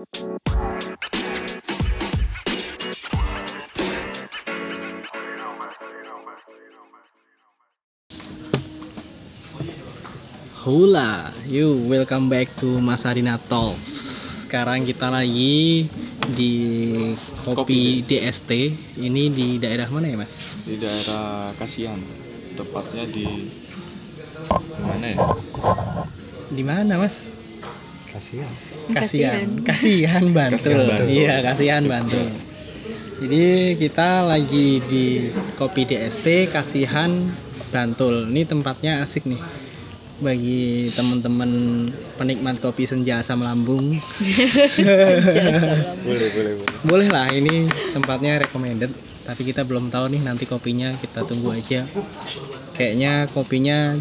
Hula, 0.00 0.08
you 11.44 11.84
welcome 11.84 12.32
back 12.32 12.48
to 12.56 12.80
Masarina 12.80 13.36
Talks. 13.44 13.92
Sekarang 14.48 14.88
kita 14.88 15.12
lagi 15.12 15.84
di 16.32 16.52
kopi 17.44 18.00
DST. 18.00 18.50
Ini 19.04 19.28
di 19.28 19.60
daerah 19.60 19.84
mana 19.92 20.08
ya, 20.08 20.16
Mas? 20.16 20.64
di 20.64 20.80
daerah 20.80 21.52
Kasihan 21.60 22.00
tepatnya 22.56 23.04
di 23.04 23.52
mana 24.80 25.12
ya 25.12 25.20
Di 26.48 26.64
mana, 26.64 26.96
Mas? 26.96 27.39
Kasihan 28.10 28.54
Kasihan, 28.90 29.46
Kasihan 29.62 30.24
Bantul. 30.34 30.82
Iya, 31.06 31.42
Kasihan. 31.46 31.82
Bantul. 31.86 32.26
Jadi 33.20 33.76
kita 33.76 34.24
lagi 34.24 34.80
di 34.88 35.30
Kopi 35.54 35.86
DST 35.86 36.50
Kasihan 36.50 37.30
Bantul. 37.70 38.26
Ini 38.32 38.42
tempatnya 38.48 39.04
asik 39.04 39.28
nih. 39.28 39.40
Bagi 40.20 40.92
teman-teman 40.92 41.48
penikmat 42.20 42.60
kopi 42.60 42.84
senja 42.84 43.24
asam 43.24 43.40
lambung. 43.40 43.96
boleh 46.04 46.28
boleh 46.36 46.52
boleh 46.60 46.76
Boleh 46.84 47.08
lah, 47.08 47.32
ini 47.32 47.72
tempatnya 47.96 48.44
recommended. 48.44 48.92
Tapi 49.24 49.48
kita 49.48 49.64
belum 49.64 49.88
tahu 49.88 50.12
nih 50.12 50.20
nanti 50.20 50.44
kopinya, 50.44 50.92
kita 51.00 51.24
tunggu 51.24 51.56
aja. 51.56 51.88
Kayaknya 52.76 53.32
kopinya 53.32 53.96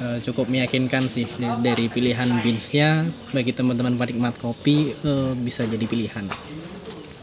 eh, 0.00 0.18
cukup 0.24 0.50
meyakinkan 0.50 1.06
sih 1.06 1.26
dari, 1.62 1.86
pilihan 1.92 2.26
beansnya 2.42 3.06
bagi 3.30 3.52
teman-teman 3.54 3.94
penikmat 3.94 4.34
kopi 4.38 4.94
eh, 4.94 5.32
bisa 5.38 5.66
jadi 5.68 5.84
pilihan. 5.84 6.26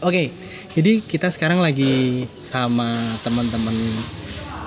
Oke, 0.02 0.34
jadi 0.74 0.98
kita 0.98 1.30
sekarang 1.30 1.62
lagi 1.62 2.26
sama 2.42 2.98
teman-teman 3.22 3.74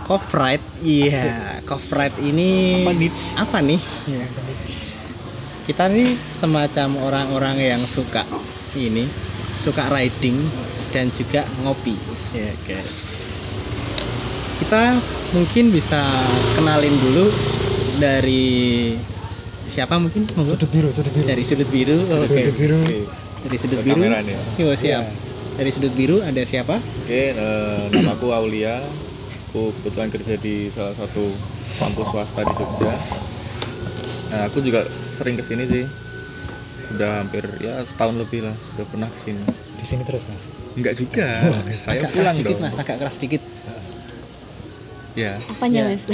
Copyright. 0.06 0.62
Iya, 0.86 1.60
Copyright 1.66 2.16
ini 2.22 2.86
Apa 2.86 2.94
apa 3.42 3.58
nih? 3.60 3.82
Iya. 4.06 4.26
Kita 5.66 5.90
nih 5.90 6.14
semacam 6.14 6.88
orang-orang 7.02 7.58
yang 7.58 7.82
suka 7.84 8.22
ini, 8.78 9.10
suka 9.58 9.90
riding 9.90 10.38
dan 10.94 11.10
juga 11.10 11.42
ngopi. 11.66 11.98
Ya, 12.38 12.54
guys. 12.70 13.26
Kita 14.62 14.94
mungkin 15.34 15.74
bisa 15.74 16.00
kenalin 16.54 16.94
dulu 17.02 17.34
dari 17.98 18.96
siapa 19.66 19.98
mungkin? 19.98 20.28
Monggo. 20.34 20.56
sudut 20.56 20.70
biru 20.70 20.90
sudut 20.92 21.12
biru 21.12 21.26
Dari 21.26 21.44
sudut 21.44 21.70
biru. 21.70 21.98
Oke. 22.04 22.28
sudut 22.28 22.56
biru 22.56 22.80
Dari 23.46 23.58
sudut 23.58 23.80
biru. 23.82 24.02
kamera 24.02 24.20
nih 24.22 24.34
ya. 24.34 24.42
Yo, 24.62 24.68
siap. 24.74 25.06
Dari 25.56 25.70
sudut 25.72 25.94
biru 25.96 26.20
ada 26.20 26.42
siapa? 26.44 26.76
oke 26.78 27.22
eh, 27.32 27.82
namaku 27.94 28.34
Aulia 28.34 28.82
aku 29.48 29.72
kebetulan 29.80 30.10
kerja 30.12 30.36
di 30.36 30.68
salah 30.68 30.92
satu 30.92 31.32
kampus 31.80 32.12
swasta 32.12 32.44
di 32.44 32.52
Jogja 32.52 32.92
nah 34.28 34.52
aku 34.52 34.60
juga 34.60 34.84
sering 35.16 35.40
ke 35.40 35.44
sini 35.46 35.64
sih 35.64 35.84
udah 36.92 37.24
hampir 37.24 37.48
ya 37.64 37.80
setahun 37.88 38.20
lebih 38.20 38.44
lah 38.44 38.52
udah 38.76 38.86
pernah 38.92 39.08
ke 39.08 39.16
sini 39.16 39.48
di 39.80 39.86
sini 39.88 40.04
terus 40.04 40.28
mas 40.28 40.52
enggak 40.76 40.92
juga 41.00 41.28
saya 41.72 42.04
agak 42.04 42.12
pulang 42.12 42.36
keras 42.36 42.44
dikit, 42.44 42.52
dong 42.52 42.62
Mas, 42.68 42.76
agak 42.76 42.98
keras 43.00 43.16
dikit. 43.16 43.42
Ya 45.16 45.40
Apanya 45.50 45.88
Ya. 45.88 45.96
mas? 45.96 46.04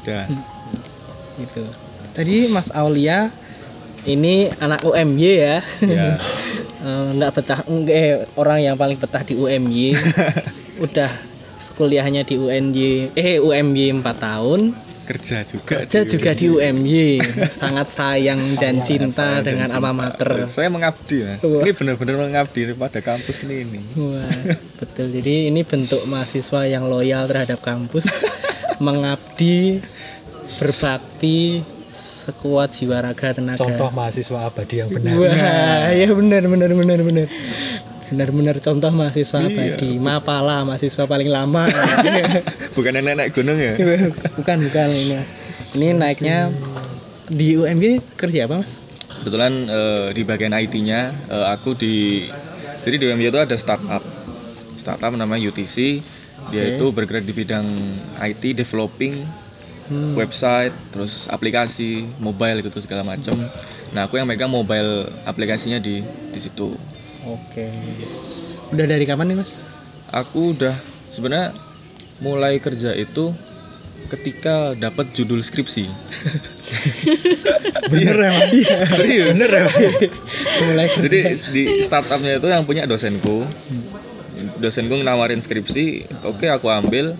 udah 0.00 0.24
Gitu. 1.40 1.62
Tadi 2.12 2.52
Mas 2.52 2.68
Aulia 2.74 3.32
ini 4.04 4.52
anak 4.60 4.84
UMY 4.84 5.30
ya. 5.40 5.56
ya 5.84 6.08
Eh, 6.80 7.08
nggak 7.12 7.36
betah 7.36 7.60
eh, 7.92 8.24
orang 8.40 8.64
yang 8.64 8.72
paling 8.72 8.96
betah 8.96 9.20
di 9.20 9.36
UMY 9.36 9.92
udah 10.84 11.12
kuliahnya 11.76 12.24
di 12.24 12.40
UNY 12.40 13.12
eh 13.12 13.36
UMY 13.36 14.00
4 14.00 14.16
tahun 14.16 14.72
kerja 15.10 15.42
juga 15.42 15.82
kerja 15.82 16.06
juga 16.06 16.30
di 16.38 16.46
UMY 16.46 17.18
sangat 17.50 17.90
sayang 17.90 18.38
dan 18.62 18.78
cinta 18.78 19.42
Sayang 19.42 19.42
dengan 19.42 19.68
alma 19.74 19.90
mater. 19.90 20.46
Saya 20.46 20.70
mengabdi 20.70 21.26
mas. 21.26 21.42
Wah. 21.42 21.66
ini 21.66 21.74
benar-benar 21.74 22.14
mengabdi 22.14 22.70
pada 22.78 23.02
kampus 23.02 23.42
ini 23.42 23.66
ini. 23.66 23.80
Wah, 23.98 24.30
betul. 24.78 25.10
Jadi 25.10 25.50
ini 25.50 25.66
bentuk 25.66 26.06
mahasiswa 26.06 26.62
yang 26.70 26.86
loyal 26.86 27.26
terhadap 27.26 27.58
kampus 27.58 28.06
mengabdi 28.86 29.82
berbakti 30.62 31.66
sekuat 31.90 32.70
jiwa 32.78 33.02
raga 33.02 33.34
tenaga. 33.34 33.58
Contoh 33.58 33.90
mahasiswa 33.90 34.46
abadi 34.46 34.78
yang 34.78 34.94
benar. 34.94 35.18
Wah, 35.18 35.90
ya 35.90 36.06
benar 36.14 36.46
benar 36.46 36.70
benar 36.70 36.98
benar. 37.02 37.26
Benar-benar 38.10 38.58
contoh 38.58 38.90
mahasiswa 38.90 39.38
Iya. 39.40 39.48
abadi. 39.48 39.90
Mapala 39.96 40.66
mahasiswa 40.66 41.06
paling 41.06 41.30
lama. 41.30 41.70
bukan 42.76 42.92
nenek 42.92 43.30
gunung 43.30 43.56
ya 43.56 43.78
bukan 44.34 44.58
bukan 44.66 44.88
ini. 44.90 45.18
Ini 45.70 45.88
naiknya 45.94 46.50
di 47.30 47.54
UMG 47.54 48.02
kerja 48.18 48.50
apa, 48.50 48.66
Mas? 48.66 48.82
kebetulan 49.20 49.52
eh, 49.68 50.08
di 50.16 50.22
bagian 50.24 50.50
IT-nya 50.50 51.12
eh, 51.28 51.46
aku 51.46 51.76
di 51.76 52.24
jadi 52.80 52.96
di 52.96 53.04
UMY 53.04 53.28
itu 53.28 53.36
ada 53.36 53.52
startup 53.52 54.00
startup 54.74 55.12
namanya 55.12 55.44
UTC 55.44 56.00
dia 56.48 56.64
itu 56.72 56.88
bergerak 56.88 57.22
di 57.22 57.36
bidang 57.36 57.68
IT 58.18 58.56
developing 58.56 59.22
Hmm. 59.90 60.14
website 60.14 60.70
terus 60.94 61.26
aplikasi 61.26 62.06
mobile 62.16 62.62
gitu 62.62 62.78
segala 62.78 63.02
macam 63.02 63.34
nah 63.90 64.06
aku 64.06 64.16
yang 64.16 64.30
megang 64.30 64.46
mobile 64.46 65.02
aplikasinya 65.26 65.82
di 65.82 65.98
di 66.30 66.38
situ 66.38 66.70
Oke. 67.28 67.68
Udah 68.70 68.86
dari 68.86 69.04
kapan 69.04 69.34
nih, 69.34 69.38
Mas? 69.42 69.60
aku 70.10 70.58
udah 70.58 70.74
sebenarnya 71.10 71.54
mulai 72.20 72.58
kerja 72.58 72.92
itu 72.98 73.32
ketika 74.10 74.74
dapat 74.74 75.14
judul 75.14 75.38
skripsi 75.38 75.86
bener 77.94 78.16
ya 78.18 78.32
serius 78.90 79.38
bener 79.38 79.50
ya? 79.54 79.66
Mulai 80.66 80.86
jadi 80.98 81.18
di 81.54 81.62
startupnya 81.78 82.42
itu 82.42 82.48
yang 82.50 82.66
punya 82.66 82.90
dosenku 82.90 83.46
dosenku 84.58 84.98
nawarin 85.00 85.38
skripsi 85.38 86.10
oke 86.26 86.46
aku 86.50 86.66
ambil 86.68 87.14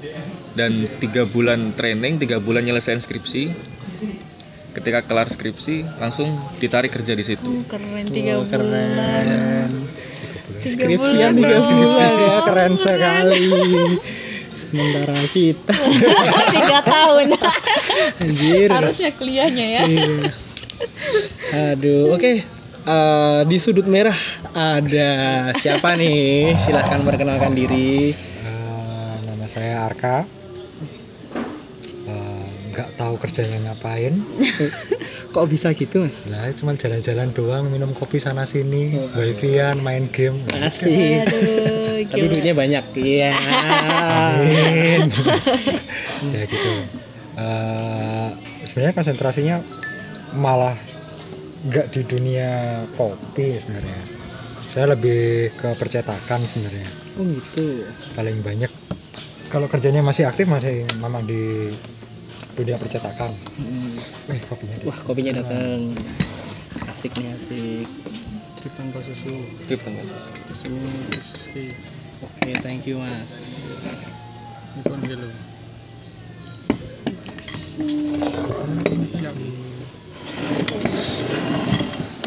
dan 0.59 0.91
tiga 0.99 1.31
bulan 1.31 1.71
training 1.79 2.19
tiga 2.19 2.43
bulan 2.43 2.67
nyelesain 2.67 2.99
skripsi 2.99 3.55
ketika 4.73 5.01
kelar 5.01 5.27
skripsi 5.27 5.83
langsung 5.97 6.31
ditarik 6.57 6.91
kerja 6.91 7.13
di 7.13 7.23
situ 7.23 7.43
Oh, 7.43 7.63
keren 7.65 8.07
tiga 8.07 8.39
Oh, 8.39 8.45
bulan. 8.45 8.55
keren. 8.55 9.71
Tiga 10.61 10.69
Skripsian 10.69 11.33
bulan 11.33 11.33
tiga 11.35 11.57
doang. 11.57 11.69
bulan 11.89 12.13
ya, 12.13 12.35
keren 12.43 12.73
sekali. 12.77 13.47
Sementara 14.53 15.19
kita 15.29 15.75
Tiga 16.55 16.79
tahun. 16.81 17.27
anjir. 18.19 18.69
Harusnya 18.69 19.11
kuliahnya 19.13 19.67
ya. 19.67 19.83
Iya. 19.85 20.31
Aduh, 21.73 22.13
oke. 22.13 22.33
Eh, 22.81 23.41
di 23.45 23.57
sudut 23.57 23.85
merah 23.85 24.17
ada 24.51 25.11
siapa 25.55 25.93
nih? 25.95 26.57
Silahkan 26.57 27.01
perkenalkan 27.01 27.53
diri. 27.53 28.13
Eh, 28.15 29.15
nama 29.27 29.45
saya 29.45 29.85
Arka 29.85 30.25
nggak 32.81 32.97
tahu 32.97 33.15
kerjanya 33.21 33.61
ngapain 33.63 34.17
Kok 35.31 35.47
bisa 35.47 35.71
gitu, 35.77 36.03
Mas? 36.03 36.27
lah 36.27 36.49
cuma 36.51 36.75
jalan-jalan 36.75 37.31
doang 37.31 37.69
minum 37.69 37.93
kopi 37.93 38.19
sana 38.19 38.43
sini 38.43 38.97
wifi-an 39.15 39.79
main 39.79 40.09
game 40.11 40.41
Asik. 40.59 41.29
Aduh, 41.29 42.03
Tapi 42.03 42.27
duitnya 42.27 42.51
banyak. 42.51 42.85
Iya. 42.97 43.31
Amin. 43.31 45.07
ya 46.35 46.43
gitu 46.45 46.73
Eh, 47.31 48.29
sebenarnya 48.67 48.93
konsentrasinya 48.93 49.57
malah 50.35 50.75
nggak 51.63 51.89
di 51.89 52.03
dunia 52.03 52.51
kopi 52.91 53.55
sebenarnya 53.55 54.01
saya 54.67 54.93
lebih 54.93 55.51
ke 55.55 55.73
percetakan 55.75 56.43
sebenarnya 56.43 56.89
Oh 57.17 57.25
gitu. 57.25 57.87
paling 58.13 58.41
banyak 58.41 58.69
kalau 59.47 59.67
kerjanya 59.67 60.03
masih 60.03 60.27
aktif 60.27 60.47
masih 60.47 60.85
memang 60.99 61.23
di 61.23 61.71
dunia 62.61 62.77
percetakan 62.77 63.33
Mm. 63.57 63.93
eh 64.37 64.41
kopinya 64.45 64.77
Wah, 64.85 64.99
kopinya 65.01 65.33
datang. 65.41 65.81
Asik 66.89 67.13
nih, 67.17 67.33
asik. 67.33 67.89
trip 68.61 68.73
tanpa 68.77 69.01
susu 69.01 69.33
trip 69.65 69.81
tengah 69.81 70.05
Susu, 70.53 70.77
Oke, 72.21 72.53
thank 72.61 72.85
you, 72.85 73.01
Mas. 73.01 73.65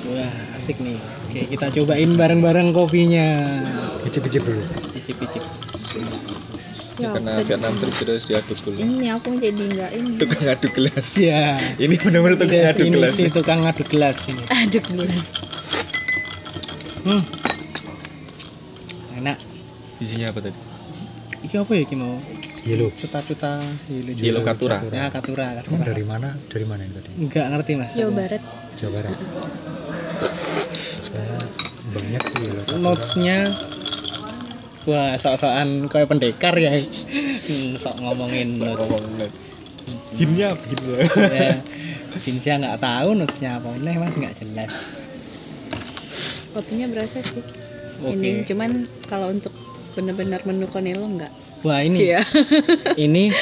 Wah, 0.04 0.34
asik 0.58 0.78
nih. 0.82 0.98
Oke, 1.30 1.40
kita 1.50 1.68
cobain 1.72 2.12
bareng-bareng 2.14 2.70
kopinya. 2.74 3.28
icip-icip 4.04 4.44
dulu 4.44 4.62
Icip-icip. 4.94 5.63
Ya, 6.96 7.10
karena 7.10 7.32
tadi- 7.34 7.46
Vietnam 7.48 7.74
trip 7.76 7.96
terus 7.96 8.24
diaduk 8.24 8.58
dulu 8.60 8.78
Ini 8.78 9.06
aku 9.12 9.34
jadi 9.36 9.64
nggak 9.66 9.92
ini. 9.94 10.12
tukang 10.16 10.46
aduk 10.46 10.72
gelas 10.74 11.10
ya 11.18 11.58
ini 11.76 11.96
benar-benar 11.96 12.38
tukang 12.38 12.62
aduk 12.64 12.86
gelas 12.88 13.12
definisi 13.12 13.34
tukang 13.34 13.62
aduk 13.64 13.88
gelas 13.88 14.18
ini 14.28 14.44
Aduk 14.48 14.84
gelas. 14.88 15.22
hmm. 17.04 17.22
enak 19.16 19.38
isinya 19.98 20.30
apa 20.30 20.40
tadi 20.44 20.60
iki 21.42 21.56
apa 21.56 21.72
ya 21.72 21.82
iki 21.82 21.96
mau 21.96 22.14
Yellow. 22.64 22.88
cuta-cuta 22.94 23.60
yellow 23.88 24.14
Yellow 24.16 24.42
Katura. 24.42 24.78
ya 24.86 25.10
katura, 25.10 25.46
katura. 25.58 25.84
dari 25.84 26.04
mana? 26.04 26.30
Dari 26.46 26.64
mana 26.64 26.82
ini 26.82 26.94
tadi? 26.94 27.10
enggak 27.18 27.46
ngerti 27.50 27.72
mas 27.74 27.92
Jawa 27.92 28.12
Barat. 28.14 28.42
Jawa 28.78 28.92
Barat. 28.96 29.18
Banyak 31.90 32.24
sih 32.24 32.40
Yellow 32.40 32.64
Katura. 32.64 32.80
notesnya 32.80 33.38
wah 34.90 35.16
sok-sokan 35.16 35.88
kayak 35.88 36.08
pendekar 36.12 36.56
ya. 36.58 36.74
Hmm, 36.74 37.76
sok 37.76 38.00
ngomongin 38.00 38.52
notes 38.60 39.54
Hinnya 40.14 40.54
apa 40.54 40.64
gitu 40.70 40.94
ya 40.94 41.58
Vinca 42.22 42.54
nggak 42.62 42.78
tahu 42.78 43.10
notesnya 43.18 43.58
apa 43.58 43.74
ini 43.74 43.98
mas 43.98 44.14
nggak 44.14 44.36
jelas. 44.38 44.72
Kopinya 46.54 46.86
berasa 46.94 47.26
sih. 47.26 47.42
Oke. 48.06 48.14
Ini 48.14 48.46
cuman 48.46 48.86
kalau 49.10 49.34
untuk 49.34 49.50
benar-benar 49.98 50.46
menu 50.46 50.70
konelo 50.70 51.10
enggak. 51.10 51.34
wah 51.64 51.80
ini. 51.80 51.96
Cia. 51.96 52.22
ini 53.06 53.34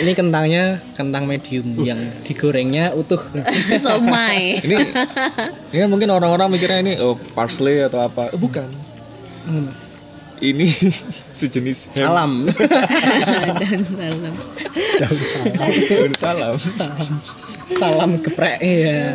ini 0.00 0.12
kentangnya 0.14 0.80
kentang 0.96 1.28
medium 1.28 1.76
yang 1.84 2.00
digorengnya 2.24 2.96
utuh. 2.96 3.20
Somai. 3.84 4.64
ini 4.64 4.80
ini 5.74 5.78
kan 5.84 5.88
mungkin 5.90 6.08
orang-orang 6.08 6.48
mikirnya 6.48 6.80
ini 6.80 6.92
oh 7.04 7.20
parsley 7.36 7.84
atau 7.84 8.08
apa. 8.08 8.32
Eh, 8.32 8.40
bukan. 8.40 8.64
Hmm, 9.44 9.68
ini 10.42 10.66
sejenis 11.38 11.94
ham. 11.94 12.06
salam. 12.08 12.32
Dan 13.62 13.80
salam. 13.86 14.34
Daun 14.98 15.20
salam. 15.22 15.72
daun 15.90 16.12
salam. 16.18 16.54
Salam. 16.58 17.10
Salam 17.70 18.10
geprek 18.22 18.58
ya 18.60 19.14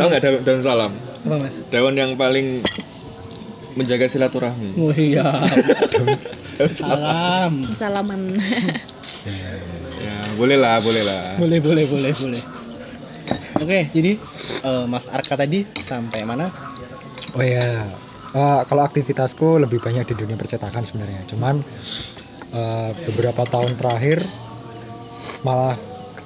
tahu 0.00 0.06
nggak 0.08 0.22
daun, 0.24 0.38
daun 0.40 0.60
salam? 0.64 0.92
Apa 1.28 1.36
mas? 1.36 1.56
Daun 1.68 1.92
yang 1.92 2.16
paling 2.16 2.64
menjaga 3.76 4.08
silaturahmi. 4.08 4.72
Oh 4.80 4.92
iya. 4.96 5.28
Daun 6.56 6.72
salam. 6.72 6.72
salam. 6.72 7.52
Salaman. 7.76 8.22
ya 10.00 10.16
boleh 10.40 10.56
lah 10.56 10.80
boleh 10.80 11.02
lah. 11.04 11.36
Boleh 11.36 11.60
boleh 11.60 11.84
boleh 11.84 12.12
boleh. 12.16 12.42
Oke 13.60 13.92
jadi 13.92 14.16
eh, 14.64 14.84
mas 14.88 15.06
Arka 15.12 15.36
tadi 15.36 15.68
sampai 15.76 16.24
mana? 16.24 16.48
Oh 17.36 17.44
ya, 17.46 17.86
Eh, 18.30 18.60
kalau 18.62 18.86
aktivitasku 18.86 19.58
lebih 19.58 19.82
banyak 19.82 20.06
di 20.06 20.14
dunia 20.14 20.38
percetakan 20.38 20.86
sebenarnya. 20.86 21.26
Cuman 21.26 21.58
eh, 22.50 22.90
beberapa 23.10 23.42
tahun 23.42 23.74
terakhir 23.74 24.22
malah 25.42 25.74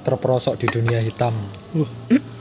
terperosok 0.05 0.61
di 0.61 0.67
dunia 0.69 1.01
hitam. 1.01 1.33
uh 1.73 1.89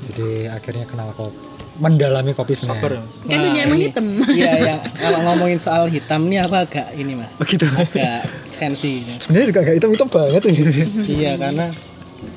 Jadi 0.05 0.53
akhirnya 0.53 0.85
kenal 0.85 1.17
kopi, 1.17 1.33
mendalami 1.81 2.37
kopi 2.37 2.53
sebenarnya. 2.53 3.01
Kan 3.25 3.39
dunia 3.41 3.63
emang 3.65 3.81
ini- 3.81 3.89
hitam. 3.89 4.07
Iya, 4.37 4.53
yang 4.61 4.81
kalau 5.01 5.19
ngomongin 5.25 5.57
soal 5.57 5.89
hitam 5.89 6.29
nih 6.29 6.45
apa 6.45 6.69
agak 6.69 6.93
ini 6.93 7.17
mas? 7.17 7.41
Begitu. 7.41 7.65
Agak 7.65 8.29
sensi. 8.53 9.01
Sebenarnya 9.17 9.47
juga 9.49 9.61
gak 9.65 9.77
hitam-hitam 9.81 10.09
banget 10.13 10.43
ini. 10.53 10.61
iya, 11.09 11.41
karena 11.41 11.73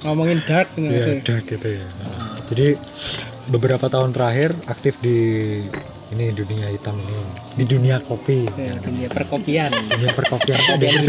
ngomongin 0.08 0.40
dark. 0.48 0.72
Iya, 0.80 1.20
dark 1.28 1.44
gitu 1.44 1.68
ya. 1.76 1.88
Jadi 2.48 2.68
beberapa 3.52 3.92
tahun 3.92 4.16
terakhir 4.16 4.56
aktif 4.72 4.96
di 5.04 5.20
ini 6.08 6.32
dunia 6.32 6.72
hitam 6.72 6.96
ini, 6.96 7.20
di 7.60 7.64
dunia 7.68 8.00
kopi. 8.00 8.48
Ya, 8.56 8.80
dunia 8.80 9.12
perkopian. 9.12 9.68
Dunia 9.92 10.16
perkopian 10.16 10.56
ada 10.74 10.86
yang 10.88 11.04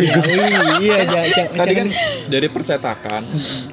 Iya, 0.82 0.98
jangan 1.06 1.54
tadi 1.54 1.72
kan 1.74 1.88
dari 2.26 2.48
percetakan 2.50 3.22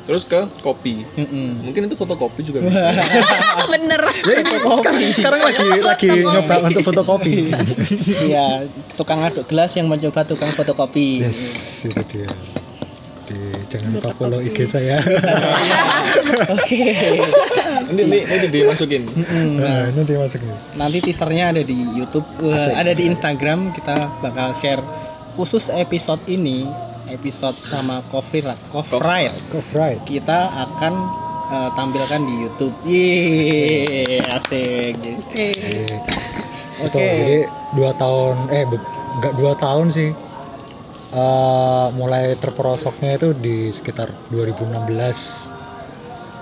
terus 0.06 0.24
ke 0.24 0.38
kopi 0.62 1.01
Mm-mm. 1.18 1.66
mungkin 1.66 1.89
itu 1.89 1.98
fotokopi 1.98 2.45
juga. 2.45 2.62
Bener. 3.74 4.01
Ya, 4.22 4.36
ini 4.42 4.54
sekarang, 4.54 5.01
sekarang 5.12 5.42
lagi 5.42 5.66
lagi 5.81 6.10
nyoba 6.22 6.56
untuk 6.69 6.83
fotokopi. 6.86 7.50
Iya, 8.06 8.69
tukang 8.94 9.25
aduk 9.25 9.50
gelas 9.50 9.74
yang 9.74 9.89
mencoba 9.89 10.30
tukang 10.30 10.54
fotokopi. 10.54 11.25
Yes, 11.25 11.83
itu 11.89 12.01
dia. 12.06 12.30
Jangan 13.75 13.92
lupa 13.92 14.10
follow 14.13 14.39
IG 14.39 14.57
saya. 14.66 14.98
Oke. 16.56 16.80
ini, 17.92 18.01
ini, 18.01 18.18
ini 18.24 18.48
dimasukin. 18.48 19.04
Nah, 19.57 19.92
nanti 19.92 20.16
masukin. 20.16 20.51
Nanti 20.74 20.98
teasernya 21.01 21.51
ada 21.51 21.62
di 21.62 21.75
YouTube, 21.92 22.25
Wah, 22.39 22.56
Asik, 22.56 22.74
ada 22.74 22.92
di 22.92 23.04
Instagram. 23.06 23.72
Kita 23.72 23.95
bakal 24.19 24.51
share 24.54 24.81
khusus 25.36 25.68
episode 25.69 26.24
ini, 26.25 26.63
episode 27.07 27.56
sama 27.63 28.00
Coffee 28.07 28.42
Ra- 28.42 28.60
Coffee 28.69 28.98
Ride. 28.98 29.36
Coffee 29.50 29.75
right. 29.75 30.00
Kita 30.04 30.39
akan 30.50 30.94
eh, 31.51 31.69
tampilkan 31.74 32.22
di 32.24 32.33
YouTube. 32.42 32.75
Yeay, 32.83 34.24
asik. 34.24 34.95
Eh, 35.36 36.00
Itu 36.75 36.92
Oke. 36.92 37.00
jadi 37.00 37.38
dua 37.72 37.92
tahun 37.95 38.36
eh 38.51 38.63
be- 38.68 38.83
nggak 39.18 39.33
dua 39.36 39.54
tahun 39.56 39.88
sih. 39.89 40.12
Eh, 41.16 41.88
mulai 41.96 42.36
terperosoknya 42.36 43.16
itu 43.16 43.32
di 43.32 43.72
sekitar 43.72 44.12
2016 44.28 45.48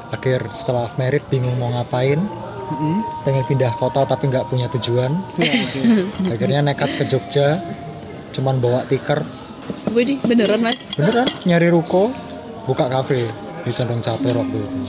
akhir 0.10 0.50
setelah 0.50 0.90
merit 0.98 1.22
bingung 1.30 1.54
mau 1.62 1.70
ngapain 1.70 2.18
pengen 3.22 3.46
pindah 3.46 3.70
kota 3.78 4.02
tapi 4.02 4.34
nggak 4.34 4.50
punya 4.50 4.66
tujuan 4.74 5.14
Waduh. 5.38 6.10
akhirnya 6.34 6.66
nekat 6.66 6.90
ke 6.90 7.06
Jogja 7.06 7.62
cuman 8.34 8.58
bawa 8.58 8.82
tiker 8.90 9.22
Widih, 9.94 10.18
beneran 10.26 10.66
mas? 10.66 10.74
beneran 10.98 11.30
nyari 11.46 11.70
ruko 11.70 12.10
buka 12.66 12.90
kafe 12.90 13.30
di 13.62 13.72
Condong 13.72 14.02
Catur 14.02 14.34
waktu 14.34 14.58
itu 14.58 14.82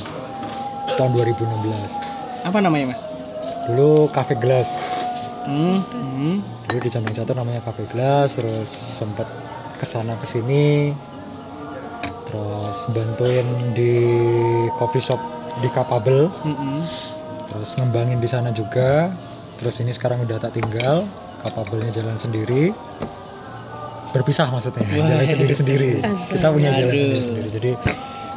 tahun 0.96 1.12
2016 1.12 2.48
Apa 2.48 2.64
namanya 2.64 2.96
mas? 2.96 3.00
dulu 3.68 4.08
kafe 4.08 4.32
gelas 4.34 4.70
Hmm. 5.44 5.76
hmm. 5.76 6.40
dulu 6.64 6.78
di 6.80 6.88
Condong 6.88 7.12
Catur 7.12 7.36
namanya 7.36 7.60
kafe 7.60 7.84
gelas 7.84 8.40
terus 8.40 8.72
sempet 8.72 9.28
ke 9.84 9.92
sana 9.92 10.16
ke 10.16 10.24
sini 10.24 10.96
terus 12.24 12.88
bantuin 12.88 13.44
di 13.76 13.92
coffee 14.80 15.04
shop 15.04 15.20
di 15.60 15.68
Capable 15.68 16.32
Mm-mm. 16.40 16.80
terus 17.46 17.76
ngembangin 17.76 18.16
di 18.16 18.24
sana 18.24 18.48
juga 18.48 19.12
terus 19.60 19.76
ini 19.84 19.92
sekarang 19.92 20.24
udah 20.24 20.40
tak 20.40 20.56
tinggal 20.56 21.04
Capable-nya 21.44 21.92
jalan 21.92 22.16
sendiri 22.16 22.72
berpisah 24.10 24.48
maksudnya 24.48 24.88
Wah. 24.88 25.04
jalan 25.04 25.26
sendiri 25.28 25.52
sendiri 25.52 25.90
kita 26.32 26.46
punya 26.48 26.72
jalan 26.72 26.88
Aduh. 26.88 27.04
sendiri 27.04 27.20
sendiri 27.20 27.48
jadi 27.52 27.72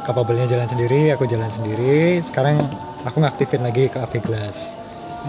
Capable-nya 0.04 0.46
jalan 0.46 0.68
sendiri 0.68 1.00
aku 1.16 1.24
jalan 1.24 1.48
sendiri 1.48 2.20
sekarang 2.20 2.60
aku 3.08 3.24
ngaktifin 3.24 3.64
lagi 3.64 3.88
Cafe 3.88 4.20
Glass 4.20 4.76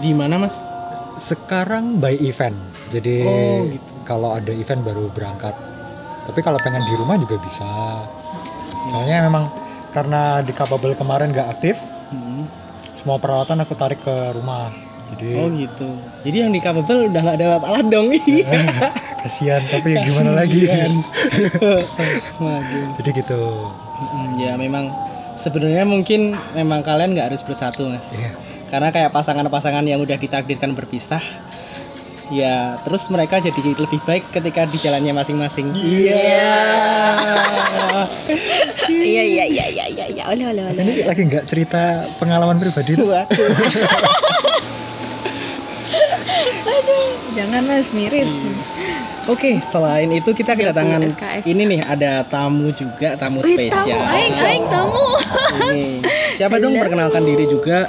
Di 0.04 0.12
mana 0.12 0.36
mas? 0.36 0.68
sekarang 1.16 1.96
by 1.96 2.12
event 2.20 2.60
jadi 2.92 3.24
Oh, 3.24 3.64
gitu. 3.72 3.92
kalau 4.04 4.36
ada 4.36 4.52
event 4.52 4.84
baru 4.84 5.08
berangkat 5.12 5.56
tapi 6.30 6.40
kalau 6.40 6.58
pengen 6.62 6.86
di 6.86 6.94
rumah 6.94 7.18
juga 7.18 7.36
bisa 7.42 7.66
soalnya 8.88 9.26
memang 9.26 9.50
karena 9.90 10.38
di 10.40 10.54
Capable 10.54 10.94
kemarin 10.94 11.34
nggak 11.34 11.50
aktif 11.50 11.76
Hmm. 12.10 12.42
semua 12.90 13.22
peralatan 13.22 13.62
aku 13.62 13.78
tarik 13.78 14.02
ke 14.02 14.16
rumah 14.34 14.74
jadi 15.14 15.30
Oh 15.42 15.48
gitu. 15.50 15.88
Jadi 16.22 16.36
yang 16.38 16.52
di 16.54 16.60
capable 16.62 17.10
udah 17.10 17.20
nggak 17.22 17.36
ada 17.38 17.46
alat 17.62 17.86
dong. 17.90 18.06
kasihan 19.22 19.62
tapi 19.66 19.94
ya 19.94 20.02
gimana 20.06 20.38
lagi 20.38 20.64
jadi 22.98 23.10
gitu 23.12 23.40
Ya 24.40 24.56
memang 24.56 24.88
sebenarnya 25.36 25.84
mungkin 25.84 26.34
memang 26.54 26.80
kalian 26.80 27.12
nggak 27.14 27.34
harus 27.34 27.42
bersatu 27.44 27.90
mas. 27.90 28.16
Iya. 28.16 28.32
Karena 28.70 28.94
kayak 28.94 29.10
pasangan-pasangan 29.10 29.82
yang 29.82 29.98
udah 29.98 30.14
ditakdirkan 30.14 30.78
berpisah, 30.78 31.18
ya 32.30 32.78
terus 32.86 33.10
mereka 33.10 33.42
jadi 33.42 33.58
lebih 33.74 34.00
baik 34.06 34.24
ketika 34.30 34.64
di 34.70 34.78
jalannya 34.78 35.12
masing-masing. 35.12 35.74
Iya. 35.74 36.26
Iya 38.90 39.22
iya 39.26 39.44
iya 39.46 39.66
iya 39.68 39.84
iya 39.90 40.06
iya. 40.08 40.22
Oleh 40.30 40.46
oleh 40.50 40.62
oleh. 40.70 40.80
ini 40.80 41.02
lagi 41.04 41.26
nggak 41.26 41.44
cerita 41.46 42.06
pengalaman 42.16 42.56
pribadi 42.62 42.94
tuh 42.96 43.10
Waduh. 46.60 47.06
Jangan 47.34 47.62
mas 47.66 47.88
miris. 47.90 48.30
Oke, 49.28 49.62
selain 49.62 50.10
itu 50.10 50.30
kita 50.34 50.58
kedatangan 50.58 51.02
30 51.06 51.14
SKS. 51.14 51.42
ini 51.46 51.62
nih 51.76 51.80
ada 51.86 52.26
tamu 52.26 52.72
juga, 52.74 53.14
tamu 53.14 53.38
Wih, 53.44 53.70
tamu, 53.70 53.86
spesial. 53.86 54.00
aing 54.10 54.34
aing 54.34 54.64
tamu. 54.66 55.04
Ini. 55.70 55.88
Siapa 56.34 56.56
dong 56.58 56.74
Halo. 56.74 56.82
perkenalkan 56.82 57.22
diri 57.22 57.46
juga? 57.46 57.86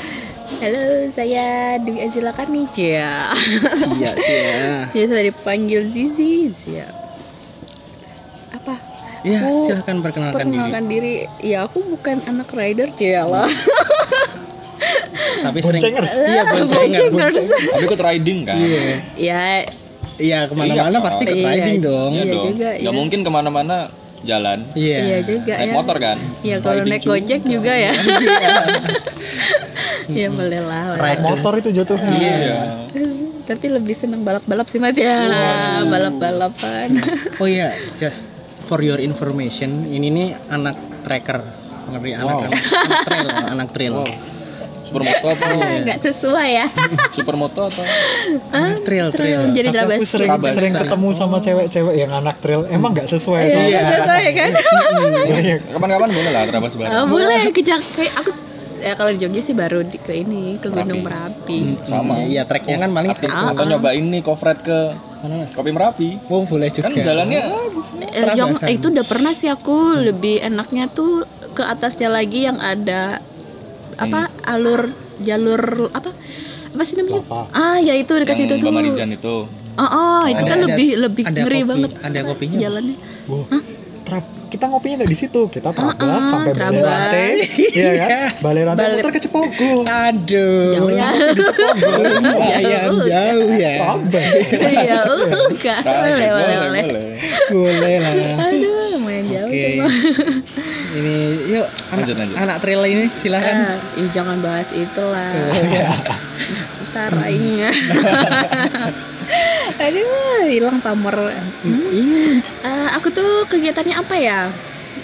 Halo, 0.51 0.83
saya 1.09 1.47
Dwi 1.79 2.01
Azila 2.01 2.33
Karni, 2.33 2.67
Cia. 2.67 3.31
Iya, 3.95 4.11
iya. 4.19 4.59
Biasa 4.93 5.15
dipanggil 5.23 5.87
Zizi, 5.87 6.51
Cia. 6.51 6.91
Apa? 8.51 8.75
Ya, 9.21 9.39
Aku 9.39 9.63
silahkan 9.63 10.01
perkenalkan, 10.01 10.43
Perkenalkan 10.43 10.83
diri. 10.85 11.23
Ya, 11.39 11.63
aku 11.63 11.79
bukan 11.87 12.19
anak 12.25 12.51
rider, 12.51 12.89
Cia 12.89 13.23
lah. 13.23 13.47
diri. 13.47 13.63
Tapi 15.45 15.57
sering. 15.61 15.79
Boncengers. 15.79 16.13
Iya, 16.19 16.41
boncengers. 16.45 17.13
Boncengers. 17.13 17.37
tapi 17.71 17.83
ikut 17.83 18.01
riding 18.01 18.39
kan 18.43 18.57
Iya. 18.57 18.81
ya, 19.15 19.43
Iya, 20.17 20.39
ke 20.45 20.53
mana-mana 20.53 20.91
Iya, 20.91 20.99
pasti 20.99 21.21
ikut 21.23 21.37
Iya. 21.37 21.47
riding 21.47 21.77
dong. 21.79 22.11
Iya 22.11 22.21
Iya 22.21 22.31
dong 22.31 22.45
juga, 22.51 22.69
nggak 22.73 22.83
iya. 22.83 22.91
mungkin 22.91 23.19
ke 23.21 23.29
mana-mana 23.31 23.77
jalan. 24.21 24.59
Iya. 24.73 24.97
Iya 25.01 25.17
juga 25.23 25.53
Naik 25.55 25.65
ya. 25.65 25.73
motor 25.73 25.95
kan? 25.97 26.17
Iya 26.41 26.55
kalau 26.59 26.81
naik 26.83 27.03
gojek 27.03 27.41
juga 27.43 27.73
ya. 27.73 27.93
Iya 30.07 30.27
boleh 30.33 30.61
lah. 30.61 30.95
Rider. 30.95 31.21
motor 31.21 31.53
itu 31.57 31.69
jatuh 31.71 31.97
Iya. 31.99 32.87
Tapi 33.41 33.65
lebih 33.67 33.91
seneng 33.91 34.21
balap-balap 34.21 34.65
sih 34.65 34.77
mas 34.77 34.95
ya. 34.95 35.27
Balap-balapan. 35.83 36.89
Oh 37.41 37.45
iya, 37.45 37.69
just 37.93 38.29
for 38.63 38.79
your 38.79 38.97
information, 38.97 39.83
ini 39.85 40.07
nih 40.07 40.27
anak 40.47 40.75
tracker. 41.03 41.41
Ngeri 41.83 42.13
anak 42.13 42.25
Wow. 42.31 42.45
anak, 42.45 42.61
anak 42.61 42.99
trail, 43.07 43.27
anak 43.49 43.69
trail. 43.73 43.95
Supermoto 44.83 45.25
apa? 45.25 45.45
Nggak 45.81 45.99
sesuai 46.01 46.49
ya. 46.53 46.65
Supermoto 47.09 47.61
atau? 47.65 47.83
Anak 48.51 48.83
trail, 48.83 49.07
trail. 49.09 49.41
Jadi 49.49 49.67
aku 49.67 49.73
drabas. 49.73 49.99
sering 50.05 50.29
Trabas. 50.29 50.51
sering 50.51 50.73
ketemu 50.75 51.07
sama 51.11 51.37
cewek-cewek 51.39 51.95
yang 51.97 52.11
anak 52.13 52.37
trail 52.39 52.67
emang 52.67 52.91
nggak 52.91 53.07
sesuai 53.07 53.39
Iya, 53.41 53.51
sama 53.51 53.63
nggak 53.65 53.99
sesuai 53.99 54.25
kan? 54.31 54.51
Banyak. 55.25 55.59
Kapan-kapan 55.71 56.09
boleh 56.09 56.29
lah 56.29 56.41
terabas 56.45 56.71
bareng. 56.75 56.91
Oh, 56.93 57.05
boleh 57.07 57.41
kejak 57.49 57.79
kayak 57.89 58.13
aku 58.15 58.31
ya 58.81 58.93
kalau 58.93 59.11
di 59.11 59.19
Jogja 59.19 59.41
sih 59.41 59.53
baru 59.53 59.85
di, 59.85 59.97
ke 59.97 60.13
ini 60.15 60.57
ke 60.57 60.67
Gunung 60.67 61.05
Merapi. 61.05 61.77
Sama. 61.83 62.25
Iya, 62.25 62.43
treknya 62.43 62.77
kan 62.79 62.89
paling 62.91 63.13
situ. 63.13 63.29
atau 63.29 63.63
nyobain 63.63 64.01
nih 64.03 64.21
kofret 64.21 64.59
ke 64.59 64.79
Mana? 65.21 65.45
Kopi 65.47 65.69
Merapi. 65.69 66.09
Oh, 66.27 66.43
boleh 66.43 66.73
juga. 66.73 66.89
Kan 66.89 66.97
jalannya 66.97 67.41
Eh, 68.11 68.33
Jong, 68.33 68.57
eh, 68.59 68.73
itu 68.73 68.89
udah 68.89 69.05
pernah 69.05 69.31
sih 69.31 69.47
aku 69.47 69.93
lebih 69.95 70.41
enaknya 70.41 70.89
tuh 70.89 71.23
ke 71.53 71.61
atasnya 71.63 72.09
lagi 72.09 72.43
yang 72.43 72.57
ada 72.57 73.21
apa 73.95 74.19
alur 74.41 74.89
jalur 75.19 75.61
apa 75.93 76.09
apa 76.67 76.83
sih 76.83 76.97
namanya? 76.97 77.21
Ah 77.53 77.77
ya 77.77 77.93
itu 77.93 78.09
dekat 78.11 78.33
situ 78.35 78.49
yang 78.49 78.59
tuh. 78.59 78.67
Mbak 78.67 78.81
Marijan 78.81 79.09
itu. 79.13 79.35
Oh, 79.71 79.85
oh, 79.85 80.23
itu 80.25 80.41
Ada- 80.41 80.49
kan 80.49 80.57
ada- 80.57 80.65
lebih 80.67 80.89
lebih 80.99 81.23
ada 81.23 81.39
ngeri 81.39 81.59
kopi- 81.59 81.69
banget 81.69 81.91
ada 82.01 82.19
kopinya. 82.25 82.57
jalannya. 82.57 82.95
Wah, 83.23 83.45
trap 84.03 84.25
kita 84.51 84.67
ngopinya 84.67 84.99
nggak 84.99 85.07
di 85.07 85.17
situ 85.17 85.47
kita 85.47 85.71
trabas 85.71 85.95
Ah, 86.03 86.19
ah, 86.19 86.21
sampai 86.21 86.51
balai 86.53 86.81
rantai 86.83 87.29
iya 87.79 87.91
kan 87.97 88.29
balai 88.43 88.61
rantai 88.61 88.83
Balai- 88.83 88.99
muter 88.99 89.11
ke 89.15 89.21
Cepogo 89.23 89.71
Aduh. 89.81 90.75
Jauh 90.75 90.91
ya. 90.91 91.09
Lumayan 91.87 92.93
jauh 93.09 93.49
ya. 93.55 93.73
trabas 93.79 94.27
Iya, 94.51 94.97
uh, 95.07 95.47
enggak. 95.47 95.79
Boleh, 95.81 96.29
boleh, 96.29 96.57
boleh. 96.59 96.83
Boleh 97.49 97.95
lah. 97.97 98.13
Aduh, 98.43 98.83
lumayan 98.99 99.25
jauh 99.25 99.49
Bang. 99.79 99.93
Ini 100.91 101.15
yuk 101.47 101.67
anak, 101.87 102.03
Lanjut, 102.03 102.15
lanjut. 102.19 102.35
anak 102.35 102.57
trail 102.59 102.81
ini 102.83 103.05
silakan. 103.09 103.55
Ah, 103.55 103.77
ih, 103.95 104.09
jangan 104.11 104.37
bahas 104.39 104.67
itulah. 104.75 105.31
Ntar 106.91 107.11
aing. 107.23 107.71
Aduh, 109.79 110.45
hilang 110.45 110.77
pamor. 110.79 111.15
Hmm? 111.63 112.41
Eh, 112.41 112.89
aku 112.93 113.09
tuh 113.09 113.45
kegiatannya 113.47 113.95
apa 113.95 114.15
ya? 114.17 114.39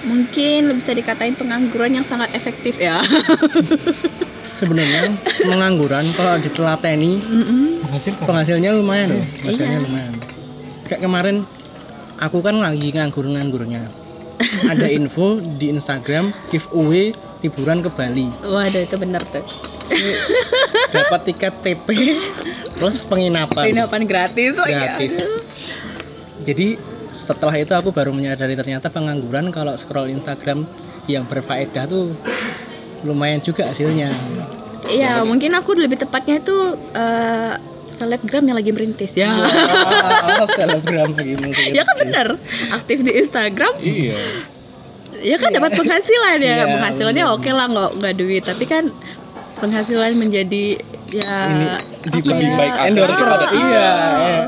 Mungkin 0.04 0.76
bisa 0.78 0.92
dikatain 0.92 1.34
pengangguran 1.34 1.96
yang 1.96 2.06
sangat 2.06 2.32
efektif 2.36 2.76
ya. 2.78 3.00
Sebenarnya 4.58 5.14
pengangguran 5.38 6.06
kalau 6.18 6.42
ditelateni 6.42 7.22
Mm-mm. 7.22 7.86
menghasilkan 7.86 8.26
penghasilnya 8.26 8.74
lumayan 8.74 9.14
loh. 9.14 9.26
Penghasilnya 9.42 9.80
Iya. 9.80 9.86
lumayan. 9.86 10.14
Kayak 10.88 11.02
kemarin 11.04 11.36
aku 12.18 12.42
kan 12.42 12.58
lagi 12.58 12.90
nganggur-nganggurnya. 12.90 13.86
Ada 14.66 14.88
info 14.90 15.38
di 15.58 15.70
Instagram 15.70 16.30
giveaway 16.50 17.14
liburan 17.42 17.86
ke 17.86 17.90
Bali. 17.94 18.28
Waduh, 18.42 18.82
itu 18.82 18.96
bener 18.98 19.22
tuh. 19.30 19.46
Dapat 20.96 21.22
tiket 21.32 21.54
TP 21.64 21.88
plus 22.76 23.06
penginapan. 23.06 23.72
Penginapan 23.72 24.02
gratis 24.06 24.54
gratis. 24.58 25.14
aduh. 25.18 25.42
Jadi 26.44 26.68
setelah 27.12 27.56
itu 27.58 27.74
aku 27.74 27.90
baru 27.90 28.14
menyadari 28.14 28.54
ternyata 28.54 28.92
pengangguran 28.94 29.50
kalau 29.50 29.74
scroll 29.74 30.12
Instagram 30.12 30.68
yang 31.10 31.24
berfaedah 31.26 31.88
tuh 31.88 32.14
lumayan 33.08 33.40
juga 33.40 33.66
hasilnya. 33.70 34.12
Iya, 34.88 35.24
mungkin 35.28 35.52
aku 35.58 35.76
lebih 35.76 36.00
tepatnya 36.00 36.40
itu 36.40 36.56
eh, 36.96 37.54
selebgram 37.92 38.46
yang 38.46 38.56
lagi 38.56 38.72
merintis 38.72 39.18
ya. 39.18 39.34
Wah, 39.34 40.48
selebgram 40.58 41.12
lagi 41.18 41.36
mungkin. 41.36 41.70
ya 41.74 41.84
kan 41.84 41.96
bener, 41.98 42.28
aktif 42.72 43.02
di 43.02 43.12
Instagram 43.18 43.74
Iya. 43.82 44.16
Ya 45.22 45.36
kan 45.38 45.50
dapat 45.54 45.72
penghasilan 45.76 46.38
ya. 46.40 46.56
Iya, 46.62 46.66
penghasilannya 46.78 47.24
oke 47.34 47.50
lah 47.52 47.66
nggak 47.70 47.90
nggak 48.02 48.14
duit. 48.18 48.44
Tapi 48.46 48.64
kan 48.66 48.84
penghasilan 49.58 50.14
menjadi 50.16 50.78
ya 51.10 51.34
Di 52.04 52.20
apa 52.20 52.34
ya, 52.36 52.52
baik 52.56 52.74
endorser. 52.92 53.26
daripada 53.26 53.48
iya. 53.56 53.90
eh, 54.20 54.42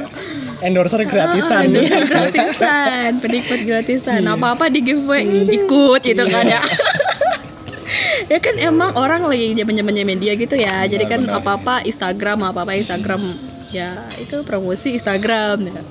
Endorser 0.60 1.02
gratisan. 1.08 1.56
Ah, 1.56 1.68
endorser 1.72 2.04
gratisan 2.04 3.10
penikmat 3.24 3.62
gratisan. 3.64 4.20
Iya. 4.28 4.36
apa 4.36 4.48
apa 4.60 4.66
di 4.68 4.80
giveaway 4.84 5.24
ikut 5.48 6.02
gitu 6.04 6.24
kan 6.28 6.46
ya. 6.46 6.62
Ya 8.30 8.38
kan 8.38 8.54
emang 8.62 8.94
orang 8.94 9.26
lagi 9.26 9.58
zaman 9.58 9.74
zamannya 9.74 10.06
media 10.06 10.38
gitu 10.38 10.54
ya. 10.54 10.86
Jadi 10.86 11.10
kan 11.10 11.26
benar. 11.26 11.42
apa 11.42 11.52
apa 11.58 11.76
Instagram 11.82 12.46
apa 12.46 12.62
apa 12.62 12.78
Instagram. 12.78 13.18
Ya 13.74 14.06
itu 14.22 14.46
promosi 14.46 14.94
Instagram. 14.94 15.66
Ya. 15.66 15.82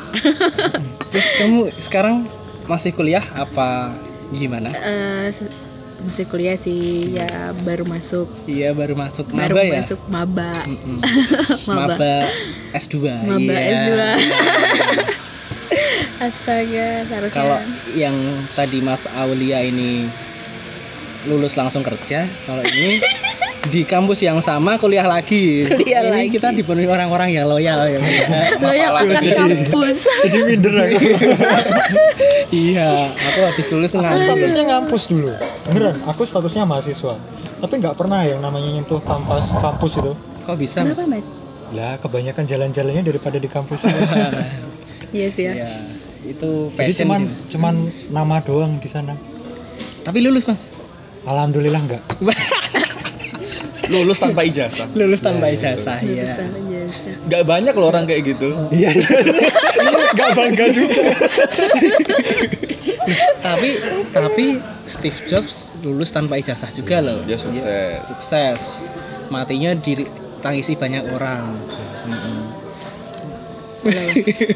Terus 1.11 1.27
kamu 1.43 1.75
sekarang 1.83 2.31
masih 2.71 2.95
kuliah 2.95 3.25
apa 3.35 3.91
gimana? 4.31 4.69
Eh, 4.71 5.29
se- 5.31 5.53
masih 5.99 6.25
kuliah 6.31 6.55
sih 6.55 7.11
ya 7.11 7.51
baru 7.67 7.83
masuk 7.83 8.31
Iya 8.47 8.71
baru 8.71 8.95
masuk 8.95 9.27
baru 9.35 9.55
maba 9.59 9.63
ya. 9.67 9.83
masuk 9.83 10.01
maba. 10.07 10.51
Maba. 11.69 11.87
maba 11.97 12.15
S2. 12.73 12.97
Maba 13.27 13.55
iya. 13.57 13.81
S2. 13.83 13.93
Astaga, 16.19 17.07
seharusnya. 17.07 17.35
Kalau 17.35 17.59
yang 17.95 18.17
tadi 18.53 18.83
Mas 18.83 19.07
Aulia 19.09 19.63
ini 19.63 20.11
lulus 21.25 21.55
langsung 21.55 21.87
kerja, 21.87 22.27
kalau 22.43 22.63
ini 22.63 22.99
di 23.67 23.83
kampus 23.83 24.23
yang 24.23 24.38
sama 24.38 24.79
kuliah 24.79 25.05
lagi. 25.05 25.67
Kuliah 25.67 26.07
ini 26.07 26.31
lagi. 26.31 26.38
kita 26.38 26.55
dipenuhi 26.55 26.87
orang-orang 26.87 27.35
yang 27.35 27.50
loyal 27.50 27.91
ya. 27.91 27.99
loyal 28.62 28.93
akan 29.03 29.19
kampus. 29.19 30.07
jadi 30.25 30.38
minder 30.47 30.75
aku 30.79 30.99
iya, 32.55 33.11
aku 33.12 33.38
habis 33.45 33.67
lulus 33.75 33.93
aku 33.93 34.07
nganggur. 34.07 34.25
statusnya 34.25 34.65
ngampus 34.71 35.03
dulu 35.11 35.33
beneran 35.69 35.97
aku 36.07 36.23
statusnya 36.25 36.65
mahasiswa 36.65 37.15
tapi 37.59 37.75
nggak 37.83 37.99
pernah 37.99 38.23
yang 38.25 38.41
namanya 38.41 38.71
nyentuh 38.79 39.03
kampus 39.03 39.59
kampus 39.59 39.99
itu 39.99 40.12
Kok 40.49 40.57
bisa? 40.57 40.81
Kenapa, 40.81 41.05
Mas? 41.05 41.21
Lah 41.77 42.00
kebanyakan 42.00 42.49
jalan-jalannya 42.49 43.05
daripada 43.05 43.37
di 43.37 43.53
kampus 43.53 43.85
Iya 45.17 45.29
sih 45.29 45.45
ya. 45.45 45.53
Iya, 45.61 45.71
itu 46.25 46.73
jadi 46.73 46.88
passion. 46.88 47.00
cuman 47.05 47.21
gitu. 47.25 47.43
cuman 47.57 47.75
nama 48.09 48.37
doang 48.41 48.81
di 48.81 48.88
sana 48.88 49.12
Tapi 50.05 50.25
lulus 50.25 50.49
Mas. 50.49 50.73
alhamdulillah 51.29 51.85
enggak 51.85 52.00
Lulus 53.88 54.18
tanpa 54.21 54.45
ijazah. 54.45 54.88
Lulus 54.92 55.21
tanpa 55.25 55.49
ijazah, 55.52 55.99
Lulus 56.04 56.28
iya. 56.28 56.37
tanpa 56.37 56.59
jasa. 56.68 57.11
Gak 57.28 57.42
banyak 57.45 57.75
loh 57.76 57.88
orang 57.92 58.04
kayak 58.09 58.23
gitu. 58.37 58.52
iya 58.73 58.92
nggak 60.16 60.30
bangga 60.35 60.66
juga 60.73 61.04
tapi 63.42 63.71
tapi 64.12 64.45
Steve 64.88 65.18
Jobs 65.28 65.73
lulus 65.85 66.12
tanpa 66.12 66.40
ijazah 66.40 66.68
juga 66.73 67.00
loh. 67.00 67.21
Dia 67.25 67.37
sukses. 67.40 68.04
Sukses. 68.04 68.88
Matinya 69.28 69.76
ditangisi 69.76 70.76
banyak 70.76 71.04
orang. 71.12 71.45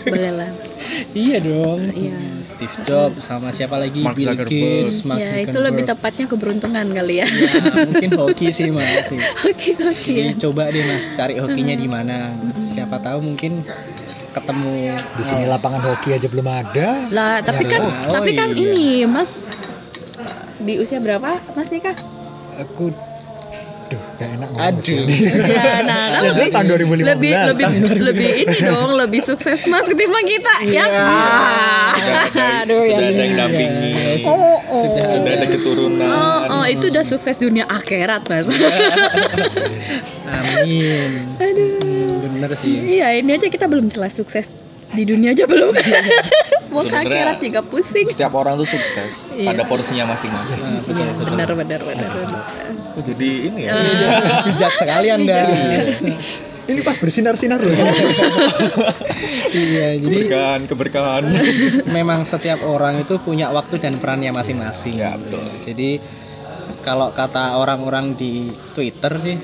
Boleh 0.09 0.33
lah. 0.33 0.51
Iya 1.13 1.39
dong. 1.41 1.81
Iya. 1.91 2.17
Steve 2.43 2.77
Jobs 2.83 3.23
sama 3.23 3.49
siapa 3.51 3.79
lagi 3.79 4.03
Mark 4.03 4.19
Bill 4.19 4.35
Zuckerberg. 4.35 4.51
Gates, 4.51 4.97
Mark 5.03 5.19
Ya 5.19 5.31
itu 5.39 5.51
Zuckerberg. 5.51 5.67
lebih 5.69 5.83
tepatnya 5.87 6.27
keberuntungan 6.27 6.87
kali 6.89 7.15
ya. 7.21 7.27
Ya, 7.27 7.53
mungkin 7.87 8.11
hoki 8.17 8.49
sih 8.51 8.69
mas. 8.69 9.09
Oke 9.49 9.73
oke 9.75 10.13
ya. 10.13 10.33
Coba 10.37 10.69
deh 10.69 10.83
mas 10.83 11.13
cari 11.13 11.37
hokinya 11.37 11.75
di 11.75 11.87
mana. 11.87 12.35
Siapa 12.67 12.99
tahu 12.99 13.23
mungkin 13.23 13.63
ketemu. 14.33 14.97
di 14.97 15.23
sini 15.23 15.45
lapangan 15.45 15.85
hoki 15.85 16.17
aja 16.17 16.25
belum 16.25 16.49
ada 16.49 17.05
Lah 17.13 17.45
tapi 17.45 17.69
Ya, 17.69 17.77
kan 17.77 17.81
oh 18.09 18.15
tapi 18.17 18.33
kan 18.33 18.49
iya. 18.49 18.65
ini 18.65 18.87
Mas 19.05 19.29
di 20.57 20.81
usia 20.81 21.05
berapa 21.05 21.37
Mas 21.53 21.69
nikah? 21.69 21.93
Aku 22.57 22.89
Duh, 23.93 24.01
gak 24.17 24.29
enak 24.33 24.49
ngomong 24.49 24.69
aduh. 24.73 25.05
Ya, 25.45 25.85
nah 25.85 26.03
kan 26.09 26.21
Ya, 26.23 26.31
lebih 26.33 26.49
tahun 26.49 26.67
2015. 26.67 27.05
lebih 27.05 27.33
lebih 27.53 27.69
lebih 28.01 28.31
ini 28.41 28.59
dong, 28.63 28.91
lebih 28.97 29.21
sukses 29.21 29.59
Mas 29.67 29.85
ketimbang 29.85 30.25
kita 30.25 30.55
ya. 30.65 30.85
Iya. 30.85 30.85
Ah. 30.97 31.93
Sudah 32.27 32.65
Aduh 32.65 32.81
ya. 32.81 32.89
sudah 32.91 33.07
ada 33.07 33.23
yang 33.23 33.37
dampingi. 33.37 33.91
Iya, 33.93 34.01
Oh, 34.25 34.57
oh. 34.63 34.85
Sudah 35.05 35.33
ada 35.35 35.47
keturunan. 35.47 36.05
Oh, 36.05 36.41
oh, 36.55 36.65
itu 36.65 36.89
udah 36.89 37.03
sukses 37.03 37.37
dunia 37.37 37.65
akhirat, 37.67 38.25
Mas. 38.27 38.49
Amin. 40.27 41.11
Aduh. 41.37 42.21
Bener 42.23 42.51
sih. 42.55 42.97
Iya, 42.97 43.19
ini 43.19 43.31
aja 43.33 43.47
kita 43.47 43.67
belum 43.67 43.89
jelas 43.89 44.13
sukses 44.13 44.49
di 44.91 45.05
dunia 45.05 45.33
aja 45.33 45.45
belum. 45.45 45.73
Sebenarnya- 46.73 47.13
akhirat 47.13 47.37
juga 47.39 47.61
pusing. 47.63 48.07
Setiap 48.09 48.33
orang 48.33 48.55
tuh 48.57 48.67
sukses. 48.67 49.13
Iya. 49.33 49.53
Ada 49.53 49.63
porsinya 49.65 50.05
masing-masing. 50.09 50.61
Iya, 50.89 51.07
benar 51.19 51.49
benar 51.53 51.81
benar 51.85 52.11
benar. 52.11 52.43
Jadi 52.99 53.31
ini 53.47 53.61
ya. 53.65 53.73
Eh, 53.73 53.87
Bijak 54.49 54.73
sekali 54.73 55.07
anda. 55.09 55.41
bijak 55.45 55.93
sekali. 55.93 56.15
ini 56.63 56.79
pas 56.81 56.95
bersinar-sinar 56.95 57.59
loh 57.59 57.75
iya 59.51 59.99
jadi 59.99 60.31
keberkahan 60.31 60.61
keberkahan 60.65 61.25
memang 61.91 62.23
setiap 62.23 62.63
orang 62.63 63.03
itu 63.03 63.19
punya 63.19 63.51
waktu 63.51 63.79
dan 63.79 63.99
perannya 63.99 64.31
masing-masing. 64.31 64.95
Ya, 64.95 65.19
betul. 65.19 65.43
Jadi 65.63 65.99
kalau 66.81 67.11
kata 67.11 67.59
orang-orang 67.59 68.15
di 68.15 68.47
Twitter 68.73 69.13
sih 69.19 69.37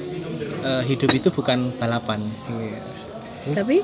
eh, 0.62 0.82
hidup 0.84 1.10
itu 1.10 1.28
bukan 1.30 1.74
balapan. 1.74 2.22
Iya. 2.48 2.78
Tapi 3.56 3.76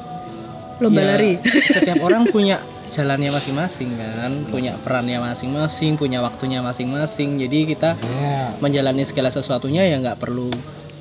lomba 0.79 1.01
Ya, 1.01 1.07
lari. 1.15 1.33
Setiap 1.43 2.03
orang 2.03 2.27
punya 2.29 2.63
jalannya 2.93 3.31
masing-masing 3.33 3.91
kan, 3.97 4.33
punya 4.49 4.77
perannya 4.81 5.21
masing-masing, 5.21 5.97
punya 5.97 6.21
waktunya 6.21 6.61
masing-masing. 6.61 7.41
Jadi 7.41 7.59
kita 7.77 7.97
ya 7.97 8.53
menjalani 8.61 9.05
segala 9.07 9.33
sesuatunya 9.33 9.89
ya 9.89 9.97
nggak 10.01 10.21
perlu 10.21 10.51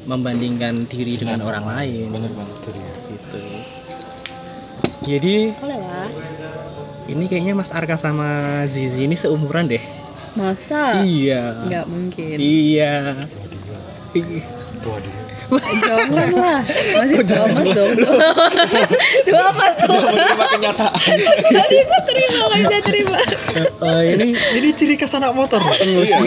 membandingkan 0.07 0.87
diri 0.87 1.15
dengan 1.15 1.43
orang 1.43 1.63
lain. 1.63 2.11
bener 2.11 2.31
banget 2.35 2.55
itu 2.59 2.69
dia 2.75 2.93
Gitu. 3.07 3.43
Jadi 5.03 5.35
Boleh 5.59 5.79
lah. 5.83 6.07
ini 7.11 7.27
kayaknya 7.27 7.53
Mas 7.59 7.75
Arka 7.75 7.99
sama 7.99 8.63
Zizi 8.71 9.03
ini 9.03 9.19
seumuran 9.19 9.67
deh. 9.67 9.83
Masa? 10.39 11.03
Iya. 11.03 11.67
Nggak 11.67 11.85
mungkin. 11.91 12.35
Iya. 12.39 12.93
tua 13.27 13.45
dia 13.51 14.43
tua 14.83 14.97
dia 14.99 15.22
Jangan 15.61 16.29
lah. 16.33 16.59
Masih 16.97 17.17
dua 17.25 17.45
mas 17.51 17.67
dong. 17.73 17.91
dua 19.27 19.47
mas 19.53 19.75
dong. 19.83 20.03
menerima 20.13 20.45
kenyataan 20.57 20.91
Tadi 21.43 21.77
saya 21.83 22.01
terima, 22.05 22.39
nggak 22.43 22.59
bisa 22.59 22.77
terima. 22.85 23.17
eh, 23.83 24.01
ini 24.15 24.27
ini 24.33 24.67
ciri 24.73 24.95
khas 24.97 25.13
anak 25.17 25.35
motor 25.35 25.61
iya 25.83 26.17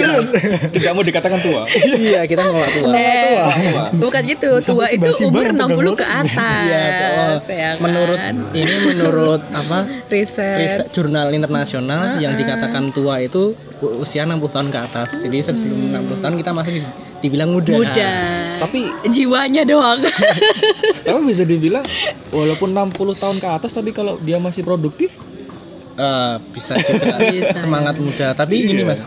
tidak 0.70 0.90
mau 0.94 1.02
dikatakan 1.02 1.38
tua 1.42 1.62
iya 1.98 2.20
kita 2.28 2.42
nggak 2.46 2.70
tua. 2.80 2.90
Eh, 2.94 3.22
tua 3.26 3.84
bukan 3.96 4.22
gitu. 4.26 4.50
Tua 4.62 4.86
itu 4.90 5.10
umur 5.26 5.46
yang 5.46 5.68
60 5.68 6.00
ke 6.00 6.06
atas. 6.06 6.64
Iya, 6.66 6.84
oh, 6.86 7.36
ya 7.50 7.70
kan? 7.76 7.82
menurut 7.82 8.20
ini 8.54 8.74
menurut 8.92 9.42
apa 9.52 9.78
riset. 10.10 10.58
riset 10.62 10.86
jurnal 10.94 11.32
internasional 11.34 12.18
yang 12.22 12.34
dikatakan 12.34 12.90
tua 12.94 13.22
itu 13.22 13.54
usia 13.78 14.24
60 14.24 14.40
tahun 14.46 14.68
ke 14.68 14.78
atas. 14.80 15.20
Jadi 15.20 15.36
sebelum 15.42 15.78
60 16.08 16.22
tahun 16.22 16.34
kita 16.36 16.50
masih 16.50 16.72
di- 16.76 16.86
dibilang 17.18 17.50
muda. 17.50 17.72
muda. 17.72 18.10
tapi 18.58 18.80
jiwanya 19.06 19.62
doang. 19.62 20.00
tapi 21.04 21.18
bisa 21.22 21.42
dibilang 21.42 21.84
walaupun 22.28 22.70
60 22.70 22.92
tahun 23.14 23.36
ke 23.36 23.48
atas 23.50 23.70
tapi 23.70 23.90
kalau 23.90 24.16
dia 24.18 24.36
masih 24.36 24.62
produktif 24.62 25.12
Eh, 25.94 26.34
bisa 26.50 26.76
juga 26.76 27.16
Bisa, 27.24 27.56
semangat 27.56 27.96
muda. 27.96 28.32
Tapi 28.32 28.68
gini 28.68 28.80
Iya. 28.80 28.88
Mas, 28.90 29.00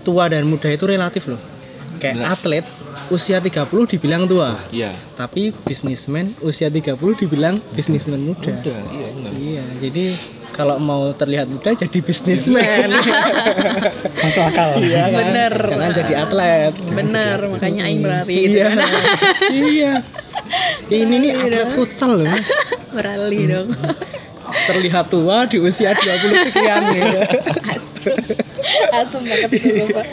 tua 0.00 0.26
dan 0.26 0.46
muda 0.46 0.66
itu 0.68 0.86
relatif 0.86 1.26
loh. 1.26 1.42
Kayak 1.98 2.22
Benar. 2.22 2.26
atlet 2.32 2.66
usia 3.08 3.38
30 3.38 3.66
dibilang 3.88 4.22
tua, 4.24 4.58
iya 4.68 4.90
tapi 5.14 5.50
bisnismen 5.60 6.34
usia 6.38 6.66
30 6.66 6.94
dibilang 7.16 7.54
bisnismen 7.72 8.20
muda. 8.20 8.50
udah 8.52 8.78
iya 8.92 9.08
benar 9.12 9.30
Iya, 9.34 9.62
jadi 9.80 10.04
kalau 10.58 10.74
mau 10.82 11.14
terlihat 11.14 11.46
muda 11.46 11.70
jadi 11.70 11.98
bisnismen. 12.02 12.90
masuk 14.26 14.42
akal 14.42 14.74
Iya 14.82 15.06
kan? 15.06 15.14
Bener. 15.14 15.54
Jangan 15.70 15.90
jadi 15.94 16.14
atlet. 16.26 16.74
Bener, 16.90 17.38
makanya 17.46 17.86
aing 17.86 18.02
berlari 18.02 18.36
gitu 18.42 18.58
Iya. 18.58 18.66
kan. 18.74 18.78
iya. 19.70 19.92
Ini 20.90 21.14
nih 21.14 21.30
atlet 21.38 21.70
futsal 21.70 22.18
loh, 22.18 22.26
Mas. 22.26 22.50
Berlari 22.98 23.46
dong. 23.46 23.70
Terlihat 24.66 25.06
tua 25.14 25.46
di 25.46 25.62
usia 25.62 25.94
20 25.94 26.50
sekian 26.50 26.82
ya. 26.90 27.22
Asem 28.88 29.22
banget 29.24 29.50
Bapak. 29.52 30.06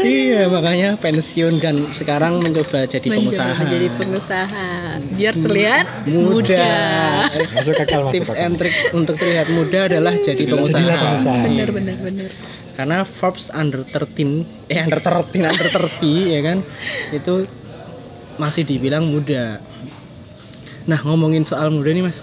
iya, 0.00 0.48
makanya 0.48 0.96
pensiun 0.96 1.60
kan 1.60 1.76
sekarang 1.92 2.40
mencoba 2.40 2.88
jadi 2.88 3.04
Mencoba 3.04 3.20
pengusaha. 3.20 3.52
Menjadi 3.62 3.88
pengusaha. 4.00 4.68
Biar 5.16 5.34
terlihat 5.36 5.86
muda. 6.08 6.56
muda. 6.56 6.68
masuk 7.52 7.76
akal 7.76 8.00
masuk 8.08 8.14
Tips 8.16 8.32
and 8.34 8.54
trick 8.56 8.74
untuk 8.92 9.14
terlihat 9.20 9.48
muda 9.52 9.88
adalah 9.88 10.14
jadi 10.16 10.36
Jadilah 10.36 10.64
pengusaha. 10.64 10.98
pengusaha. 11.00 11.42
Bener 11.44 11.68
bener 11.72 11.96
bener. 12.00 12.30
Karena 12.76 12.98
Forbes 13.08 13.48
under 13.52 13.80
13 13.84 14.44
eh 14.68 14.80
under 14.84 15.00
13 15.00 15.48
under 15.48 15.68
30 15.68 16.34
ya 16.36 16.40
kan 16.44 16.58
itu 17.12 17.48
masih 18.36 18.68
dibilang 18.68 19.04
muda. 19.08 19.60
Nah, 20.86 21.00
ngomongin 21.02 21.42
soal 21.42 21.72
muda 21.74 21.90
nih, 21.90 22.04
Mas. 22.04 22.22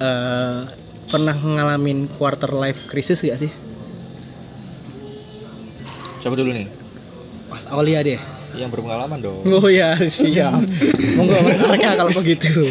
Eh, 0.00 0.60
pernah 1.08 1.32
ngalamin 1.34 2.06
quarter 2.18 2.52
life 2.52 2.90
crisis 2.90 3.24
gak 3.24 3.40
sih? 3.40 3.50
Siapa 6.20 6.36
dulu 6.36 6.52
nih 6.52 6.68
Mas 7.50 7.66
Aulia 7.66 8.00
deh. 8.06 8.20
yang 8.54 8.70
berpengalaman 8.70 9.18
dong 9.18 9.42
Oh 9.46 9.66
ya, 9.66 9.94
siap. 9.98 10.58
Monggo 11.18 11.34
Mas 11.42 11.58
Arka 11.58 11.90
kalau 11.98 12.12
begitu. 12.14 12.62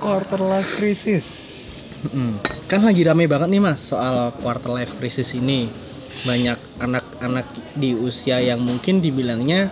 quarter 0.00 0.40
life 0.40 0.70
crisis 0.80 1.26
Mm. 2.00 2.32
Kan 2.72 2.80
lagi 2.80 3.04
rame 3.04 3.28
banget 3.28 3.48
nih 3.52 3.60
Mas 3.60 3.92
soal 3.92 4.32
quarter 4.40 4.72
life 4.72 4.96
crisis 4.96 5.36
ini. 5.36 5.68
Banyak 6.24 6.56
anak-anak 6.80 7.44
di 7.76 7.92
usia 7.92 8.40
yang 8.40 8.60
mungkin 8.64 9.04
dibilangnya 9.04 9.68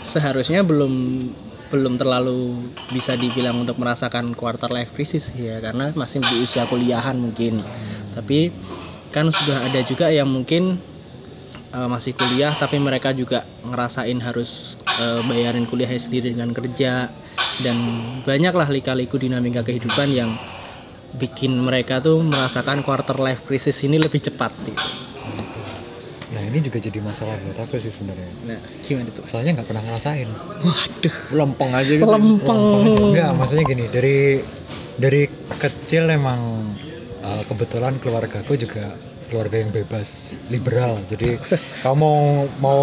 seharusnya 0.00 0.64
belum 0.64 1.20
belum 1.66 1.98
terlalu 1.98 2.70
bisa 2.94 3.18
dibilang 3.18 3.60
untuk 3.60 3.76
merasakan 3.76 4.32
quarter 4.38 4.70
life 4.70 4.94
crisis 4.94 5.34
ya 5.34 5.58
karena 5.58 5.90
masih 5.92 6.22
di 6.24 6.40
usia 6.40 6.64
kuliahan 6.64 7.20
mungkin. 7.20 7.60
Tapi 8.16 8.48
kan 9.16 9.32
sudah 9.32 9.64
ada 9.64 9.80
juga 9.80 10.12
yang 10.12 10.28
mungkin 10.28 10.76
eh, 11.72 11.88
masih 11.88 12.12
kuliah 12.12 12.52
tapi 12.52 12.76
mereka 12.76 13.16
juga 13.16 13.48
ngerasain 13.64 14.20
harus 14.20 14.76
eh, 15.00 15.24
bayarin 15.24 15.64
kuliahnya 15.64 15.96
sendiri 15.96 16.36
dengan 16.36 16.52
kerja 16.52 17.08
dan 17.56 17.76
banyaklah 18.28 18.68
lika-liku 18.68 19.16
dinamika 19.16 19.64
kehidupan 19.64 20.12
yang 20.12 20.36
bikin 21.16 21.56
mereka 21.56 22.04
tuh 22.04 22.20
merasakan 22.20 22.84
quarter 22.84 23.16
life 23.16 23.40
crisis 23.48 23.80
ini 23.88 23.96
lebih 23.96 24.20
cepat 24.20 24.52
gitu. 24.68 24.88
nah 26.36 26.42
ini 26.44 26.58
juga 26.60 26.76
jadi 26.76 27.00
masalah 27.00 27.40
buat 27.40 27.56
aku 27.56 27.80
sih 27.80 27.88
sebenarnya 27.88 28.28
Nah, 28.44 28.60
gimana 28.84 29.08
tuh? 29.16 29.24
soalnya 29.24 29.56
nggak 29.56 29.68
pernah 29.72 29.82
ngerasain 29.88 30.28
Waduh, 30.60 31.16
lempeng 31.32 31.72
aja 31.72 31.92
gitu 31.96 32.04
lempeng. 32.04 32.60
Enggak, 33.14 33.30
maksudnya 33.38 33.64
gini, 33.64 33.84
dari 33.88 34.18
dari 34.98 35.22
kecil 35.56 36.04
emang 36.12 36.40
uh, 37.26 37.42
kebetulan 37.50 37.98
keluargaku 37.98 38.54
juga 38.54 38.94
keluarga 39.26 39.58
yang 39.58 39.74
bebas, 39.74 40.38
liberal. 40.48 41.02
Jadi 41.10 41.34
kamu 41.84 41.98
mau 41.98 42.46
mau 42.62 42.82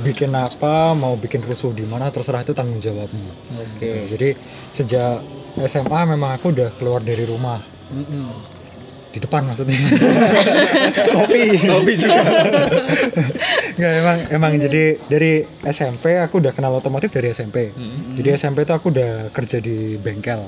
bikin 0.00 0.32
apa, 0.32 0.96
mau 0.96 1.14
bikin 1.20 1.44
rusuh 1.44 1.76
di 1.76 1.84
mana 1.84 2.08
terserah 2.08 2.40
itu 2.40 2.56
tanggung 2.56 2.80
jawabmu. 2.80 3.28
Oke. 3.60 4.08
Jadi 4.08 4.32
sejak 4.72 5.20
SMA 5.68 6.00
memang 6.08 6.32
aku 6.32 6.48
udah 6.56 6.72
keluar 6.80 7.04
dari 7.04 7.28
rumah 7.28 7.60
Mm-mm. 7.92 8.32
di 9.12 9.20
depan 9.20 9.44
maksudnya. 9.44 9.76
Kopi. 11.16 11.60
Hobi 11.68 11.92
juga 12.00 12.20
Enggak 13.76 13.92
emang 14.00 14.18
emang 14.32 14.52
jadi 14.56 14.96
dari 15.12 15.44
SMP 15.68 16.16
aku 16.16 16.40
udah 16.40 16.56
kenal 16.56 16.72
otomotif 16.72 17.12
dari 17.12 17.36
SMP. 17.36 17.68
Jadi 18.16 18.28
SMP 18.32 18.64
tuh 18.64 18.80
aku 18.80 18.88
udah 18.88 19.28
kerja 19.28 19.60
di 19.60 20.00
bengkel. 20.00 20.40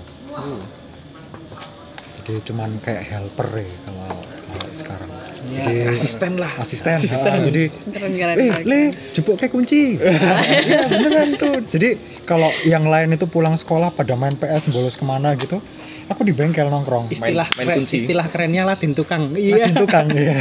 Jadi 2.24 2.40
cuman 2.42 2.80
kayak 2.80 3.04
helper 3.04 3.48
ya 3.54 3.68
kalau, 3.84 4.08
kalau 4.48 4.68
sekarang. 4.72 5.10
jadi 5.44 5.92
asisten 5.92 6.40
lah 6.40 6.48
asisten. 6.56 6.96
Ah, 6.96 7.36
jadi 7.38 7.68
Keren 7.68 8.12
keren. 8.16 8.34
eh 8.34 8.64
le 8.64 8.80
jebuk 9.12 9.36
kayak 9.36 9.52
kunci. 9.52 10.00
Iya 10.64 10.88
beneran 10.88 11.36
tuh. 11.36 11.60
Jadi 11.68 11.94
kalau 12.24 12.48
yang 12.64 12.84
lain 12.84 13.12
itu 13.12 13.26
pulang 13.26 13.52
sekolah 13.54 13.92
pada 13.92 14.16
main 14.16 14.32
PS 14.34 14.72
bolos 14.72 14.96
ke 14.96 15.04
mana 15.04 15.36
gitu, 15.36 15.60
aku 16.08 16.24
di 16.24 16.32
bengkel 16.32 16.64
nongkrong. 16.66 17.12
Istilah 17.12 17.44
main 17.54 17.66
keren- 17.68 17.78
kunci. 17.78 18.00
istilah 18.00 18.26
kerennya 18.26 18.64
Latin 18.64 18.96
tukang. 18.96 19.28
Iya. 19.30 19.68
Iya. 19.68 19.76
tukang 19.76 20.08
ya. 20.08 20.32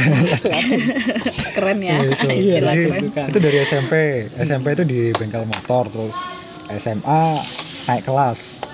Keren 1.56 1.78
ya. 1.78 2.00
Gitu. 2.00 2.26
Istilah 2.26 2.72
Jadi, 2.72 2.84
keren. 2.88 3.28
itu 3.28 3.38
dari 3.38 3.58
SMP 3.60 3.92
SMP 4.34 4.66
itu 4.72 4.84
di 4.84 5.12
bengkel 5.12 5.44
motor 5.44 5.84
terus 5.86 6.16
SMA 6.70 7.22
naik 7.84 8.02
kelas 8.02 8.64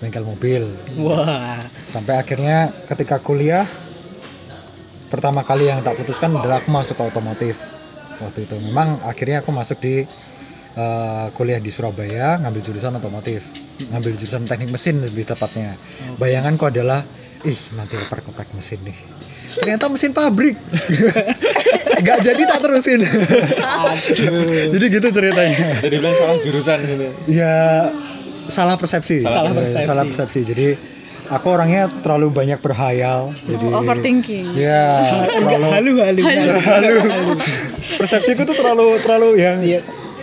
bengkel 0.00 0.24
mobil. 0.24 0.64
Wah. 0.96 1.60
sampai 1.84 2.16
akhirnya 2.16 2.72
ketika 2.88 3.20
kuliah 3.20 3.68
pertama 5.12 5.44
kali 5.44 5.68
yang 5.68 5.84
tak 5.84 6.00
putuskan 6.00 6.32
adalah 6.32 6.64
aku 6.64 6.72
masuk 6.72 6.96
ke 6.96 7.04
otomotif. 7.04 7.56
Waktu 8.20 8.48
itu 8.48 8.56
memang 8.60 9.00
akhirnya 9.04 9.44
aku 9.44 9.52
masuk 9.52 9.80
di 9.80 10.04
eh, 10.76 11.26
kuliah 11.36 11.60
di 11.60 11.68
Surabaya 11.68 12.40
ngambil 12.40 12.60
jurusan 12.64 12.96
otomotif. 12.96 13.44
Ngambil 13.80 14.12
jurusan 14.16 14.44
teknik 14.48 14.72
mesin 14.72 15.00
lebih 15.04 15.28
tepatnya. 15.28 15.76
Bayanganku 16.16 16.68
adalah 16.68 17.04
ih 17.44 17.60
nanti 17.76 17.96
oper-oper 17.96 18.48
mesin 18.56 18.80
nih. 18.84 18.96
Ternyata 19.50 19.90
mesin 19.90 20.14
pabrik. 20.14 20.54
Nggak 22.04 22.18
jadi 22.22 22.42
tak 22.46 22.60
terusin. 22.64 23.00
Jadi 24.72 24.84
gitu 24.88 25.08
ceritanya. 25.10 25.68
Jadi 25.82 25.94
bilang 26.00 26.16
salah 26.16 26.38
jurusan 26.38 26.78
gitu. 26.86 27.06
Ya 27.28 27.90
salah 28.50 28.74
persepsi 28.74 29.22
Salah 29.22 29.48
persepsi. 29.48 29.86
salah 29.86 30.04
persepsi 30.04 30.40
jadi 30.44 30.66
aku 31.28 31.46
orangnya 31.48 31.86
terlalu 32.02 32.28
banyak 32.28 32.58
berhayal 32.58 33.30
jadi 33.44 33.64
Oh, 33.66 33.80
overthinking. 33.80 34.50
ya 34.52 35.14
terlalu 35.40 35.94
Halu 35.96 36.20
halu. 36.20 36.50
halu. 36.60 36.94
persepsiku 37.96 38.42
tuh 38.42 38.54
terlalu 38.54 38.98
terlalu 39.00 39.28
yang 39.36 39.58
Iya. 39.60 39.80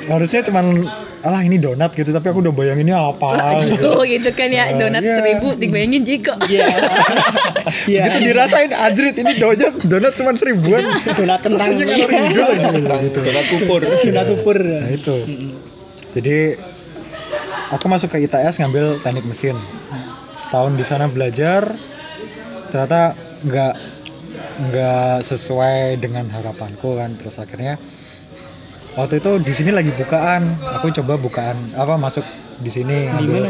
harusnya 0.08 0.44
cuman 0.44 0.84
alah 1.18 1.42
ini 1.42 1.58
donat 1.58 1.92
gitu 1.92 2.12
tapi 2.12 2.30
aku 2.30 2.40
udah 2.40 2.54
bayanginnya 2.54 2.96
apa 2.96 3.28
gitu. 3.66 3.90
Oh 3.90 4.04
gitu 4.04 4.30
kan 4.32 4.48
ya 4.48 4.70
Ah, 4.70 4.78
donat 4.78 5.02
iya. 5.02 5.16
seribu 5.18 5.48
dibayangin 5.54 6.04
Jiko. 6.04 6.32
Iya. 6.46 6.68
Iya. 7.88 8.04
Gitu 8.10 8.20
dirasain 8.28 8.72
anjrit 8.72 9.16
ini 9.18 9.36
donat 9.36 9.76
donat 9.82 10.14
cuman 10.14 10.36
seribuan. 10.36 10.84
Donat 11.10 11.40
kentang. 11.42 11.68
Rasanya 11.68 11.84
aja 11.90 12.46
gitu. 13.02 13.20
Donat 13.20 13.46
kupur. 13.50 13.82
Donat 13.84 14.26
kupur. 14.30 14.58
Nah 14.58 14.88
itu. 14.90 15.16
Jadi 16.14 16.38
aku 17.72 17.86
masuk 17.92 18.16
ke 18.16 18.24
ITS 18.28 18.64
ngambil 18.64 19.00
teknik 19.04 19.26
mesin. 19.28 19.58
Setahun 20.38 20.78
di 20.78 20.86
sana 20.86 21.10
belajar, 21.10 21.66
ternyata 22.70 23.18
nggak 23.44 23.74
nggak 24.70 25.16
sesuai 25.26 25.98
dengan 26.02 26.30
harapanku 26.30 26.98
kan. 26.98 27.14
Terus 27.18 27.42
akhirnya 27.42 27.76
waktu 28.96 29.20
itu 29.20 29.32
di 29.42 29.54
sini 29.54 29.72
lagi 29.74 29.92
bukaan. 29.94 30.46
Aku 30.80 30.94
coba 30.94 31.18
bukaan 31.18 31.58
apa 31.74 31.98
masuk 31.98 32.24
di 32.62 32.70
sini 32.70 33.10
Di 33.10 33.12
ngambil 33.14 33.44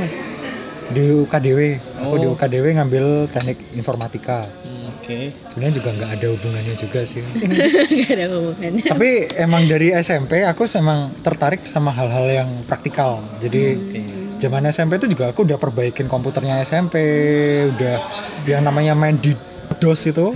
di 0.95 1.03
UKDW. 1.27 1.59
Aku 2.07 2.15
di 2.19 2.27
Oh. 2.27 2.33
UKDW 2.35 2.65
ngambil 2.79 3.27
teknik 3.31 3.59
informatika. 3.75 4.39
Hmm, 5.07 5.31
Oke. 5.31 5.47
Sebenarnya 5.47 5.75
juga 5.79 5.89
nggak 5.95 6.11
ada 6.19 6.27
hubungannya 6.35 6.75
juga 6.75 6.99
sih. 7.07 7.23
Gak 8.03 8.11
ada 8.11 8.25
hubungannya. 8.35 8.83
Tapi 8.83 9.09
emang 9.39 9.63
dari 9.65 9.95
SMP 9.95 10.43
aku 10.43 10.67
emang 10.75 11.15
tertarik 11.23 11.63
sama 11.63 11.95
hal-hal 11.95 12.27
yang 12.27 12.49
praktikal. 12.67 13.23
Jadi 13.39 13.63
Oke. 13.79 13.99
zaman 14.43 14.67
SMP 14.67 14.99
itu 14.99 15.07
juga 15.07 15.31
aku 15.31 15.47
udah 15.47 15.55
perbaikin 15.55 16.11
komputernya 16.11 16.59
SMP, 16.61 16.99
udah 17.71 17.95
yang 18.43 18.67
namanya 18.67 18.93
main 18.93 19.15
di 19.15 19.31
DOS 19.77 20.11
itu, 20.11 20.31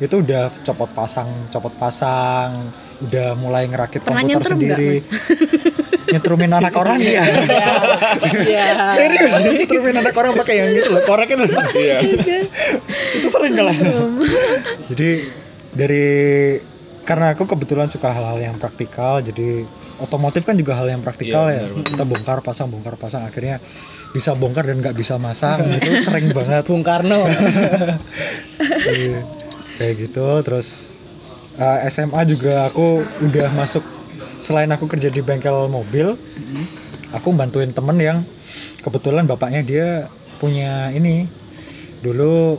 itu 0.00 0.14
udah 0.24 0.48
copot 0.64 0.90
pasang, 0.90 1.28
copot 1.52 1.70
pasang, 1.76 2.72
udah 3.04 3.36
mulai 3.36 3.68
ngerakit 3.68 4.00
Pernah 4.02 4.24
komputer 4.24 4.40
nggak, 4.40 4.52
sendiri. 4.52 4.92
Nyetrumin 6.10 6.50
anak 6.50 6.74
orang 6.74 6.98
ya. 6.98 7.22
Iya. 8.42 8.90
Serius, 8.90 9.30
nyetrumin 9.38 9.96
anak 9.98 10.14
orang 10.16 10.34
pakai 10.34 10.54
yang 10.58 10.70
gitu 10.74 10.90
loh, 10.90 11.02
korek 11.06 11.30
itu. 11.30 11.46
Iya. 11.78 11.98
itu 13.18 13.28
sering 13.30 13.54
kalah. 13.54 13.76
jadi 14.90 15.10
dari 15.72 16.06
karena 17.02 17.34
aku 17.34 17.46
kebetulan 17.50 17.90
suka 17.90 18.14
hal-hal 18.14 18.38
yang 18.38 18.56
praktikal, 18.58 19.18
jadi 19.18 19.66
otomotif 19.98 20.46
kan 20.46 20.54
juga 20.54 20.78
hal 20.78 20.86
yang 20.90 21.02
praktikal 21.02 21.50
Iya, 21.50 21.66
ya. 21.70 21.82
Kita 21.82 22.02
bongkar 22.06 22.42
pasang, 22.42 22.70
bongkar 22.70 22.94
pasang, 22.94 23.26
akhirnya 23.26 23.58
bisa 24.12 24.36
bongkar 24.36 24.68
dan 24.68 24.78
nggak 24.78 24.94
bisa 24.94 25.16
masang 25.16 25.64
itu 25.72 25.98
sering 26.04 26.30
banget. 26.30 26.66
Bung 26.68 26.84
Karno. 26.84 27.26
Iya, 28.82 29.26
kayak 29.78 29.94
gitu. 30.06 30.26
Terus 30.46 30.94
eh, 31.58 31.78
SMA 31.90 32.22
juga 32.28 32.70
aku 32.70 33.02
udah 33.22 33.50
masuk 33.54 33.82
selain 34.42 34.68
aku 34.74 34.90
kerja 34.90 35.08
di 35.08 35.22
bengkel 35.22 35.70
mobil, 35.70 36.18
aku 37.14 37.28
bantuin 37.32 37.70
temen 37.70 37.96
yang 38.02 38.18
kebetulan 38.82 39.24
bapaknya 39.30 39.62
dia 39.62 39.88
punya 40.42 40.90
ini 40.90 41.30
dulu 42.02 42.58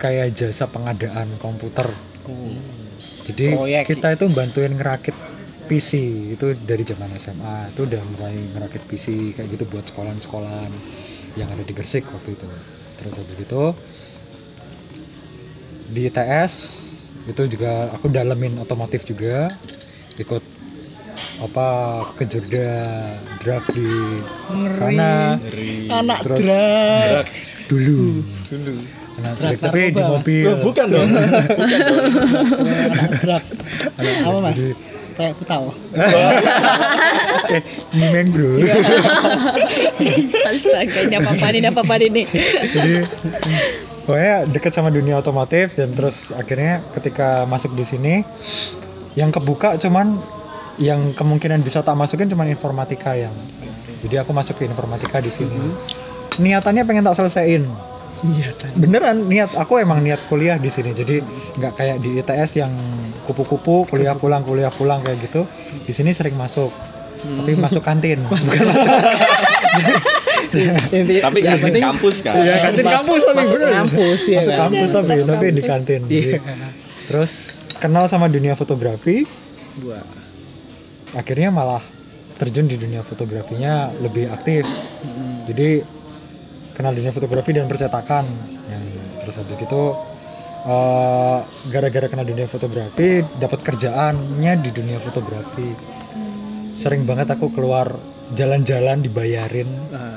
kayak 0.00 0.32
jasa 0.32 0.64
pengadaan 0.72 1.28
komputer. 1.36 1.84
Jadi 3.28 3.52
Proyek. 3.52 3.84
kita 3.84 4.16
itu 4.16 4.24
bantuin 4.32 4.72
ngerakit 4.72 5.12
PC 5.68 5.90
itu 6.32 6.56
dari 6.64 6.80
zaman 6.80 7.12
SMA 7.20 7.76
itu 7.76 7.84
udah 7.84 8.00
mulai 8.16 8.40
ngerakit 8.56 8.82
PC 8.88 9.36
kayak 9.36 9.48
gitu 9.52 9.64
buat 9.68 9.84
sekolahan-sekolahan 9.84 10.72
yang 11.36 11.52
ada 11.52 11.60
di 11.60 11.76
Gresik 11.76 12.08
waktu 12.08 12.32
itu. 12.32 12.48
Terus 12.96 13.14
habis 13.20 13.36
itu 13.36 13.62
di 15.92 16.08
ITS 16.08 16.54
itu 17.28 17.42
juga 17.52 17.92
aku 17.92 18.08
dalemin 18.08 18.56
otomotif 18.56 19.04
juga 19.04 19.52
ikut 20.16 20.57
apa 21.38 21.66
ke 22.14 22.26
Jogja 22.26 22.74
drag 23.38 23.62
di 23.70 23.86
sana 24.74 25.38
Anak 25.88 26.18
Terus- 26.22 26.42
drag. 26.42 27.26
dulu 27.66 28.22
Dulu. 28.48 28.74
Anak 29.18 29.32
Drag 29.34 29.50
drag, 29.50 29.58
tapi 29.60 29.80
di 29.90 29.98
mobil 30.00 30.46
Oh, 30.46 30.56
bukan 30.62 30.86
dong. 30.88 31.10
Anak 32.92 33.10
drag. 33.18 33.44
Apa 33.98 34.38
mas? 34.40 34.58
Kayak 35.14 35.34
aku 35.34 35.44
tahu. 35.44 35.66
eh 37.54 37.62
nyimeng 37.90 38.30
bro 38.30 38.62
Astaga, 40.48 40.98
ini 41.02 41.16
apa-apa 41.18 41.46
nih, 41.50 41.58
ini 41.58 41.68
apa-apa 41.68 41.94
nih. 41.98 42.26
jadi 42.68 42.94
pokoknya 44.04 44.34
dekat 44.48 44.70
sama 44.70 44.88
dunia 44.88 45.18
otomotif 45.18 45.74
dan 45.74 45.90
terus 45.92 46.30
akhirnya 46.30 46.80
ketika 46.94 47.42
masuk 47.44 47.74
di 47.74 47.82
sini 47.82 48.14
yang 49.14 49.28
kebuka 49.28 49.74
cuman 49.76 50.16
yang 50.78 51.12
kemungkinan 51.12 51.60
bisa 51.60 51.82
tak 51.82 51.94
masukin 51.94 52.26
cuman 52.26 52.46
informatika 52.46 53.12
yang. 53.12 53.34
Jadi 53.98 54.14
aku 54.16 54.30
masuk 54.30 54.56
ke 54.56 54.64
informatika 54.64 55.18
di 55.18 55.28
sini. 55.28 55.58
Niatannya 56.38 56.82
pengen 56.82 57.02
tak 57.02 57.14
selesaiin. 57.14 57.66
Iya. 58.18 58.50
kan. 58.52 58.70
beneran 58.74 59.16
niat. 59.26 59.54
Aku 59.54 59.78
emang 59.78 59.98
niat 60.00 60.18
kuliah 60.26 60.54
di 60.54 60.66
sini. 60.66 60.90
Jadi 60.90 61.22
nggak 61.54 61.72
kayak 61.72 61.96
di 61.98 62.18
ITS 62.18 62.50
yang 62.56 62.70
kupu-kupu 63.22 63.86
kuliah 63.86 64.14
pulang 64.14 64.42
kuliah 64.42 64.70
pulang 64.70 65.02
kayak 65.02 65.18
gitu. 65.20 65.46
Di 65.82 65.92
sini 65.92 66.10
sering 66.10 66.34
masuk. 66.34 66.70
Tapi 67.18 67.54
masuk 67.54 67.82
kantin. 67.82 68.22
Bukan 68.28 68.46
Inti- 70.90 71.22
Tapi 71.26 71.38
yang 71.38 71.58
kantin 71.58 71.64
penting- 71.64 71.84
kampus 71.84 72.16
kan. 72.22 72.34
Iya, 72.36 72.54
kantin 72.60 72.84
Mas- 72.84 72.94
kampus 72.96 73.20
tapi 73.20 73.36
masuk 73.36 73.54
bener. 73.54 73.70
kampus 73.76 74.20
ya 74.24 74.38
masuk 74.38 74.50
kan? 74.50 74.60
kampus 74.60 74.88
tapi 74.90 75.08
Masuk 75.12 75.26
tapi 75.28 75.46
di 75.48 75.62
kantin. 75.62 76.02
Iya. 76.06 76.22
Jadi, 76.22 76.32
terus 77.06 77.32
kenal 77.76 78.04
sama 78.06 78.26
dunia 78.26 78.54
fotografi. 78.54 79.26
Wah. 79.82 80.02
Akhirnya 81.16 81.48
malah 81.48 81.82
terjun 82.38 82.68
di 82.70 82.76
dunia 82.78 83.02
fotografinya 83.02 83.90
lebih 83.98 84.30
aktif. 84.30 84.64
Mm-mm. 84.98 85.46
jadi 85.46 85.82
kenal 86.74 86.94
dunia 86.94 87.10
fotografi 87.10 87.50
dan 87.54 87.66
percetakan. 87.66 88.24
Ya, 88.70 88.78
terus 89.22 89.34
habis 89.42 89.58
gitu 89.58 89.94
eh, 90.66 91.38
gara-gara 91.74 92.06
kenal 92.06 92.26
dunia 92.26 92.46
fotografi 92.46 93.22
dapat 93.42 93.60
kerjaannya 93.66 94.52
di 94.62 94.70
dunia 94.70 94.98
fotografi. 95.02 95.74
Sering 96.78 97.02
banget 97.02 97.34
aku 97.34 97.50
keluar 97.50 97.90
jalan-jalan 98.38 99.02
dibayarin. 99.02 99.66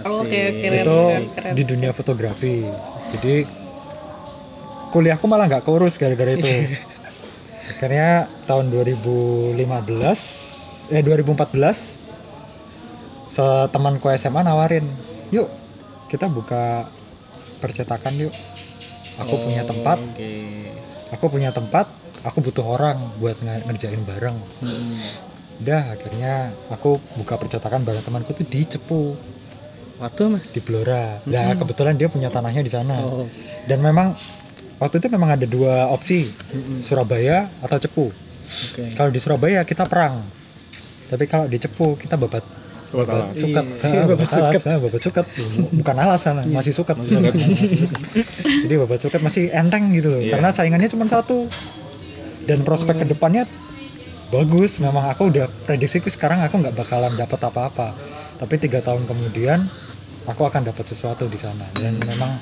Oke, 0.06 0.62
keren, 0.62 0.82
itu 0.84 1.00
keren, 1.02 1.26
keren. 1.34 1.54
di 1.58 1.64
dunia 1.66 1.90
fotografi. 1.90 2.62
Jadi 3.10 3.36
kuliahku 4.94 5.26
malah 5.26 5.50
nggak 5.50 5.66
keurus 5.66 5.98
gara-gara 5.98 6.38
itu. 6.38 6.46
Akhirnya 7.72 8.30
tahun 8.46 8.70
2015 8.70 10.51
eh 10.92 11.02
2014 11.02 12.00
temanku 13.72 14.12
SMA 14.12 14.44
nawarin 14.44 14.84
yuk 15.32 15.48
kita 16.12 16.28
buka 16.28 16.84
percetakan 17.64 18.28
yuk 18.28 18.34
aku 19.16 19.40
punya 19.40 19.64
tempat 19.64 19.96
Oke. 19.96 20.68
aku 21.16 21.26
punya 21.32 21.56
tempat 21.56 21.88
aku 22.28 22.44
butuh 22.44 22.68
orang 22.68 23.00
buat 23.18 23.40
nge- 23.40 23.64
ngerjain 23.72 24.04
bareng 24.04 24.36
Mm-mm. 24.60 24.92
udah 25.64 25.96
akhirnya 25.96 26.52
aku 26.68 27.00
buka 27.16 27.40
percetakan 27.40 27.88
bareng 27.88 28.04
temanku 28.04 28.36
tuh 28.36 28.44
di 28.44 28.68
Cepu 28.68 29.16
Waduh 30.02 30.34
mas. 30.34 30.50
di 30.50 30.58
Blora. 30.66 31.22
Nah, 31.30 31.54
kebetulan 31.54 31.94
dia 31.94 32.10
punya 32.10 32.34
tanahnya 32.34 32.66
di 32.66 32.74
sana. 32.74 32.98
Oh. 33.06 33.30
Dan 33.70 33.86
memang 33.86 34.18
waktu 34.82 34.98
itu 34.98 35.14
memang 35.14 35.38
ada 35.38 35.46
dua 35.46 35.94
opsi, 35.94 36.26
Mm-mm. 36.26 36.82
Surabaya 36.82 37.46
atau 37.62 37.78
Cepu. 37.78 38.10
Oke. 38.10 38.98
Kalau 38.98 39.14
di 39.14 39.22
Surabaya 39.22 39.62
kita 39.62 39.86
perang. 39.86 40.26
Tapi 41.12 41.24
kalau 41.28 41.46
di 41.46 41.60
Cepu 41.60 42.00
kita 42.00 42.16
babat 42.16 42.40
babat 42.92 43.36
suket. 43.36 43.64
Iya, 43.80 44.04
Ah, 44.04 44.04
babat 44.04 44.28
babat 44.28 44.32
alas, 44.36 44.64
ah, 44.64 44.78
babat 44.80 45.02
suket. 45.02 45.26
Bukan 45.72 45.96
alasan, 45.96 46.36
masih 46.48 46.72
suket. 46.72 46.96
Masih 46.96 47.20
suket. 47.20 47.36
Jadi 48.68 48.74
babat 48.78 49.00
suket 49.00 49.20
masih 49.20 49.48
enteng 49.52 49.92
gitu 49.92 50.12
loh. 50.12 50.20
Iya. 50.20 50.36
Karena 50.36 50.50
saingannya 50.52 50.88
cuma 50.88 51.08
satu. 51.08 51.48
Dan 52.42 52.64
prospek 52.64 53.00
ke 53.00 53.06
depannya 53.08 53.48
bagus. 54.30 54.80
Memang 54.80 55.08
aku 55.08 55.30
udah 55.30 55.48
prediksiku 55.64 56.08
sekarang 56.08 56.44
aku 56.44 56.60
nggak 56.60 56.76
bakalan 56.76 57.12
dapat 57.16 57.40
apa-apa. 57.42 57.96
Tapi 58.40 58.56
tiga 58.58 58.80
tahun 58.82 59.06
kemudian 59.06 59.64
aku 60.26 60.44
akan 60.44 60.68
dapat 60.68 60.84
sesuatu 60.84 61.28
di 61.28 61.40
sana. 61.40 61.64
Dan 61.76 61.96
memang 62.02 62.40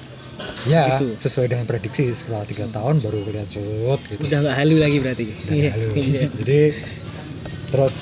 ya 0.66 0.96
Gitu. 0.96 1.20
sesuai 1.20 1.52
dengan 1.52 1.68
prediksi 1.68 2.10
setelah 2.10 2.48
tiga 2.48 2.66
tahun 2.70 3.04
baru 3.04 3.22
lihat 3.28 3.54
cut 3.54 4.02
gitu. 4.08 4.22
Udah 4.26 4.38
nggak 4.42 4.56
halu 4.56 4.76
lagi 4.80 4.98
berarti. 4.98 5.26
Udah 5.30 5.54
Iya. 5.54 5.70
halu. 5.76 5.90
Iya. 5.94 6.22
Jadi 6.42 6.62
terus 7.70 7.96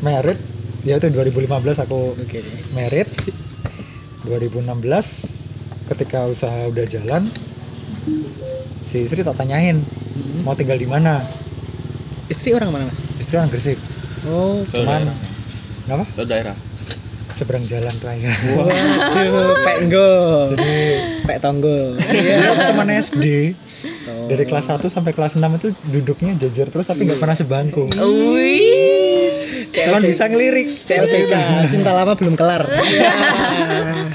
merit 0.00 0.38
ya 0.82 0.96
itu 0.96 1.06
2015 1.06 1.46
aku 1.80 2.14
Oke. 2.14 2.40
merit 2.70 3.08
2016 4.24 4.64
ketika 5.86 6.24
usaha 6.24 6.64
udah 6.64 6.84
jalan 6.84 7.28
si 8.80 9.00
istri 9.00 9.20
tak 9.20 9.36
tanyain 9.36 9.80
Mm-mm. 9.80 10.42
mau 10.42 10.52
tinggal 10.52 10.76
di 10.76 10.86
mana 10.86 11.20
Istri 12.24 12.52
orang 12.52 12.70
mana 12.70 12.84
mas? 12.86 13.04
istri 13.16 13.36
orang 13.36 13.48
Gresik 13.48 13.76
Oh. 14.24 14.64
cuman 14.66 15.04
nggak 15.84 15.94
apa 15.94 16.04
Itu 16.08 16.24
daerah. 16.24 16.56
seberang 17.30 17.60
jalan 17.62 17.92
raya 17.98 18.32
Waduh, 18.56 19.52
pek 19.60 19.76
nggo. 19.84 20.12
jadi 20.48 20.72
Pek 21.24 21.38
tonggo. 21.38 21.78
dia 22.00 22.40
teman 22.64 22.88
SD 22.88 23.52
Oh. 24.06 24.26
dari 24.26 24.44
kelas 24.44 24.68
1 24.70 24.80
sampai 24.86 25.12
kelas 25.12 25.34
6 25.34 25.44
itu 25.54 25.68
duduknya 25.86 26.32
jajar 26.38 26.68
terus 26.68 26.86
tapi 26.86 27.04
nggak 27.04 27.18
pernah 27.18 27.34
sebangku 27.34 27.92
Wih, 27.92 29.03
cuman 29.88 30.02
bisa 30.04 30.24
ngelirik. 30.28 30.84
CLBK 30.84 31.34
cinta 31.70 31.92
lama 31.92 32.12
belum 32.16 32.34
kelar. 32.34 32.64
Nah, 32.64 34.08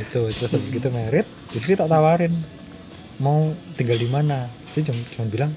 itu 0.04 0.20
terus 0.34 0.52
habis 0.52 0.70
gitu 0.70 0.88
merit 0.92 1.26
istri 1.54 1.78
tak 1.78 1.88
tawarin. 1.88 2.32
Mau 3.22 3.54
tinggal 3.78 3.96
di 3.96 4.10
mana? 4.10 4.50
Istri 4.66 4.90
cuma, 4.90 5.00
cuma 5.14 5.26
bilang 5.30 5.50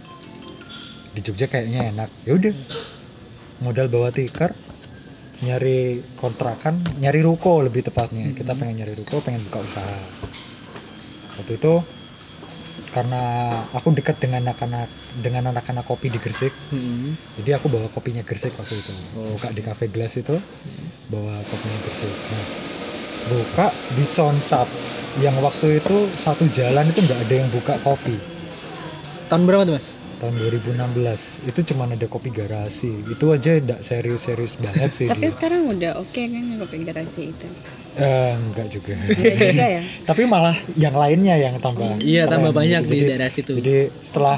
di 1.17 1.19
Jogja 1.25 1.49
kayaknya 1.49 1.89
enak. 1.89 2.09
Ya 2.23 2.37
udah 2.37 2.53
modal 3.65 3.89
bawa 3.89 4.13
tikar 4.13 4.53
nyari 5.41 6.01
kontrakan 6.17 6.81
nyari 7.01 7.21
ruko 7.25 7.65
lebih 7.65 7.85
tepatnya. 7.85 8.33
Kita 8.37 8.53
pengen 8.53 8.85
nyari 8.85 8.93
ruko 8.93 9.21
pengen 9.25 9.41
buka 9.49 9.65
usaha. 9.65 9.97
Waktu 11.37 11.57
itu 11.57 11.73
karena 12.97 13.21
aku 13.77 13.87
dekat 13.97 14.17
dengan 14.23 14.41
anak-anak 14.49 14.89
dengan 15.25 15.43
anak-anak 15.51 15.85
kopi 15.89 16.07
di 16.15 16.19
Gresik. 16.23 16.53
Mm-mm. 16.73 17.13
jadi 17.37 17.49
aku 17.57 17.67
bawa 17.75 17.87
kopinya 17.95 18.23
Gresik 18.29 18.53
waktu 18.61 18.75
itu. 18.83 18.93
Oh. 19.15 19.37
buka 19.37 19.49
di 19.57 19.61
cafe 19.67 19.85
gelas 19.93 20.13
itu 20.21 20.35
bawa 21.13 21.35
kopinya 21.49 21.79
Gresik. 21.85 22.15
Nah 22.33 22.45
buka 23.31 23.67
di 23.97 24.05
Concap 24.15 24.67
yang 25.17 25.35
waktu 25.47 25.67
itu 25.81 25.97
satu 26.25 26.45
jalan 26.57 26.85
itu 26.91 26.99
nggak 27.05 27.21
ada 27.25 27.35
yang 27.41 27.49
buka 27.55 27.75
kopi. 27.87 28.17
Tahun 29.27 29.43
berapa 29.47 29.63
tuh 29.67 29.75
mas? 29.75 29.87
Tahun 30.17 30.33
2016 30.39 31.43
itu 31.45 31.59
cuma 31.73 31.85
ada 31.85 32.07
kopi 32.09 32.29
garasi. 32.33 33.05
Itu 33.13 33.25
aja 33.35 33.51
nggak 33.59 33.81
serius-serius 33.85 34.57
banget 34.57 34.91
sih 34.97 35.07
Tapi 35.09 35.25
dia. 35.25 35.31
sekarang 35.33 35.61
udah 35.73 35.91
oke 36.03 36.21
kan 36.33 36.45
kopi 36.61 36.77
garasi 36.87 37.21
itu. 37.33 37.47
Eh, 37.97 38.33
enggak 38.37 38.67
juga 38.69 38.93
Enggak 38.93 39.35
juga 39.41 39.65
ya? 39.65 39.81
tapi 40.09 40.21
malah 40.23 40.53
yang 40.77 40.93
lainnya 40.93 41.35
yang 41.35 41.57
tambah 41.57 41.97
iya 41.99 42.29
tambah 42.29 42.53
banyak 42.53 42.85
gitu. 42.85 42.93
di 42.93 42.97
jadi, 43.01 43.09
daerah 43.09 43.29
situ 43.33 43.51
jadi 43.57 43.89
setelah 43.99 44.37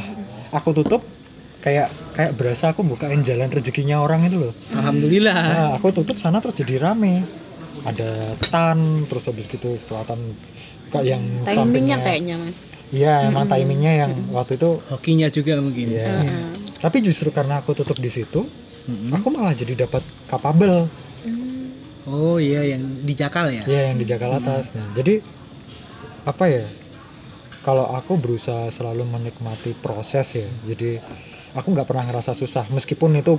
aku 0.50 0.72
tutup 0.74 1.04
kayak 1.60 1.92
kayak 2.16 2.32
berasa 2.40 2.72
aku 2.72 2.88
bukain 2.88 3.20
jalan 3.20 3.52
rezekinya 3.52 4.00
orang 4.00 4.24
itu 4.26 4.40
loh 4.40 4.54
alhamdulillah 4.72 5.36
Nah, 5.36 5.68
aku 5.76 5.92
tutup 5.92 6.16
sana 6.16 6.40
terus 6.40 6.56
jadi 6.56 6.80
rame. 6.80 7.20
Ada 7.80 8.36
tan, 8.52 9.08
terus 9.08 9.32
habis 9.32 9.48
gitu 9.48 9.72
setelah 9.76 10.04
tan 10.04 10.20
kok 10.92 11.00
yang 11.00 11.24
Timingnya 11.48 11.48
sampingnya. 11.48 11.98
kayaknya 12.04 12.36
mas. 12.36 12.58
Iya, 12.92 13.32
emang 13.32 13.48
timingnya 13.48 13.94
yang 14.04 14.12
waktu 14.36 14.60
itu. 14.60 14.84
hokinya 14.90 15.28
juga 15.32 15.64
mungkin 15.64 15.88
Iya. 15.88 16.12
Tapi 16.80 17.00
justru 17.00 17.32
karena 17.32 17.64
aku 17.64 17.72
tutup 17.72 17.96
di 17.96 18.12
situ, 18.12 18.44
Mm-mm. 18.84 19.16
aku 19.16 19.32
malah 19.32 19.56
jadi 19.56 19.80
dapat 19.80 20.04
kapabel. 20.28 20.92
Hmm. 22.10 22.18
oh 22.18 22.38
iya 22.42 22.74
yang 22.74 22.82
di 23.06 23.14
Jakal 23.14 23.54
ya 23.54 23.64
Ya, 23.70 23.82
yang 23.94 24.02
di 24.02 24.06
Jakarta 24.10 24.42
atas. 24.42 24.74
Nah, 24.74 24.90
jadi 24.98 25.22
apa 26.26 26.46
ya? 26.50 26.66
Kalau 27.62 27.86
aku 27.94 28.18
berusaha 28.18 28.72
selalu 28.74 29.06
menikmati 29.06 29.78
proses 29.78 30.34
ya. 30.34 30.48
Jadi 30.66 30.98
aku 31.54 31.74
nggak 31.74 31.88
pernah 31.90 32.06
ngerasa 32.10 32.38
susah 32.38 32.66
meskipun 32.70 33.18
itu 33.18 33.38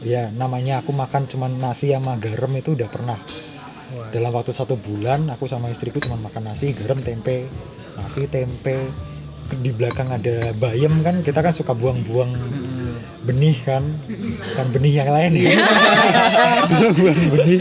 ya 0.00 0.32
namanya 0.32 0.80
aku 0.80 0.96
makan 0.96 1.28
cuman 1.28 1.60
nasi 1.60 1.92
sama 1.92 2.16
garam 2.16 2.48
itu 2.56 2.72
udah 2.72 2.88
pernah 2.88 3.18
Wah. 3.20 4.08
dalam 4.08 4.32
waktu 4.32 4.52
satu 4.56 4.80
bulan 4.80 5.28
aku 5.28 5.44
sama 5.44 5.68
istriku 5.68 6.00
cuma 6.00 6.16
makan 6.16 6.52
nasi 6.52 6.72
garam 6.72 7.04
tempe 7.04 7.44
nasi 8.00 8.24
tempe 8.32 8.88
di 9.50 9.70
belakang 9.76 10.08
ada 10.08 10.56
bayam 10.56 11.04
kan 11.04 11.20
kita 11.20 11.44
kan 11.44 11.52
suka 11.52 11.76
buang-buang 11.76 12.32
Mm-mm. 12.32 12.79
Benih 13.20 13.56
kan? 13.64 13.84
Kan 14.56 14.66
benih 14.72 15.04
yang 15.04 15.10
lain 15.12 15.32
ya. 15.36 15.52
Buang 16.96 17.22
benih. 17.36 17.58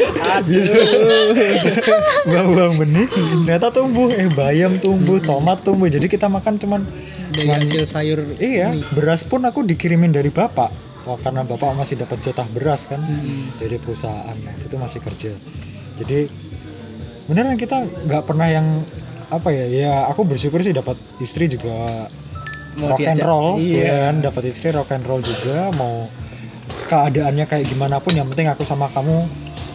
Buang-buang 2.28 2.76
benih. 2.80 3.08
Ternyata 3.44 3.68
tumbuh. 3.76 4.08
Eh 4.12 4.32
bayam 4.32 4.80
tumbuh 4.80 5.20
tomat 5.20 5.60
tumbuh. 5.64 5.92
Jadi 5.92 6.08
kita 6.08 6.32
makan 6.32 6.56
cuman 6.56 6.82
dari 7.30 7.46
hasil 7.46 7.86
sayur 7.86 8.26
iya 8.42 8.74
ini. 8.74 8.82
beras 8.98 9.22
pun 9.22 9.46
aku 9.46 9.62
dikirimin 9.62 10.10
dari 10.10 10.34
bapak. 10.34 10.72
Wah, 11.08 11.18
karena 11.22 11.46
bapak 11.46 11.78
masih 11.78 11.96
dapat 11.96 12.20
jatah 12.22 12.46
beras 12.52 12.86
kan 12.90 13.00
Mm-mm. 13.00 13.60
dari 13.62 13.78
perusahaan. 13.80 14.36
Itu 14.62 14.76
masih 14.78 15.00
kerja. 15.02 15.32
Jadi 16.00 16.30
beneran 17.30 17.60
kita 17.60 17.86
nggak 17.86 18.24
pernah 18.26 18.48
yang 18.50 18.66
apa 19.30 19.50
ya? 19.54 19.66
Ya 19.70 19.94
aku 20.10 20.26
bersyukur 20.26 20.64
sih 20.64 20.74
dapat 20.74 20.98
istri 21.22 21.46
juga 21.52 22.08
Mau 22.80 22.96
rock 22.96 23.04
and 23.04 23.20
roll 23.22 23.48
iya. 23.60 23.84
ya 23.84 23.96
kan? 24.10 24.16
Dapat 24.24 24.44
istri 24.48 24.72
rock 24.72 24.90
and 24.96 25.04
roll 25.04 25.20
juga. 25.20 25.70
Mau 25.76 26.08
keadaannya 26.88 27.46
kayak 27.46 27.66
gimana 27.70 28.00
pun 28.00 28.16
yang 28.16 28.26
penting 28.32 28.48
aku 28.50 28.64
sama 28.64 28.88
kamu 28.90 29.28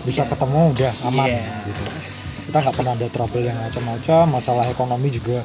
bisa 0.05 0.25
ketemu 0.29 0.73
udah 0.75 0.93
aman 1.09 1.29
Iya. 1.29 1.45
gitu. 1.69 1.83
Kita 2.51 2.57
nggak 2.61 2.75
pernah 2.77 2.93
ada 2.97 3.09
trouble 3.09 3.45
yang 3.45 3.59
macam-macam. 3.61 4.23
Masalah 4.41 4.65
ekonomi 4.69 5.09
juga 5.13 5.45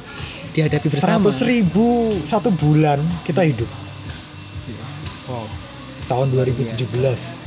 dihadapi 0.50 0.88
bersama. 0.88 1.00
seratus 1.22 1.38
ribu 1.46 2.16
satu 2.26 2.50
bulan 2.50 2.98
kita 3.22 3.44
hidup. 3.46 3.70
Wow. 5.30 5.46
Tahun 6.10 6.26
2017 6.34 7.38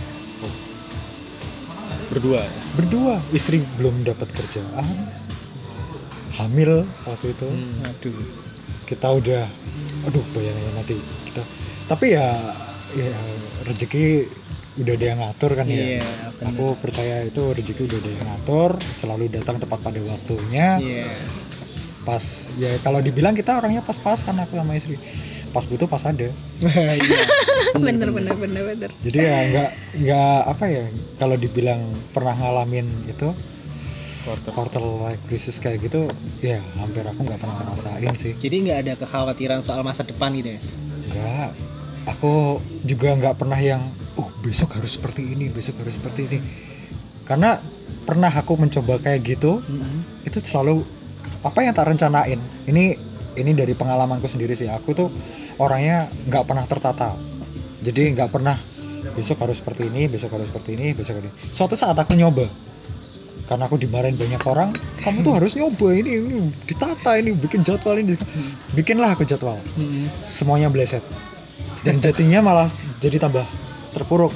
berdua. 2.14 2.42
Berdua. 2.78 3.14
Istri 3.34 3.60
belum 3.82 4.06
dapat 4.06 4.30
kerjaan. 4.32 4.86
Hamil 6.38 6.86
waktu 7.06 7.34
itu. 7.34 7.48
Hmm, 7.50 7.90
aduh. 7.90 8.18
Kita 8.86 9.08
udah 9.10 9.44
aduh 10.08 10.24
bayangin 10.36 10.74
nanti 10.76 10.96
kita. 11.32 11.44
Tapi 11.88 12.16
ya 12.16 12.28
ya 12.94 13.10
rezeki 13.66 14.28
udah 14.74 14.94
ada 14.98 15.06
yang 15.06 15.20
ngatur 15.22 15.52
kan 15.54 15.70
iya 15.70 16.02
ya 16.02 16.06
benar. 16.34 16.50
aku 16.50 16.66
percaya 16.82 17.16
itu 17.30 17.42
rezeki 17.54 17.82
udah 17.86 17.98
ada 18.02 18.10
yang 18.10 18.28
ngatur 18.34 18.72
selalu 18.90 19.30
datang 19.30 19.58
tepat 19.62 19.80
pada 19.82 20.00
waktunya. 20.02 20.82
Iya. 20.82 21.14
Pas 22.04 22.50
ya 22.58 22.76
kalau 22.84 23.00
dibilang 23.00 23.38
kita 23.38 23.56
orangnya 23.58 23.86
pas-pasan 23.86 24.36
aku 24.42 24.58
sama 24.58 24.74
istri. 24.76 24.98
Pas 25.54 25.64
butuh 25.70 25.86
pas 25.86 26.04
ada. 26.04 26.30
Iya. 26.64 27.22
Bener 27.74 28.14
bener 28.14 28.38
bener 28.38 28.64
bener. 28.70 28.92
jadi 29.02 29.18
ya 29.18 29.38
nggak 29.50 29.70
nggak 30.06 30.40
apa 30.46 30.66
ya 30.70 30.86
kalau 31.18 31.34
dibilang 31.38 31.82
pernah 32.14 32.38
ngalamin 32.38 32.86
itu 33.10 33.34
quarter. 34.24 34.82
Life 34.84 35.22
crisis 35.28 35.60
kayak 35.60 35.86
gitu 35.86 36.08
ya 36.40 36.64
hampir 36.80 37.04
aku 37.04 37.28
nggak 37.28 37.40
pernah 37.40 37.56
ngerasain 37.64 38.14
sih. 38.16 38.34
Jadi 38.40 38.56
nggak 38.70 38.80
ada 38.88 38.94
kekhawatiran 38.98 39.60
soal 39.60 39.84
masa 39.84 40.08
depan 40.08 40.32
gitu 40.40 40.56
ya 40.56 40.62
nggak. 41.14 41.50
Aku 42.18 42.60
juga 42.84 43.16
nggak 43.16 43.36
pernah 43.40 43.56
yang 43.56 43.80
oh 44.20 44.28
besok 44.44 44.76
harus 44.76 45.00
seperti 45.00 45.24
ini 45.24 45.48
besok 45.48 45.80
harus 45.84 45.96
seperti 45.96 46.28
ini. 46.28 46.40
Karena 47.24 47.56
pernah 48.04 48.28
aku 48.28 48.60
mencoba 48.60 49.00
kayak 49.00 49.24
gitu 49.24 49.64
Mm-mm. 49.64 50.28
itu 50.28 50.40
selalu 50.44 50.84
apa 51.44 51.60
yang 51.64 51.72
tak 51.76 51.92
rencanain? 51.92 52.40
Ini 52.68 52.84
ini 53.40 53.52
dari 53.56 53.72
pengalamanku 53.76 54.28
sendiri 54.28 54.56
sih. 54.56 54.68
Aku 54.68 54.92
tuh 54.92 55.08
orangnya 55.60 56.08
nggak 56.28 56.44
pernah 56.44 56.66
tertata. 56.68 57.16
Jadi 57.84 58.16
nggak 58.16 58.30
pernah 58.32 58.56
besok 59.16 59.44
harus 59.44 59.60
seperti 59.60 59.92
ini 59.92 60.08
besok 60.08 60.36
harus 60.36 60.48
seperti 60.48 60.76
ini 60.76 60.96
besok 60.96 61.20
ini. 61.24 61.30
Suatu 61.52 61.76
saat 61.76 61.96
aku 61.96 62.16
nyoba 62.16 62.48
karena 63.54 63.70
aku 63.70 63.78
dimarahin 63.78 64.18
banyak 64.18 64.42
orang 64.50 64.74
kamu 65.06 65.22
tuh 65.22 65.38
harus 65.38 65.54
nyoba 65.54 65.94
ini, 65.94 66.18
ini 66.18 66.50
ditata 66.66 67.22
ini 67.22 67.38
bikin 67.38 67.62
jadwal 67.62 68.02
ini. 68.02 68.18
Bikinlah 68.74 69.14
aku 69.14 69.30
jadwal. 69.30 69.62
Mm-mm. 69.78 70.10
semuanya 70.26 70.74
bleset. 70.74 71.06
Dan 71.86 72.02
jadinya 72.02 72.42
malah 72.42 72.74
jadi 72.98 73.22
tambah 73.22 73.46
terpuruk. 73.94 74.34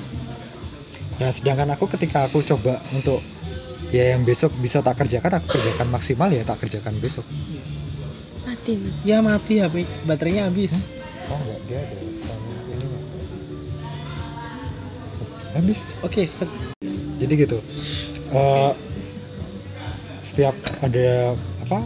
Nah 1.17 1.33
sedangkan 1.33 1.73
aku 1.73 1.89
ketika 1.97 2.29
aku 2.29 2.45
coba 2.45 2.77
untuk 2.93 3.25
ya 3.89 4.13
yang 4.13 4.21
besok 4.21 4.53
bisa 4.61 4.85
tak 4.85 5.01
kerjakan 5.01 5.41
aku 5.41 5.57
kerjakan 5.57 5.89
maksimal 5.89 6.29
ya 6.29 6.45
tak 6.45 6.61
kerjakan 6.61 6.93
besok. 7.01 7.25
Mati 8.45 8.77
ya 9.01 9.25
mati 9.25 9.65
HP 9.65 9.81
baterainya 10.05 10.45
habis. 10.45 10.93
Oh 11.33 11.41
enggak 11.41 11.59
dia 11.65 11.79
ada 11.81 11.95
ini 12.05 12.85
habis. 15.57 15.89
Oke 16.05 16.21
set. 16.21 16.45
jadi 17.17 17.33
gitu. 17.49 17.57
Eh, 18.29 18.71
setiap 20.27 20.51
ada 20.81 21.31
apa 21.63 21.79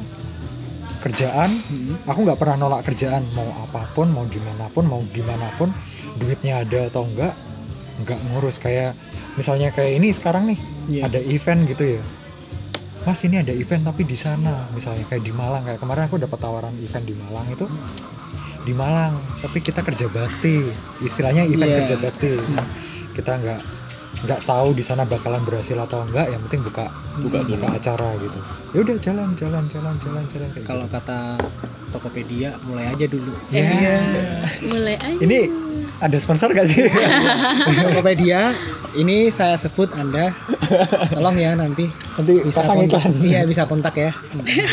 kerjaan 1.01 1.61
Mm-mm. 1.63 1.95
aku 2.05 2.19
nggak 2.21 2.37
pernah 2.37 2.57
nolak 2.59 2.81
kerjaan 2.83 3.21
mau 3.31 3.45
apa 3.59 3.85
pun 3.91 4.09
mau 4.09 4.25
gimana 4.27 4.65
pun 4.69 4.85
mau 4.85 5.01
gimana 5.07 5.49
pun 5.55 5.69
duitnya 6.17 6.61
ada 6.61 6.89
atau 6.89 7.05
enggak 7.05 7.33
nggak 8.01 8.19
ngurus 8.27 8.57
kayak 8.57 8.93
misalnya 9.33 9.69
kayak 9.69 9.97
ini 9.97 10.09
sekarang 10.09 10.49
nih 10.49 10.59
Iya. 10.81 11.07
ada 11.07 11.19
event 11.21 11.61
gitu 11.65 11.95
ya 11.95 12.01
mas 13.01 13.21
ini 13.21 13.37
ada 13.37 13.49
event 13.49 13.81
tapi 13.81 14.01
di 14.03 14.13
sana 14.13 14.65
misalnya 14.69 15.05
kayak 15.05 15.21
di 15.21 15.29
Malang 15.31 15.61
kayak 15.61 15.77
kemarin 15.77 16.05
aku 16.05 16.17
dapat 16.17 16.37
tawaran 16.37 16.73
event 16.77 17.05
di 17.05 17.13
Malang 17.15 17.45
itu 17.47 17.65
di 18.61 18.73
Malang 18.73 19.13
tapi 19.39 19.57
kita 19.57 19.81
kerja 19.81 20.05
bakti 20.07 20.69
istilahnya 20.99 21.45
event 21.45 21.65
Iya. 21.67 21.77
kerja 21.81 21.95
bakti 21.97 22.33
Hmm. 22.33 22.65
kita 23.13 23.31
nggak 23.37 23.61
nggak 24.21 24.41
tahu 24.43 24.75
di 24.75 24.83
sana 24.83 25.07
bakalan 25.07 25.41
berhasil 25.47 25.79
atau 25.79 26.03
enggak 26.03 26.27
yang 26.29 26.43
penting 26.45 26.61
buka 26.67 26.91
buka 27.15 27.41
dulu 27.47 27.57
buka 27.57 27.67
acara 27.79 28.19
gitu 28.19 28.39
ya 28.75 28.83
udah 28.83 28.97
jalan 28.99 29.29
jalan 29.39 29.65
jalan 29.71 29.95
jalan 29.97 30.25
jalan 30.27 30.49
kayak 30.51 30.67
kalau 30.67 30.85
gitu. 30.85 30.95
kata 30.99 31.19
Tokopedia 31.91 32.55
mulai 32.65 32.87
aja 32.89 33.05
dulu. 33.05 33.35
Ya. 33.51 33.67
Mulai 34.63 34.95
aja. 34.95 35.19
ini 35.19 35.51
ada 36.01 36.17
sponsor 36.17 36.49
gak 36.55 36.65
sih? 36.65 36.87
Tokopedia 37.91 38.55
ini 38.97 39.29
saya 39.31 39.55
sebut 39.59 39.91
Anda. 39.95 40.31
Tolong 41.11 41.35
ya 41.35 41.53
nanti 41.55 41.91
nanti 42.17 42.33
bisa 42.43 42.59
pasang 42.63 42.77
kontak. 42.83 43.01
iklan. 43.03 43.11
Iya 43.27 43.41
bisa 43.43 43.63
kontak 43.67 43.93
ya. 43.99 44.11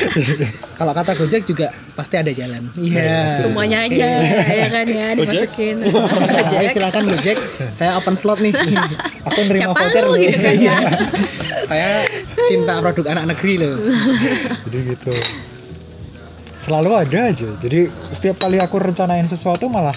Kalau 0.79 0.93
kata 0.95 1.13
Gojek 1.19 1.43
juga 1.47 1.75
pasti 1.99 2.15
ada 2.19 2.31
jalan. 2.31 2.63
Iya. 2.79 3.43
Semuanya 3.43 3.79
aja 3.87 4.09
ya 4.47 4.67
kan 4.71 4.87
ya 4.87 5.07
dimasukin. 5.19 5.77
Ayo, 5.83 5.91
Gojek. 6.31 6.69
silakan 6.79 7.05
Gojek 7.11 7.39
saya 7.75 7.99
open 7.99 8.15
slot 8.15 8.39
nih. 8.43 8.55
Aku 9.27 9.39
nerima 9.47 9.75
Siapa 9.75 9.79
voucher 9.79 10.05
lu 10.07 10.15
gitu 10.23 10.39
kan 10.39 10.55
ya. 10.55 10.79
saya 11.69 11.91
cinta 12.47 12.81
produk 12.81 13.07
anak 13.13 13.37
negeri 13.37 13.55
loh. 13.61 13.77
Jadi 14.67 14.79
gitu 14.97 15.13
selalu 16.69 16.91
ada 17.01 17.33
aja 17.33 17.49
jadi 17.57 17.89
setiap 18.13 18.45
kali 18.45 18.61
aku 18.61 18.77
rencanain 18.77 19.25
sesuatu 19.25 19.73
malah 19.73 19.97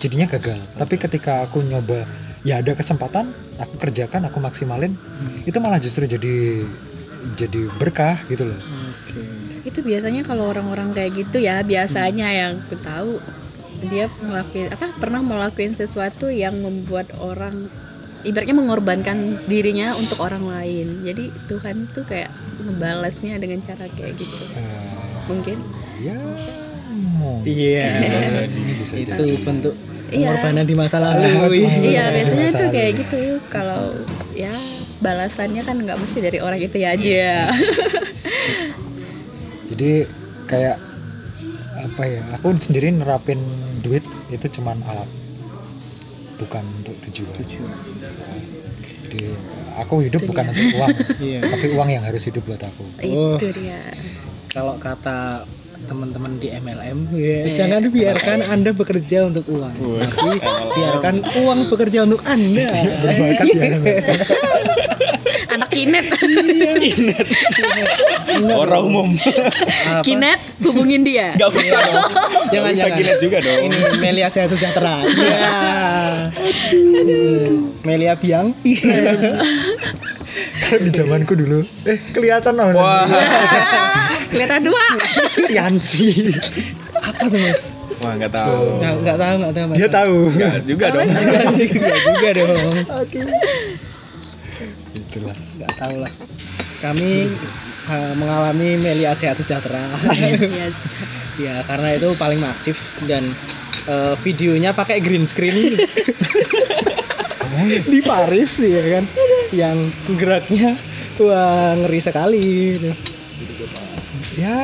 jadinya 0.00 0.24
gagal 0.24 0.56
tapi 0.80 0.96
ketika 0.96 1.44
aku 1.44 1.60
nyoba 1.60 2.08
ya 2.40 2.64
ada 2.64 2.72
kesempatan 2.72 3.28
aku 3.60 3.76
kerjakan 3.76 4.24
aku 4.24 4.40
maksimalin 4.40 4.96
itu 5.44 5.58
malah 5.60 5.76
justru 5.76 6.08
jadi 6.08 6.64
jadi 7.36 7.68
berkah 7.76 8.16
gitu 8.32 8.48
loh 8.48 8.60
Itu 9.66 9.82
biasanya 9.82 10.22
kalau 10.22 10.46
orang-orang 10.54 10.94
kayak 10.94 11.26
gitu 11.26 11.42
ya, 11.42 11.58
biasanya 11.66 12.30
yang 12.30 12.62
aku 12.62 12.78
tahu 12.78 13.18
dia 13.90 14.06
ngelakuin 14.22 14.70
apa 14.70 14.94
pernah 14.94 15.18
melakukan 15.26 15.74
sesuatu 15.74 16.30
yang 16.30 16.54
membuat 16.62 17.10
orang 17.18 17.66
ibaratnya 18.22 18.54
mengorbankan 18.54 19.42
dirinya 19.50 19.98
untuk 19.98 20.22
orang 20.22 20.46
lain. 20.46 21.02
Jadi 21.02 21.34
Tuhan 21.50 21.90
tuh 21.90 22.06
kayak 22.06 22.30
ngebalasnya 22.62 23.42
dengan 23.42 23.58
cara 23.58 23.90
kayak 23.90 24.14
gitu. 24.14 24.44
Eh, 24.54 24.86
Mungkin. 25.26 25.58
Ya 25.98 26.18
mau 27.14 27.40
iya 27.42 27.88
bisa 28.76 28.94
itu 28.96 29.24
bentuk 29.42 29.74
Iya. 30.06 30.30
pengorbanan 30.30 30.64
di 30.64 30.74
masa 30.78 31.02
lalu 31.02 31.26
pengorbanan. 31.26 31.82
Iya, 31.82 31.98
Orang 31.98 32.14
biasanya 32.14 32.46
itu 32.46 32.64
kayak 32.70 32.92
gitu. 32.94 33.18
Kalau 33.50 33.82
ya 34.32 34.54
balasannya 35.02 35.66
kan 35.66 35.76
nggak 35.76 35.98
mesti 35.98 36.18
dari 36.22 36.38
orang 36.38 36.62
itu 36.62 36.76
ya 36.78 36.94
aja. 36.94 37.02
Iya. 37.02 37.36
jadi 39.66 39.90
kayak 40.46 40.76
apa 41.76 42.02
ya 42.06 42.22
aku 42.32 42.54
sendiri 42.54 42.88
nerapin 42.88 43.42
duit 43.82 44.02
itu 44.30 44.46
cuman 44.48 44.78
alat 44.86 45.10
bukan 46.38 46.62
untuk 46.78 46.94
tujuan 47.02 47.34
jadi 49.06 49.22
aku 49.76 49.94
hidup 50.02 50.22
Itu 50.22 50.28
bukan 50.28 50.44
dia. 50.44 50.52
untuk 50.52 50.66
uang 50.72 50.90
iya 51.26 51.38
tapi 51.42 51.66
uang 51.72 51.88
yang 51.90 52.04
harus 52.04 52.22
hidup 52.22 52.42
buat 52.44 52.62
aku 52.62 52.84
Oh. 53.04 53.34
Itu 53.34 53.50
dia. 53.52 53.80
kalau 54.48 54.78
kata 54.78 55.44
teman-teman 55.86 56.36
di 56.42 56.50
MLM 56.50 56.98
ya, 57.14 57.46
jangan 57.46 57.86
biarkan 57.88 58.38
anda 58.42 58.70
bekerja 58.74 59.30
untuk 59.30 59.46
uang. 59.48 59.74
Tapi 60.02 60.42
biarkan 60.74 61.14
uang 61.46 61.70
bekerja 61.70 62.02
untuk 62.04 62.20
anda. 62.26 62.66
Berbakat 63.02 63.46
ya 63.54 63.66
Anak 65.56 65.68
kinet, 65.76 66.04
Orang 68.52 68.92
umum. 68.92 69.08
Kinet 70.04 70.40
hubungin 70.60 71.00
dia. 71.00 71.32
Gak 71.38 71.48
usah 71.54 71.80
dong. 71.80 72.04
jangan 72.52 72.72
Gak 72.74 72.82
usah 72.82 72.88
gila 72.92 73.14
juga 73.16 73.38
dong. 73.40 73.58
ini 73.64 73.78
Melia 73.96 74.28
Sehat 74.28 74.52
Sejahtera. 74.52 75.00
Iya. 75.06 75.40
Melia 77.88 78.14
Biang. 78.20 78.52
Kalau 80.66 80.80
di 80.84 80.90
zamanku 80.92 81.32
dulu. 81.38 81.64
Eh 81.88 81.98
kelihatan 82.12 82.52
loh 82.58 82.76
Wah. 82.76 83.06
Kelihatan 84.36 84.68
dua. 84.68 84.86
Yansi 85.56 86.28
apa 87.00 87.24
tuh 87.24 87.40
mas? 87.40 87.72
Wah, 88.04 88.12
nggak 88.20 88.32
tahu. 88.36 88.60
nggak 88.84 88.94
nggak 89.00 89.16
tahu 89.16 89.34
nggak 89.40 89.54
tahu 89.56 89.64
mas. 89.64 89.76
Dia 89.80 89.88
tahu. 89.88 90.16
Nggak 90.36 90.54
juga 90.68 90.84
dong. 90.92 91.08
Nggak 91.08 92.00
juga 92.04 92.28
dong. 92.36 92.74
Itulah 94.92 95.36
nggak 95.56 95.72
tahu 95.80 95.94
lah. 96.04 96.12
Kami 96.84 97.32
uh, 97.88 98.12
mengalami 98.20 98.68
Melia 98.76 99.16
Sehat 99.16 99.40
Sejahtera. 99.40 99.80
Ya 101.40 101.64
karena 101.64 101.96
itu 101.96 102.12
paling 102.20 102.40
masif 102.40 102.76
dan 103.08 103.24
uh, 103.88 104.12
videonya 104.20 104.76
pakai 104.76 105.00
green 105.00 105.24
screen 105.24 105.56
di 107.92 108.00
Paris 108.04 108.60
ya 108.60 109.00
kan? 109.00 109.04
Yang 109.56 109.78
geraknya 110.20 110.76
wah 111.16 111.72
ngeri 111.80 112.00
sekali 112.04 112.76
ya 114.36 114.56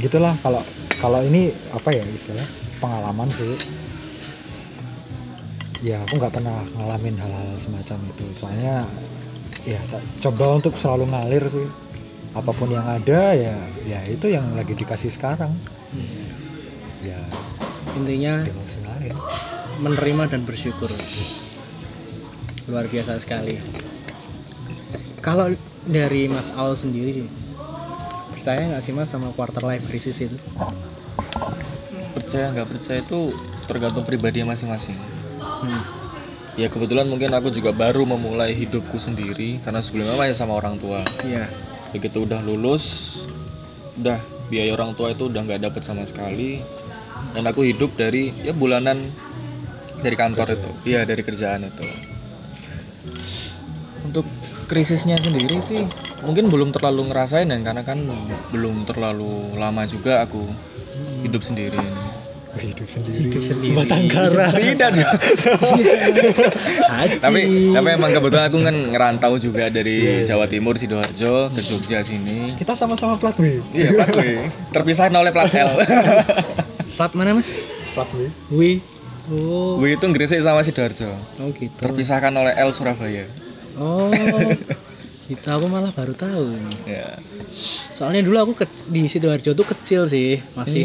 gitulah. 0.00 0.34
Kalau 0.40 0.64
kalau 0.98 1.20
ini 1.22 1.52
apa 1.70 1.92
ya 1.92 2.02
istilah 2.08 2.44
pengalaman 2.80 3.28
sih. 3.30 3.54
Ya 5.84 6.00
aku 6.00 6.16
nggak 6.16 6.32
pernah 6.32 6.64
ngalamin 6.80 7.20
hal-hal 7.20 7.60
semacam 7.60 8.08
itu. 8.08 8.24
Soalnya 8.32 8.88
ya 9.68 9.80
tak- 9.92 10.04
coba 10.24 10.56
untuk 10.56 10.74
selalu 10.80 11.12
ngalir 11.12 11.44
sih. 11.46 11.68
Apa 12.34 12.50
pun 12.50 12.72
yang 12.72 12.88
ada 12.88 13.36
ya 13.36 13.54
ya 13.84 14.00
itu 14.08 14.32
yang 14.32 14.56
lagi 14.56 14.72
dikasih 14.72 15.12
sekarang. 15.12 15.52
Ya 17.04 17.20
intinya 17.94 18.42
menerima 19.78 20.32
dan 20.32 20.42
bersyukur. 20.48 20.88
Luar 22.64 22.88
biasa 22.88 23.20
sekali. 23.20 23.60
Kalau 25.20 25.52
dari 25.84 26.32
Mas 26.32 26.48
Al 26.56 26.72
sendiri 26.80 27.12
sih 27.12 27.43
percaya 28.44 28.76
nggak 28.76 28.84
sih 28.84 28.92
Mas 28.92 29.08
sama 29.08 29.32
quarter 29.32 29.64
life 29.64 29.88
crisis 29.88 30.20
itu 30.20 30.36
Percaya 32.12 32.52
nggak 32.52 32.68
percaya 32.68 33.00
itu 33.00 33.32
tergantung 33.64 34.04
pribadi 34.04 34.44
masing-masing. 34.44 35.00
Hmm. 35.40 35.80
Ya 36.60 36.68
kebetulan 36.68 37.08
mungkin 37.08 37.32
aku 37.32 37.48
juga 37.48 37.72
baru 37.72 38.04
memulai 38.04 38.52
hidupku 38.52 39.00
sendiri 39.00 39.64
karena 39.64 39.80
sebelumnya 39.80 40.20
masih 40.20 40.36
sama 40.36 40.60
orang 40.60 40.76
tua. 40.76 41.08
Iya. 41.24 41.48
Begitu 41.96 42.28
udah 42.28 42.44
lulus, 42.44 42.84
udah 43.96 44.20
biaya 44.52 44.76
orang 44.76 44.92
tua 44.92 45.16
itu 45.16 45.32
udah 45.32 45.40
nggak 45.40 45.64
dapat 45.64 45.80
sama 45.80 46.04
sekali. 46.04 46.60
Dan 47.32 47.48
aku 47.48 47.64
hidup 47.64 47.96
dari 47.96 48.28
ya 48.44 48.52
bulanan 48.52 49.00
dari 50.04 50.20
kantor 50.20 50.52
itu, 50.52 50.70
iya 50.84 51.08
dari 51.08 51.24
kerjaan 51.24 51.64
itu. 51.64 51.84
Untuk 54.04 54.28
krisisnya 54.74 55.14
sendiri 55.22 55.62
sih 55.62 55.86
mungkin 56.26 56.50
belum 56.50 56.74
terlalu 56.74 57.06
ngerasain 57.14 57.46
dan 57.46 57.62
karena 57.62 57.86
kan 57.86 58.02
belum 58.50 58.82
terlalu 58.82 59.54
lama 59.54 59.86
juga 59.86 60.26
aku 60.26 60.42
hidup 61.22 61.46
sendiri 61.46 61.78
ini. 61.78 62.02
hidup 62.54 62.86
sendiri, 62.86 63.30
Hidup 63.30 63.42
sendiri. 63.42 63.70
sebatang 63.70 64.06
kara 64.10 64.50
Tidak 64.54 64.90
tapi 67.22 67.70
tapi 67.70 67.88
emang 67.94 68.10
kebetulan 68.14 68.46
aku 68.50 68.58
kan 68.62 68.76
ngerantau 68.94 69.34
juga 69.38 69.70
dari 69.70 70.22
Jawa 70.26 70.46
Timur 70.50 70.78
sidoarjo 70.78 71.50
ke 71.50 71.60
Jogja 71.62 72.02
sini. 72.06 72.54
Kita 72.54 72.78
sama-sama 72.78 73.18
plat 73.18 73.34
W 73.38 73.58
iya 73.74 73.94
plat 73.94 74.10
W 74.10 74.50
terpisah 74.70 75.10
oleh 75.10 75.30
plat 75.30 75.50
L. 75.54 75.70
Plat 76.98 77.10
mana 77.14 77.34
Mas? 77.34 77.58
Plat 77.94 78.06
W 78.14 78.30
Wi. 78.54 78.78
Oh 79.34 79.82
W 79.82 79.90
itu 79.90 80.06
Gresik 80.14 80.38
sama 80.38 80.62
sidoarjo. 80.62 81.10
Oh 81.42 81.50
gitu. 81.58 81.74
Terpisahkan 81.74 82.30
oleh 82.30 82.54
L 82.54 82.70
Surabaya 82.70 83.26
oh 83.76 84.10
gitu. 85.24 85.48
Aku 85.48 85.66
malah 85.66 85.88
baru 85.88 86.12
tahu. 86.12 86.52
Ya. 86.84 87.16
Soalnya 87.92 88.20
dulu 88.20 88.36
aku 88.40 88.52
ke- 88.54 88.84
di 88.86 89.04
sidoarjo 89.04 89.52
tuh 89.52 89.64
kecil 89.64 90.04
sih 90.04 90.36
masih 90.52 90.84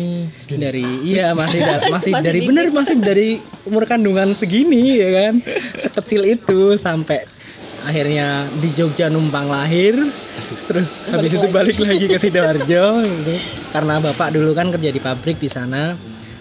dari 0.50 0.86
iya 1.04 1.32
masih 1.34 1.60
da- 1.60 1.84
masih 1.92 2.12
Masih 2.12 2.24
dari 2.24 2.40
bibit. 2.40 2.50
bener 2.50 2.66
masih 2.72 2.96
dari 2.98 3.30
umur 3.64 3.84
kandungan 3.84 4.32
segini 4.32 4.96
ya 4.96 5.10
kan? 5.22 5.34
Sekecil 5.76 6.24
itu 6.30 6.60
sampai 6.76 7.28
akhirnya 7.80 8.28
di 8.56 8.72
Jogja 8.74 9.08
numpang 9.08 9.48
lahir 9.48 9.96
terus 10.68 11.00
habis 11.08 11.32
itu 11.32 11.48
balik 11.48 11.80
lagi 11.80 12.06
ke 12.06 12.20
sidoarjo 12.20 12.86
gitu. 13.08 13.34
karena 13.72 13.98
bapak 13.98 14.32
dulu 14.32 14.52
kan 14.52 14.68
kerja 14.68 14.92
di 14.92 15.00
pabrik 15.00 15.36
di 15.36 15.48
sana 15.48 15.96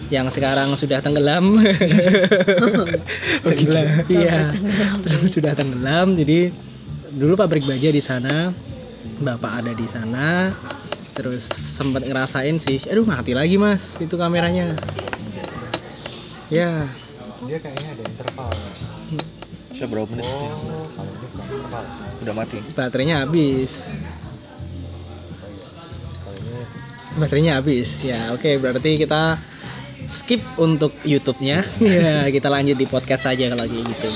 yang 0.09 0.27
sekarang 0.33 0.73
sudah 0.73 0.99
tenggelam. 1.01 1.61
Tenggelam. 3.45 3.87
Iya. 4.09 4.49
Terus 5.05 5.31
sudah 5.33 5.53
tenggelam 5.53 6.17
jadi 6.17 6.49
dulu 7.13 7.37
pabrik 7.37 7.65
baja 7.65 7.89
di 7.93 8.01
sana. 8.01 8.49
Bapak 9.21 9.65
ada 9.65 9.71
di 9.77 9.85
sana. 9.85 10.53
Terus 11.13 11.45
sempat 11.45 12.05
ngerasain 12.07 12.57
sih 12.57 12.79
aduh 12.89 13.05
mati 13.05 13.37
lagi 13.37 13.59
mas 13.59 14.01
itu 14.01 14.17
kameranya. 14.17 14.73
Ya. 16.49 16.87
Dia 17.45 17.57
kayaknya 17.61 17.89
ada 17.93 18.03
interval. 18.03 18.49
Sudah 19.75 19.87
berapa 19.87 20.07
menit? 20.11 20.25
Sih? 20.25 20.49
oh 20.49 21.19
udah 22.19 22.33
mati. 22.35 22.57
Baterainya 22.75 23.23
habis. 23.23 23.95
Baterainya 27.15 27.59
habis. 27.59 28.03
Ya 28.03 28.31
oke 28.35 28.59
berarti 28.59 28.99
kita 28.99 29.39
skip 30.09 30.41
untuk 30.57 30.91
YouTube-nya 31.05 31.61
ya 31.85 32.25
kita 32.33 32.49
lanjut 32.49 32.75
di 32.75 32.89
podcast 32.89 33.29
saja 33.29 33.53
kalau 33.53 33.65
kayak 33.69 33.85
gitu 33.85 34.09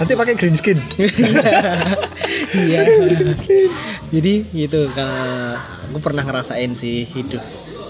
nanti 0.00 0.12
pakai 0.16 0.34
green 0.38 0.56
skin 0.56 0.78
iya 2.64 2.80
jadi 4.08 4.34
gitu 4.54 4.88
kalau 4.94 5.58
aku 5.92 5.98
pernah 6.00 6.24
ngerasain 6.24 6.72
sih 6.78 7.04
hidup 7.04 7.42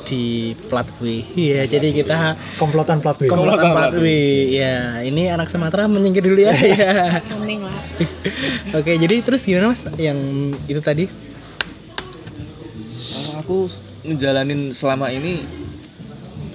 di 0.03 0.53
plat 0.69 0.85
W. 0.99 1.23
Iya, 1.39 1.65
jadi 1.65 1.89
kita 1.95 2.35
komplotan 2.59 3.01
plat 3.01 3.17
B 3.17 3.31
komplotan 3.31 3.71
plat 3.73 3.95
W. 3.97 4.05
Ya, 4.51 5.01
ini 5.07 5.31
anak 5.31 5.49
Sumatera 5.49 5.87
menyingkir 5.89 6.27
dulu 6.27 6.43
ya. 6.43 6.53
ya. 6.83 7.23
Oke, 8.77 8.99
jadi 8.99 9.23
terus 9.23 9.47
gimana 9.47 9.73
Mas 9.73 9.87
yang 9.97 10.19
itu 10.67 10.83
tadi? 10.83 11.07
Kalau 13.09 13.33
aku 13.41 13.59
ngejalanin 14.05 14.75
selama 14.75 15.09
ini 15.15 15.47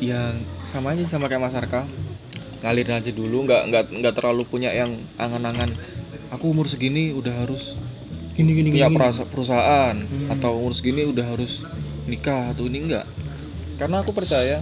yang 0.03 0.37
sama 0.67 0.91
aja 0.91 1.07
sama 1.07 1.31
kayak 1.31 1.39
Mas 1.41 1.55
Arka. 1.55 1.87
Ngalir 2.59 2.89
aja 2.91 3.11
dulu 3.11 3.47
nggak 3.47 3.61
nggak 3.71 3.83
nggak 4.03 4.13
terlalu 4.13 4.43
punya 4.43 4.69
yang 4.71 4.91
angan-angan. 5.15 5.71
Aku 6.29 6.51
umur 6.51 6.67
segini 6.67 7.15
udah 7.15 7.31
harus 7.39 7.79
Gini 8.35 8.53
gini 8.53 8.69
punya 8.69 8.85
gini. 8.85 8.97
perasa- 8.99 9.25
perusahaan. 9.25 9.95
Hmm. 9.95 10.27
atau 10.29 10.59
umur 10.59 10.75
segini 10.75 11.07
udah 11.07 11.23
harus 11.25 11.63
nikah 12.05 12.51
atau 12.51 12.67
ini 12.67 12.85
enggak 12.85 13.07
karena 13.77 13.99
aku 13.99 14.11
percaya 14.11 14.61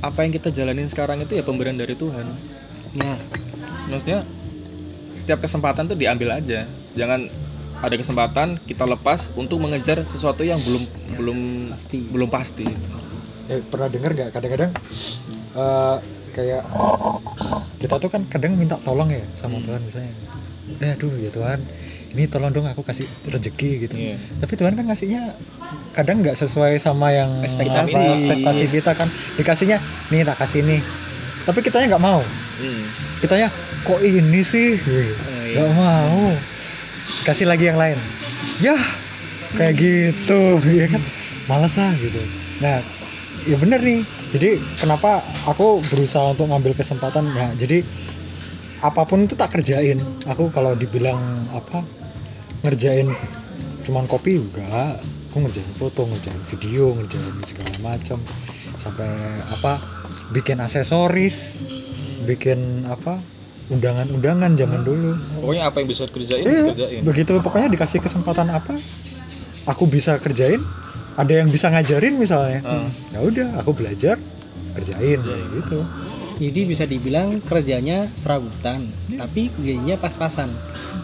apa 0.00 0.18
yang 0.22 0.32
kita 0.32 0.48
jalanin 0.48 0.88
sekarang 0.88 1.20
itu 1.20 1.34
ya 1.34 1.44
pemberian 1.44 1.76
dari 1.76 1.92
Tuhan. 1.92 2.24
Ya, 2.90 3.14
maksudnya 3.86 4.24
setiap 5.12 5.40
kesempatan 5.40 5.84
tuh 5.84 5.94
diambil 5.94 6.32
aja. 6.32 6.64
Jangan 6.92 7.28
ada 7.78 7.94
kesempatan 7.94 8.56
kita 8.64 8.84
lepas 8.84 9.28
untuk 9.34 9.60
mengejar 9.60 10.00
sesuatu 10.02 10.40
yang 10.40 10.60
belum 10.60 10.82
belum 11.16 11.38
pasti. 11.72 11.98
belum 12.08 12.28
pasti 12.28 12.64
eh, 13.50 13.60
pernah 13.66 13.90
dengar 13.90 14.14
nggak? 14.14 14.30
Kadang-kadang 14.30 14.70
eh, 15.54 15.96
kayak 16.30 16.62
kita 17.82 17.94
tuh 17.98 18.10
kan 18.12 18.22
kadang 18.30 18.54
minta 18.54 18.78
tolong 18.80 19.10
ya 19.10 19.22
sama 19.34 19.58
Tuhan 19.60 19.82
misalnya. 19.82 20.14
Eh 20.78 20.94
aduh 20.94 21.10
ya 21.18 21.28
Tuhan 21.28 21.58
ini 22.10 22.26
tolong 22.26 22.50
dong 22.50 22.66
aku 22.66 22.82
kasih 22.82 23.06
rezeki 23.26 23.86
gitu. 23.86 23.94
Iya. 23.94 24.18
tapi 24.42 24.58
Tuhan 24.58 24.74
kan 24.74 24.82
ngasihnya 24.82 25.30
kadang 25.94 26.22
nggak 26.26 26.34
sesuai 26.34 26.78
sama 26.82 27.14
yang 27.14 27.42
Ekspektasi. 27.42 27.94
apa, 27.94 28.14
ekspektasi 28.14 28.64
kita 28.70 28.92
kan. 28.98 29.06
Dikasihnya 29.38 29.78
nih 30.10 30.26
tak 30.26 30.38
kasih 30.42 30.62
nih. 30.66 30.80
Tapi 31.46 31.58
kitanya 31.62 31.96
nggak 31.96 32.04
mau. 32.04 32.20
Hmm. 32.60 32.84
kitanya 33.24 33.48
kok 33.86 34.00
ini 34.04 34.42
sih? 34.44 34.76
Oh, 34.76 34.90
iya. 35.46 35.54
nggak 35.56 35.72
mau. 35.78 36.22
Kasih 37.24 37.46
lagi 37.46 37.70
yang 37.70 37.78
lain. 37.78 37.98
Ya 38.62 38.76
kayak 39.54 39.74
gitu. 39.78 40.58
Ya 40.80 40.86
kan? 40.90 41.02
Males 41.46 41.74
ah 41.78 41.90
gitu. 41.98 42.20
Nah 42.62 42.78
ya 43.46 43.56
bener 43.56 43.80
nih. 43.80 44.00
Jadi 44.30 44.50
kenapa 44.78 45.24
aku 45.48 45.80
berusaha 45.88 46.32
untuk 46.32 46.50
ngambil 46.50 46.76
kesempatan? 46.76 47.24
Nah 47.32 47.50
jadi 47.56 47.82
apa 48.80 49.04
pun 49.04 49.24
itu 49.24 49.36
tak 49.36 49.52
kerjain. 49.56 50.00
Aku 50.28 50.48
kalau 50.52 50.72
dibilang 50.76 51.20
apa 51.52 51.84
ngerjain 52.64 53.08
cuman 53.88 54.04
kopi 54.08 54.40
enggak. 54.40 55.00
Aku 55.30 55.46
ngerjain 55.46 55.72
foto 55.78 56.10
ngerjain 56.10 56.42
video 56.50 56.92
ngerjain 56.96 57.34
segala 57.46 57.76
macam. 57.80 58.18
Sampai 58.74 59.10
apa 59.52 59.78
bikin 60.32 60.58
aksesoris 60.62 61.62
bikin 62.24 62.84
apa 62.86 63.18
undangan-undangan 63.70 64.58
zaman 64.58 64.82
dulu. 64.82 65.14
Pokoknya 65.40 65.70
apa 65.70 65.76
yang 65.80 65.88
bisa 65.88 66.04
kerjain 66.10 66.42
Iya, 66.42 66.64
kerjain 66.74 67.00
begitu. 67.06 67.32
Pokoknya 67.38 67.68
dikasih 67.70 68.02
kesempatan 68.02 68.50
apa 68.50 68.74
aku 69.68 69.86
bisa 69.86 70.18
kerjain 70.18 70.58
ada 71.20 71.32
yang 71.36 71.48
bisa 71.48 71.68
ngajarin 71.68 72.16
misalnya 72.16 72.60
Ah. 72.64 72.88
ya 73.12 73.20
udah 73.20 73.48
aku 73.60 73.76
belajar 73.76 74.16
kerjain 74.72 75.20
kayak 75.20 75.46
gitu 75.60 75.80
Jadi 76.40 76.60
bisa 76.64 76.88
dibilang 76.88 77.36
kerjanya 77.44 78.08
serabutan, 78.16 78.88
tapi 79.12 79.52
gajinya 79.60 80.00
pas-pasan. 80.00 80.48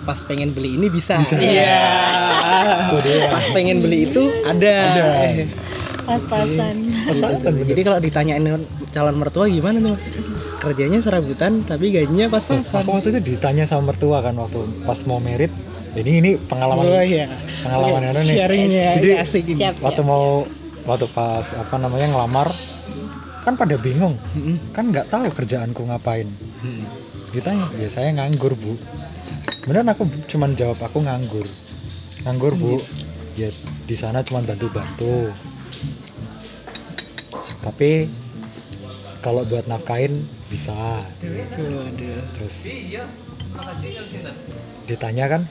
Pas 0.09 0.17
pengen 0.25 0.57
beli 0.57 0.81
ini 0.81 0.89
bisa. 0.89 1.21
Bisa. 1.21 1.37
Iya. 1.37 1.77
Dia. 3.05 3.29
Pas 3.29 3.45
pengen 3.53 3.85
beli 3.85 4.09
itu 4.09 4.33
ada. 4.49 4.73
Ada. 4.97 5.45
Pas-pasan. 6.09 6.75
pas-pasan. 6.89 7.53
Jadi 7.69 7.81
kalau 7.85 8.01
ditanyain 8.01 8.49
calon 8.97 9.17
mertua 9.21 9.45
gimana 9.53 9.77
tuh 9.77 9.93
mas? 9.93 10.09
Kerjanya 10.57 11.05
serabutan 11.05 11.61
tapi 11.69 11.93
gajinya 11.93 12.33
pas-pasan. 12.33 12.81
aku 12.81 12.97
waktu 12.97 13.09
itu 13.13 13.37
ditanya 13.37 13.69
sama 13.69 13.93
mertua 13.93 14.25
kan 14.25 14.41
waktu 14.41 14.65
pas 14.89 15.05
mau 15.05 15.21
merit 15.21 15.53
ini 15.97 16.13
ini 16.21 16.31
pengalaman 16.37 16.85
Oh 16.85 17.03
iya. 17.03 17.27
pengalaman 17.65 18.01
Oke, 18.05 18.11
Anu 18.13 18.21
nih. 18.23 18.37
Sharingnya. 18.37 18.87
Jadi, 19.01 19.09
ini 19.09 19.17
asik 19.21 19.45
ini. 19.49 19.61
Siap, 19.61 19.75
waktu 19.81 20.03
siap. 20.03 20.11
mau 20.11 20.45
waktu 20.87 21.07
pas 21.11 21.47
apa 21.57 21.75
namanya 21.81 22.07
ngelamar 22.13 22.49
kan 23.43 23.55
pada 23.57 23.77
bingung. 23.81 24.15
Kan 24.77 24.93
nggak 24.93 25.09
tahu 25.09 25.33
kerjaanku 25.33 25.83
ngapain. 25.87 26.29
Mm. 26.63 26.85
ditanya 27.35 27.69
ya 27.77 27.89
saya 27.93 28.17
nganggur 28.17 28.57
bu. 28.57 28.81
Beneran 29.69 29.93
aku 29.93 30.09
cuman 30.31 30.57
jawab 30.57 30.81
aku 30.81 31.05
nganggur. 31.05 31.45
Nganggur 32.25 32.57
bu. 32.57 32.81
Ya 33.37 33.53
di 33.85 33.93
sana 33.93 34.25
cuma 34.25 34.41
bantu 34.41 34.73
bantu 34.73 35.29
tapi 37.67 38.07
kalau 39.27 39.43
buat 39.43 39.67
nafkain 39.67 40.15
bisa. 40.47 41.03
Terus 42.39 42.71
ditanya 44.87 45.27
kan 45.27 45.43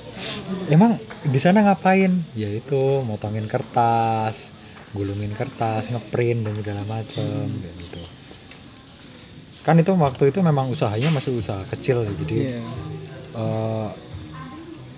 emang 0.72 0.98
di 1.26 1.40
sana 1.42 1.66
ngapain 1.66 2.12
ya 2.38 2.50
itu 2.50 3.04
motongin 3.04 3.46
kertas 3.50 4.56
gulungin 4.96 5.34
kertas 5.36 5.92
ngeprint 5.92 6.48
dan 6.48 6.54
segala 6.60 6.82
macam 6.88 7.46
kayak 7.62 7.76
gitu 7.84 8.02
kan 9.66 9.76
itu 9.82 9.92
waktu 9.98 10.30
itu 10.30 10.40
memang 10.46 10.70
usahanya 10.70 11.10
masih 11.10 11.34
usaha 11.36 11.62
kecil 11.66 12.06
ya 12.06 12.14
jadi 12.14 12.38
Iya. 12.46 12.62
eh, 13.36 13.90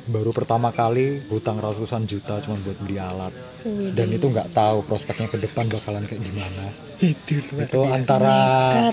baru 0.07 0.31
pertama 0.31 0.71
kali 0.71 1.19
hutang 1.27 1.59
ratusan 1.59 2.07
juta 2.07 2.39
cuma 2.39 2.55
buat 2.63 2.79
beli 2.79 2.95
alat 2.99 3.35
Wih, 3.67 3.91
dan 3.91 4.07
itu 4.15 4.31
nggak 4.31 4.55
tahu 4.55 4.87
prospeknya 4.87 5.27
ke 5.27 5.35
depan 5.41 5.67
bakalan 5.67 6.07
kayak 6.07 6.23
gimana 6.23 6.71
Itu 6.97 7.37
itu 7.61 7.79
biasa. 7.83 7.93
antara. 7.93 8.37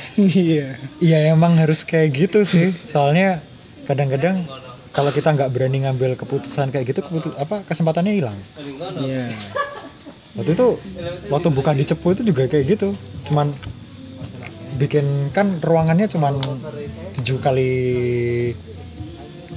Iya. 0.20 0.68
Iya 1.00 1.18
emang 1.32 1.56
harus 1.56 1.88
kayak 1.88 2.10
gitu 2.12 2.44
sih. 2.44 2.76
Soalnya 2.84 3.40
kadang-kadang 3.88 4.44
kalau 4.94 5.10
kita 5.10 5.34
nggak 5.34 5.50
berani 5.50 5.82
ngambil 5.82 6.14
keputusan 6.14 6.70
kayak 6.70 6.94
gitu, 6.94 7.02
keputus 7.02 7.34
apa 7.34 7.66
kesempatannya 7.66 8.14
hilang. 8.14 8.38
Iya. 9.02 9.34
Waktu 10.38 10.54
itu 10.54 10.66
waktu 11.34 11.48
bukan 11.50 11.74
di 11.74 11.84
Cepu 11.86 12.14
itu 12.14 12.22
juga 12.22 12.46
kayak 12.46 12.78
gitu. 12.78 12.94
Cuman 13.26 13.50
bikin 14.78 15.34
kan 15.34 15.58
ruangannya 15.62 16.06
cuman 16.06 16.38
7 17.14 17.42
kali 17.42 17.70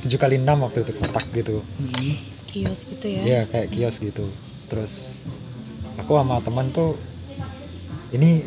7 0.02 0.10
kali 0.18 0.36
6 0.42 0.46
waktu 0.46 0.78
itu 0.86 0.92
kotak 0.98 1.26
gitu. 1.34 1.62
Mm. 1.82 2.14
Kios 2.50 2.90
gitu 2.90 3.06
ya. 3.06 3.22
Iya 3.22 3.42
kayak 3.46 3.68
kios 3.70 4.02
gitu. 4.02 4.26
Terus 4.74 5.22
aku 6.02 6.18
sama 6.18 6.42
teman 6.42 6.74
tuh 6.74 6.98
ini 8.14 8.42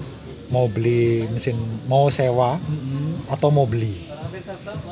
mau 0.50 0.66
beli 0.66 1.30
mesin 1.30 1.54
mau 1.86 2.10
sewa 2.10 2.58
Mm-mm. 2.58 3.30
atau 3.30 3.54
mau 3.54 3.70
beli 3.70 4.09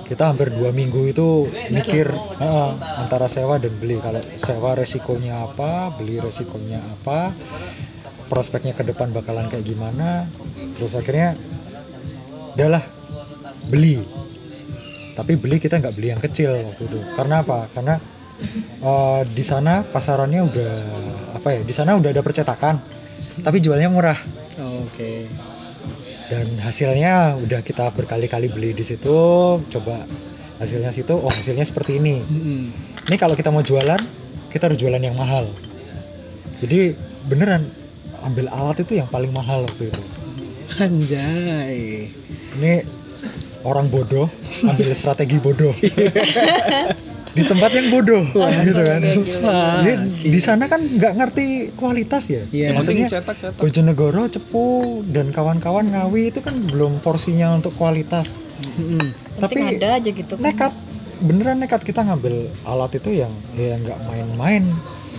kita 0.09 0.33
hampir 0.33 0.49
dua 0.49 0.73
minggu 0.73 1.05
itu 1.13 1.45
mikir 1.69 2.09
"Heeh, 2.41 2.71
antara 2.97 3.29
sewa 3.29 3.61
dan 3.61 3.77
beli. 3.77 4.01
Kalau 4.01 4.25
sewa 4.41 4.73
resikonya 4.73 5.45
apa 5.45 5.93
beli 5.93 6.17
resikonya 6.17 6.81
apa 6.81 7.37
prospeknya 8.33 8.73
ke 8.73 8.85
depan 8.89 9.13
bakalan 9.13 9.49
kayak 9.53 9.69
gimana. 9.69 10.25
Terus 10.77 10.97
akhirnya 10.97 11.37
udahlah 12.57 12.81
beli. 13.69 14.01
Tapi 15.13 15.35
beli 15.37 15.61
kita 15.61 15.77
nggak 15.83 15.95
beli 15.99 16.09
yang 16.15 16.23
kecil 16.23 16.57
waktu 16.57 16.89
itu. 16.89 17.01
Karena 17.13 17.45
apa? 17.45 17.69
Karena 17.77 18.01
eh, 18.81 19.23
di 19.29 19.45
sana 19.45 19.85
pasarannya 19.85 20.41
udah 20.41 20.73
apa 21.37 21.49
ya 21.53 21.61
di 21.61 21.75
sana 21.77 21.99
udah 21.99 22.11
ada 22.11 22.23
percetakan 22.25 22.81
tapi 23.45 23.61
jualnya 23.61 23.93
murah. 23.93 24.17
Oke. 24.89 25.29
Dan 26.29 26.47
hasilnya 26.61 27.41
udah 27.41 27.65
kita 27.65 27.89
berkali-kali 27.93 28.53
beli 28.53 28.71
di 28.77 28.85
situ. 28.85 29.17
Coba 29.73 29.97
hasilnya 30.61 30.93
situ 30.93 31.17
oh 31.17 31.33
hasilnya 31.33 31.65
seperti 31.65 31.99
ini. 31.99 32.21
Ini 33.09 33.17
kalau 33.17 33.35
kita 33.35 33.49
mau 33.49 33.65
jualan 33.65 34.01
kita 34.53 34.69
harus 34.69 34.79
jualan 34.81 35.01
yang 35.01 35.17
mahal. 35.17 35.49
Jadi 36.61 36.97
beneran 37.29 37.65
ambil 38.25 38.53
alat 38.53 38.85
itu 38.85 39.01
yang 39.01 39.09
paling 39.09 39.33
mahal 39.33 39.65
waktu 39.65 39.89
itu. 39.89 40.03
Anjay. 40.79 42.13
ini 42.61 42.85
orang 43.67 43.91
bodoh 43.91 44.31
ambil 44.63 44.95
strategi 44.95 45.41
bodoh 45.43 45.75
di 47.39 47.45
tempat 47.45 47.71
yang 47.71 47.89
bodoh 47.89 48.25
gitu 48.61 48.81
kan 48.81 49.01
Kayak 49.01 49.17
gitu. 49.23 49.47
Jadi 49.47 49.93
di 50.29 50.41
sana 50.41 50.65
kan 50.67 50.81
nggak 50.83 51.13
ngerti 51.15 51.47
kualitas 51.73 52.27
ya 52.27 52.43
Iya. 52.49 52.75
maksudnya 52.75 53.07
Bojonegoro, 53.55 54.27
Cepu 54.27 54.67
dan 55.07 55.31
kawan-kawan 55.31 55.87
Ngawi 55.89 56.31
itu 56.31 56.41
kan 56.41 56.59
belum 56.61 56.99
porsinya 56.99 57.55
untuk 57.55 57.73
kualitas 57.73 58.43
Mm-mm. 58.75 59.15
tapi 59.39 59.55
Penting 59.55 59.79
ada 59.79 59.89
aja 59.97 60.11
gitu 60.11 60.35
kan. 60.35 60.43
nekat 60.45 60.73
beneran 61.19 61.59
nekat 61.59 61.83
kita 61.83 62.03
ngambil 62.03 62.35
alat 62.63 62.93
itu 62.95 63.11
yang 63.13 63.31
ya 63.53 63.75
nggak 63.77 63.99
main-main 64.05 64.65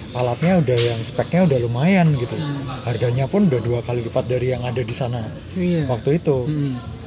alatnya 0.09 0.57
udah 0.57 0.77
yang 0.89 0.99
speknya 1.01 1.45
udah 1.45 1.59
lumayan 1.59 2.15
gitu 2.15 2.35
harganya 2.81 3.27
pun 3.27 3.45
udah 3.45 3.59
dua 3.59 3.79
kali 3.79 4.01
lipat 4.01 4.25
dari 4.25 4.49
yang 4.49 4.63
ada 4.63 4.79
di 4.81 4.91
sana 4.91 5.27
Iya. 5.53 5.85
waktu 5.85 6.17
itu 6.17 6.47
Mm-mm. 6.47 6.98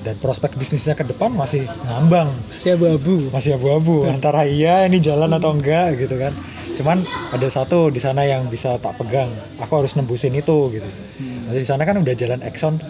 Dan 0.00 0.16
prospek 0.16 0.56
bisnisnya 0.56 0.96
ke 0.96 1.04
depan 1.04 1.28
masih 1.30 1.60
ngambang 1.82 2.32
Si 2.56 2.68
abu-abu. 2.68 3.28
masih 3.28 3.54
abu-abu 3.54 4.08
antara 4.08 4.44
iya 4.44 4.84
ini 4.84 4.96
jalan 4.98 5.28
atau 5.30 5.52
enggak 5.52 5.96
gitu 5.98 6.16
kan 6.16 6.32
cuman 6.72 7.04
ada 7.28 7.48
satu 7.48 7.92
di 7.92 8.00
sana 8.00 8.24
yang 8.24 8.48
bisa 8.48 8.80
tak 8.80 8.96
pegang 8.96 9.28
aku 9.58 9.72
harus 9.76 9.92
nembusin 9.94 10.32
itu 10.32 10.56
gitu 10.70 10.90
Hmm. 11.20 11.52
Jadi 11.52 11.60
di 11.60 11.68
sana 11.68 11.84
kan 11.84 12.00
udah 12.00 12.14
jalan 12.14 12.40
Exxon 12.40 12.80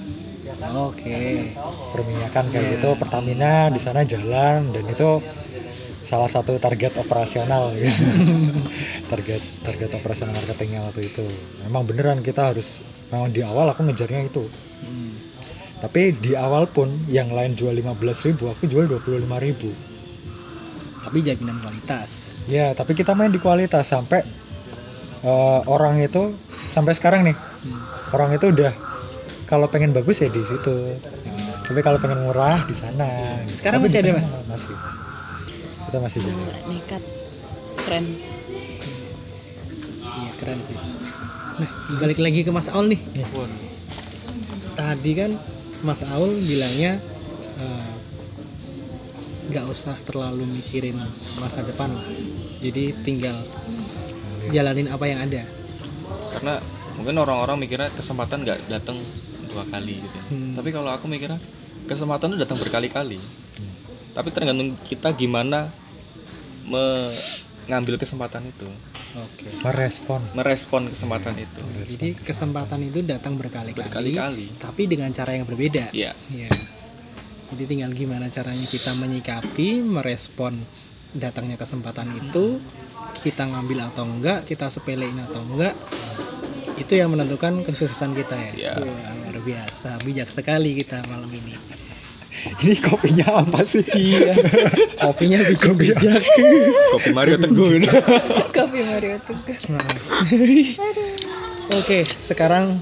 Oke. 0.70 1.50
perminyakan 1.90 2.44
kayak 2.46 2.62
Iya. 2.62 2.72
gitu 2.76 2.88
Pertamina 2.94 3.66
di 3.66 3.80
sana 3.80 4.04
jalan 4.04 4.70
dan 4.70 4.84
itu 4.86 5.18
salah 6.00 6.30
satu 6.30 6.54
target 6.56 6.94
operasional 6.94 7.74
gitu. 7.74 8.06
target 9.10 9.42
target 9.60 9.90
operasional 9.92 10.30
marketingnya 10.32 10.84
waktu 10.84 11.10
itu 11.10 11.26
memang 11.60 11.82
beneran 11.84 12.20
kita 12.20 12.54
harus 12.54 12.80
memang 13.08 13.28
di 13.28 13.42
awal 13.42 13.66
aku 13.66 13.82
ngejarnya 13.82 14.22
itu 14.24 14.46
Hmm. 14.80 15.09
Tapi 15.80 16.12
di 16.14 16.36
awal 16.36 16.68
pun 16.68 16.86
yang 17.08 17.32
lain 17.32 17.52
jual 17.52 17.72
15.000 17.72 18.36
aku 18.36 18.64
jual 18.64 18.84
25.000 18.86 19.72
Tapi 21.00 21.24
jaminan 21.24 21.56
kualitas. 21.58 22.28
ya 22.44 22.72
tapi 22.72 22.92
kita 22.92 23.16
main 23.16 23.28
di 23.28 23.40
kualitas 23.40 23.88
sampai 23.88 24.20
eh, 25.22 25.60
orang 25.66 25.96
itu 25.98 26.36
sampai 26.66 26.92
sekarang 26.92 27.24
nih 27.24 27.36
Hmm. 27.60 27.76
orang 28.10 28.32
itu 28.32 28.48
udah 28.48 28.72
kalau 29.44 29.68
pengen 29.68 29.92
bagus 29.92 30.20
ya 30.20 30.28
di 30.28 30.40
situ 30.40 30.96
tapi 31.62 31.80
kalau 31.80 31.96
pengen 31.96 32.20
murah 32.20 32.56
di 32.64 32.72
sana 32.72 33.36
Sekarang 33.52 33.84
Tapi 33.84 33.92
masih 33.92 34.00
ada, 34.00 34.10
Mas? 34.16 34.28
masih 34.46 34.74
kita 35.84 35.98
masih 35.98 36.18
jalan 36.24 36.40
nekat 36.66 37.02
keren 37.82 38.04
Iya 40.10 40.32
keren 40.36 40.58
sih. 40.60 40.76
Nah 41.56 41.70
balik 41.96 42.18
lagi 42.18 42.40
ke 42.40 42.50
Mas 42.50 42.66
Aul 42.66 42.88
nih. 42.88 43.00
Tadi 44.72 45.10
kan 45.12 45.30
Mas 45.80 46.04
Aul 46.04 46.36
bilangnya 46.40 47.00
eh, 47.56 47.88
nggak 49.50 49.66
usah 49.66 49.96
terlalu 50.04 50.46
mikirin 50.46 50.96
masa 51.36 51.64
depan 51.64 51.90
lah. 51.90 52.06
Jadi 52.60 52.92
tinggal 53.02 53.34
jalanin 54.50 54.88
apa 54.88 55.04
yang 55.06 55.20
ada. 55.22 55.42
karena 56.30 56.62
mungkin 56.94 57.18
orang-orang 57.18 57.58
mikirnya 57.58 57.90
kesempatan 57.90 58.46
nggak 58.46 58.70
datang 58.70 58.94
dua 59.50 59.66
kali 59.66 59.98
gitu 59.98 60.18
Hmm. 60.30 60.54
tapi 60.54 60.70
kalau 60.70 60.94
aku 60.94 61.10
mikirnya 61.10 61.42
kesempatan 61.84 62.30
itu 62.30 62.38
datang 62.38 62.54
berkali-kali 62.54 63.18
tapi 64.14 64.28
tergantung 64.30 64.78
kita 64.86 65.10
gimana 65.10 65.66
mengambil 66.64 67.98
kesempatan 67.98 68.46
itu 68.46 68.66
Oke. 69.18 69.50
merespon 69.66 70.22
merespon 70.38 70.86
kesempatan 70.86 71.34
itu 71.34 71.60
Jadi 71.94 72.14
kesempatan 72.14 72.78
itu 72.86 73.02
datang 73.02 73.34
berkali-kali, 73.34 73.82
berkali-kali 73.82 74.46
tapi 74.62 74.86
dengan 74.86 75.10
cara 75.10 75.34
yang 75.34 75.46
berbeda. 75.50 75.90
ya. 75.90 76.14
Jadi 77.50 77.66
tinggal 77.66 77.90
gimana 77.90 78.30
caranya 78.30 78.62
kita 78.70 78.94
menyikapi, 78.94 79.82
merespon 79.82 80.54
datangnya 81.10 81.58
kesempatan 81.58 82.14
itu, 82.14 82.62
kita 83.26 83.50
ngambil 83.50 83.90
atau 83.90 84.06
enggak, 84.06 84.46
kita 84.46 84.70
sepelein 84.70 85.18
atau 85.18 85.42
enggak, 85.42 85.74
itu 86.78 86.94
yang 86.94 87.10
menentukan 87.10 87.66
kesuksesan 87.66 88.14
kita 88.14 88.38
ya. 88.38 88.52
Iya. 88.54 88.72
Wah, 88.86 89.10
luar 89.18 89.36
biasa, 89.42 89.98
bijak 90.06 90.30
sekali 90.30 90.78
kita 90.78 91.02
malam 91.10 91.26
ini. 91.26 91.79
ini 92.62 92.74
kopinya 92.78 93.42
apa 93.42 93.60
sih 93.66 93.82
Iya. 93.90 94.34
Kopinya 95.00 95.38
bikin 95.50 95.74
bijak. 95.74 96.22
kopi 96.92 97.10
Mario 97.10 97.36
Teguh 97.36 97.82
kopi 98.56 98.80
Mario 98.86 99.18
Teguh 99.18 99.56
Nah. 99.70 99.82
Oke, 101.70 102.02
sekarang 102.02 102.78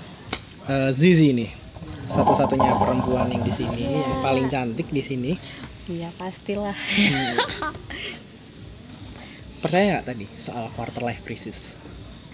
eh, 0.64 0.90
Zizi 0.92 1.32
nih. 1.32 1.50
Satu-satunya 2.08 2.72
perempuan 2.72 3.28
yang 3.28 3.44
di 3.44 3.52
sini, 3.52 3.84
yang 4.00 4.24
paling 4.24 4.48
cantik 4.48 4.88
di 4.88 5.04
sini. 5.04 5.32
iya 5.88 6.08
pastilah 6.16 6.72
Percaya 9.58 9.98
nggak 9.98 10.06
tadi 10.06 10.26
soal 10.36 10.70
quarter 10.72 11.02
life 11.02 11.20
crisis? 11.20 11.76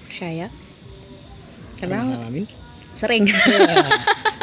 saya 0.06 0.46
Pernah 1.74 2.06
karena 2.06 2.22
ngalamin? 2.22 2.46
Sering 2.94 3.22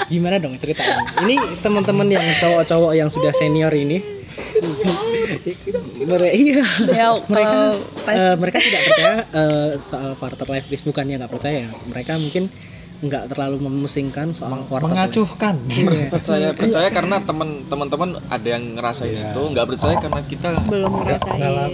Gimana 0.07 0.37
dong 0.37 0.59
ceritain? 0.59 1.07
Ini 1.23 1.35
teman-teman 1.59 2.03
yang 2.05 2.23
cowok-cowok 2.37 2.91
yang 2.93 3.07
sudah 3.07 3.31
senior 3.31 3.71
ini. 3.71 4.03
mereka 6.01 6.33
iya. 6.33 6.63
ya 6.91 7.07
kalau 7.21 7.79
pas 8.01 8.11
Eh, 8.11 8.35
mereka 8.35 8.57
tidak 8.59 8.81
percaya 8.83 9.15
eh, 9.25 9.69
soal 9.79 10.11
quarter 10.15 10.47
life 10.47 10.67
crisis 10.67 10.83
bukannya 10.83 11.15
nggak 11.15 11.31
percaya. 11.31 11.63
Mereka 11.87 12.17
mungkin 12.17 12.51
nggak 13.01 13.33
terlalu 13.33 13.57
memusingkan 13.61 14.29
soal 14.29 14.61
quarter 14.67 14.85
life. 14.85 14.93
mengacuhkan 14.93 15.55
Iya. 15.65 16.05
percaya 16.11 16.47
percaya 16.53 16.87
karena 16.91 17.17
teman 17.23 17.65
teman-teman 17.65 18.09
ada 18.27 18.45
yang 18.45 18.75
ngerasain 18.75 19.09
Iya. 19.09 19.31
itu 19.31 19.41
nggak 19.47 19.65
percaya 19.67 19.95
karena 19.97 20.21
kita 20.21 20.49
belum 20.61 20.91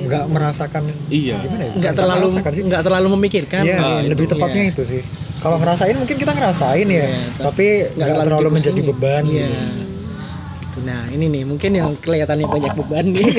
nggak 0.07 0.25
merasakan 0.29 0.83
iya 1.09 1.35
gimana 1.41 1.63
ya 1.67 1.73
nggak 1.75 1.93
terlalu 1.93 2.25
merasakan 2.29 2.51
sih 2.53 2.63
nggak 2.63 2.81
terlalu 2.81 3.07
memikirkan. 3.11 3.63
Iya, 3.65 3.77
Nah, 3.77 3.99
lebih 4.05 4.25
itu. 4.25 4.33
tepatnya 4.37 4.63
Iya. 4.63 4.71
itu 4.71 4.83
sih. 4.85 5.01
Kalau 5.37 5.57
ngerasain 5.61 5.95
mungkin 5.97 6.17
kita 6.17 6.33
ngerasain 6.33 6.87
ya, 6.89 7.05
Iya, 7.05 7.21
tapi 7.37 7.65
nggak 7.93 8.25
terlalu 8.25 8.49
menjadi 8.57 8.81
beban. 8.81 9.23
Iya. 9.29 9.47
gitu. 9.47 10.81
Nah 10.85 11.09
ini 11.09 11.25
nih 11.29 11.43
mungkin 11.45 11.71
yang 11.73 11.93
kelihatannya 11.97 12.47
banyak 12.49 12.73
beban 12.73 13.05
nih. 13.13 13.29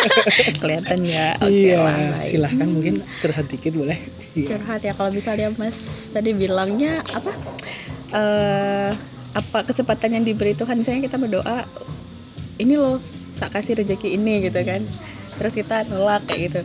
kelihatan 0.62 0.98
ya 1.06 1.34
oke 1.38 1.50
iya. 1.50 1.78
lah 1.82 1.94
baik. 1.94 2.26
Silahkan 2.26 2.68
mungkin 2.70 2.94
curhat 3.22 3.46
dikit 3.50 3.74
boleh. 3.74 3.98
Iya. 4.36 4.46
curhat 4.52 4.80
ya 4.84 4.92
kalau 4.92 5.10
misalnya 5.14 5.48
mas 5.56 5.76
tadi 6.12 6.36
bilangnya 6.36 7.00
apa 7.16 7.32
eh 8.12 8.90
apa 9.36 9.58
kesempatan 9.64 10.20
yang 10.20 10.24
diberi 10.24 10.52
Tuhan 10.52 10.80
misalnya 10.80 11.08
kita 11.08 11.16
berdoa 11.16 11.64
ini 12.60 12.76
loh 12.76 13.00
tak 13.36 13.52
kasih 13.56 13.80
rezeki 13.80 14.16
ini 14.16 14.48
gitu 14.48 14.60
kan 14.64 14.84
terus 15.36 15.52
kita 15.52 15.84
nolak 15.88 16.24
kayak 16.24 16.40
gitu 16.48 16.60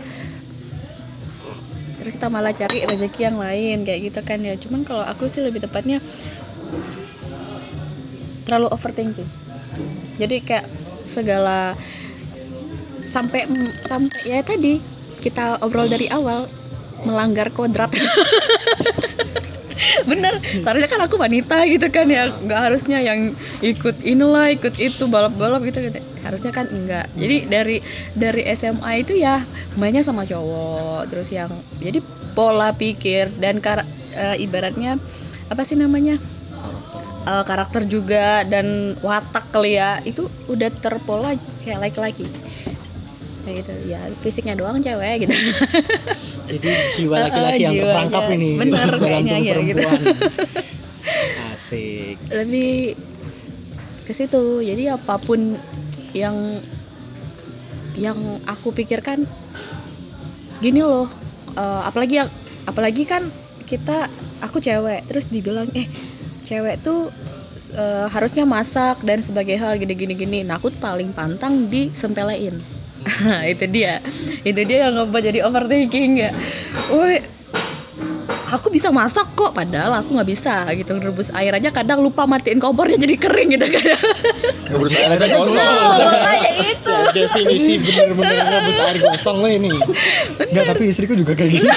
terus 2.02 2.18
kita 2.18 2.34
malah 2.34 2.50
cari 2.50 2.82
rezeki 2.82 3.30
yang 3.30 3.38
lain 3.38 3.86
kayak 3.86 4.10
gitu 4.10 4.20
kan 4.26 4.42
ya. 4.42 4.58
Cuman 4.58 4.82
kalau 4.82 5.06
aku 5.06 5.30
sih 5.30 5.46
lebih 5.46 5.62
tepatnya 5.62 6.02
terlalu 8.50 8.74
overthinking. 8.74 9.30
Jadi 10.18 10.42
kayak 10.42 10.66
segala 11.06 11.78
sampai 13.06 13.46
sampai 13.86 14.20
ya 14.26 14.42
tadi 14.42 14.82
kita 15.22 15.62
obrol 15.62 15.86
dari 15.86 16.10
awal 16.10 16.50
melanggar 17.06 17.54
kodrat 17.54 17.94
bener 20.12 20.34
seharusnya 20.44 20.90
kan 20.90 21.02
aku 21.06 21.16
wanita 21.18 21.58
gitu 21.70 21.88
kan 21.90 22.08
ya 22.08 22.30
nggak 22.32 22.62
harusnya 22.70 22.98
yang 23.02 23.34
ikut 23.62 23.96
inilah 24.06 24.54
ikut 24.54 24.76
itu 24.78 25.04
balap-balap 25.10 25.62
gitu 25.68 25.90
gitu. 25.90 26.00
Harusnya 26.22 26.52
kan 26.54 26.70
enggak. 26.70 27.10
Jadi 27.18 27.38
dari 27.50 27.78
dari 28.14 28.42
SMA 28.54 29.02
itu 29.02 29.18
ya 29.18 29.42
mainnya 29.76 30.06
sama 30.06 30.22
cowok 30.28 31.10
terus 31.10 31.34
yang 31.34 31.50
jadi 31.82 31.98
pola 32.38 32.72
pikir 32.78 33.34
dan 33.42 33.58
kar- 33.60 33.88
eh, 34.14 34.38
ibaratnya 34.44 35.02
apa 35.50 35.62
sih 35.66 35.76
namanya 35.76 36.16
Eh, 37.22 37.44
karakter 37.46 37.86
juga 37.86 38.42
dan 38.50 38.98
watak 39.06 39.54
kali 39.54 39.78
ya 39.78 40.02
itu 40.02 40.26
udah 40.50 40.74
terpola 40.82 41.38
kayak 41.62 41.78
laki-laki. 41.78 42.26
Kayak 43.46 43.56
gitu 43.62 43.74
ya 43.94 44.02
fisiknya 44.26 44.58
doang 44.58 44.82
cewek 44.82 45.26
gitu 45.26 45.34
Jadi 46.48 46.68
jiwa 46.98 47.16
laki-laki 47.22 47.62
yang 47.62 47.74
jiwanya. 47.74 47.86
terperangkap 47.86 48.24
ini 48.34 48.50
Bener, 48.58 48.90
kayaknya 48.98 49.38
ya, 49.42 49.56
gitu. 49.62 49.82
Asik. 51.52 52.18
lebih 52.30 53.00
ke 54.04 54.12
situ 54.12 54.60
jadi 54.60 55.00
apa 55.00 55.16
pun 55.22 55.56
yang 56.12 56.36
yang 57.96 58.18
aku 58.44 58.76
pikirkan 58.76 59.24
gini 60.60 60.84
loh 60.84 61.08
eh, 61.56 61.82
apalagi 61.88 62.22
yang 62.22 62.30
apalagi 62.68 63.04
kan 63.08 63.24
kita 63.66 64.12
aku 64.44 64.60
cewek 64.60 65.08
terus 65.08 65.32
dibilang 65.32 65.70
eh 65.72 65.88
cewek 66.44 66.84
tuh 66.84 67.08
eh, 67.72 68.08
harusnya 68.12 68.44
masak 68.44 69.00
dan 69.08 69.24
sebagai 69.24 69.56
hal 69.56 69.80
gini 69.80 69.96
gini 69.96 70.14
gini 70.14 70.40
nah 70.44 70.60
aku 70.60 70.70
paling 70.78 71.16
pantang 71.16 71.72
disempelein 71.72 72.60
itu 73.52 73.66
dia 73.70 74.00
itu 74.46 74.62
dia 74.66 74.88
yang 74.90 74.94
ngebuat 74.98 75.22
jadi 75.22 75.40
overthinking 75.46 76.12
ya 76.22 76.32
woi 76.94 77.22
aku 78.52 78.68
bisa 78.68 78.92
masak 78.92 79.32
kok 79.32 79.56
padahal 79.56 80.04
aku 80.04 80.12
nggak 80.12 80.28
bisa 80.28 80.68
gitu 80.76 81.00
rebus 81.00 81.32
air 81.32 81.56
aja 81.56 81.72
kadang 81.72 82.04
lupa 82.04 82.28
matiin 82.28 82.60
kompornya 82.60 83.00
jadi 83.00 83.16
kering 83.16 83.50
gitu 83.56 83.66
kan 83.72 83.84
berusaha 84.76 85.08
aja 85.08 85.26
kosong 85.40 85.76
kayak 86.20 86.54
itu 86.60 86.96
Definisi 87.12 87.74
bener-bener 87.80 88.40
ngebus 88.40 88.80
air 88.80 88.98
gosong 89.04 89.44
lo 89.44 89.48
ini. 89.52 89.68
Enggak, 90.40 90.64
tapi 90.64 90.84
istriku 90.88 91.12
juga 91.12 91.36
kayak 91.36 91.60
gitu. 91.60 91.68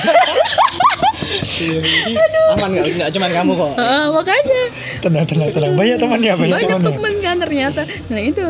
Jadi 1.42 2.14
aman 2.54 2.70
nggak? 2.70 2.86
Nggak 3.02 3.10
cuma 3.18 3.26
kamu 3.26 3.52
kok. 3.58 3.72
Ah, 3.82 4.06
makanya 4.14 4.60
tenang, 5.02 5.26
tenang, 5.26 5.50
tenang. 5.50 5.72
Banyak 5.74 5.96
temannya, 5.98 6.32
banyak, 6.38 6.54
banyak 6.54 6.70
temannya. 6.70 6.94
temen 6.94 7.14
kan 7.18 7.36
ternyata 7.42 7.82
nah 8.06 8.20
itu 8.22 8.46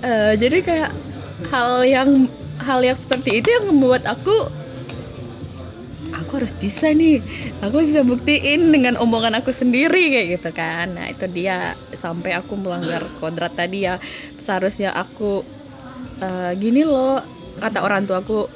Eh, 0.00 0.32
jadi 0.40 0.64
kayak 0.64 0.90
hal 1.48 1.86
yang 1.88 2.28
hal 2.60 2.84
yang 2.84 2.98
seperti 2.98 3.40
itu 3.40 3.48
yang 3.48 3.72
membuat 3.72 4.04
aku 4.04 4.60
aku 6.30 6.46
harus 6.46 6.54
bisa 6.54 6.94
nih. 6.94 7.18
Aku 7.58 7.82
bisa 7.82 8.06
buktiin 8.06 8.70
dengan 8.70 8.94
omongan 9.02 9.34
aku 9.42 9.50
sendiri 9.50 10.14
kayak 10.14 10.26
gitu 10.38 10.50
kan. 10.54 10.94
Nah 10.94 11.10
itu 11.10 11.26
dia. 11.26 11.74
Sampai 11.90 12.38
aku 12.38 12.54
melanggar 12.54 13.02
kodrat 13.18 13.50
tadi 13.58 13.82
ya. 13.82 13.98
Seharusnya 14.38 14.94
aku 14.94 15.42
eh, 16.22 16.52
gini 16.54 16.86
loh 16.86 17.18
kata 17.58 17.82
orang 17.82 18.06
tua 18.06 18.22
aku 18.22 18.46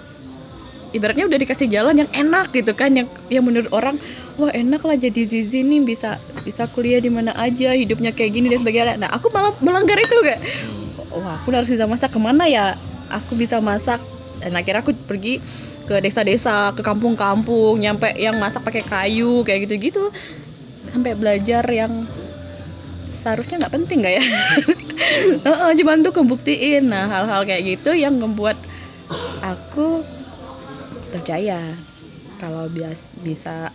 ibaratnya 0.94 1.26
udah 1.26 1.34
dikasih 1.34 1.66
jalan 1.66 2.06
yang 2.06 2.10
enak 2.14 2.54
gitu 2.54 2.70
kan. 2.78 2.94
Yang 2.94 3.10
yang 3.26 3.42
menurut 3.42 3.74
orang 3.74 3.98
wah 4.38 4.54
enak 4.54 4.86
lah 4.86 4.94
jadi 4.94 5.26
Zizi 5.26 5.66
nih 5.66 5.82
bisa 5.82 6.22
bisa 6.46 6.70
kuliah 6.70 7.02
di 7.02 7.10
mana 7.10 7.34
aja 7.34 7.74
hidupnya 7.74 8.14
kayak 8.14 8.38
gini 8.38 8.54
dan 8.54 8.62
sebagainya. 8.62 9.02
Nah 9.02 9.10
aku 9.10 9.34
malah 9.34 9.50
melanggar 9.58 9.98
itu 9.98 10.14
gak 10.22 10.38
wah 11.20 11.38
aku 11.38 11.54
harus 11.54 11.70
bisa 11.70 11.86
masak. 11.86 12.10
Ke 12.10 12.20
mana 12.20 12.48
ya 12.48 12.74
aku 13.10 13.38
bisa 13.38 13.58
masak? 13.62 14.00
Dan 14.42 14.54
akhirnya 14.58 14.82
aku 14.82 14.92
pergi 15.06 15.38
ke 15.84 16.00
desa-desa 16.00 16.72
ke 16.72 16.80
kampung-kampung 16.80 17.76
nyampe 17.76 18.08
yang 18.16 18.40
masak 18.40 18.64
pakai 18.64 18.82
kayu 18.82 19.44
kayak 19.44 19.68
gitu-gitu. 19.68 20.10
Sampai 20.90 21.14
belajar 21.14 21.64
yang 21.68 22.08
seharusnya 23.20 23.64
nggak 23.64 23.74
penting 23.74 24.04
gak 24.04 24.14
ya? 24.20 24.24
Cuman 25.78 26.04
tuh 26.04 26.12
kebuktiin. 26.12 26.88
Nah 26.88 27.08
hal-hal 27.08 27.44
kayak 27.44 27.78
gitu 27.78 27.96
yang 27.96 28.16
membuat 28.16 28.56
aku 29.44 30.02
percaya 31.12 31.60
kalau 32.42 32.66
bias 32.68 33.08
bisa 33.22 33.70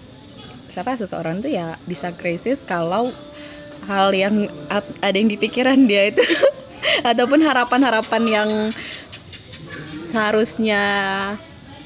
siapa 0.69 0.93
seseorang 0.93 1.41
tuh 1.41 1.49
ya 1.49 1.73
bisa 1.89 2.13
krisis 2.13 2.61
kalau 2.61 3.09
hal 3.89 4.13
yang 4.13 4.45
ada 5.01 5.15
yang 5.17 5.31
di 5.31 5.39
pikiran 5.39 5.89
dia 5.89 6.13
itu 6.13 6.21
ataupun 7.09 7.39
harapan-harapan 7.43 8.23
yang 8.27 8.49
seharusnya 10.09 10.81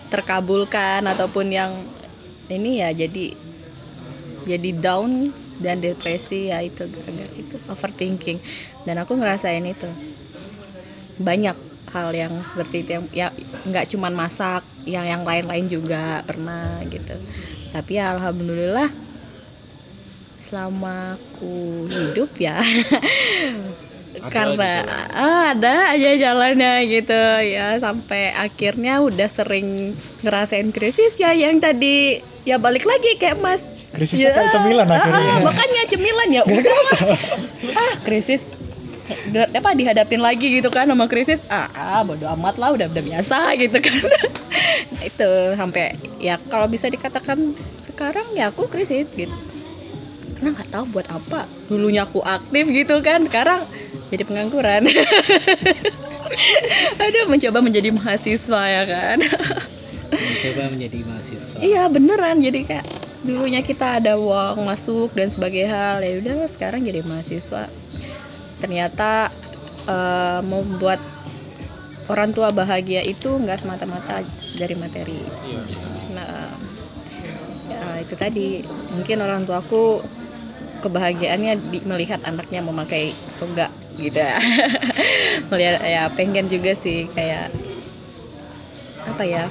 terkabulkan 0.07 1.03
ataupun 1.09 1.49
yang 1.49 1.71
ini 2.47 2.79
ya 2.79 2.93
jadi 2.93 3.33
jadi 4.43 4.69
down 4.77 5.33
dan 5.63 5.79
depresi 5.79 6.51
ya 6.51 6.59
itu 6.59 6.83
gara-gara 6.91 7.31
itu 7.39 7.55
overthinking. 7.71 8.39
Dan 8.83 8.99
aku 8.99 9.15
ngerasain 9.15 9.63
itu. 9.63 9.87
Banyak 11.23 11.55
hal 11.95 12.09
yang 12.11 12.33
seperti 12.43 12.83
itu 12.83 12.89
yang 12.99 13.05
ya 13.13 13.27
nggak 13.63 13.87
cuman 13.95 14.13
masak 14.17 14.65
yang 14.83 15.07
yang 15.07 15.23
lain-lain 15.23 15.65
juga 15.71 16.19
pernah 16.27 16.83
gitu. 16.91 17.15
Tapi 17.71 17.97
ya 17.97 18.11
alhamdulillah 18.13 18.91
selama 20.43 21.15
aku 21.15 21.87
hidup 21.87 22.35
ya 22.35 22.59
karena 24.31 24.85
ah, 25.11 25.51
ada 25.51 25.91
aja 25.91 26.11
jalannya 26.15 26.73
gitu. 26.87 27.23
Ya 27.43 27.75
sampai 27.79 28.31
akhirnya 28.31 29.03
udah 29.03 29.27
sering 29.27 29.97
ngerasain 30.23 30.71
krisis 30.71 31.17
ya 31.19 31.35
yang 31.35 31.59
tadi. 31.59 32.23
Ya 32.43 32.59
balik 32.59 32.87
lagi 32.87 33.19
kayak 33.19 33.39
mas. 33.39 33.63
Krisisnya 33.93 34.33
Ya, 34.33 34.35
kayak 34.35 34.51
cemilan 34.51 34.87
ah, 34.89 34.95
akhirnya. 34.99 35.33
ah, 35.33 35.39
makanya 35.43 35.81
cemilan 35.91 36.29
ya. 36.31 36.41
Udah. 36.47 36.75
ah 37.77 37.93
krisis. 38.03 38.47
Eh, 39.03 39.47
apa 39.59 39.75
dihadapin 39.75 40.23
lagi 40.23 40.47
gitu 40.59 40.71
kan 40.71 40.87
sama 40.87 41.05
krisis? 41.11 41.43
Ah, 41.51 41.67
ah 41.75 42.01
bodo 42.07 42.23
amat 42.39 42.55
lah 42.55 42.71
udah 42.71 42.87
udah 42.87 43.03
biasa 43.03 43.51
gitu 43.59 43.77
kan. 43.83 43.99
Nah, 43.99 45.03
itu 45.11 45.29
sampai 45.59 45.93
ya 46.23 46.39
kalau 46.47 46.71
bisa 46.71 46.87
dikatakan 46.87 47.53
sekarang 47.83 48.25
ya 48.33 48.49
aku 48.49 48.71
krisis 48.71 49.11
gitu. 49.11 49.35
Karena 50.39 50.55
nggak 50.55 50.69
tahu 50.71 50.85
buat 50.89 51.07
apa. 51.11 51.45
Dulunya 51.67 52.07
aku 52.07 52.23
aktif 52.23 52.65
gitu 52.71 52.97
kan 53.05 53.27
sekarang 53.27 53.67
jadi 54.13 54.23
pengangguran. 54.29 54.85
Aduh 57.03 57.25
mencoba 57.25 57.59
menjadi 57.65 57.89
mahasiswa 57.89 58.61
ya 58.69 58.83
kan? 58.85 59.17
Mencoba 60.13 60.63
menjadi 60.69 61.01
mahasiswa. 61.01 61.57
Iya 61.57 61.89
beneran. 61.89 62.37
Jadi 62.45 62.69
kayak 62.69 62.85
dulunya 63.25 63.65
kita 63.65 63.97
ada 63.97 64.21
uang 64.21 64.61
masuk 64.61 65.17
dan 65.17 65.33
sebagai 65.33 65.65
hal 65.65 66.05
ya 66.05 66.21
udah 66.21 66.45
sekarang 66.45 66.85
jadi 66.85 67.01
mahasiswa. 67.01 67.65
Ternyata 68.61 69.33
eh, 69.89 70.41
membuat 70.45 71.01
orang 72.05 72.35
tua 72.35 72.53
bahagia 72.53 73.01
itu 73.01 73.33
nggak 73.33 73.65
semata-mata 73.65 74.21
dari 74.61 74.75
materi. 74.77 75.21
Nah 76.13 76.53
ya 77.65 77.83
itu 78.05 78.13
tadi. 78.13 78.61
Mungkin 78.93 79.17
orang 79.25 79.49
tuaku 79.49 80.05
kebahagiaannya 80.85 81.71
di, 81.71 81.79
melihat 81.87 82.21
anaknya 82.27 82.59
memakai 82.61 83.15
toga 83.39 83.71
gitu. 83.97 84.17
Ya. 84.17 84.37
melihat 85.49 85.77
ya 85.83 86.03
pengen 86.13 86.49
juga 86.49 86.73
sih 86.73 87.05
kayak 87.11 87.53
apa 89.03 89.23
ya 89.27 89.43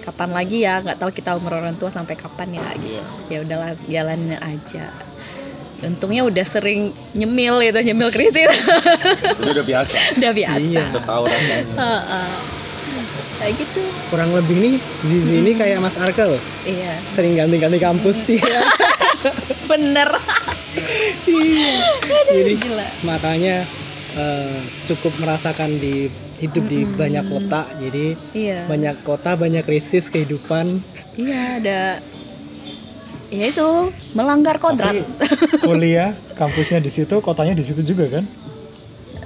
kapan 0.00 0.30
lagi 0.32 0.64
ya 0.64 0.82
nggak 0.82 0.98
tahu 0.98 1.10
kita 1.12 1.36
umur 1.36 1.60
orang 1.60 1.76
tua 1.76 1.92
sampai 1.92 2.16
kapan 2.16 2.56
ya 2.56 2.68
gitu. 2.80 3.02
Ya 3.30 3.38
udahlah 3.44 3.72
jalanin 3.86 4.36
aja. 4.40 4.90
Untungnya 5.80 6.28
udah 6.28 6.44
sering 6.44 6.92
nyemil 7.16 7.56
itu 7.64 7.80
nyemil 7.80 8.12
kritis 8.12 8.52
Itu 9.40 9.48
udah 9.48 9.64
biasa. 9.64 9.96
udah 10.20 10.32
biasa. 10.36 10.60
Iya. 10.60 10.84
Udah 10.92 11.04
tahu 11.08 11.22
rasanya. 11.24 11.74
Heeh. 11.76 12.30
kayak 13.40 13.54
gitu. 13.56 13.80
Kurang 14.12 14.36
lebih 14.36 14.56
nih 14.60 14.74
Zizi 15.08 15.40
ini 15.40 15.56
kayak 15.56 15.80
Mas 15.80 15.96
Arkel. 15.96 16.36
Iya. 16.68 16.92
Sering 17.08 17.32
ganti-ganti 17.40 17.80
kampus 17.80 18.28
sih. 18.28 18.40
Bener 19.70 20.12
jadi 22.30 22.52
gila 22.58 22.88
makanya 23.02 23.56
eh, 24.14 24.60
cukup 24.86 25.12
merasakan 25.18 25.70
di 25.82 26.10
hidup 26.40 26.64
di 26.70 26.80
banyak 26.86 27.24
kota 27.26 27.68
jadi 27.76 28.16
iya 28.32 28.64
banyak 28.70 28.96
kota 29.04 29.36
banyak 29.36 29.62
krisis 29.66 30.08
kehidupan 30.08 30.80
iya 31.18 31.60
ada 31.60 31.80
ya 33.30 33.44
itu 33.46 33.68
melanggar 34.14 34.58
kodrat 34.58 34.94
Tapi 34.94 35.06
kuliah 35.66 36.10
kampusnya 36.34 36.80
di 36.82 36.90
situ, 36.90 37.14
kotanya 37.22 37.54
di 37.54 37.62
situ 37.62 37.82
juga 37.84 38.10
kan? 38.10 38.24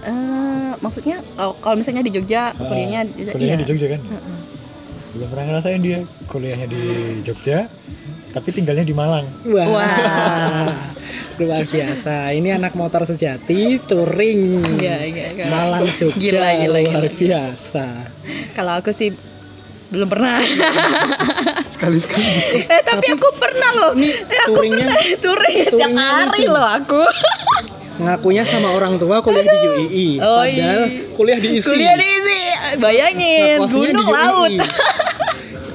Eh, 0.05 0.72
maksudnya 0.84 1.16
kalau 1.38 1.57
kalau 1.64 1.76
misalnya 1.80 2.05
di 2.05 2.12
Jogja 2.12 2.53
Ah, 2.53 2.68
kuliahnya 2.68 3.01
di- 3.09 3.24
kuliahnya 3.32 3.57
iya. 3.57 3.62
di 3.64 3.66
Jogja 3.68 3.86
kan? 3.97 4.01
Heeh. 4.05 4.38
Belum 5.14 5.28
pernah 5.30 5.45
ngerasain 5.49 5.80
dia 5.80 5.99
kuliahnya 6.28 6.66
di 6.68 6.80
Jogja, 7.24 7.59
tapi 8.35 8.51
tinggalnya 8.51 8.82
di 8.82 8.91
Malang. 8.91 9.22
wah 9.47 9.66
Wah. 9.68 10.66
luar 11.35 11.62
biasa 11.64 12.30
ini 12.30 12.51
anak 12.51 12.74
motor 12.74 13.03
sejati 13.03 13.78
touring 13.80 14.62
Iya, 14.76 14.97
iya, 15.03 15.26
iya. 15.32 15.45
Malang 15.47 15.87
Jogja 15.93 16.14
Gila, 16.14 16.51
gila, 16.57 16.78
luar 16.80 17.05
gila. 17.07 17.14
biasa 17.14 17.87
Kalau 18.53 18.72
aku 18.74 18.91
sih 18.91 19.11
belum 19.87 20.09
pernah. 20.09 20.43
Sekali-sekali 21.70 22.66
eh 22.66 22.82
tapi 22.82 23.07
aku 23.09 23.28
pernah 23.35 23.70
loh. 23.76 23.93
Eh, 23.95 24.11
aku 24.43 24.59
touringnya- 24.59 24.91
pernah 24.91 25.18
touring 25.20 25.59
tiap 25.68 25.93
hari 25.95 26.45
loh 26.45 26.66
aku. 26.66 27.03
ngakunya 27.95 28.43
sama 28.43 28.74
orang 28.74 28.99
tua 28.99 29.22
kuliah 29.22 29.43
di 29.45 29.59
UII 29.61 30.09
Oh, 30.18 30.43
padahal 30.43 30.51
iya. 30.91 31.14
kuliah 31.14 31.39
di 31.39 31.49
ISI 31.55 31.68
Kuliah 31.68 31.95
di 31.95 32.07
isi. 32.09 32.43
Bayangin 32.76 33.55
gunung 33.61 33.78
UII. 34.03 34.11
laut. 34.11 34.53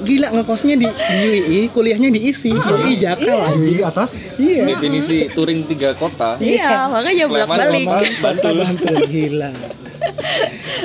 Gila 0.10 0.28
ngekosnya 0.34 0.76
di, 0.82 0.88
di 0.90 1.16
UII 1.30 1.60
kuliahnya 1.70 2.10
di 2.10 2.34
ISI 2.34 2.50
UI 2.58 2.98
Jakal 2.98 3.38
lagi 3.46 3.78
di 3.78 3.84
atas. 3.86 4.18
iya 4.42 4.66
Definisi 4.66 5.30
touring 5.30 5.70
tiga 5.70 5.94
kota. 5.94 6.42
Iya, 6.42 6.90
makanya 6.90 7.26
bolak 7.30 7.48
balik. 7.48 7.86
Sleman, 7.86 8.04
Bantul. 8.18 8.56
Bantul 8.66 8.96
gila 9.06 9.52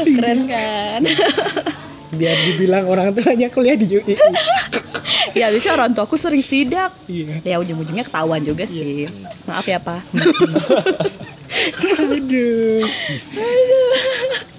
Keren 0.04 0.40
kan? 0.44 1.00
biar 2.20 2.36
dibilang 2.46 2.86
orang 2.86 3.10
tuanya 3.10 3.50
kuliah 3.50 3.74
di 3.74 3.88
UII 3.90 4.14
ya 5.40 5.50
bisa 5.50 5.74
orang 5.74 5.90
tua 5.96 6.06
aku 6.06 6.14
sering 6.14 6.44
sidak. 6.44 6.94
iya 7.10 7.42
Ya 7.42 7.56
ujung-ujungnya 7.58 8.06
ketahuan 8.06 8.38
juga 8.46 8.70
sih. 8.70 9.10
Maaf 9.50 9.66
ya, 9.66 9.82
Pak. 9.82 9.98
aduh 11.98 12.82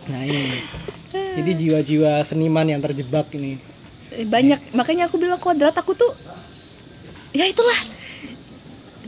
nah 0.07 0.21
ini 0.23 0.61
jadi 1.35 1.51
jiwa-jiwa 1.51 2.23
seniman 2.23 2.63
yang 2.67 2.79
terjebak 2.79 3.27
ini 3.35 3.59
banyak. 4.23 4.71
Makanya 4.71 5.11
aku 5.11 5.19
bilang 5.19 5.41
kodrat 5.41 5.75
aku 5.75 5.91
tuh 5.91 6.11
ya 7.35 7.43
itulah. 7.43 7.75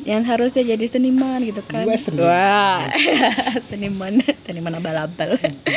Yang 0.07 0.23
harusnya 0.27 0.63
jadi 0.63 0.85
seniman 0.87 1.39
gitu 1.43 1.59
kan. 1.67 1.83
Gua 1.83 1.99
seniman. 1.99 2.27
wah. 2.31 2.79
Seniman. 3.71 4.13
Seniman 4.47 4.73
abal-abal. 4.79 5.35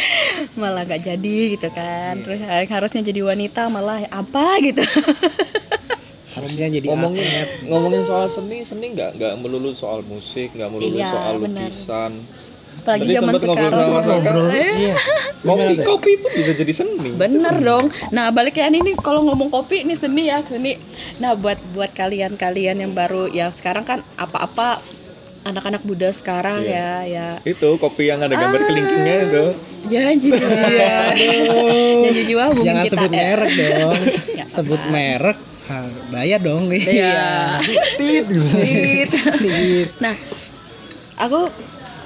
Malah 0.60 0.86
nggak 0.86 1.02
jadi 1.02 1.36
gitu 1.58 1.66
kan. 1.74 2.22
Terus 2.22 2.38
yang 2.42 2.70
harusnya 2.70 3.02
jadi 3.02 3.26
wanita 3.26 3.66
malah 3.70 4.06
apa 4.10 4.58
gitu. 4.62 4.82
Harusnya 6.30 6.70
jadi 6.70 6.86
ngomongin 6.86 7.26
atlet. 7.26 7.66
ngomongin 7.66 8.02
soal 8.06 8.30
seni 8.30 8.62
seni 8.62 8.94
nggak 8.94 9.18
nggak 9.18 9.34
melulu 9.42 9.74
soal 9.74 10.06
musik 10.06 10.54
nggak 10.54 10.70
melulu 10.70 11.02
Iya, 11.02 11.10
soal 11.10 11.34
lukisan 11.42 12.12
apalagi 12.80 13.04
Tadi 13.04 13.14
zaman 13.14 13.30
sempet 13.30 13.42
ngobrol 13.44 13.68
sekarang 13.68 13.86
sama 13.86 14.00
Saka. 14.02 14.30
Eh, 14.50 14.72
iya 14.80 14.94
kopi 15.40 15.74
kopi 15.82 16.12
pun 16.16 16.30
bisa 16.32 16.52
jadi 16.52 16.72
seni 16.72 17.10
bener 17.12 17.54
dong 17.60 17.84
nah 18.08 18.28
balik 18.28 18.54
ya 18.54 18.66
ini 18.66 18.96
kalau 18.96 19.20
ngomong 19.22 19.48
kopi 19.48 19.84
ini 19.84 19.94
seni 19.94 20.26
ya 20.26 20.40
seni 20.42 20.80
nah 21.16 21.32
buat 21.32 21.60
buat 21.70 21.92
kalian 21.92 22.34
kalian 22.34 22.80
yang 22.80 22.92
baru 22.92 23.28
ya 23.28 23.48
sekarang 23.50 23.84
kan 23.84 24.00
apa-apa 24.16 24.80
anak-anak 25.42 25.80
muda 25.82 26.08
sekarang 26.10 26.60
Iya. 26.60 26.76
ya 26.76 26.88
ya 27.06 27.26
itu 27.44 27.68
kopi 27.76 28.08
yang 28.08 28.20
ada 28.20 28.32
gambar 28.32 28.60
Ah. 28.60 28.66
kelingkingnya 28.66 29.16
itu 29.24 29.44
janji 29.86 30.28
jiwa 30.36 30.48
janji 31.16 32.22
jiwa 32.26 32.44
jangan 32.54 32.84
kita 32.84 32.96
sebut 32.96 33.10
ya. 33.10 33.16
merek 33.18 33.50
dong 33.72 33.98
Ya, 34.30 34.44
sebut 34.46 34.80
merek 34.90 35.38
ha, 35.66 35.76
bayar 36.10 36.40
dong 36.40 36.68
Iya. 36.68 37.56
Gitu. 37.96 38.36
Tit. 38.60 39.10
Tit. 39.40 39.88
nah 39.96 40.12
aku 41.16 41.48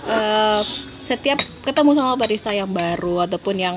eh, 0.08 0.62
setiap 1.04 1.36
ketemu 1.68 1.90
sama 1.96 2.16
barista 2.16 2.50
yang 2.56 2.72
baru 2.72 3.28
ataupun 3.28 3.56
yang 3.60 3.76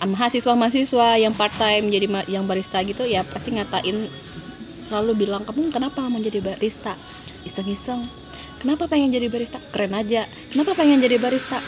mahasiswa-mahasiswa 0.00 1.20
yang 1.20 1.34
part 1.36 1.52
time 1.58 1.92
jadi 1.92 2.06
yang 2.30 2.46
barista 2.46 2.80
gitu 2.86 3.04
ya 3.04 3.20
pasti 3.26 3.52
ngatain 3.58 4.06
selalu 4.86 5.26
bilang 5.26 5.42
kamu 5.44 5.70
kenapa 5.70 6.02
mau 6.06 6.18
jadi 6.22 6.40
barista? 6.40 6.94
Iseng-iseng 7.44 8.00
kenapa 8.62 8.86
pengen 8.86 9.10
jadi 9.10 9.26
barista? 9.26 9.58
Keren 9.74 9.92
aja 9.98 10.24
kenapa 10.54 10.78
pengen 10.78 11.02
jadi 11.02 11.18
barista? 11.18 11.58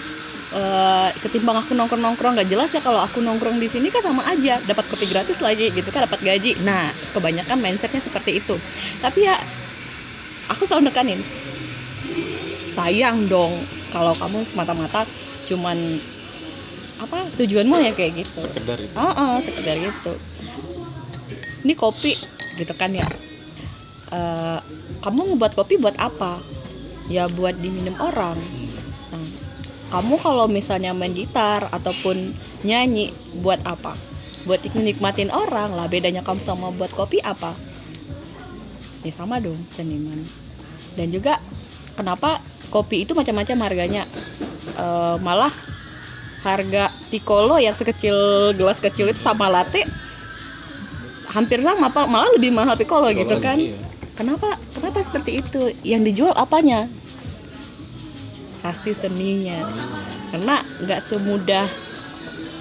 Eh, 0.53 1.11
ketimbang 1.25 1.65
aku 1.65 1.73
nongkrong 1.73 2.03
nongkrong 2.05 2.37
nggak 2.37 2.49
jelas 2.53 2.69
ya 2.77 2.85
kalau 2.85 3.01
aku 3.01 3.25
nongkrong 3.25 3.57
di 3.57 3.73
sini 3.73 3.89
kan 3.89 4.05
sama 4.05 4.29
aja 4.29 4.61
dapat 4.61 4.85
kopi 4.85 5.09
gratis 5.09 5.41
lagi 5.41 5.73
gitu 5.73 5.89
kan 5.89 6.05
dapat 6.05 6.21
gaji. 6.21 6.61
Nah 6.61 6.93
kebanyakan 7.17 7.57
mindsetnya 7.57 8.05
seperti 8.05 8.39
itu. 8.39 8.61
Tapi 9.01 9.25
ya 9.25 9.37
aku 10.53 10.69
selalu 10.69 10.93
nekanin 10.93 11.21
sayang 12.73 13.29
dong 13.29 13.53
kalau 13.93 14.17
kamu 14.17 14.41
semata-mata 14.49 15.05
cuman 15.47 15.77
apa 17.03 17.29
tujuanmu 17.37 17.77
ya 17.83 17.93
kayak 17.93 18.25
gitu. 18.25 18.41
Sekedar 18.49 18.79
itu. 18.81 18.95
Oh, 18.97 19.13
oh 19.13 19.37
sekedar 19.45 19.77
gitu. 19.77 20.13
Ini 21.63 21.73
kopi 21.77 22.17
gitu 22.57 22.73
kan 22.75 22.91
ya. 22.97 23.07
Eh, 24.13 24.59
kamu 25.05 25.35
ngebuat 25.35 25.53
kopi 25.53 25.77
buat 25.77 25.95
apa? 26.01 26.41
Ya 27.11 27.29
buat 27.37 27.59
diminum 27.59 27.95
orang. 27.99 28.39
Nah, 29.13 29.29
kamu 29.93 30.15
kalau 30.23 30.47
misalnya 30.49 30.95
main 30.97 31.13
gitar 31.13 31.69
ataupun 31.69 32.17
nyanyi 32.63 33.11
buat 33.43 33.61
apa? 33.67 33.99
Buat 34.47 34.65
nikmatin 34.75 35.31
orang 35.31 35.75
lah 35.75 35.87
bedanya 35.87 36.23
kamu 36.23 36.43
sama 36.47 36.71
buat 36.75 36.91
kopi 36.95 37.19
apa? 37.23 37.55
Ya 39.03 39.11
sama 39.11 39.43
dong 39.43 39.59
seniman. 39.75 40.23
Dan 40.95 41.11
juga 41.11 41.43
kenapa 41.99 42.39
kopi 42.73 43.05
itu 43.05 43.13
macam-macam 43.13 43.69
harganya. 43.69 44.03
Eh, 44.73 45.17
malah 45.21 45.53
harga 46.43 46.91
Piccolo 47.13 47.61
yang 47.61 47.77
sekecil 47.77 48.51
gelas 48.57 48.83
kecil 48.83 49.07
itu 49.07 49.21
sama 49.23 49.47
latte 49.47 49.87
hampir 51.33 51.63
sama 51.63 51.89
malah 51.89 52.29
lebih 52.37 52.53
mahal 52.53 52.77
Piccolo 52.77 53.09
gitu 53.13 53.39
kan. 53.41 53.57
Iya. 53.57 53.77
kenapa? 54.13 54.61
Kenapa 54.77 55.01
seperti 55.01 55.41
itu? 55.41 55.73
Yang 55.81 56.03
dijual 56.13 56.35
apanya? 56.37 56.89
Pasti 58.61 58.93
seninya. 58.93 59.57
Karena 60.29 60.61
nggak 60.85 61.01
semudah 61.09 61.67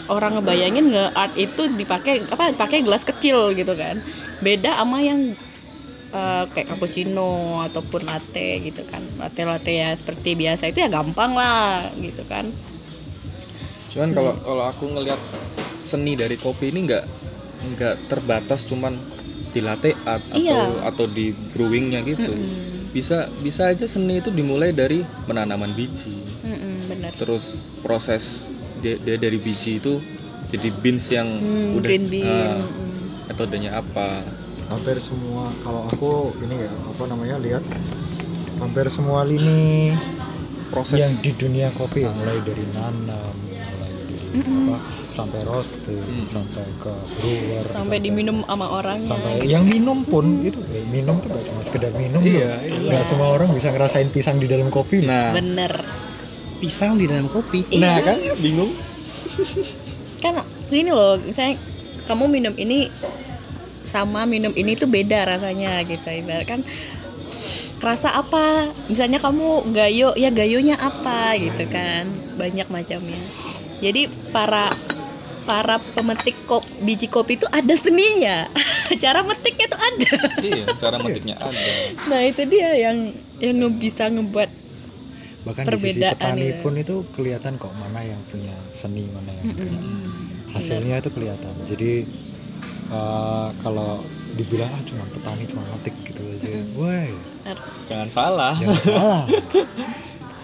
orang 0.07 0.39
ngebayangin 0.39 0.91
nge 0.91 1.05
art 1.16 1.34
itu 1.36 1.72
dipakai 1.76 2.24
apa 2.32 2.55
pakai 2.55 2.84
gelas 2.84 3.03
kecil 3.03 3.51
gitu 3.55 3.76
kan. 3.76 3.99
Beda 4.39 4.80
sama 4.80 5.03
yang 5.03 5.36
eh, 6.20 6.43
kayak 6.53 6.68
cappuccino 6.72 7.30
ataupun 7.68 8.01
latte 8.09 8.39
gitu 8.68 8.82
kan. 8.91 9.03
Latte 9.22 9.41
latte 9.51 9.72
ya 9.82 9.89
seperti 9.99 10.30
biasa 10.41 10.64
itu 10.72 10.78
ya 10.84 10.89
gampang 10.91 11.32
lah 11.39 11.91
gitu 12.05 12.24
kan. 12.32 12.45
Cuman 13.91 14.09
kalau 14.16 14.34
kalau 14.39 14.64
aku 14.64 14.86
ngelihat 14.88 15.20
seni 15.82 16.16
dari 16.16 16.38
kopi 16.39 16.72
ini 16.72 16.88
nggak 16.88 17.03
nggak 17.76 17.95
terbatas 18.09 18.66
cuman 18.70 18.97
di 19.51 19.59
latte 19.59 19.91
art 20.07 20.24
atau 20.32 20.39
Iya. 20.41 20.88
atau 20.89 21.05
di 21.12 21.36
brewingnya 21.53 21.99
gitu. 22.07 22.32
Mm-mm. 22.32 22.80
bisa 22.91 23.32
bisa 23.39 23.72
aja 23.72 23.88
seni 23.88 24.20
itu 24.20 24.28
dimulai 24.36 24.76
dari 24.76 24.99
penanaman 25.28 25.72
biji. 25.76 26.12
Mm-mm, 26.43 26.89
bener 26.89 27.14
terus 27.16 27.70
proses 27.86 28.49
dia, 28.82 28.97
dia 28.99 29.16
dari 29.20 29.38
biji 29.38 29.78
itu 29.78 30.01
jadi 30.51 30.68
beans 30.84 31.07
yang 31.14 31.28
Hmm, 31.28 31.80
udah 31.80 31.88
green 31.88 32.03
bean. 32.12 32.51
mm. 32.59 33.30
metodenya 33.30 33.72
apa 33.80 34.24
hampir 34.72 34.97
semua 34.97 35.51
kalau 35.61 35.84
aku 35.86 36.11
ini 36.41 36.55
ya 36.57 36.72
apa 36.72 37.03
namanya 37.05 37.36
lihat 37.38 37.63
hampir 38.57 38.88
semua 38.88 39.22
lini 39.22 39.91
proses 40.72 41.03
yang 41.03 41.13
di 41.19 41.32
dunia 41.36 41.67
kopi 41.76 42.07
ya, 42.07 42.11
mulai 42.13 42.39
dari 42.41 42.63
nanam 42.72 43.34
mulai 43.36 43.91
dari 43.99 44.28
Mm-mm. 44.39 44.72
apa 44.72 44.78
sampai 45.11 45.39
roasting 45.43 45.99
Mm. 45.99 46.24
sampai 46.24 46.63
ke 46.80 46.93
brewer 47.19 47.63
sampai 47.67 47.97
diminum 47.99 48.47
sama 48.47 48.67
orangnya. 48.72 49.11
sampai 49.11 49.43
yang 49.43 49.67
minum 49.67 50.07
pun 50.07 50.39
itu 50.39 50.55
eh, 50.72 50.88
minum 50.88 51.19
tuh 51.19 51.28
gak 51.30 51.43
cuma 51.43 51.59
sekedar 51.61 51.91
minum 51.93 52.24
Iya, 52.24 52.47
loh. 52.47 52.59
iya. 52.63 52.89
Nggak 52.95 53.03
semua 53.03 53.28
orang 53.30 53.51
bisa 53.51 53.67
ngerasain 53.69 54.07
pisang 54.07 54.39
di 54.39 54.47
dalam 54.47 54.72
kopi. 54.72 55.03
Nah. 55.03 55.36
Bener. 55.36 55.76
Pisang 56.63 56.95
di 56.95 57.11
dalam 57.11 57.28
kopi. 57.28 57.67
Nah 57.76 57.99
kan? 57.99 58.15
Bingung. 58.39 58.72
Kan 60.24 60.39
gini 60.72 60.95
loh 60.95 61.19
misalnya 61.19 61.59
kamu 62.07 62.24
minum 62.32 62.53
ini 62.55 62.88
sama 63.92 64.24
minum 64.24 64.52
ini 64.54 64.74
tuh 64.74 64.88
beda 64.88 65.28
rasanya 65.28 65.84
gitu. 65.84 66.08
Ibarat 66.08 66.48
kan 66.48 66.62
rasa 67.78 68.14
apa? 68.14 68.70
Misalnya 68.88 69.18
kamu 69.18 69.72
gayo 69.72 70.14
ya 70.16 70.30
gayonya 70.30 70.78
apa 70.78 71.36
gitu 71.36 71.68
kan? 71.68 72.08
Banyak 72.36 72.68
macamnya. 72.68 73.20
Jadi 73.82 74.06
para 74.30 74.70
para 75.42 75.82
pemetik 75.92 76.38
kop, 76.46 76.62
biji 76.80 77.08
kopi 77.08 77.36
itu 77.36 77.50
ada 77.50 77.74
seninya. 77.74 78.46
Cara 79.04 79.20
metiknya 79.22 79.66
tuh 79.68 79.82
ada. 79.82 80.14
Iya 80.38 80.66
cara 80.76 80.96
metiknya 81.00 81.36
ada. 81.36 81.58
Nah 82.06 82.22
itu 82.22 82.44
dia 82.46 82.76
yang 82.78 82.98
yang 83.39 83.56
nge- 83.58 83.80
bisa 83.80 84.06
ngebuat 84.06 84.50
bahkan 85.42 85.64
di 85.64 85.74
sisi 85.74 85.98
Perbedaan 85.98 86.14
petani 86.14 86.46
itu. 86.46 86.62
pun 86.62 86.74
itu 86.76 86.96
kelihatan 87.12 87.58
kok 87.58 87.74
mana 87.74 88.06
yang 88.06 88.22
punya 88.30 88.54
seni 88.70 89.10
mana 89.10 89.32
yang 89.34 89.48
punya 89.50 89.74
Mm-mm. 89.74 90.54
hasilnya 90.54 90.96
itu 91.00 91.10
kelihatan. 91.10 91.54
Jadi 91.66 92.06
eh, 92.92 93.48
kalau 93.64 94.04
dibilang 94.36 94.72
ah 94.72 94.82
cuma 94.88 95.04
petani 95.12 95.44
cuma 95.48 95.64
metik 95.76 95.96
gitu 96.08 96.22
aja. 96.24 96.52
Wah 96.76 97.08
jangan 97.88 98.10
salah. 98.12 98.54
Jangan 98.60 98.80
salah. 98.80 99.24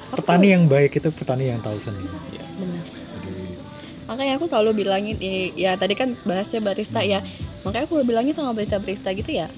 Petani 0.08 0.56
yang 0.56 0.72
baik 0.72 1.04
itu 1.04 1.12
petani 1.12 1.52
yang 1.52 1.60
tahu 1.60 1.76
seni. 1.84 2.08
Benar. 2.58 2.84
Jadi 3.20 3.44
makanya 4.08 4.34
aku 4.40 4.48
selalu 4.48 4.88
bilangin 4.88 5.20
ya 5.54 5.76
tadi 5.76 6.00
kan 6.00 6.16
bahasnya 6.24 6.64
barista 6.64 7.04
ya. 7.04 7.20
Makanya 7.68 7.86
aku 7.92 8.00
bilangin 8.08 8.32
sama 8.32 8.56
barista 8.56 8.80
barista 8.80 9.12
gitu 9.12 9.36
ya. 9.36 9.52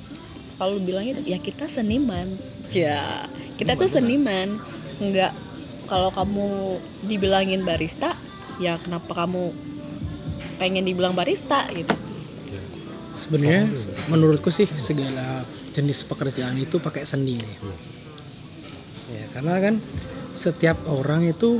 Selalu 0.57 0.89
bilangin 0.89 1.15
ya 1.23 1.37
kita 1.37 1.69
seniman. 1.69 2.25
Ya 2.73 3.29
kita 3.61 3.77
tuh 3.77 3.93
seniman 3.93 4.57
nggak 4.99 5.31
kalau 5.85 6.09
kamu 6.09 6.81
dibilangin 7.05 7.61
barista 7.61 8.17
ya 8.57 8.75
kenapa 8.81 9.25
kamu 9.25 9.53
pengen 10.59 10.83
dibilang 10.83 11.15
barista 11.15 11.69
gitu. 11.71 11.93
ya, 11.93 11.98
sebenarnya 13.15 13.65
menurutku 14.11 14.53
sih 14.53 14.67
segala 14.77 15.43
jenis 15.73 16.05
pekerjaan 16.05 16.57
itu 16.59 16.77
pakai 16.81 17.05
seni. 17.05 17.37
Yes. 17.39 17.85
ya 19.09 19.25
karena 19.33 19.57
kan 19.57 19.75
setiap 20.33 20.77
orang 20.85 21.25
itu 21.25 21.57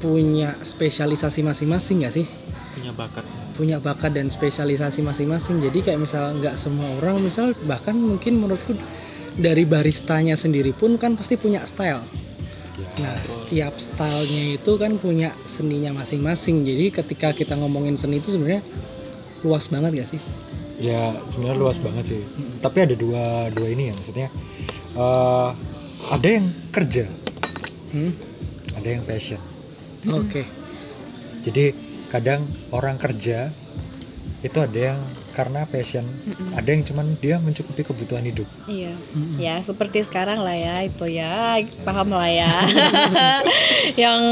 punya 0.00 0.56
spesialisasi 0.64 1.44
masing-masing 1.44 2.00
nggak 2.00 2.14
sih? 2.14 2.26
Punya 2.72 2.92
bakat. 2.96 3.24
Punya 3.52 3.76
bakat 3.76 4.16
dan 4.16 4.32
spesialisasi 4.32 5.04
masing-masing. 5.04 5.60
Jadi 5.60 5.84
kayak 5.84 6.00
misal 6.00 6.32
nggak 6.40 6.56
semua 6.56 6.88
orang 6.96 7.20
misal 7.20 7.52
bahkan 7.68 7.92
mungkin 7.92 8.40
menurutku 8.40 8.72
dari 9.36 9.68
baristanya 9.68 10.34
sendiri 10.40 10.72
pun 10.72 10.96
kan 10.96 11.16
pasti 11.16 11.36
punya 11.36 11.60
style. 11.68 12.04
Ya. 12.80 13.12
nah 13.12 13.16
setiap 13.28 13.76
stylenya 13.76 14.56
itu 14.56 14.72
kan 14.80 14.96
punya 14.96 15.36
seninya 15.44 15.92
masing-masing. 16.00 16.64
Jadi 16.64 16.88
ketika 16.88 17.36
kita 17.36 17.52
ngomongin 17.60 18.00
seni 18.00 18.24
itu 18.24 18.32
sebenarnya 18.32 18.64
luas 19.44 19.68
banget 19.68 20.00
gak 20.00 20.08
sih 20.16 20.20
ya 20.80 21.14
sebenarnya 21.28 21.60
luas 21.60 21.78
banget 21.78 22.16
sih. 22.16 22.22
Tapi 22.64 22.88
ada 22.88 22.94
dua 22.96 23.52
dua 23.52 23.68
ini 23.68 23.92
ya 23.92 23.94
maksudnya 23.94 24.28
eh, 24.96 25.50
ada 26.10 26.28
yang 26.28 26.48
kerja. 26.72 27.04
Hmm? 27.90 28.30
ada 28.80 28.88
yang 28.96 29.04
passion. 29.04 29.40
Oke. 30.08 30.48
Jadi 31.44 31.76
kadang 32.08 32.42
orang 32.72 32.96
kerja 32.96 33.52
itu 34.40 34.56
ada 34.56 34.96
yang 34.96 35.00
karena 35.36 35.68
passion. 35.68 36.02
Mm-mm. 36.04 36.56
ada 36.56 36.68
yang 36.72 36.82
cuman 36.82 37.06
dia 37.20 37.36
mencukupi 37.38 37.84
kebutuhan 37.84 38.24
hidup. 38.24 38.48
Iya. 38.64 38.96
Mm-mm. 39.12 39.36
ya 39.36 39.60
seperti 39.60 40.08
sekarang 40.08 40.40
lah 40.40 40.56
ya 40.56 40.88
itu 40.88 41.06
ya. 41.12 41.60
Paham 41.84 42.16
lah 42.16 42.28
ya. 42.28 42.50
Yang 44.08 44.22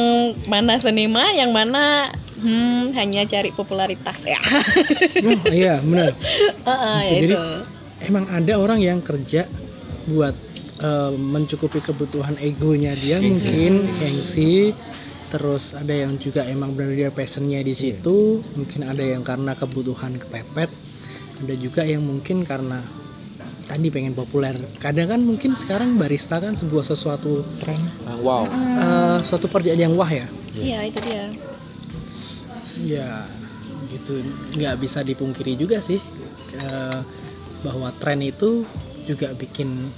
mana 0.48 0.80
seniman 0.80 1.28
yang 1.36 1.52
mana 1.52 2.08
hmm, 2.38 2.94
hanya 2.94 3.22
cari 3.24 3.50
popularitas 3.50 4.24
ya. 4.24 4.38
Oh, 5.22 5.38
iya 5.50 5.78
benar. 5.80 6.14
Heeh, 6.68 6.98
ya 7.04 7.18
Jadi- 7.18 7.34
itu. 7.34 7.40
emang 8.06 8.24
ada 8.30 8.54
orang 8.56 8.78
yang 8.78 9.02
kerja 9.02 9.44
buat 10.06 10.34
eh, 10.78 11.12
mencukupi 11.14 11.82
kebutuhan 11.82 12.38
egonya 12.38 12.94
dia 12.94 13.18
mungkin 13.18 13.86
gengsi. 13.98 14.70
Terus 15.28 15.76
ada 15.76 15.92
yang 15.92 16.16
juga 16.16 16.40
emang 16.42 16.72
benar 16.72 16.96
dia 16.96 17.10
passionnya 17.12 17.60
di 17.60 17.76
situ. 17.76 18.40
Mungkin 18.56 18.80
ada 18.82 19.04
yang 19.04 19.20
karena 19.20 19.52
kebutuhan 19.52 20.16
kepepet. 20.16 20.72
Ada 21.44 21.54
juga 21.54 21.84
yang 21.84 22.00
mungkin 22.00 22.48
karena 22.48 22.80
tadi 23.68 23.92
pengen 23.92 24.16
populer. 24.16 24.56
Kadang 24.80 25.12
kan 25.12 25.20
mungkin 25.20 25.52
sekarang 25.52 26.00
barista 26.00 26.40
kan 26.40 26.56
sebuah 26.56 26.80
sesuatu 26.82 27.44
tren 27.60 27.76
Ah, 28.08 28.16
wow. 28.16 28.48
Eh, 28.48 29.18
suatu 29.20 29.52
pekerjaan 29.52 29.76
yang 29.76 29.92
wah 29.92 30.08
ya. 30.08 30.24
Iya 30.56 30.88
itu 30.88 30.98
dia 31.04 31.28
ya 32.84 33.26
gitu. 33.90 34.20
Nggak 34.54 34.76
bisa 34.82 35.00
dipungkiri 35.02 35.56
juga 35.58 35.80
sih 35.82 35.98
eh, 36.58 37.00
bahwa 37.62 37.90
tren 37.98 38.22
itu 38.22 38.62
juga 39.08 39.32
bikin 39.34 39.88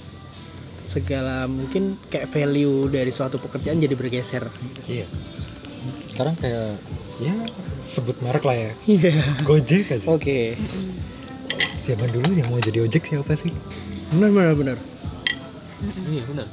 segala 0.86 1.46
mungkin 1.46 1.94
kayak 2.08 2.30
value 2.32 2.88
dari 2.90 3.12
suatu 3.12 3.38
pekerjaan 3.38 3.78
jadi 3.78 3.94
bergeser. 3.94 4.46
Iya. 4.88 5.06
Sekarang 6.10 6.34
kayak 6.36 6.76
ya 7.20 7.34
sebut 7.80 8.16
merek 8.24 8.44
lah 8.44 8.56
ya. 8.56 8.72
Iya. 8.86 9.14
Gojek 9.44 9.94
aja. 9.94 10.06
Oke. 10.10 10.56
zaman 11.80 12.12
dulu 12.12 12.36
yang 12.36 12.48
mau 12.52 12.60
jadi 12.60 12.84
ojek 12.84 13.08
siapa 13.08 13.32
sih? 13.32 13.52
Benar 14.12 14.30
benar 14.36 14.54
benar. 14.56 14.78
iya 16.12 16.22
benar. 16.28 16.46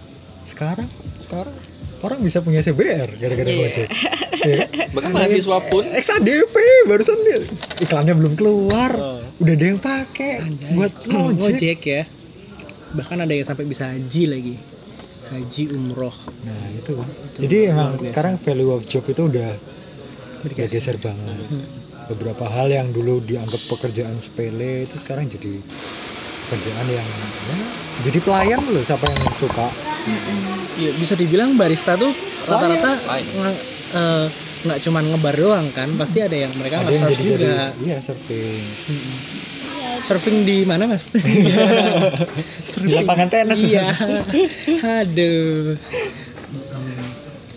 Sekarang? 0.47 0.87
Sekarang 1.19 1.51
orang 1.99 2.19
bisa 2.19 2.39
punya 2.39 2.59
CBR 2.59 3.09
gara-gara 3.15 3.47
Iya. 3.47 3.57
Gojek 3.59 3.89
Iya. 4.39 4.57
bahkan 4.91 5.11
mahasiswa 5.11 5.57
pun 5.63 5.83
XADV 5.83 6.53
barusan 6.85 7.17
dia 7.19 7.39
iklannya 7.79 8.13
belum 8.13 8.33
keluar 8.33 8.91
Oh. 8.93 9.19
udah 9.37 9.53
ada 9.53 9.65
yang 9.67 9.77
pakai 9.77 10.41
buat 10.71 10.93
ngojek 11.03 11.53
Ngojek 11.53 11.79
ya. 11.83 12.03
Bahkan 12.89 13.17
ada 13.19 13.29
yang 13.29 13.43
sampai 13.43 13.63
bisa 13.63 13.85
haji 13.85 14.23
lagi. 14.25 14.55
Haji 15.27 15.63
umroh 15.69 16.15
nah 16.39 16.55
itu 16.71 16.91
kan 16.93 17.07
jadi 17.35 17.57
emang 17.69 17.95
biasa. 17.95 18.07
sekarang 18.07 18.33
value 18.39 18.71
of 18.71 18.81
job 18.83 19.03
itu 19.03 19.21
udah 19.23 19.51
bergeser. 20.39 20.79
geser 20.79 20.97
banget 20.97 21.35
beberapa 22.07 22.47
hal 22.47 22.71
yang 22.71 22.87
dulu 22.89 23.19
dianggap 23.19 23.59
pekerjaan 23.67 24.15
sepele 24.15 24.87
itu 24.87 24.95
sekarang 24.95 25.27
jadi 25.27 25.59
pekerjaan 26.47 26.87
yang 26.87 27.03
ya, 27.43 27.59
jadi 27.99 28.23
pelayan 28.23 28.63
loh 28.71 28.79
siapa 28.79 29.11
yang 29.11 29.19
suka 29.35 29.67
Iya, 30.77 30.95
bisa 30.95 31.19
dibilang 31.19 31.59
barista 31.59 31.99
tuh 31.99 32.15
rata-rata 32.39 33.03
eh, 33.91 34.27
nggak 34.63 34.79
cuman 34.87 35.03
ngebar 35.11 35.35
doang 35.35 35.67
kan, 35.75 35.91
pasti 35.99 36.23
ada 36.23 36.33
yang 36.33 36.55
mereka 36.55 36.79
ada 36.79 36.95
yang 36.95 37.11
jadi 37.11 37.19
jadi 37.19 37.35
juga. 37.35 37.55
iya 37.83 37.97
surfing. 37.99 38.63
Surfing 39.99 40.37
di 40.47 40.63
mana 40.63 40.87
mas? 40.87 41.09
di 42.87 42.95
lapangan 42.95 43.27
tenis 43.27 43.59
Iya. 43.67 43.83
Aduh. 45.03 45.75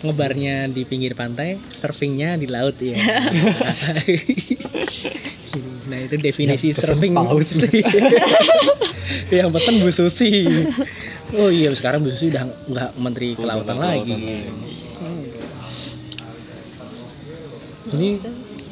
Ngebarnya 0.01 0.65
di 0.67 0.81
pinggir 0.83 1.13
pantai, 1.13 1.61
surfingnya 1.71 2.35
di 2.35 2.49
laut 2.49 2.75
ya. 2.81 2.97
nah 5.91 5.99
itu 5.99 6.15
definisi 6.15 6.71
Yang 6.71 6.79
surfing. 6.81 7.11
paus. 7.11 7.51
yang 9.29 9.51
pesan 9.51 9.77
Bu 9.77 9.91
Susi. 9.91 10.47
Oh 11.33 11.51
iya 11.51 11.67
sekarang 11.69 11.99
Bu 11.99 12.09
Susi 12.09 12.31
udah 12.31 12.47
nggak 12.47 12.89
menteri 12.97 13.35
kelautan 13.35 13.75
Kelautan 13.75 13.77
lagi. 13.77 14.15
lagi. 14.15 14.37
Ini 17.91 18.09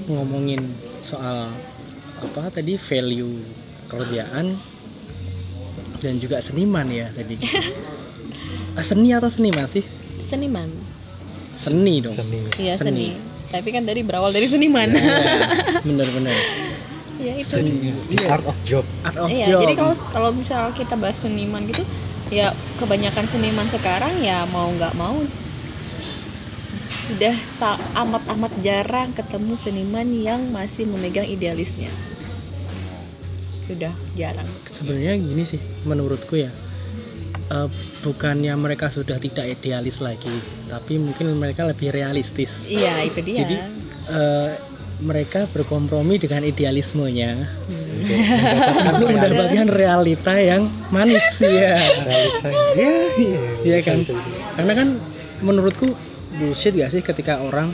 ngomongin 0.08 0.62
soal 1.02 1.52
apa 2.20 2.50
tadi 2.50 2.76
value 2.76 3.36
kerjaan 3.88 4.56
dan 6.00 6.14
juga 6.18 6.40
seniman 6.40 6.88
ya 6.88 7.12
tadi. 7.12 7.36
Ah, 8.70 8.86
seni 8.86 9.12
atau 9.12 9.28
seniman 9.28 9.68
sih? 9.68 9.84
Seniman. 10.22 10.70
Seni 11.52 12.00
dong. 12.00 12.14
seni 12.14 12.48
Iya 12.56 12.80
Seni. 12.80 13.12
seni. 13.12 13.28
Tapi 13.50 13.76
kan 13.76 13.84
tadi 13.84 14.06
berawal 14.06 14.32
dari 14.32 14.48
seniman. 14.48 14.88
Ya, 14.94 15.82
Bener-bener. 15.84 16.38
Iya 17.20 17.34
itu. 17.36 17.52
seni 17.52 17.92
the 18.08 18.26
art 18.26 18.48
of 18.48 18.56
job 18.64 18.88
Art 19.04 19.20
of 19.20 19.28
Iya, 19.28 19.52
job. 19.52 19.60
jadi 19.68 19.74
kalau 19.76 19.94
kalau 20.10 20.30
misal 20.32 20.72
kita 20.72 20.96
bahas 20.96 21.20
seniman 21.20 21.68
gitu, 21.68 21.84
ya 22.32 22.50
kebanyakan 22.80 23.28
seniman 23.28 23.68
sekarang 23.68 24.24
ya 24.24 24.48
mau 24.48 24.72
nggak 24.72 24.96
mau 24.96 25.20
sudah 27.10 27.34
ta- 27.58 27.82
amat-amat 27.98 28.54
jarang 28.62 29.10
ketemu 29.12 29.54
seniman 29.58 30.08
yang 30.14 30.42
masih 30.50 30.86
memegang 30.86 31.26
idealisnya. 31.26 31.92
Sudah 33.66 33.94
jarang. 34.16 34.48
sebenarnya 34.66 35.14
gini 35.18 35.44
sih 35.44 35.60
menurutku 35.84 36.38
ya 36.38 36.50
eh, 37.50 37.68
bukannya 38.02 38.54
mereka 38.56 38.90
sudah 38.90 39.18
tidak 39.18 39.46
idealis 39.52 40.00
lagi 40.00 40.40
tapi 40.66 40.98
mungkin 40.98 41.34
mereka 41.36 41.66
lebih 41.66 41.92
realistis 41.92 42.66
Iya, 42.66 43.06
itu 43.06 43.20
dia. 43.22 43.38
Jadi, 43.44 43.56
eh, 44.10 44.50
mereka 45.00 45.48
berkompromi 45.50 46.20
dengan 46.20 46.44
idealismenya 46.44 47.48
Hmm. 47.70 48.90
untuk 48.96 49.08
mendapatkan 49.12 49.68
realita 49.72 50.34
yang 50.36 50.68
manis 50.92 51.40
ya 51.40 51.80
realita 52.04 52.50
ya 52.76 52.94
iya 53.16 53.40
bisa, 53.80 53.88
kan? 53.92 53.98
bisa, 54.04 54.12
bisa. 54.16 54.30
karena 54.56 54.74
kan 54.76 54.88
menurutku 55.40 55.88
bullshit 56.36 56.76
gak 56.76 56.92
sih 56.92 57.00
ketika 57.00 57.40
orang 57.40 57.72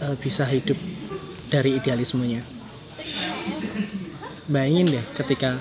eh, 0.00 0.16
bisa 0.20 0.44
hidup 0.44 0.76
dari 1.48 1.80
idealismenya 1.80 2.44
bayangin 4.46 5.00
deh 5.00 5.04
ketika 5.16 5.56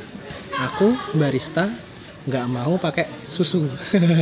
aku 0.60 0.94
barista 1.16 1.72
nggak 2.26 2.46
mau 2.50 2.76
pakai 2.76 3.06
susu 3.24 3.70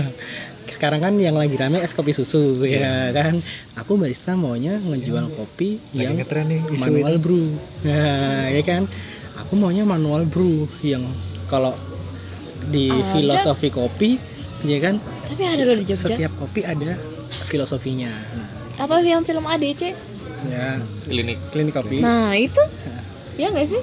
sekarang 0.65 0.99
kan 0.99 1.13
yang 1.15 1.33
lagi 1.33 1.53
rame 1.53 1.77
es 1.77 1.91
kopi 1.91 2.11
susu 2.11 2.55
ya 2.59 3.11
kan 3.11 3.39
aku 3.75 3.95
barista 3.95 4.33
maunya 4.33 4.79
ngejual 4.79 5.27
kopi 5.29 5.79
lagi 5.91 6.15
yang 6.15 6.15
nih 6.17 6.59
manual 6.79 7.13
itu 7.13 7.21
brew 7.21 7.45
nah 7.83 8.47
ya 8.47 8.61
kan 8.61 8.83
aku 9.37 9.53
maunya 9.53 9.83
manual 9.83 10.23
brew 10.23 10.65
yang 10.81 11.03
kalau 11.45 11.75
di 12.65 12.87
Ada. 12.87 13.11
filosofi 13.11 13.67
kopi 13.67 14.15
ya 14.63 14.79
kan 14.79 14.95
Tapi 15.25 15.43
ada 15.43 15.61
loh 15.63 15.75
di 15.75 15.83
Jogja. 15.83 16.07
setiap 16.07 16.31
kopi 16.37 16.63
ada 16.63 16.95
filosofinya 17.43 18.07
Apa 18.75 19.01
yang 19.01 19.21
film 19.21 19.43
ADC? 19.43 19.91
ya 20.43 20.79
klinik 21.03 21.39
klinik 21.49 21.71
kopi 21.73 21.99
Nah, 21.99 22.31
itu. 22.33 22.59
Ya 23.33 23.47
nggak 23.49 23.67
sih? 23.67 23.81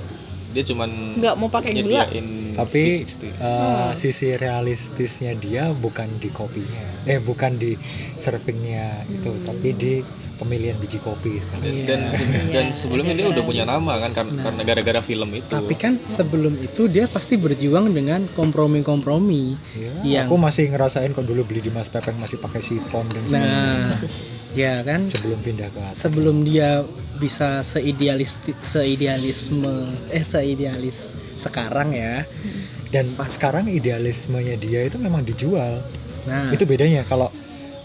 dia 0.50 0.64
cuman 0.64 0.88
Nggak 1.16 1.34
mau 1.36 1.46
pakai 1.46 1.76
gula. 1.76 2.04
nyediain 2.04 2.26
tapi 2.52 3.02
V60. 3.02 3.36
eh, 3.36 3.90
sisi 3.94 4.28
realistisnya 4.34 5.32
dia 5.34 5.70
bukan 5.70 6.18
di 6.18 6.28
kopinya. 6.28 7.04
Eh 7.04 7.18
bukan 7.18 7.56
di 7.56 7.76
servingnya 8.14 9.06
itu 9.08 9.30
tapi 9.40 9.72
di 9.72 9.94
pemilihan 10.36 10.76
biji 10.76 10.96
kopi 10.98 11.36
sekarang. 11.36 11.68
Dan 11.84 12.00
dan 12.48 12.66
sebelumnya 12.72 13.12
dia 13.14 13.28
udah 13.28 13.44
punya 13.44 13.64
nama 13.64 14.00
kan 14.00 14.10
karena, 14.10 14.40
karena 14.40 14.62
gara-gara 14.64 15.00
film 15.00 15.28
itu. 15.32 15.52
Tapi 15.52 15.74
kan 15.76 16.00
sebelum 16.00 16.56
itu 16.56 16.88
dia 16.88 17.04
pasti 17.06 17.36
berjuang 17.36 17.92
dengan 17.92 18.24
kompromi-kompromi 18.26 19.52
Ya, 19.76 19.92
Yang- 20.00 20.26
aku 20.26 20.34
masih 20.36 20.64
ngerasain 20.70 21.12
kok 21.12 21.24
dulu 21.24 21.44
beli 21.44 21.60
di 21.60 21.70
Mas 21.70 21.88
Pepeng 21.88 22.16
masih 22.16 22.40
pakai 22.40 22.60
sifon 22.60 23.04
dan 23.06 23.24
segala 23.24 23.44
nah 23.44 23.74
macam. 23.78 23.98
ya 24.56 24.74
kan? 24.80 25.00
Sebelum 25.04 25.38
pindah 25.40 25.68
ke 25.68 25.80
atas. 25.82 25.96
Sebelum 26.00 26.42
dia 26.42 26.82
bisa 27.20 27.60
seidealis 27.60 28.40
seidealisme 28.64 29.68
eh 30.08 30.24
seidealis 30.24 31.12
sekarang 31.36 31.92
ya 31.92 32.24
dan 32.90 33.12
pas 33.14 33.28
sekarang 33.28 33.68
idealismenya 33.68 34.56
dia 34.56 34.88
itu 34.88 34.96
memang 34.96 35.22
dijual 35.22 35.84
nah 36.24 36.48
itu 36.50 36.64
bedanya 36.64 37.04
kalau 37.04 37.28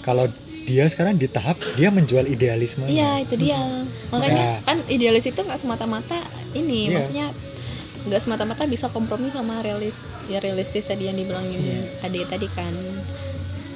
kalau 0.02 0.26
dia 0.66 0.88
sekarang 0.88 1.20
di 1.20 1.28
tahap 1.28 1.60
dia 1.76 1.94
menjual 1.94 2.26
idealismenya 2.26 2.90
Iya, 2.90 3.12
itu 3.22 3.36
dia. 3.38 3.62
Makanya 4.10 4.34
Nah. 4.34 4.58
kan 4.66 4.78
idealis 4.90 5.30
itu 5.30 5.38
nggak 5.38 5.62
semata-mata 5.62 6.18
ini, 6.58 6.90
Iya. 6.90 6.94
maksudnya 6.98 7.28
nggak 8.10 8.22
semata-mata 8.22 8.66
bisa 8.66 8.90
kompromi 8.90 9.30
sama 9.30 9.62
realis 9.62 9.94
ya 10.26 10.42
realistis 10.42 10.90
tadi 10.90 11.06
yang 11.06 11.14
dibilangin 11.16 11.62
Iya. 11.62 11.82
adik 12.02 12.26
tadi 12.26 12.48
kan. 12.50 12.74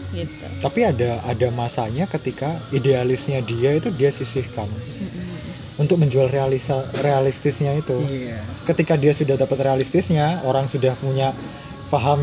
Gitu. 0.10 0.34
tapi 0.58 0.82
ada 0.82 1.22
ada 1.22 1.54
masanya 1.54 2.10
ketika 2.10 2.58
idealisnya 2.74 3.46
dia 3.46 3.78
itu 3.78 3.94
dia 3.94 4.10
sisihkan 4.10 4.66
untuk 5.80 5.96
menjual 5.96 6.28
realisa 6.28 6.84
realistisnya 7.00 7.72
itu. 7.80 7.96
Iya. 8.04 8.44
Ketika 8.68 9.00
dia 9.00 9.16
sudah 9.16 9.40
dapat 9.40 9.64
realistisnya 9.64 10.44
orang 10.44 10.68
sudah 10.68 10.92
punya 11.00 11.32
paham 11.88 12.20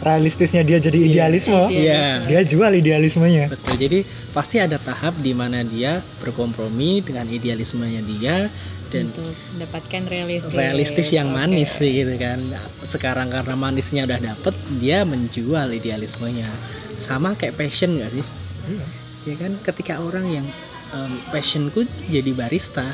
realistisnya 0.00 0.64
dia 0.64 0.80
jadi 0.80 0.96
Iya. 0.96 1.08
idealisme 1.12 1.60
iya. 1.70 2.24
dia 2.26 2.40
jual 2.42 2.72
idealismenya. 2.74 3.52
Betul. 3.52 3.76
Jadi 3.78 3.98
pasti 4.34 4.56
ada 4.58 4.76
tahap 4.80 5.14
di 5.22 5.32
mana 5.36 5.62
dia 5.62 6.02
berkompromi 6.18 7.04
dengan 7.04 7.28
idealismenya 7.28 8.00
dia 8.04 8.48
dan 8.90 9.06
Untuk 9.06 9.30
mendapatkan 9.54 10.02
realistis. 10.10 10.50
realistis 10.50 11.08
yang 11.14 11.30
manis 11.30 11.78
sih 11.78 12.02
gitu 12.02 12.16
kan. 12.18 12.42
Sekarang 12.82 13.30
karena 13.30 13.54
manisnya 13.54 14.02
udah 14.02 14.18
dapet 14.34 14.54
dia 14.82 15.06
menjual 15.06 15.70
idealismenya. 15.70 16.50
Sama 16.98 17.38
kayak 17.38 17.54
passion 17.54 17.94
gak 17.96 18.10
sih? 18.18 18.24
Iya. 18.66 18.86
ya 19.30 19.34
kan? 19.36 19.52
Ketika 19.62 20.00
orang 20.00 20.26
yang 20.26 20.46
em, 20.94 21.12
passionku 21.30 21.86
jadi 22.10 22.30
barista 22.34 22.86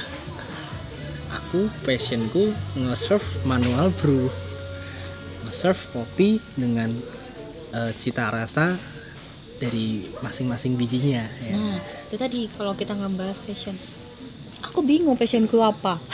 aku 1.33 1.71
passionku 1.87 2.53
nge-serve 2.77 3.25
manual 3.47 3.93
brew 4.03 4.29
nge-serve 5.47 5.81
kopi 5.95 6.43
dengan 6.59 6.91
eh, 7.73 7.93
cita 7.95 8.29
rasa 8.29 8.75
dari 9.57 10.05
masing-masing 10.21 10.77
bijinya 10.77 11.25
ya. 11.41 11.57
Nah, 11.57 11.81
itu 11.81 12.17
tadi 12.21 12.41
kalau 12.61 12.77
kita 12.77 12.93
ngebahas 12.93 13.41
fashion. 13.41 13.73
Aku 14.69 14.85
bingung 14.85 15.17
fashionku 15.17 15.57
apa. 15.61 15.97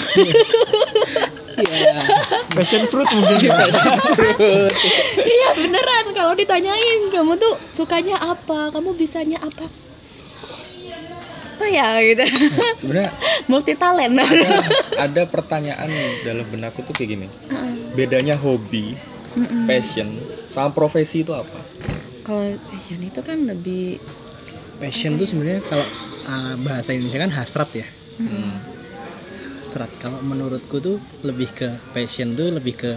Iya. 1.53 2.01
passion 2.57 2.89
fruit 2.89 3.05
mungkin 3.13 3.45
ya. 3.45 3.53
iya 5.21 5.49
beneran 5.53 6.17
kalau 6.17 6.33
ditanyain 6.33 7.13
kamu 7.13 7.37
tuh 7.37 7.61
sukanya 7.77 8.17
apa, 8.17 8.73
kamu 8.73 8.97
bisanya 8.97 9.37
apa? 9.37 9.69
Oh 11.61 11.69
ya 11.69 12.01
gitu. 12.01 12.25
sebenarnya 12.81 13.13
Multi 13.51 13.75
talent. 13.77 14.15
ada, 14.17 14.49
ada 14.97 15.23
pertanyaan 15.29 15.91
dalam 16.25 16.47
benakku 16.49 16.81
tuh 16.87 16.95
kayak 16.97 17.19
gini. 17.19 17.27
Bedanya 17.93 18.39
hobi 18.39 18.97
passion 19.69 20.17
sama 20.49 20.73
profesi 20.73 21.25
itu 21.25 21.33
apa? 21.33 21.61
Kalau 22.23 22.55
fashion 22.71 23.01
itu 23.03 23.21
kan 23.21 23.45
lebih 23.45 23.99
passion 24.79 25.19
tuh 25.19 25.27
sebenarnya 25.27 25.61
kalau 25.67 25.87
ah, 26.29 26.55
bahasa 26.63 26.95
Indonesia 26.95 27.21
kan 27.21 27.33
hasrat 27.33 27.71
ya. 27.75 27.87
Hmm. 28.21 28.53
hasrat. 29.61 29.91
Kalau 30.01 30.21
menurutku 30.25 30.79
tuh 30.79 30.97
lebih 31.27 31.51
ke 31.53 31.69
passion 31.93 32.37
tuh 32.37 32.53
lebih 32.53 32.75
ke 32.77 32.93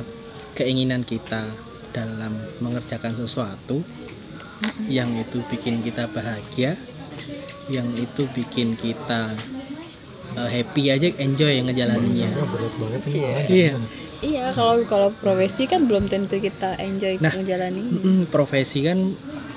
keinginan 0.55 1.03
kita 1.03 1.43
dalam 1.95 2.35
mengerjakan 2.59 3.15
sesuatu 3.15 3.79
yang 4.87 5.11
itu 5.19 5.43
bikin 5.51 5.83
kita 5.83 6.07
bahagia 6.11 6.75
yang 7.67 7.87
itu 7.93 8.29
bikin 8.29 8.77
kita 8.77 9.33
uh, 10.33 10.49
happy 10.49 10.89
aja 10.89 11.09
enjoy 11.17 11.61
ngejalaninnya 11.61 12.29
Sebenarnya 12.29 12.51
berat 12.51 12.73
banget 12.77 13.01
ini 13.01 13.11
Cie. 13.11 13.21
malah. 13.23 13.45
iya 13.49 13.71
Iya, 14.15 14.45
kalau 14.55 14.81
kalau 14.87 15.09
profesi 15.13 15.67
kan 15.67 15.85
belum 15.85 16.07
tentu 16.07 16.39
kita 16.39 16.79
enjoy 16.79 17.19
Nah, 17.19 17.35
menjalani. 17.35 17.83
Mm, 17.83 18.23
profesi 18.31 18.81
kan 18.81 18.97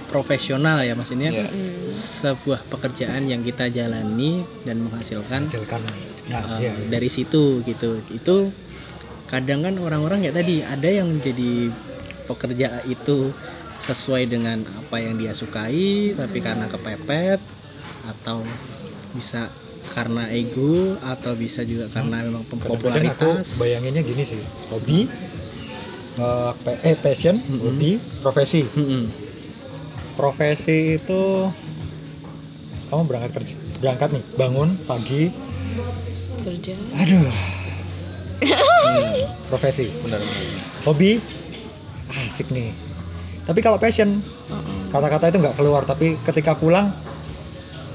profesional 0.07 0.83
ya 0.83 0.93
maksudnya 0.93 1.31
Iya. 1.31 1.47
Mm. 1.49 1.89
sebuah 1.89 2.67
pekerjaan 2.67 3.23
yang 3.25 3.41
kita 3.41 3.69
jalani 3.69 4.45
dan 4.65 4.83
menghasilkan 4.83 5.47
Hasilkan. 5.47 5.81
Nah, 6.29 6.43
uh, 6.45 6.59
iya, 6.61 6.75
iya. 6.75 6.85
dari 6.91 7.09
situ 7.09 7.63
gitu 7.63 8.03
itu 8.13 8.51
kadang 9.25 9.63
kan 9.63 9.77
orang-orang 9.79 10.25
kayak 10.25 10.37
tadi 10.37 10.61
ada 10.61 10.89
yang 10.89 11.09
jadi 11.17 11.73
pekerja 12.25 12.85
itu 12.85 13.33
sesuai 13.79 14.27
dengan 14.27 14.65
apa 14.67 14.97
yang 14.99 15.17
dia 15.17 15.33
sukai 15.33 16.13
tapi 16.13 16.43
karena 16.43 16.67
kepepet 16.67 17.39
atau 18.09 18.41
bisa 19.13 19.53
karena 19.89 20.29
ego 20.29 20.97
atau 21.01 21.33
bisa 21.33 21.65
juga 21.65 21.89
karena 21.89 22.21
memang 22.21 22.45
Kadang-kadang 22.45 23.09
aku 23.09 23.41
popularitas 23.41 23.57
bayanginnya 23.57 24.03
gini 24.05 24.25
sih, 24.25 24.41
hobi, 24.69 25.09
eh, 26.15 26.53
pe- 26.61 26.81
eh 26.85 26.97
passion, 26.97 27.37
Mhm. 27.41 27.61
hobi, 27.63 27.91
profesi. 28.21 28.69
Mm-mm. 28.69 29.05
Profesi 30.13 30.99
itu 30.99 31.23
kamu 32.89 33.03
berangkat 33.07 33.33
kerja, 33.33 33.55
berangkat 33.79 34.09
nih, 34.13 34.25
bangun 34.35 34.69
pagi, 34.85 35.29
Kerja. 36.43 36.75
aduh. 36.97 37.29
profesi, 39.51 39.89
benar 39.99 40.21
benar 40.21 40.45
hobi, 40.85 41.19
asik 42.23 42.49
nih. 42.49 42.71
Tapi 43.45 43.61
kalau 43.61 43.81
passion, 43.81 44.21
kata-kata 44.89 45.33
itu 45.33 45.39
nggak 45.41 45.57
keluar, 45.57 45.83
tapi 45.83 46.21
ketika 46.21 46.53
pulang 46.53 46.93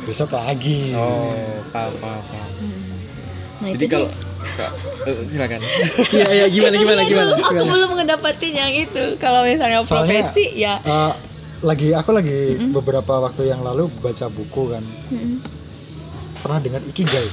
besok 0.03 0.29
lagi. 0.31 0.91
oh 0.91 1.31
paham 1.69 1.93
paham 1.97 2.23
paham 2.25 2.51
Nah, 3.55 3.71
jadi 3.71 3.79
itu 3.81 3.95
kalau 3.95 4.09
eh, 5.07 5.23
silakan 5.23 5.59
iya 6.13 6.27
iya 6.33 6.45
gimana 6.47 6.75
gimana 6.75 6.99
Tapi 6.99 7.09
gimana, 7.09 7.29
aku 7.33 7.43
gimana? 7.49 7.69
belum 7.69 7.89
ngedapatin 7.95 8.53
yang 8.53 8.71
itu. 8.73 9.03
Kalau 9.17 9.41
misalnya 9.41 9.79
Soalnya- 9.79 10.27
profesi 10.27 10.45
ya. 10.53 10.75
Eh, 10.79 11.13
lagi 11.63 11.89
aku 11.91 12.11
lagi 12.11 12.39
Mm-mm. 12.53 12.75
beberapa 12.75 13.13
waktu 13.19 13.47
yang 13.47 13.63
lalu 13.63 13.87
baca 13.97 14.27
buku 14.27 14.67
kan, 14.69 14.83
Mm-mm. 15.09 15.39
pernah 16.37 16.59
dengar 16.59 16.83
ikigai. 16.83 17.27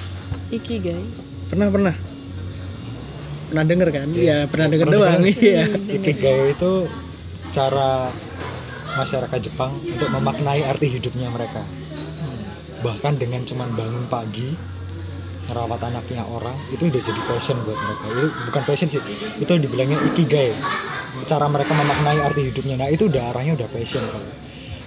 Ikigai. 0.49 1.03
pernah 1.47 1.66
pernah 1.66 1.95
pernah 3.45 3.64
denger 3.66 3.89
kan 3.91 4.07
Iya. 4.09 4.23
iya 4.23 4.37
pernah 4.47 4.66
denger 4.68 4.87
Pernah 4.87 4.99
doang 5.03 5.23
denger. 5.25 5.43
iya 5.43 5.62
Hmm, 5.66 5.95
Ikigai 5.99 6.41
itu 6.53 6.73
cara 7.51 8.07
masyarakat 8.93 9.39
Jepang 9.41 9.75
untuk 9.75 10.07
memaknai 10.09 10.62
arti 10.62 10.87
hidupnya 10.89 11.27
mereka. 11.29 11.66
Bahkan 12.81 13.20
dengan 13.20 13.45
cuman 13.45 13.68
bangun 13.76 14.05
pagi, 14.09 14.49
merawat 15.49 15.81
anaknya 15.85 16.24
orang, 16.24 16.57
itu 16.72 16.89
udah 16.89 17.03
jadi 17.03 17.20
passion 17.28 17.57
buat 17.66 17.76
mereka. 17.76 18.05
Itu 18.09 18.28
bukan 18.49 18.62
passion 18.64 18.89
sih, 18.89 19.01
itu 19.37 19.53
dibilangnya 19.61 19.99
ikigai. 20.01 20.53
Cara 21.28 21.47
mereka 21.51 21.72
memaknai 21.76 22.20
arti 22.22 22.41
hidupnya. 22.49 22.76
Nah, 22.81 22.89
itu 22.89 23.11
udah 23.11 23.35
arahnya 23.35 23.53
udah 23.59 23.68
passion 23.68 24.05
kalau. 24.09 24.31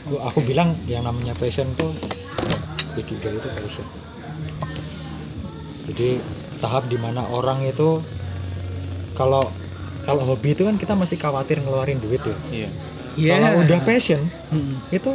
Aku, 0.03 0.15
aku 0.19 0.39
bilang 0.43 0.75
yang 0.89 1.03
namanya 1.07 1.31
passion 1.37 1.67
tuh 1.77 1.91
ikigai 2.97 3.37
itu 3.37 3.49
passion. 3.53 3.85
Jadi 5.83 6.23
tahap 6.63 6.87
di 6.87 6.95
mana 6.95 7.27
orang 7.27 7.59
itu 7.67 7.99
kalau 9.13 9.51
kalau 10.03 10.23
hobi 10.27 10.55
itu 10.55 10.63
kan 10.67 10.75
kita 10.75 10.93
masih 10.97 11.15
khawatir 11.19 11.59
ngeluarin 11.63 11.99
duit 12.01 12.23
ya. 12.23 12.35
iya 12.51 12.69
Iya. 13.13 13.31
Kalau 13.37 13.49
udah 13.61 13.79
passion 13.85 14.21
Mm-mm. 14.49 14.77
itu 14.89 15.11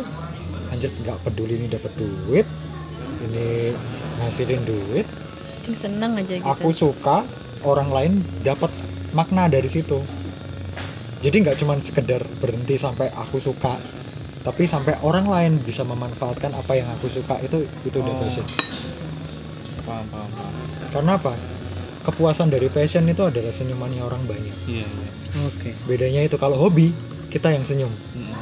anjir 0.71 0.91
nggak 1.03 1.19
peduli 1.25 1.59
ini 1.59 1.67
dapat 1.67 1.93
duit, 1.99 2.47
ini 3.21 3.73
ngasilin 4.17 4.63
duit, 4.63 5.07
Yang 5.65 5.77
seneng 5.81 6.15
aja 6.15 6.35
gitu. 6.35 6.45
aku 6.45 6.71
suka, 6.71 7.23
orang 7.61 7.89
lain 7.89 8.13
dapat 8.39 8.71
makna 9.11 9.47
dari 9.47 9.67
situ. 9.67 10.01
Jadi 11.19 11.37
nggak 11.41 11.59
cuman 11.59 11.79
sekedar 11.79 12.23
berhenti 12.39 12.75
sampai 12.75 13.11
aku 13.11 13.37
suka, 13.37 13.75
tapi 14.41 14.65
sampai 14.65 14.95
orang 15.03 15.27
lain 15.27 15.53
bisa 15.59 15.83
memanfaatkan 15.83 16.53
apa 16.53 16.73
yang 16.73 16.87
aku 16.93 17.07
suka 17.09 17.37
itu 17.41 17.59
itu 17.83 17.97
udah 17.97 18.15
Oh. 18.15 18.21
passion. 18.21 18.47
paham 19.81 20.05
paham 20.07 20.31
paham 20.31 20.53
Karena 20.89 21.13
apa? 21.15 21.33
Kepuasan 22.01 22.49
dari 22.49 22.69
passion 22.69 23.05
itu 23.05 23.21
adalah 23.21 23.51
senyumannya 23.51 24.01
orang 24.01 24.23
banyak. 24.25 24.57
iya 24.67 24.85
iya 24.85 25.11
oke 25.45 25.71
Bedanya 25.85 26.23
itu 26.23 26.37
kalau 26.37 26.57
hobi 26.57 26.95
kita 27.29 27.51
yang 27.51 27.61
senyum. 27.61 27.93
Mm. 28.15 28.33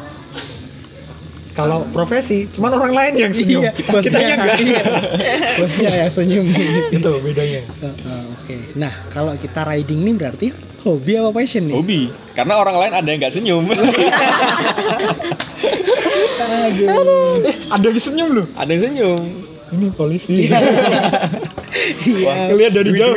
Kalau 1.57 1.89
profesi 1.89 2.45
cuman 2.53 2.77
orang 2.77 2.93
lain 2.93 3.13
yang 3.17 3.33
senyum. 3.33 3.65
Iya, 3.65 3.73
kita 3.73 4.05
kitanya 4.05 4.35
enggak. 4.37 4.61
iya. 4.61 4.85
bosnya 5.57 5.91
ya 6.05 6.07
senyum. 6.13 6.45
Itu 6.93 7.11
bedanya. 7.25 7.65
Heeh, 7.65 8.23
oke. 8.37 8.57
Nah 8.77 8.93
kalau 9.09 9.33
kita 9.41 9.65
riding 9.65 10.05
nih 10.05 10.15
berarti 10.21 10.53
hobi 10.85 11.17
apa 11.17 11.33
passion 11.33 11.65
nih? 11.65 11.75
Hobi. 11.81 12.13
Karena 12.37 12.61
orang 12.61 12.77
lain 12.77 12.93
ada 12.93 13.09
yang 13.09 13.25
nggak 13.25 13.33
senyum. 13.33 13.65
Aduh. 16.47 17.41
Ada 17.73 17.85
yang 17.89 18.05
senyum 18.05 18.29
loh. 18.37 18.47
ada 18.53 18.71
yang 18.77 18.93
senyum. 18.93 19.25
Ini 19.67 19.87
polisi. 19.97 20.47
iya. 22.07 22.53
Lihat 22.53 22.73
dari 22.77 22.91
jauh. 22.95 23.17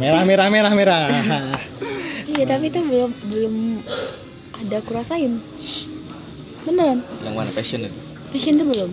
merah 0.00 0.22
merah 0.22 0.46
merah 0.48 0.72
merah. 0.72 1.04
Iya, 2.30 2.46
tapi 2.46 2.70
itu 2.70 2.80
belum 2.80 3.10
belum 3.28 3.54
ada 4.60 4.76
aku 4.78 4.90
rasain. 4.92 5.40
Beneran. 6.60 7.00
yang 7.24 7.32
mana 7.32 7.48
passion 7.56 7.80
itu 7.80 7.96
Passion 8.30 8.60
tuh 8.60 8.68
belum. 8.68 8.90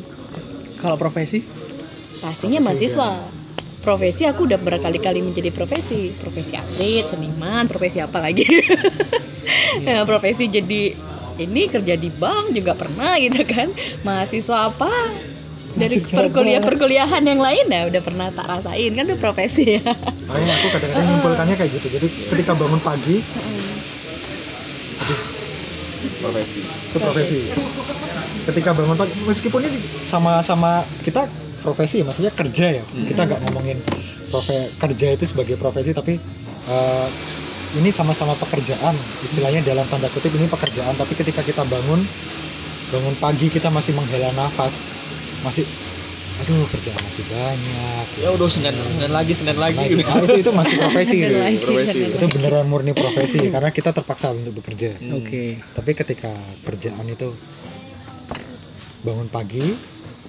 kalau 0.80 0.96
profesi 0.96 1.44
Pastinya 2.18 2.60
mahasiswa. 2.64 3.22
Profesi 3.84 4.28
aku 4.28 4.50
udah 4.50 4.60
berkali-kali 4.60 5.22
menjadi 5.22 5.54
profesi. 5.54 6.12
Profesi 6.18 6.58
atlet, 6.58 7.06
seniman, 7.08 7.70
profesi 7.70 8.02
apa 8.02 8.20
lagi? 8.20 8.44
Nah, 9.88 10.04
profesi 10.04 10.52
jadi 10.52 10.92
ini 11.40 11.72
kerja 11.72 11.96
di 11.96 12.12
bank 12.12 12.52
juga 12.52 12.76
pernah 12.76 13.16
gitu 13.16 13.48
kan. 13.48 13.72
Mahasiswa 14.04 14.68
apa? 14.74 14.92
Dari 15.78 16.04
perkuliah 16.04 16.60
perkuliahan 16.60 17.24
yang 17.24 17.40
lain 17.40 17.70
ya 17.70 17.88
udah 17.88 18.02
pernah 18.04 18.28
tak 18.34 18.44
rasain 18.50 18.92
kan 18.92 19.06
itu 19.08 19.16
profesi 19.16 19.80
ya. 19.80 19.86
Makanya 20.28 20.54
aku 20.60 20.68
kadang-kadang 20.74 21.06
menyimpulkannya 21.08 21.56
kayak 21.56 21.72
gitu. 21.80 21.88
Jadi 21.96 22.08
ketika 22.34 22.52
bangun 22.58 22.82
pagi 22.84 23.24
profesi 26.22 26.62
itu 26.64 26.98
profesi. 27.02 27.40
Ketika 28.48 28.72
bangun 28.72 28.96
pagi 28.96 29.14
meskipun 29.26 29.62
ini 29.68 29.80
sama-sama 30.06 30.86
kita 31.04 31.28
profesi 31.60 32.02
maksudnya 32.06 32.32
kerja 32.32 32.82
ya. 32.82 32.84
Kita 32.86 33.28
nggak 33.28 33.40
ngomongin 33.44 33.78
profe 34.32 34.72
kerja 34.78 35.14
itu 35.14 35.26
sebagai 35.28 35.58
profesi 35.60 35.92
tapi 35.92 36.16
eh, 36.70 37.08
ini 37.76 37.90
sama-sama 37.92 38.38
pekerjaan. 38.40 38.96
Istilahnya 39.22 39.66
dalam 39.66 39.86
tanda 39.90 40.08
kutip 40.08 40.32
ini 40.38 40.48
pekerjaan 40.48 40.96
tapi 40.96 41.14
ketika 41.18 41.44
kita 41.44 41.68
bangun 41.68 42.08
bangun 42.88 43.16
pagi 43.20 43.52
kita 43.52 43.68
masih 43.68 43.92
menghela 43.98 44.32
nafas 44.32 44.96
masih 45.44 45.68
aduh 46.48 46.64
kerjaan 46.72 46.96
masih 47.04 47.28
banyak 47.28 48.08
ya 48.16 48.32
udah 48.32 48.48
senin 48.48 48.72
senin 48.72 49.12
lagi 49.12 49.36
senin 49.36 49.60
lagi 49.60 49.76
Lagi. 49.76 50.00
gitu 50.00 50.08
Ah, 50.08 50.24
itu 50.24 50.36
itu 50.40 50.52
masih 50.56 50.76
profesi 50.80 51.16
gitu. 51.20 51.36
lagi, 51.36 51.60
profesi. 51.60 52.00
itu 52.08 52.26
beneran 52.32 52.64
murni 52.64 52.96
profesi 52.96 53.52
karena 53.52 53.68
kita 53.68 53.92
terpaksa 53.92 54.32
untuk 54.32 54.56
bekerja 54.56 54.96
Hmm. 54.96 55.20
oke 55.20 55.44
tapi 55.76 55.92
ketika 55.92 56.32
kerjaan 56.64 57.04
itu 57.04 57.36
bangun 59.04 59.28
pagi 59.28 59.76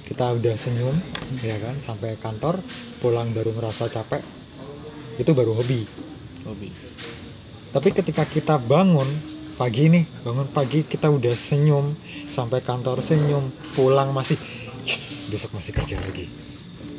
kita 0.02 0.34
udah 0.34 0.58
senyum 0.58 0.98
ya 1.38 1.54
kan 1.56 1.78
sampai 1.78 2.18
kantor 2.18 2.58
pulang 2.98 3.30
baru 3.30 3.54
ngerasa 3.54 3.86
capek 3.86 4.18
itu 5.14 5.30
baru 5.30 5.54
hobi 5.54 5.86
hobi 6.42 6.74
tapi 7.70 7.94
ketika 7.94 8.26
kita 8.26 8.58
bangun 8.58 9.06
pagi 9.54 9.86
nih 9.86 10.02
bangun 10.26 10.50
pagi 10.50 10.82
kita 10.82 11.06
udah 11.06 11.34
senyum 11.34 11.94
sampai 12.26 12.58
kantor 12.58 13.06
senyum 13.06 13.46
pulang 13.70 14.10
masih 14.10 14.34
yes 14.88 15.28
besok 15.28 15.52
masih 15.52 15.72
kerja 15.76 16.00
lagi 16.00 16.24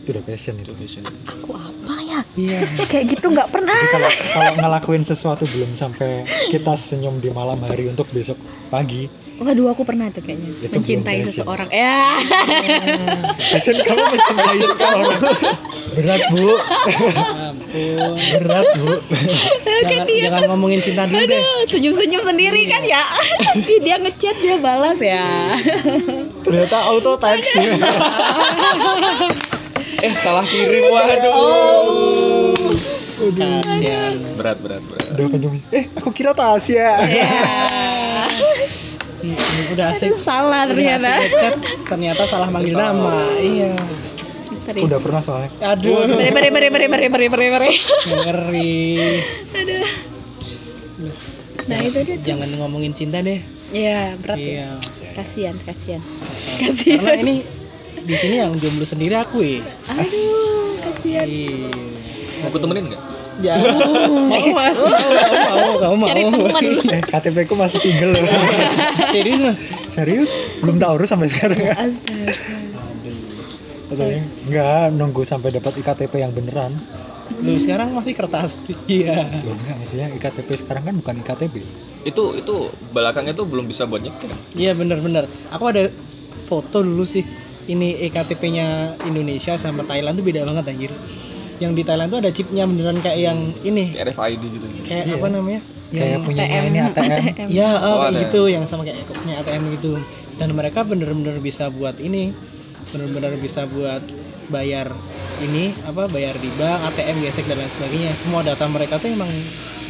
itu 0.06 0.10
udah 0.14 0.24
passion 0.26 0.56
itu 0.62 0.74
passion 0.78 1.04
Aku 1.26 1.54
apa 1.54 1.94
ya? 2.02 2.20
iya 2.38 2.62
Kayak 2.90 3.06
gitu 3.18 3.30
nggak 3.30 3.50
pernah. 3.54 3.74
Jadi 3.78 3.88
kalau 3.94 4.10
kalau 4.34 4.54
ngelakuin 4.58 5.04
sesuatu 5.06 5.46
belum 5.46 5.70
sampai 5.78 6.26
kita 6.50 6.74
senyum 6.74 7.22
di 7.22 7.30
malam 7.30 7.62
hari 7.62 7.90
untuk 7.90 8.10
besok 8.10 8.38
pagi, 8.74 9.06
Waduh, 9.40 9.72
aku 9.72 9.88
pernah 9.88 10.12
tuh 10.12 10.20
kayaknya 10.20 10.52
Itu 10.60 10.76
mencintai 10.76 11.24
seseorang. 11.24 11.72
Ya. 11.72 12.20
passion 13.56 13.80
kamu 13.80 14.04
mencintai 14.04 14.60
seseorang. 14.68 15.20
Berat 15.96 16.22
bu, 16.28 16.60
ampun 17.40 18.20
berat 18.40 18.68
bu. 18.76 18.88
jangan, 19.88 20.06
jangan 20.06 20.42
ngomongin 20.52 20.80
cinta 20.84 21.08
dulu 21.08 21.24
deh 21.24 21.40
Aduh, 21.40 21.60
senyum-senyum 21.66 22.22
sendiri 22.22 22.62
kan 22.68 22.84
ya. 22.84 23.04
Dia 23.80 23.96
ngechat 23.98 24.36
dia 24.38 24.60
balas 24.60 25.00
ya. 25.00 25.56
Ternyata 26.44 26.78
auto 26.86 27.16
text. 27.16 27.56
eh 30.00 30.14
salah 30.16 30.48
kirim 30.48 30.84
waduh 30.90 31.34
Oh. 31.36 32.56
kasihan 33.36 34.16
berat 34.40 34.58
berat 34.64 34.80
berat 34.88 35.12
udah 35.12 35.52
eh 35.76 35.92
aku 35.92 36.10
kira 36.10 36.32
Tasya 36.32 37.04
Ya. 37.04 37.28
Hmm, 39.20 39.36
udah 39.70 39.86
asik 39.92 40.10
Aduh, 40.10 40.20
salah 40.20 40.64
udah 40.64 40.72
ternyata. 40.72 41.12
asik 41.20 41.32
ternyata 41.84 42.22
salah 42.24 42.48
manggil 42.48 42.72
nama 42.74 43.28
iya 43.36 43.76
udah 44.70 44.96
pernah 44.98 45.20
soalnya 45.20 45.50
aduh 45.62 46.08
Beri 46.08 46.30
beri 46.30 46.50
beri 46.50 46.70
beri 46.70 46.88
beri 46.88 47.08
beri 47.10 47.28
beri 47.28 47.48
beri. 47.50 47.72
ngeri 48.06 48.80
Aduh. 49.52 49.84
Nah 51.66 51.80
itu 51.80 52.00
dia 52.00 52.16
tuh. 52.16 52.26
jangan 52.26 52.50
ngomongin 52.56 52.92
cinta 52.92 53.20
deh 53.20 53.40
Ya 53.70 54.16
berat 54.18 54.36
ya. 54.36 54.46
iya 54.46 54.70
Kasian 55.12 55.56
kasian. 55.60 56.02
karena 56.96 57.14
ini 57.18 57.36
di 58.00 58.16
sini 58.16 58.40
yang 58.40 58.56
jomblo 58.56 58.84
sendiri 58.84 59.14
aku 59.14 59.42
ya 59.42 59.60
Aduh 59.92 60.80
kasian. 60.82 61.26
Iya. 61.26 61.70
mau 62.40 62.50
ku 62.50 62.58
temenin 62.58 62.88
nggak 62.88 63.02
Ya, 63.40 63.56
mau 63.56 64.48
mas, 64.52 64.76
mau, 64.76 64.92
mau, 65.56 65.74
kamu 65.80 65.96
mau. 65.96 66.08
Cari 66.12 66.22
teman. 66.28 66.64
eh 67.00 67.02
KTP 67.08 67.38
ku 67.48 67.56
masih 67.56 67.80
single 67.80 68.12
loh 68.12 68.20
Serius 69.16 69.40
mas? 69.40 69.60
serius 69.88 70.30
belum 70.60 70.76
tahu 70.76 71.00
urus 71.00 71.08
sampai 71.08 71.32
sekarang 71.32 71.56
Astaga. 71.64 72.36
Katanya, 73.90 74.22
enggak 74.46 74.84
nunggu 74.94 75.22
sampai 75.26 75.50
dapat 75.50 75.74
iktp 75.80 76.14
yang 76.20 76.36
beneran 76.36 76.76
Lu 77.40 77.56
sekarang 77.62 77.96
masih 77.96 78.18
kertas. 78.18 78.68
Iya. 78.86 79.24
Loh, 79.46 79.56
enggak 79.56 79.76
maksudnya 79.80 80.08
iktp 80.12 80.50
sekarang 80.60 80.84
kan 80.92 80.96
bukan 81.00 81.16
iktp 81.24 81.56
itu 82.00 82.24
itu 82.36 82.56
belakangnya 82.92 83.36
tuh 83.36 83.44
belum 83.44 83.68
bisa 83.68 83.84
buat 83.84 84.00
nyetir 84.00 84.32
Iya 84.56 84.72
bener-bener. 84.72 85.28
Aku 85.52 85.68
ada 85.68 85.88
foto 86.48 86.80
dulu 86.80 87.04
sih. 87.04 87.24
Ini 87.70 88.02
EKTP-nya 88.10 88.98
Indonesia 89.06 89.54
sama 89.60 89.86
Thailand 89.86 90.18
tuh 90.18 90.26
beda 90.26 90.42
banget 90.42 90.74
anjir. 90.74 90.92
Yang 91.60 91.72
di 91.76 91.84
Thailand 91.84 92.10
tuh 92.10 92.20
ada 92.24 92.32
chipnya 92.32 92.64
beneran 92.64 92.98
kayak 93.04 93.20
yang 93.20 93.40
ini. 93.62 93.92
Kayak 93.92 94.16
RFID 94.16 94.44
gitu 94.48 94.66
Kayak 94.88 95.04
Iya. 95.06 95.16
apa 95.20 95.28
namanya? 95.28 95.62
kayak 95.90 96.10
Yang 96.14 96.24
punya 96.24 96.44
ATM. 96.46 96.64
ini 96.64 96.80
ATM 96.80 97.48
Ya, 97.50 97.70
ah, 97.70 97.76
Oh, 97.76 97.98
kayak 98.00 98.10
ada. 98.10 98.20
gitu 98.24 98.42
yang 98.48 98.64
sama 98.64 98.82
kayak 98.88 99.10
punya 99.10 99.34
ATM 99.44 99.64
gitu. 99.76 99.92
Dan 100.40 100.50
mereka 100.56 100.80
bener-bener 100.88 101.36
bisa 101.44 101.68
buat 101.68 102.00
ini, 102.00 102.32
bener-bener 102.90 103.36
bisa 103.36 103.68
buat 103.68 104.02
bayar 104.50 104.88
ini 105.40 105.72
apa 105.84 106.08
bayar 106.08 106.36
di 106.36 106.52
bank, 106.52 106.96
ATM, 106.96 107.24
gesek 107.24 107.48
dan 107.48 107.60
lain 107.60 107.72
sebagainya. 107.72 108.12
Semua 108.16 108.40
data 108.40 108.64
mereka 108.68 109.00
tuh 109.00 109.12
emang 109.12 109.32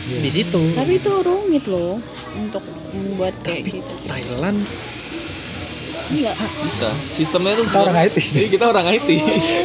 Iya. 0.09 0.20
di 0.26 0.30
situ. 0.32 0.74
Tapi 0.74 0.97
itu 0.97 1.11
rumit 1.22 1.70
loh 1.70 2.01
untuk 2.34 2.63
membuat 2.89 3.38
kayak 3.45 3.61
gitu. 3.67 3.93
Thailand 4.07 4.65
Enggak. 6.10 6.36
bisa. 6.60 6.89
Sistemnya 7.14 7.53
tuh 7.53 7.66
kita 7.66 7.80
orang 7.80 7.97
IT 8.01 8.16
jadi 8.18 8.47
kita 8.49 8.66
orang 8.66 8.86
IT 8.89 9.07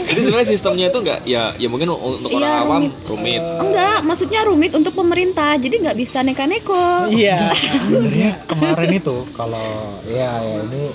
jadi 0.05 0.21
sebenarnya 0.21 0.49
sistemnya 0.49 0.87
itu 0.89 0.99
nggak 1.01 1.21
ya 1.25 1.57
ya 1.57 1.69
mungkin 1.69 1.89
untuk 1.91 2.29
Iya, 2.29 2.39
orang 2.39 2.53
awam 2.61 2.81
rumit. 2.81 2.93
rumit. 3.09 3.43
Enggak, 3.61 3.99
maksudnya 4.03 4.41
rumit 4.45 4.73
untuk 4.73 4.93
pemerintah. 4.93 5.57
Jadi 5.57 5.75
nggak 5.81 5.97
bisa 5.97 6.21
neka-neko. 6.21 7.09
Iya. 7.09 7.49
sebenarnya 7.83 8.45
kemarin 8.45 8.91
itu 8.93 9.17
kalau 9.33 9.69
ya, 10.05 10.31
ya 10.39 10.61
ini 10.63 10.93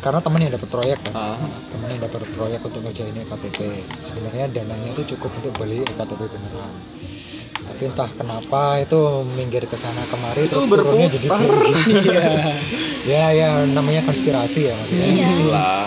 karena 0.00 0.18
temen 0.18 0.40
yang 0.40 0.52
dapat 0.52 0.68
proyek 0.70 0.98
kan. 1.06 1.12
Ah, 1.12 1.36
temen 1.70 1.88
yang 1.90 2.00
dapat 2.00 2.20
proyek 2.32 2.60
untuk 2.60 2.80
ngerjain 2.80 3.12
KTP 3.12 3.58
sebenarnya 3.98 4.44
dananya 4.50 4.88
itu 4.90 5.14
cukup 5.14 5.30
untuk 5.36 5.52
beli 5.56 5.84
KTP 5.86 6.20
beneran 6.26 6.72
tapi 7.70 7.82
entah 7.86 8.10
kenapa 8.10 8.76
itu 8.76 8.98
minggir 9.32 9.64
ke 9.64 9.78
sana 9.78 10.02
kemari 10.10 10.44
Itu 10.44 10.58
terus 10.58 10.66
turunnya 10.66 11.06
jadi 11.06 11.26
gini. 11.30 11.70
Iya. 12.02 12.22
ya 13.14 13.24
ya 13.32 13.48
namanya 13.70 14.02
konspirasi 14.04 14.68
ya 14.68 14.74
maksudnya 14.74 15.06
Iya. 15.06 15.28
lah 15.48 15.86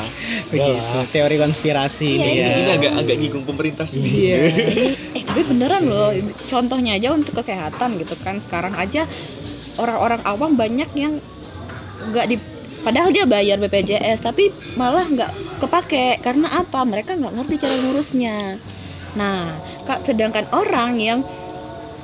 Begitu. 0.50 0.98
Teori 1.12 1.36
konspirasi 1.38 2.08
Iya, 2.08 2.24
ini 2.24 2.32
ya. 2.40 2.48
ini 2.56 2.72
agak 2.72 2.92
agak 2.98 3.16
ngikung 3.20 3.44
pemerintah 3.44 3.86
sih 3.86 4.02
Iya. 4.02 4.38
Eh 5.18 5.24
tapi 5.24 5.42
beneran 5.46 5.84
loh. 5.86 6.10
Contohnya 6.48 6.98
aja 6.98 7.14
untuk 7.14 7.38
kesehatan 7.38 8.02
gitu 8.02 8.18
kan. 8.24 8.42
Sekarang 8.42 8.74
aja 8.74 9.06
orang-orang 9.78 10.22
awam 10.26 10.54
banyak 10.54 10.90
yang 10.94 11.18
nggak 12.04 12.26
di 12.28 12.36
padahal 12.84 13.10
dia 13.10 13.24
bayar 13.24 13.58
BPJS 13.58 14.20
tapi 14.20 14.52
malah 14.76 15.08
nggak 15.08 15.32
kepake 15.64 16.20
karena 16.20 16.52
apa 16.52 16.84
mereka 16.84 17.16
nggak 17.16 17.32
ngerti 17.32 17.56
cara 17.64 17.76
ngurusnya 17.80 18.38
nah 19.16 19.56
kak 19.88 20.04
sedangkan 20.04 20.44
orang 20.52 21.00
yang 21.00 21.20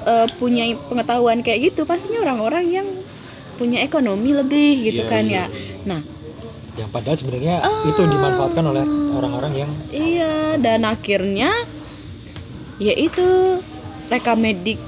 eh, 0.06 0.28
punya 0.38 0.64
pengetahuan 0.88 1.42
kayak 1.42 1.74
gitu 1.74 1.84
pastinya 1.84 2.24
orang-orang 2.24 2.66
yang 2.70 2.88
punya 3.56 3.84
ekonomi 3.84 4.32
lebih 4.32 4.88
gitu 4.88 5.04
Iya, 5.04 5.12
kan 5.12 5.24
iya, 5.28 5.46
ya 5.46 5.46
nah 5.84 6.02
yang 6.80 6.88
padahal 6.90 7.18
sebenarnya 7.20 7.60
Ah. 7.60 7.84
itu 7.84 8.00
dimanfaatkan 8.00 8.64
oleh 8.64 8.84
orang-orang 9.12 9.54
yang 9.66 9.72
Iya, 9.92 10.56
dan 10.58 10.88
akhirnya 10.88 11.52
yaitu 12.80 13.60
rekam 14.08 14.40
medik 14.40 14.80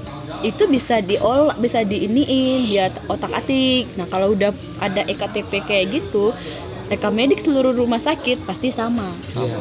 itu 0.42 0.66
bisa 0.66 0.98
diolah, 0.98 1.54
bisa 1.54 1.86
diiniin, 1.86 2.66
dia 2.66 2.90
otak-atik. 3.06 3.94
Nah, 3.94 4.10
kalau 4.10 4.34
udah 4.34 4.50
ada 4.82 5.06
EKTP 5.06 5.62
kayak 5.62 5.86
gitu, 5.94 6.34
rekam 6.92 7.10
medik 7.10 7.40
seluruh 7.40 7.72
rumah 7.72 7.96
sakit 7.98 8.44
pasti 8.44 8.68
sama. 8.68 9.08
ya, 9.32 9.56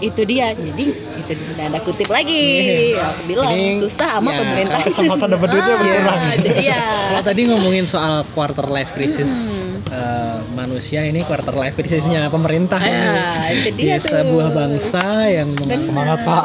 Itu 0.00 0.22
dia. 0.22 0.52
Jadi 0.52 0.92
itu 0.92 1.32
ada 1.56 1.80
kutip 1.80 2.06
lagi. 2.06 2.92
Aku 2.92 3.22
bilang 3.24 3.50
Ini- 3.50 3.80
susah 3.80 4.20
sama 4.20 4.30
ya, 4.30 4.38
pemerintah. 4.38 4.80
kesempatan 4.82 5.28
dapat 5.30 5.48
duitnya 5.48 5.74
Ah, 5.74 5.80
berkurang 5.80 6.20
dia. 6.52 6.82
Kalau 7.08 7.22
tadi 7.24 7.40
ngomongin 7.46 7.84
soal 7.84 8.14
quarter 8.30 8.66
life 8.66 8.92
crisis 8.92 9.32
Hmm. 9.64 9.80
eh, 9.90 10.36
manusia 10.52 11.00
ini 11.02 11.22
quarter 11.22 11.52
life 11.52 11.72
crisisnya 11.72 12.28
pemerintah 12.28 12.78
Ah, 12.78 13.48
itu 13.48 13.72
di 13.72 13.84
dia 13.86 13.96
tuh. 13.96 14.12
sebuah 14.12 14.48
bangsa 14.50 15.02
yang 15.26 15.48
semangat 15.74 16.20
pak 16.20 16.44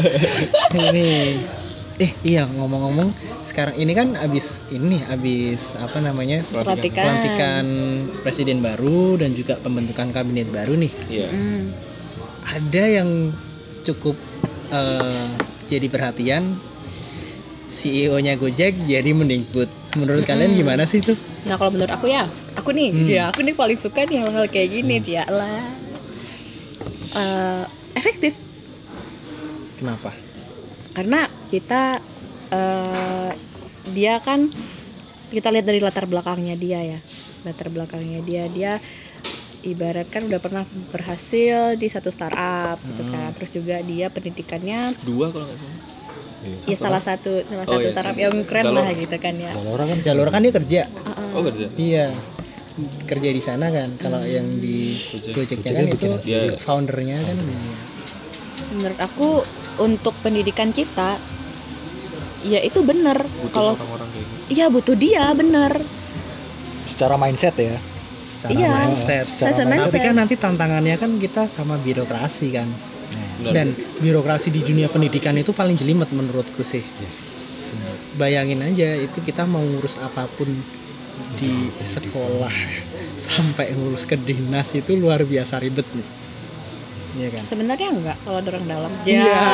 ini 0.80 1.42
eh 2.02 2.10
iya 2.26 2.42
ngomong-ngomong 2.50 3.14
sekarang 3.46 3.78
ini 3.78 3.92
kan 3.94 4.18
abis 4.18 4.66
ini 4.74 4.98
abis 5.06 5.78
apa 5.78 6.02
namanya 6.02 6.42
Pelantikan. 6.50 6.98
pelantikan 6.98 7.64
presiden 8.26 8.58
baru 8.58 9.22
dan 9.22 9.30
juga 9.38 9.54
pembentukan 9.62 10.10
kabinet 10.10 10.50
baru 10.50 10.74
nih 10.74 10.92
iya 11.06 11.28
Hmm. 11.30 11.70
ada 12.42 12.84
yang 12.90 13.30
cukup 13.86 14.18
eh, 14.74 15.26
jadi 15.70 15.86
perhatian 15.86 16.42
CEO-nya 17.72 18.36
Gojek 18.36 18.84
jadi 18.84 19.10
mendikbud. 19.16 19.64
Menurut 19.96 20.28
kalian 20.28 20.60
gimana 20.60 20.84
sih 20.84 21.00
itu? 21.00 21.16
Nah 21.48 21.56
kalau 21.56 21.72
menurut 21.72 21.88
aku 21.88 22.04
ya, 22.04 22.28
aku 22.52 22.68
nih, 22.68 22.92
Hmm. 22.92 23.04
Jia, 23.08 23.22
aku 23.32 23.40
nih 23.40 23.56
paling 23.56 23.80
suka 23.80 24.04
nih 24.04 24.20
hal-hal 24.20 24.44
kayak 24.52 24.68
gini, 24.68 25.00
Jia 25.00 25.24
lah. 25.32 25.72
Eh, 27.16 27.64
efektif 27.96 28.36
Kenapa? 29.80 30.12
karena 30.92 31.24
kita 31.52 32.00
eh, 32.50 33.30
dia 33.92 34.14
kan 34.24 34.48
kita 35.32 35.48
lihat 35.52 35.66
dari 35.68 35.80
latar 35.80 36.04
belakangnya 36.08 36.56
dia 36.56 36.80
ya, 36.84 37.00
latar 37.44 37.68
belakangnya 37.72 38.20
dia 38.24 38.44
dia 38.48 38.72
ibaratkan 39.62 40.26
udah 40.26 40.40
pernah 40.42 40.64
berhasil 40.90 41.78
di 41.78 41.86
satu 41.86 42.10
startup 42.10 42.82
gitu 42.82 43.02
Hmm. 43.06 43.12
kan, 43.14 43.28
terus 43.38 43.50
juga 43.54 43.76
dia 43.84 44.10
pendidikannya 44.10 44.90
dua 45.06 45.30
kalau 45.30 45.46
nggak 45.46 45.60
salah 45.60 45.78
ya 46.66 46.76
salah 46.76 47.02
satu 47.02 47.32
salah 47.46 47.66
Oh, 47.70 47.78
satu 47.78 47.86
iya, 47.86 47.90
startup 47.94 48.16
iya. 48.18 48.24
yang 48.26 48.34
keren 48.42 48.64
Jalur. 48.66 48.82
lah 48.82 48.88
gitu 48.98 49.16
kan 49.22 49.34
ya. 49.38 49.52
Zalora 49.54 49.84
kan 49.86 49.98
Jalur 50.02 50.28
kan 50.34 50.40
dia 50.42 50.52
kerja. 50.52 50.82
Heeh. 50.90 51.28
oh 51.36 51.42
kerja 51.46 51.66
Iya. 51.78 52.06
Kerja 53.06 53.28
di 53.30 53.42
sana 53.44 53.66
kan. 53.68 53.88
Kalau 54.00 54.22
yang 54.24 54.46
di 54.58 54.96
Gojek. 55.30 55.60
Kan 55.62 55.86
bikin 55.86 56.10
itu 56.18 56.40
foundernya 56.58 57.16
kan. 57.22 57.36
menurut 58.72 58.98
aku 58.98 59.44
untuk 59.84 60.16
pendidikan 60.24 60.72
kita 60.72 61.20
ya 62.42 62.60
itu 62.60 62.82
bener 62.82 63.16
butuh 63.40 63.74
kalau 63.78 64.06
gitu 64.12 64.34
iya 64.50 64.66
butuh 64.68 64.94
dia 64.98 65.30
bener 65.32 65.86
secara 66.84 67.14
mindset 67.16 67.56
ya 67.58 67.78
Secara 68.22 68.54
Iya. 68.54 68.70
mindset. 68.86 69.26
Secara 69.26 69.50
Sama 69.50 69.74
mindset. 69.74 69.90
Tapi 69.90 69.98
kan 69.98 70.14
nanti 70.14 70.34
tantangannya 70.38 70.94
kan 70.94 71.18
kita 71.18 71.50
sama 71.50 71.74
birokrasi 71.74 72.54
kan. 72.54 72.70
Dan 73.42 73.74
birokrasi 73.98 74.54
di 74.54 74.62
dunia 74.62 74.86
pendidikan 74.86 75.34
itu 75.34 75.50
paling 75.50 75.74
jelimet 75.74 76.06
menurutku 76.14 76.62
sih. 76.62 76.86
yes 77.02 77.42
bayangin 78.12 78.60
aja 78.60 79.00
itu 79.00 79.24
kita 79.24 79.48
mau 79.48 79.64
ngurus 79.64 79.96
apa 79.96 80.28
pun 80.28 80.60
di 81.36 81.72
sekolah 81.80 82.52
sampai 83.16 83.72
ngurus 83.72 84.04
ke 84.04 84.16
dinas 84.20 84.76
itu 84.76 84.92
luar 84.96 85.24
biasa 85.24 85.56
ribet 85.60 85.88
nih 85.96 86.21
Iya 87.12 87.28
kan? 87.28 87.42
Sebenarnya 87.44 87.88
enggak 87.92 88.16
kalau 88.24 88.38
ada 88.40 88.48
orang 88.56 88.66
dalam. 88.66 88.92
Iya. 89.04 89.44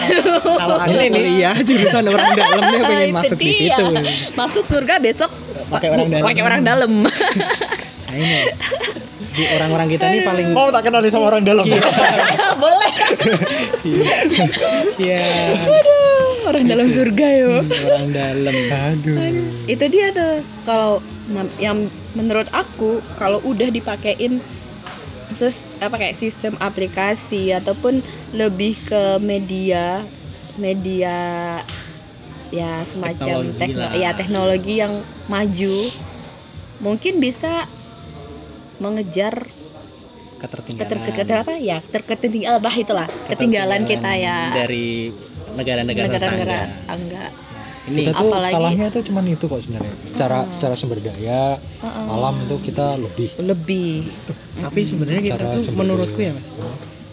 kalau 0.60 0.76
ada 0.76 0.96
kuliah 1.08 1.56
jurusan 1.64 2.04
orang 2.12 2.30
dalam 2.40 2.62
dia 2.68 2.80
pengen 2.84 3.10
masuk 3.16 3.38
di 3.40 3.52
situ. 3.56 3.84
Masuk 4.36 4.64
surga 4.68 5.00
besok 5.00 5.32
Pakai 5.72 5.88
orang 5.90 6.08
dalam. 6.12 6.24
pakai 6.28 6.42
orang 6.44 6.62
dalam. 6.62 6.92
Nah 8.06 8.14
ini. 8.22 8.38
Di 9.36 9.44
orang-orang 9.58 9.92
kita 9.92 10.08
nih 10.08 10.22
paling 10.22 10.48
mau 10.54 10.70
tak 10.70 10.88
kenal 10.88 11.02
sama 11.10 11.26
orang 11.28 11.42
dalam? 11.42 11.66
Boleh. 12.56 12.92
Iya. 14.96 15.26
Orang 16.46 16.64
dalam 16.70 16.86
surga 16.88 17.26
yo 17.36 17.66
orang 17.66 18.08
dalam. 18.14 18.54
Aduh. 18.54 19.18
Itu 19.66 19.84
dia 19.90 20.14
tuh. 20.14 20.40
Kalau 20.62 21.02
yang 21.58 21.90
menurut 22.14 22.46
aku 22.54 23.02
kalau 23.18 23.42
udah 23.42 23.68
dipakein 23.68 24.38
akses 25.36 25.60
apa 25.84 26.00
kayak 26.00 26.16
sistem 26.16 26.56
aplikasi 26.56 27.52
ataupun 27.52 28.00
lebih 28.32 28.72
ke 28.88 29.20
media 29.20 30.00
media 30.56 31.16
ya 32.48 32.80
semacam 32.88 33.44
Teknologi 33.44 33.60
tekno 33.60 33.86
ya 33.92 34.10
teknologi 34.16 34.74
yang 34.80 34.96
maju. 35.28 35.76
Mungkin 36.80 37.20
bisa 37.20 37.68
mengejar 38.80 39.44
ketertinggalan. 40.40 40.88
keter, 40.88 40.98
keter 41.12 41.36
apa? 41.44 41.54
Ya 41.60 41.84
terketinggalan 41.84 42.60
bah 42.64 42.72
itulah 42.72 43.08
ketinggalan 43.28 43.84
kita 43.84 44.16
ya. 44.16 44.56
dari 44.56 45.12
negara-negara 45.52 46.08
negara-negara 46.08 46.56
tetangga. 46.64 46.92
angga 46.96 47.24
ini 47.86 48.02
kita 48.02 48.18
tuh 48.18 48.28
apalagi- 48.32 48.54
kalahnya 48.56 48.86
tuh 48.88 49.02
cuman 49.04 49.24
itu 49.28 49.44
kok 49.46 49.60
sebenarnya. 49.60 49.94
Secara 50.08 50.38
secara 50.48 50.74
sumber 50.80 50.98
daya 51.04 51.60
Heeh. 51.60 52.04
alam 52.08 52.34
itu 52.40 52.56
kita 52.64 52.96
lebih. 52.96 53.28
Lebih 53.36 53.92
tapi 54.56 54.80
sebenarnya 54.82 55.22
kita 55.22 55.44
tuh 55.56 55.72
menurutku 55.72 56.18
ya 56.18 56.32
mas 56.32 56.56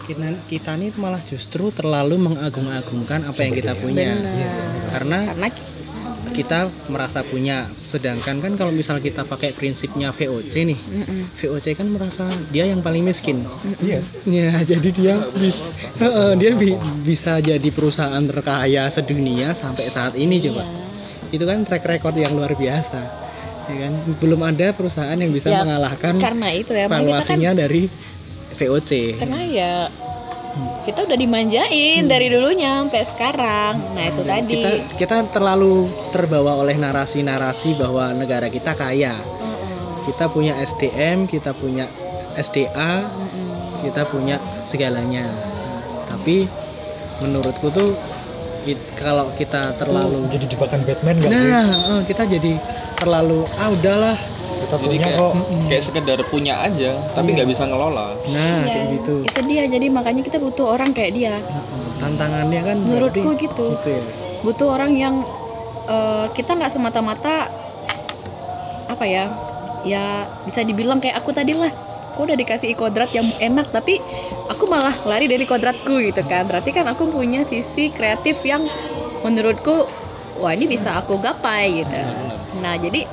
kita 0.04 0.28
kita 0.46 0.72
nih 0.76 0.92
malah 0.96 1.20
justru 1.20 1.72
terlalu 1.72 2.20
mengagung-agungkan 2.20 3.24
apa 3.24 3.40
yang 3.40 3.54
kita 3.56 3.72
punya. 3.72 4.12
benar 4.12 4.36
karena 4.92 5.18
karena 5.32 5.48
kita 6.34 6.58
merasa 6.90 7.22
punya 7.22 7.64
sedangkan 7.72 8.42
kan 8.42 8.52
kalau 8.52 8.68
misal 8.68 8.98
kita 8.98 9.22
pakai 9.22 9.54
prinsipnya 9.54 10.10
VOC 10.10 10.66
nih. 10.66 10.78
VOC 11.38 11.72
kan 11.72 11.86
merasa 11.86 12.26
dia 12.50 12.66
yang 12.66 12.82
paling 12.82 13.00
miskin. 13.00 13.46
Iya. 13.78 14.02
Ya 14.26 14.50
jadi 14.66 14.88
dia 14.90 15.14
bis- 15.32 15.62
dia 16.34 16.52
bi- 16.52 16.74
bisa 17.00 17.38
jadi 17.38 17.68
perusahaan 17.70 18.20
terkaya 18.20 18.90
sedunia 18.90 19.54
sampai 19.54 19.86
saat 19.88 20.18
ini 20.18 20.36
coba. 20.42 20.66
Iya. 20.66 20.82
itu 21.32 21.44
kan 21.44 21.64
track 21.64 21.82
record 21.88 22.14
yang 22.14 22.30
luar 22.30 22.54
biasa 22.54 23.23
ya 23.68 23.76
kan? 23.88 23.92
Belum 24.20 24.40
ada 24.44 24.66
perusahaan 24.72 25.16
yang 25.16 25.32
bisa 25.32 25.48
Ya, 25.50 25.62
mengalahkan 25.62 26.18
karena 26.18 26.48
itu 26.50 26.72
ya 26.74 26.86
kita 26.86 26.92
kan 26.92 27.00
valuasinya 27.04 27.50
dari 27.54 27.82
VOC 28.54 28.90
karena 29.22 29.40
ya 29.46 29.72
kita 30.86 31.10
udah 31.10 31.18
dimanjain 31.18 32.06
dari 32.06 32.30
dulunya 32.30 32.84
sampai 32.84 33.02
sekarang. 33.10 33.74
Nah 33.96 34.04
itu 34.06 34.22
tadi. 34.22 34.54
kita 34.54 34.70
kita 35.00 35.16
terlalu 35.34 35.90
terbawa 36.14 36.62
oleh 36.62 36.78
narasi-narasi 36.78 37.74
bahwa 37.74 38.14
negara 38.14 38.46
kita 38.46 38.76
kaya. 38.78 39.18
Kita 40.04 40.28
punya 40.30 40.54
SDM 40.60 41.26
kita 41.26 41.56
punya 41.56 41.88
SDA 42.38 43.02
kita 43.82 44.06
punya 44.06 44.38
segalanya. 44.62 45.26
Tapi 46.06 46.46
menurutku 47.18 47.72
tuh 47.74 47.98
it- 48.64 48.88
kalau 48.94 49.28
kita 49.32 49.76
terlalu 49.76 50.24
Tuh 50.24 50.30
jadi 50.32 50.46
jebakan 50.48 50.80
Batman 50.82 51.14
gak 51.16 51.30
sih? 51.30 51.34
Nah 51.34 51.64
eh, 51.70 52.00
kita 52.04 52.22
jadi 52.26 52.52
terlalu 52.96 53.40
ah 53.54 53.68
udahlah. 53.70 54.18
Kita 54.54 54.76
Jadi 54.80 54.86
punya 54.86 55.04
kayak 55.04 55.18
kok. 55.20 55.32
kayak 55.68 55.82
sekedar 55.84 56.18
punya 56.24 56.54
aja, 56.58 56.90
tapi 57.12 57.36
nggak 57.36 57.44
bisa 57.44 57.68
ngelola. 57.68 58.16
nah 58.32 58.64
Ya, 58.64 58.72
kayak 58.72 58.86
gitu. 58.96 59.14
itu 59.20 59.40
dia. 59.44 59.62
Jadi 59.68 59.86
makanya 59.92 60.22
kita 60.24 60.38
butuh 60.40 60.72
orang 60.72 60.96
kayak 60.96 61.12
dia. 61.12 61.34
Tantangannya 62.00 62.60
kan 62.64 62.76
menurutku 62.80 63.36
gitu. 63.36 63.76
gitu 63.76 63.88
ya. 63.90 64.04
Butuh 64.40 64.68
orang 64.72 64.96
yang 64.96 65.14
eh, 65.84 66.26
kita 66.32 66.56
nggak 66.56 66.72
semata-mata 66.72 67.52
apa 68.84 69.04
ya 69.04 69.28
ya 69.84 70.24
bisa 70.44 70.64
dibilang 70.64 70.96
kayak 70.96 71.20
aku 71.20 71.30
tadi 71.30 71.52
lah. 71.52 71.68
Aku 72.14 72.24
udah 72.24 72.38
dikasih 72.38 72.78
kodrat 72.78 73.10
yang 73.10 73.26
enak 73.42 73.68
tapi 73.68 73.98
aku 74.48 74.64
malah 74.68 74.94
lari 75.08 75.26
dari 75.30 75.44
kodratku 75.48 76.00
gitu 76.00 76.22
kan. 76.26 76.44
Berarti 76.48 76.70
kan 76.74 76.84
aku 76.88 77.08
punya 77.08 77.44
sisi 77.48 77.88
kreatif 77.88 78.40
yang 78.44 78.64
menurutku 79.24 79.88
wah 80.40 80.52
ini 80.52 80.68
bisa 80.68 81.00
aku 81.00 81.16
gapai 81.20 81.84
gitu. 81.84 82.00
Nah 82.60 82.76
jadi 82.76 83.06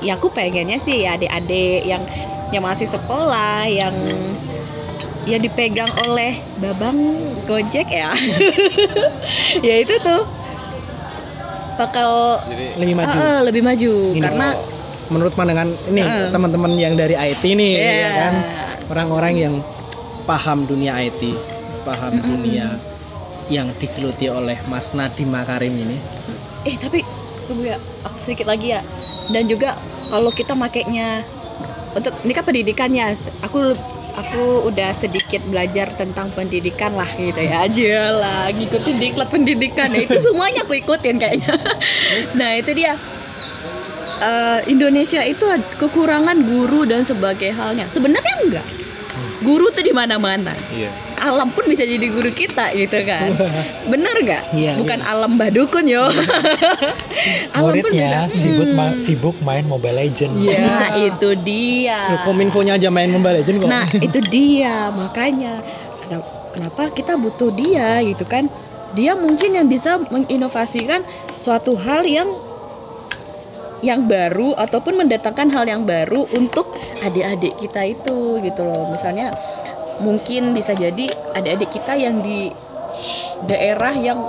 ya 0.00 0.16
aku 0.16 0.32
pengennya 0.32 0.80
sih 0.80 1.04
ya 1.04 1.20
adik-adik 1.20 1.84
yang 1.84 2.02
yang 2.50 2.64
masih 2.64 2.88
sekolah 2.88 3.68
yang 3.68 3.92
yang 5.28 5.40
dipegang 5.44 5.90
oleh 6.08 6.40
babang 6.58 6.96
gojek 7.44 7.88
ya. 7.88 8.10
Ya 9.66 9.82
itu 9.82 9.98
tuh 9.98 10.22
bakal 11.74 12.38
Jadi 12.46 12.66
lebih 12.78 12.94
maju. 12.94 13.16
Ah, 13.18 13.24
ah, 13.24 13.38
lebih 13.42 13.62
maju. 13.66 13.92
Gini, 14.14 14.22
karena 14.22 14.48
menurut 15.10 15.32
pandangan 15.34 15.68
ini 15.90 16.00
Heeh. 16.06 16.28
teman-teman 16.30 16.72
yang 16.78 16.94
dari 16.94 17.18
IT 17.18 17.42
nih 17.42 17.72
Iya. 17.74 17.90
ya 17.90 18.10
kan? 18.14 18.34
Orang-orang 18.94 19.34
yang 19.36 19.54
paham 20.24 20.68
dunia 20.68 20.96
IT 21.00 21.34
paham 21.82 22.20
dunia 22.20 22.76
yang 23.50 23.72
digeluti 23.82 24.30
oleh 24.30 24.56
Mas 24.70 24.94
Nadiem 24.94 25.26
Makarim 25.26 25.74
ini. 25.74 25.98
Eh 26.62 26.78
tapi 26.78 27.02
tunggu 27.50 27.66
ya 27.66 27.78
aku 28.06 28.16
sedikit 28.22 28.46
lagi 28.46 28.78
ya. 28.78 28.80
Dan 29.30 29.50
juga 29.50 29.74
kalau 30.10 30.30
kita 30.30 30.54
makainya 30.54 31.26
untuk 31.98 32.14
ini 32.22 32.32
kan 32.32 32.46
pendidikannya. 32.46 33.18
Aku 33.42 33.74
aku 34.14 34.70
udah 34.70 34.94
sedikit 35.02 35.42
belajar 35.50 35.90
tentang 35.98 36.30
pendidikan 36.30 36.94
lah 36.94 37.08
gitu 37.18 37.42
ya. 37.42 37.60
Aja 37.66 37.98
lah 38.14 38.42
ngikutin 38.54 38.96
diklat 39.02 39.28
pendidikan. 39.34 39.90
Ya 39.90 40.06
itu 40.06 40.18
semuanya 40.22 40.62
aku 40.62 40.78
ikutin 40.78 41.18
kayaknya. 41.18 41.54
Nah 42.38 42.54
itu 42.54 42.70
dia. 42.76 42.94
Eh, 44.20 44.60
Indonesia 44.68 45.24
itu 45.24 45.48
kekurangan 45.80 46.44
guru 46.44 46.84
dan 46.84 47.08
sebagai 47.08 47.56
halnya 47.56 47.88
sebenarnya 47.88 48.34
enggak 48.44 48.66
guru 49.40 49.68
tuh 49.68 49.80
di 49.80 49.90
mana-mana. 49.90 50.52
Iya. 50.70 50.90
alam 51.20 51.52
pun 51.52 51.68
bisa 51.68 51.84
jadi 51.84 52.08
guru 52.08 52.32
kita 52.32 52.72
gitu 52.72 52.96
kan. 53.02 53.28
Bener 53.92 54.16
nggak? 54.18 54.42
Iya, 54.52 54.72
bukan 54.74 55.00
alam 55.02 55.36
mbah 55.36 55.48
dukun 55.48 55.84
yo 55.84 56.08
alam 57.54 57.76
pun 57.76 57.92
muridnya 57.92 58.24
bisa 58.24 58.32
sibuk 58.32 58.66
Hmm. 58.66 58.78
ma- 58.78 58.96
sibuk 58.96 59.36
main 59.40 59.64
Mobile 59.64 59.96
Legend 59.98 60.32
Iya. 60.38 60.58
nah 60.60 60.88
itu 60.96 61.28
dia. 61.38 62.24
Kominfonya 62.24 62.76
aja 62.76 62.88
main 62.88 63.08
Mobile 63.08 63.36
Legends 63.36 63.58
kok. 63.58 63.68
Nah 63.68 63.86
itu 63.92 64.18
dia. 64.24 64.88
Makanya 64.90 65.60
kenapa 66.50 66.88
kita 66.90 67.14
butuh 67.14 67.52
dia 67.52 68.00
gitu 68.00 68.24
kan? 68.24 68.48
Dia 68.90 69.14
mungkin 69.14 69.54
yang 69.54 69.68
bisa 69.68 70.00
menginovasikan 70.02 71.04
suatu 71.36 71.76
hal 71.76 72.02
yang 72.02 72.26
yang 73.80 74.04
baru 74.04 74.52
ataupun 74.56 75.04
mendatangkan 75.04 75.48
hal 75.52 75.64
yang 75.64 75.82
baru 75.88 76.28
untuk 76.36 76.68
adik-adik 77.04 77.56
kita 77.60 77.82
itu 77.88 78.40
gitu 78.44 78.60
loh. 78.64 78.88
Misalnya 78.92 79.32
mungkin 80.00 80.56
bisa 80.56 80.72
jadi 80.72 81.12
adik-adik 81.36 81.70
kita 81.72 81.96
yang 81.96 82.20
di 82.24 82.52
daerah 83.48 83.92
yang 83.96 84.20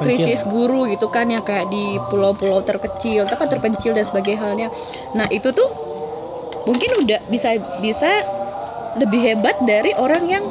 krisis 0.00 0.46
terpencil 0.46 0.52
guru 0.52 0.80
gitu 0.88 1.10
kan 1.10 1.26
yang 1.28 1.42
kayak 1.42 1.68
di 1.68 1.98
pulau-pulau 2.08 2.62
terkecil 2.62 3.26
tempat 3.28 3.50
terpencil 3.50 3.92
dan 3.92 4.06
sebagainya 4.06 4.40
halnya. 4.40 4.68
Nah 5.12 5.28
itu 5.28 5.50
tuh 5.52 5.68
mungkin 6.64 7.02
udah 7.02 7.20
bisa 7.28 7.58
bisa 7.82 8.10
lebih 8.96 9.20
hebat 9.20 9.56
dari 9.64 9.92
orang 9.96 10.24
yang 10.28 10.44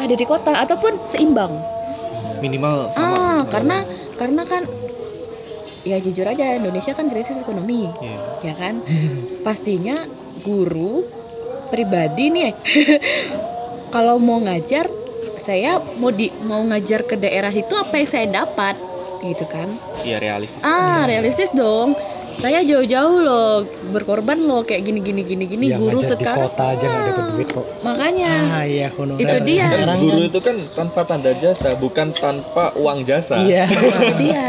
ada 0.00 0.14
di 0.14 0.24
kota 0.24 0.54
ataupun 0.54 1.02
seimbang. 1.04 1.52
Minimal 2.40 2.92
sama. 2.92 3.16
ah 3.16 3.40
karena 3.48 3.80
karena 4.20 4.42
kan 4.44 4.62
ya 5.86 5.96
jujur 5.96 6.26
aja 6.26 6.52
Indonesia 6.52 6.90
kan 6.92 7.06
krisis 7.06 7.38
ekonomi 7.38 7.86
Iya. 7.96 8.18
ya 8.42 8.54
kan? 8.54 8.74
Pastinya 9.40 9.94
guru 10.42 11.06
pribadi 11.66 12.28
nih 12.28 12.50
kalau 13.94 14.18
mau 14.18 14.38
ngajar 14.38 14.90
saya 15.38 15.78
mau 15.96 16.10
di 16.10 16.26
mau 16.42 16.58
ngajar 16.60 17.06
ke 17.06 17.14
daerah 17.14 17.50
itu 17.50 17.70
apa 17.72 17.94
yang 17.94 18.10
saya 18.10 18.26
dapat? 18.26 18.74
Gitu 19.22 19.46
kan? 19.46 19.70
Iya 20.02 20.18
realistis. 20.18 20.62
ah 20.62 21.06
realistis 21.06 21.50
dong 21.52 21.94
saya 22.36 22.60
jauh-jauh 22.62 23.18
loh 23.18 23.64
berkorban 23.88 24.38
loh 24.38 24.60
kayak 24.60 24.84
gini 24.84 25.00
gini 25.00 25.22
gini 25.22 25.44
gini. 25.44 25.66
Yang 25.66 25.80
guru 25.82 25.98
ngajar 25.98 26.06
di 26.06 26.12
sekarang 26.18 26.38
kota 26.44 26.64
aja 26.68 26.84
nggak 26.84 27.04
dapat 27.06 27.24
duit 27.32 27.48
kok. 27.48 27.66
makanya. 27.80 28.32
Ah 28.52 28.64
iya 28.64 28.88
honorer 28.90 29.20
Itu 29.20 29.36
dia. 29.42 29.66
Sekarang 29.68 29.98
guru 29.98 30.12
kan- 30.14 30.28
itu 30.28 30.38
kan 30.40 30.56
tanpa 30.72 31.00
tanda 31.02 31.32
jasa, 31.32 31.68
bukan 31.74 32.08
tanpa 32.12 32.64
uang 32.74 32.98
jasa. 33.02 33.40
iya. 33.42 33.64
Itu 33.66 34.14
dia. 34.18 34.46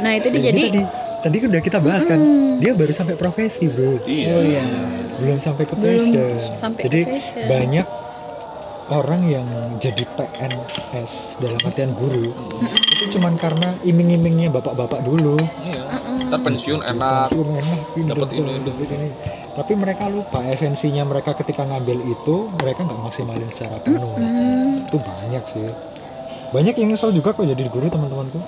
Nah 0.00 0.12
itu 0.14 0.28
dia. 0.30 0.38
Ya, 0.38 0.44
jadi 0.50 0.62
tadi 0.66 0.80
tadi 1.20 1.36
kan 1.38 1.48
udah 1.50 1.62
kita 1.62 1.78
bahas 1.80 2.04
kan. 2.04 2.18
Mm. 2.18 2.42
dia 2.56 2.70
baru 2.70 2.92
sampai 2.92 3.14
profesi 3.14 3.66
bro. 3.66 3.98
Iya. 4.04 4.28
oh 4.30 4.42
iya. 4.42 4.64
Belum 5.16 5.38
sampai 5.38 5.64
ke 5.64 5.74
Belum 5.74 5.94
passion 5.96 6.36
sampai 6.58 6.80
jadi 6.84 7.00
ke 7.00 7.10
passion. 7.12 7.46
banyak 7.48 7.86
orang 8.86 9.24
yang 9.24 9.46
jadi 9.80 10.04
PNS 10.04 11.40
dalam 11.40 11.60
artian 11.64 11.96
guru 11.96 12.36
itu 12.92 13.16
cuman 13.16 13.34
karena 13.34 13.80
iming-imingnya 13.80 14.52
bapak-bapak 14.52 15.00
dulu 15.00 15.40
Iya. 15.56 15.88
Mm-mm. 15.88 16.28
Ntar 16.28 16.40
pensiun 16.42 16.80
enak. 16.82 17.28
Pensiun 17.30 17.48
enak 17.48 17.78
Dapat 17.94 18.04
dapat 18.04 18.28
ini, 18.34 18.52
dapat 18.60 18.88
ini. 18.90 19.08
tapi 19.54 19.72
mereka 19.74 20.04
lupa 20.06 20.42
esensinya 20.44 21.06
mereka 21.06 21.32
ketika 21.32 21.62
ngambil 21.62 22.02
itu 22.02 22.36
mereka 22.52 22.82
nggak 22.82 23.00
maksimalin 23.00 23.48
secara 23.48 23.78
penuh 23.78 24.12
Hmm, 24.14 24.82
itu 24.82 24.96
banyak 24.98 25.44
sih 25.46 25.68
banyak 26.50 26.74
yang 26.76 26.90
nyesel 26.90 27.10
juga 27.10 27.32
kok 27.32 27.46
jadi 27.46 27.62
guru 27.66 27.86
teman-temanku 27.88 28.42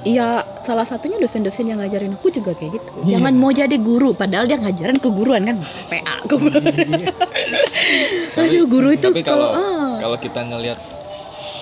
Iya, 0.00 0.48
salah 0.64 0.88
satunya 0.88 1.20
dosen-dosen 1.20 1.68
yang 1.68 1.84
ngajarin 1.84 2.16
aku 2.16 2.32
juga 2.32 2.56
kayak 2.56 2.80
gitu. 2.80 3.04
Iya. 3.04 3.20
Jangan 3.20 3.36
mau 3.36 3.52
jadi 3.52 3.76
guru, 3.76 4.16
padahal 4.16 4.48
dia 4.48 4.56
ngajarin 4.56 4.96
keguruan 4.96 5.44
kan, 5.44 5.60
PA. 5.92 6.24
Aduh, 8.40 8.64
guru 8.64 8.96
itu 8.96 9.12
Tapi 9.12 9.20
kalau 9.20 9.52
kalau 9.52 9.52
ah, 9.52 10.00
kalau 10.00 10.16
kita 10.16 10.40
ngelihat 10.40 10.80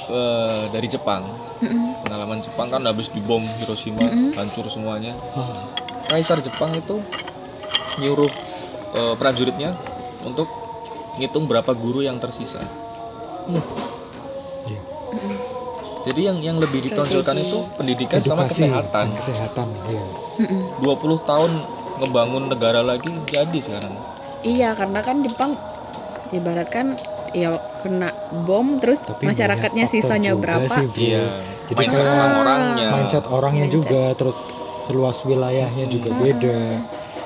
eh, 0.07 0.71
dari 0.71 0.87
Jepang, 0.87 1.27
mm-mm, 1.59 2.07
pengalaman 2.07 2.39
Jepang 2.39 2.71
kan 2.71 2.87
habis 2.87 3.11
dibom 3.11 3.43
Hiroshima, 3.59 4.07
Mm-mm. 4.07 4.39
hancur 4.39 4.71
semuanya. 4.71 5.19
Ah, 5.35 5.51
Kaisar 6.07 6.39
Jepang 6.39 6.71
itu 6.79 7.03
nyuruh 7.99 8.31
eh, 8.95 9.15
prajuritnya 9.19 9.75
untuk 10.23 10.47
ngitung 11.19 11.51
berapa 11.51 11.75
guru 11.75 12.07
yang 12.07 12.23
tersisa. 12.23 12.63
Iya. 13.51 13.67
Jadi 16.09 16.21
yang 16.23 16.39
yang 16.41 16.57
lebih 16.57 16.81
ditonjolkan 16.83 17.37
Strategi. 17.37 17.53
itu 17.53 17.59
pendidikan 17.77 18.19
sama 18.19 18.43
edukasi 18.43 18.65
kesehatan. 18.65 19.07
dan 19.07 19.09
kesehatan 19.13 19.67
iya 19.85 20.05
Mm-mm. 20.39 20.63
20 20.81 20.97
tahun 21.23 21.51
ngebangun 21.99 22.45
negara 22.49 22.81
lagi 22.81 23.13
jadi 23.27 23.59
sekarang. 23.59 23.93
Iya, 24.41 24.73
karena 24.73 25.03
kan 25.03 25.21
Jepang 25.21 25.53
ibaratkan 26.31 26.97
ya 27.29 27.53
kena 27.77 28.09
bom 28.41 28.79
terus 28.79 29.05
Tapi 29.05 29.27
masyarakatnya 29.27 29.85
sisanya 29.85 30.33
juga 30.33 30.57
berapa? 30.57 30.71
sih, 30.71 30.87
bro. 30.87 30.97
Iya. 30.97 31.25
Jadi 31.67 31.77
Mindset 31.77 32.01
kayak- 32.01 32.15
orang-orangnya. 32.15 32.87
mindset 32.89 33.25
orangnya 33.29 33.65
Mindset. 33.67 33.77
juga 33.77 34.03
terus 34.15 34.39
luas 34.89 35.19
wilayahnya 35.21 35.85
juga 35.87 36.09
Hmm. 36.09 36.23
beda 36.23 36.57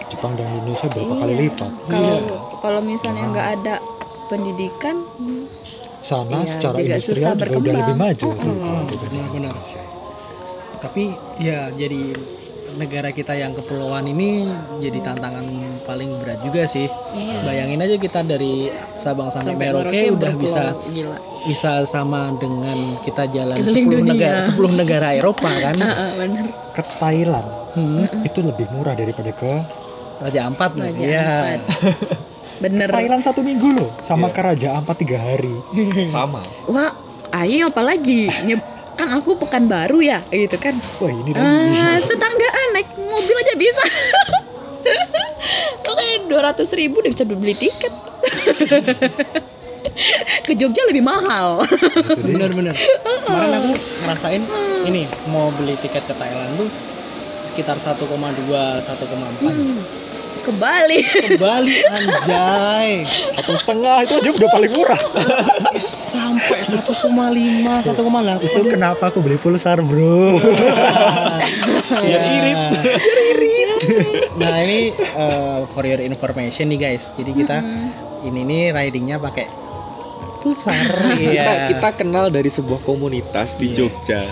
Jepang 0.09 0.35
dan 0.35 0.51
Indonesia 0.51 0.91
berapa 0.91 1.15
kali 1.15 1.33
Iya. 1.33 1.41
lipat 1.41 1.71
Kalau 1.87 2.15
Iya. 2.19 2.37
kalau 2.59 2.81
misalnya 2.83 3.23
Nah. 3.23 3.31
nggak 3.31 3.49
ada 3.55 3.75
pendidikan, 4.27 4.97
sana 6.03 6.37
Iya, 6.37 6.51
secara 6.51 6.77
juga 6.77 6.87
industrial 6.91 7.33
juga 7.33 7.33
udah 7.33 7.47
berkembang. 7.49 7.79
lebih 7.79 7.97
maju 7.97 8.29
tuh, 8.29 8.35
Mm-mm. 8.45 8.61
kalau 8.61 8.83
dibanding 8.85 9.23
Benar-benar. 9.25 9.55
Tapi 10.79 11.03
ya 11.39 11.71
jadi 11.73 12.03
negara 12.73 13.11
kita 13.11 13.35
yang 13.35 13.53
kepulauan 13.53 14.03
ini 14.05 14.49
jadi 14.81 14.99
tantangan 15.01 15.45
paling 15.83 16.09
berat 16.19 16.41
juga 16.41 16.65
sih. 16.65 16.89
iya. 17.13 17.37
Bayangin 17.43 17.79
aja 17.79 17.97
kita 17.97 18.21
dari 18.23 18.67
Sabang 18.97 19.29
sampai, 19.29 19.53
Merauke 19.53 19.93
Merauke 19.93 20.01
udah 20.11 20.33
berpulau. 20.33 20.43
bisa 20.43 20.63
gila. 20.89 21.17
bisa 21.43 21.73
sama 21.85 22.33
dengan 22.35 22.75
kita 23.03 23.29
jalan 23.29 23.57
Keliling 23.59 23.87
10 23.87 23.95
dunia. 23.95 24.11
negara 24.11 24.39
10 24.43 24.73
negara 24.75 25.09
Eropa 25.13 25.51
kan. 25.65 25.77
Heeh, 25.77 26.11
bener. 26.17 26.45
ke 26.73 26.83
Thailand 26.97 27.49
Hmm. 27.73 28.05
itu 28.21 28.41
lebih 28.41 28.69
murah 28.71 28.93
daripada 28.93 29.33
ke 29.33 29.49
Raja 30.19 30.41
Ampat 30.45 30.71
nih. 30.75 30.91
Raja 30.91 31.01
Iya. 31.01 31.25
Ampat. 31.25 31.61
Bener. 32.63 32.89
Thailand 32.89 33.21
satu 33.21 33.43
minggu 33.43 33.75
loh 33.75 33.91
sama 33.99 34.27
Iya. 34.27 34.35
ke 34.35 34.41
Raja 34.41 34.69
Ampat 34.79 34.97
tiga 34.97 35.19
hari 35.19 35.51
Sama. 36.09 36.39
Wah, 36.67 36.95
ayo 37.35 37.67
apalagi 37.67 38.31
kan 38.93 39.09
aku 39.11 39.35
pekan 39.37 39.67
baru 39.67 39.99
ya 39.99 40.23
gitu 40.29 40.55
kan. 40.57 40.79
wah 40.97 41.11
ini 41.11 41.33
dan 41.33 41.43
Ah, 41.43 41.99
tetanggaan 41.99 42.69
naik 42.73 42.89
mobil 42.95 43.35
aja 43.37 43.55
bisa. 43.57 43.85
Oke, 45.85 46.07
dua 46.25 46.41
ratus 46.45 46.71
ribu 46.73 46.99
udah 46.99 47.11
bisa 47.11 47.25
beli 47.25 47.53
tiket. 47.53 47.93
Ke 50.43 50.55
Jogja 50.55 50.83
lebih 50.87 51.03
mahal. 51.03 51.63
Bener-bener. 52.17 52.73
Kemarin 53.23 53.55
aku 53.59 53.73
ngerasain 54.01 54.43
ini 54.85 55.03
mau 55.27 55.51
beli 55.53 55.75
tiket 55.77 56.03
ke 56.03 56.15
Thailand 56.15 56.57
tuh 56.57 56.69
sekitar 57.43 57.77
1,2 57.77 57.99
1,4 57.99 58.87
Hmm. 59.43 59.83
Ke 60.43 60.51
Bali. 60.59 60.99
ke 61.07 61.39
Bali 61.39 61.77
anjay. 61.87 63.07
Satu 63.39 63.55
setengah 63.55 64.03
itu 64.03 64.19
aja 64.19 64.31
udah 64.35 64.51
paling 64.51 64.73
murah. 64.75 65.01
Sampai 65.79 66.67
1,5 66.67 66.83
1,8 66.83 67.95
itu 68.43 68.61
kenapa 68.67 69.09
aku 69.09 69.23
beli 69.23 69.39
pulsar 69.39 69.79
bro? 69.81 70.37
Biar 72.03 72.23
irit. 72.27 72.59
Nah 74.39 74.57
ini 74.65 74.91
uh, 75.15 75.65
for 75.71 75.87
your 75.87 76.03
information 76.03 76.71
nih 76.75 76.91
guys. 76.91 77.15
Jadi 77.15 77.31
kita 77.35 77.63
ini 78.23 78.43
nih 78.43 78.63
ridingnya 78.75 79.19
pakai 79.19 79.47
pulsar 80.43 80.75
Kita, 80.75 81.23
iya. 81.23 81.71
kita 81.71 81.89
kenal 81.95 82.27
dari 82.27 82.51
sebuah 82.51 82.83
komunitas 82.83 83.55
di 83.55 83.71
Iya. 83.71 83.87
Jogja 83.87 84.23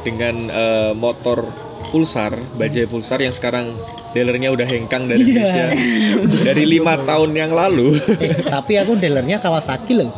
dengan 0.00 0.32
eh, 0.40 0.92
motor 0.96 1.44
pulsar, 1.90 2.30
bajai 2.54 2.86
pulsar 2.86 3.18
yang 3.18 3.30
sekarang 3.30 3.68
dealernya 4.10 4.50
udah 4.50 4.64
hengkang 4.64 5.04
dari 5.04 5.22
Iya. 5.28 5.30
Indonesia 5.30 5.66
dari 6.44 6.64
lima 6.64 6.98
tahun 6.98 7.30
yang 7.32 7.52
lalu. 7.52 7.94
eh, 8.16 8.34
tapi 8.44 8.74
aku 8.74 8.94
dealernya 8.94 9.38
Kawasaki 9.38 9.92
loh 9.96 10.10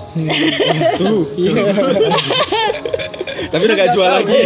Tapi 3.45 3.63
udah 3.63 3.77
gak 3.77 3.91
jual 3.93 4.09
lagi. 4.09 4.41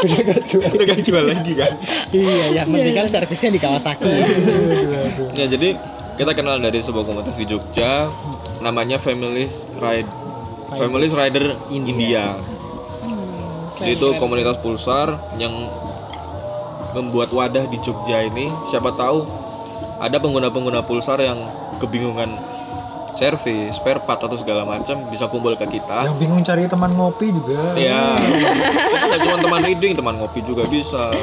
udah 0.00 0.22
gak 0.24 0.42
jual 0.46 0.64
udah 0.66 0.86
gak 0.86 1.02
jual 1.02 1.24
lagi 1.26 1.52
kan. 1.54 1.72
iya 2.10 2.44
yang 2.54 2.66
penting 2.66 2.94
kan 2.94 3.06
servisnya 3.06 3.50
di 3.50 3.60
Kawasaki 3.60 4.08
Ya 5.34 5.44
jadi 5.46 5.76
kita 6.14 6.32
kenal 6.32 6.56
dari 6.56 6.78
sebuah 6.78 7.04
komunitas 7.04 7.36
di 7.36 7.44
Jogja 7.44 8.06
namanya 8.60 8.96
Families 8.96 9.66
Ride 9.76 10.08
Families 10.70 11.12
Rider 11.12 11.52
India. 11.68 11.92
India. 11.92 12.26
Jadi 13.76 13.90
itu 13.92 14.08
komunitas 14.16 14.56
pulsar 14.58 15.12
yang 15.36 15.52
membuat 16.94 17.28
wadah 17.30 17.66
di 17.66 17.76
Jogja 17.78 18.22
ini. 18.22 18.46
Siapa 18.70 18.94
tahu 18.94 19.26
ada 19.98 20.16
pengguna-pengguna 20.16 20.80
pulsar 20.80 21.18
yang 21.18 21.38
kebingungan 21.78 22.30
servis, 23.14 23.78
spare 23.78 24.02
part 24.02 24.18
atau 24.18 24.34
segala 24.34 24.66
macam 24.66 24.98
bisa 25.06 25.30
kumpul 25.30 25.54
ke 25.54 25.62
kita. 25.68 26.02
yang 26.02 26.18
bingung 26.18 26.42
cari 26.42 26.66
teman 26.66 26.90
ngopi 26.90 27.30
juga 27.30 27.62
Ya, 27.78 28.18
kita 28.90 29.16
cuma 29.22 29.38
teman 29.38 29.62
reading, 29.62 29.94
teman 29.94 30.18
ngopi 30.18 30.42
juga 30.42 30.66
bisa. 30.66 31.14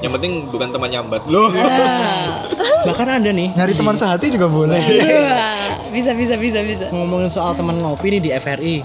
Yang 0.00 0.12
penting 0.16 0.32
bukan 0.48 0.72
teman 0.72 0.88
nyambat 0.88 1.28
loh. 1.28 1.52
Ah. 1.52 2.40
bahkan 2.86 3.18
ada 3.18 3.34
nih 3.34 3.50
nyari 3.52 3.74
teman 3.74 3.98
sehati 3.98 4.30
juga 4.30 4.46
boleh 4.46 4.78
Wah, 4.78 5.58
bisa 5.90 6.14
bisa 6.14 6.38
bisa 6.38 6.62
bisa. 6.62 6.86
ngomongin 6.94 7.26
soal 7.26 7.52
teman 7.52 7.82
ngopi 7.82 8.14
nih 8.14 8.22
di 8.22 8.30
FRI 8.32 8.76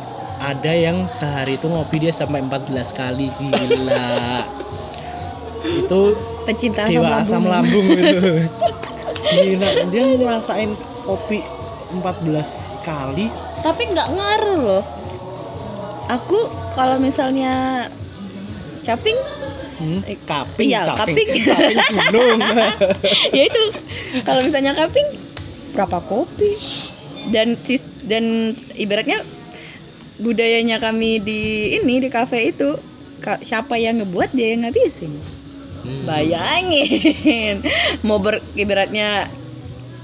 ada 0.41 0.73
yang 0.73 1.05
sehari 1.05 1.53
itu 1.55 1.69
ngopi 1.69 2.01
dia 2.01 2.09
sampai 2.09 2.41
14 2.41 2.65
kali 2.91 3.29
gila 3.29 4.41
itu 5.63 6.01
Pecinta 6.41 6.89
dewa 6.89 7.21
asam 7.21 7.41
asam 7.41 7.43
lambung. 7.45 7.85
lambung 7.85 8.01
itu 8.01 8.19
gila 9.45 9.69
dia 9.87 10.03
ngerasain 10.17 10.71
kopi 11.05 11.39
14 11.93 12.81
kali 12.81 13.27
Tapi 13.61 13.81
nggak 13.93 14.09
ngaruh 14.09 14.57
loh. 14.57 14.83
Aku 16.09 16.39
kalau 16.73 16.97
misalnya 16.97 17.85
caping 18.81 19.13
hmm, 19.77 20.01
kaping 20.25 20.67
Iya, 20.67 20.81
kaping. 20.97 21.13
kaping 21.13 21.29
gunung 22.09 22.39
ya 23.37 23.43
itu 23.45 23.63
kalau 24.25 24.41
misalnya 24.41 24.73
kaping 24.73 25.05
berapa 25.71 26.01
kopi 26.01 26.57
dan 27.29 27.53
dan 28.09 28.57
ibaratnya 28.75 29.21
budayanya 30.17 30.81
kami 30.81 31.21
di 31.21 31.41
ini 31.77 32.01
di 32.01 32.09
kafe 32.09 32.49
itu 32.49 32.75
siapa 33.45 33.77
yang 33.77 34.01
ngebuat 34.01 34.33
dia 34.33 34.57
yang 34.57 34.65
ngabisin 34.65 35.13
Hmm. 35.81 36.05
bayangin 36.05 37.55
mau 38.05 38.17
ber 38.17 38.37
ibaratnya 38.53 39.25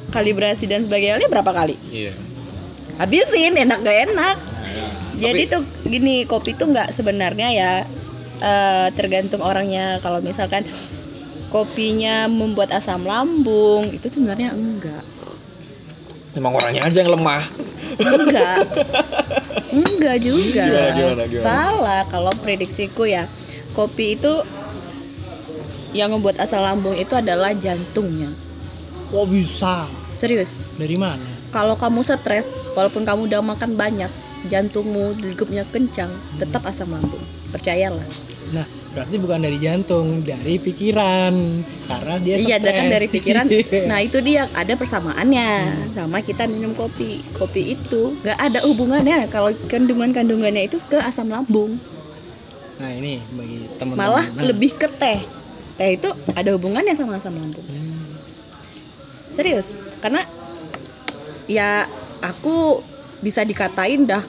kalibrasi 0.09 0.65
dan 0.65 0.81
sebagainya 0.81 1.27
berapa 1.27 1.47
kali 1.47 1.77
Iya. 1.87 2.13
habisin 2.97 3.53
enak 3.53 3.79
gak 3.79 3.97
enak 4.07 4.35
jadi 5.15 5.41
tuh 5.47 5.61
gini 5.83 6.23
kopi 6.23 6.53
tuh 6.53 6.67
nggak 6.67 6.91
sebenarnya 6.91 7.47
ya 7.51 7.71
eh, 8.39 8.87
tergantung 8.91 9.39
orangnya 9.39 9.97
kalau 9.99 10.17
misalkan 10.17 10.65
kopinya 11.47 12.25
membuat 12.25 12.69
asam 12.71 13.01
lambung 13.01 13.87
itu 13.87 14.07
sebenarnya 14.07 14.51
enggak 14.51 15.05
Memang 16.33 16.53
orangnya 16.53 16.85
aja 16.85 17.01
yang 17.01 17.09
lemah. 17.11 17.41
enggak 17.97 18.61
enggak 19.73 20.17
juga 20.19 20.69
Gimana, 20.69 20.93
gimana, 20.93 21.23
gimana? 21.25 21.41
salah 21.43 22.01
kalau 22.05 22.29
prediksiku 22.35 23.03
ya 23.03 23.25
kopi 23.73 24.13
itu 24.13 24.33
yang 25.97 26.13
membuat 26.13 26.37
asam 26.37 26.61
lambung 26.61 26.93
itu 26.93 27.17
adalah 27.17 27.57
jantungnya. 27.57 28.29
Kok 29.09 29.25
bisa? 29.27 29.89
Serius. 30.21 30.61
Dari 30.77 30.93
mana? 30.93 31.21
Kalau 31.49 31.73
kamu 31.73 32.05
stres 32.05 32.45
walaupun 32.77 33.01
kamu 33.01 33.25
udah 33.31 33.41
makan 33.41 33.73
banyak 33.73 34.11
jantungmu 34.45 35.17
degupnya 35.17 35.65
kencang 35.65 36.09
tetap 36.37 36.61
asam 36.69 36.93
lambung. 36.93 37.23
Percayalah. 37.49 38.05
Nah 38.53 38.67
berarti 38.93 39.15
bukan 39.21 39.39
dari 39.45 39.57
jantung 39.57 40.21
dari 40.21 40.57
pikiran. 40.57 41.33
Karena 41.87 42.15
dia 42.19 42.35
iya 42.37 42.57
stres. 42.57 42.75
kan 42.75 42.85
dari 42.91 43.07
pikiran. 43.07 43.45
Nah 43.89 43.99
itu 44.03 44.17
dia 44.21 44.45
ada 44.53 44.73
persamaannya. 44.75 45.49
Sama 45.95 46.19
kita 46.21 46.45
minum 46.45 46.75
kopi. 46.75 47.23
Kopi 47.37 47.73
itu 47.73 48.13
nggak 48.21 48.37
ada 48.37 48.59
hubungannya. 48.67 49.25
Kalau 49.31 49.53
kandungan 49.71 50.11
kandungannya 50.11 50.67
itu 50.67 50.77
ke 50.91 50.99
asam 50.99 51.31
lambung. 51.31 51.79
Nah 52.77 52.91
ini 52.93 53.17
bagi 53.33 53.57
teman-teman. 53.79 53.97
Malah 53.97 54.25
Nah, 54.37 54.43
lebih 54.45 54.75
ke 54.75 54.85
teh 54.85 55.36
teh 55.77 55.95
itu 55.95 56.09
ada 56.33 56.49
hubungannya 56.57 56.93
sama 56.97 57.21
asam 57.21 57.37
lambung 57.37 57.65
serius? 59.37 59.69
Karena 60.01 60.25
ya 61.45 61.85
aku 62.25 62.81
bisa 63.21 63.45
dikatain 63.45 64.09
dah 64.09 64.21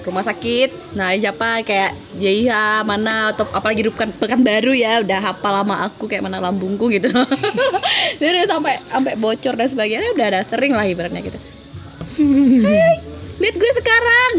rumah 0.00 0.24
sakit 0.24 0.96
nah 0.96 1.12
siapa 1.12 1.60
kayak 1.60 1.92
JIH 2.16 2.84
mana 2.88 3.32
atau 3.36 3.44
apalagi 3.52 3.84
di 3.84 3.92
pekan, 3.92 4.40
baru 4.40 4.72
ya 4.72 5.00
udah 5.04 5.20
hafal 5.20 5.60
lama 5.60 5.88
aku 5.88 6.08
kayak 6.08 6.24
mana 6.24 6.40
lambungku 6.40 6.88
gitu. 6.92 7.08
Jadi 8.20 8.44
sampai 8.48 8.80
sampai 8.88 9.12
bocor 9.16 9.56
dan 9.56 9.68
sebagainya 9.68 10.12
udah 10.16 10.26
ada 10.28 10.40
sering 10.44 10.76
lah 10.76 10.84
ibaratnya 10.84 11.24
gitu 11.24 11.38
lihat 13.40 13.54
gue 13.56 13.72
sekarang. 13.74 14.32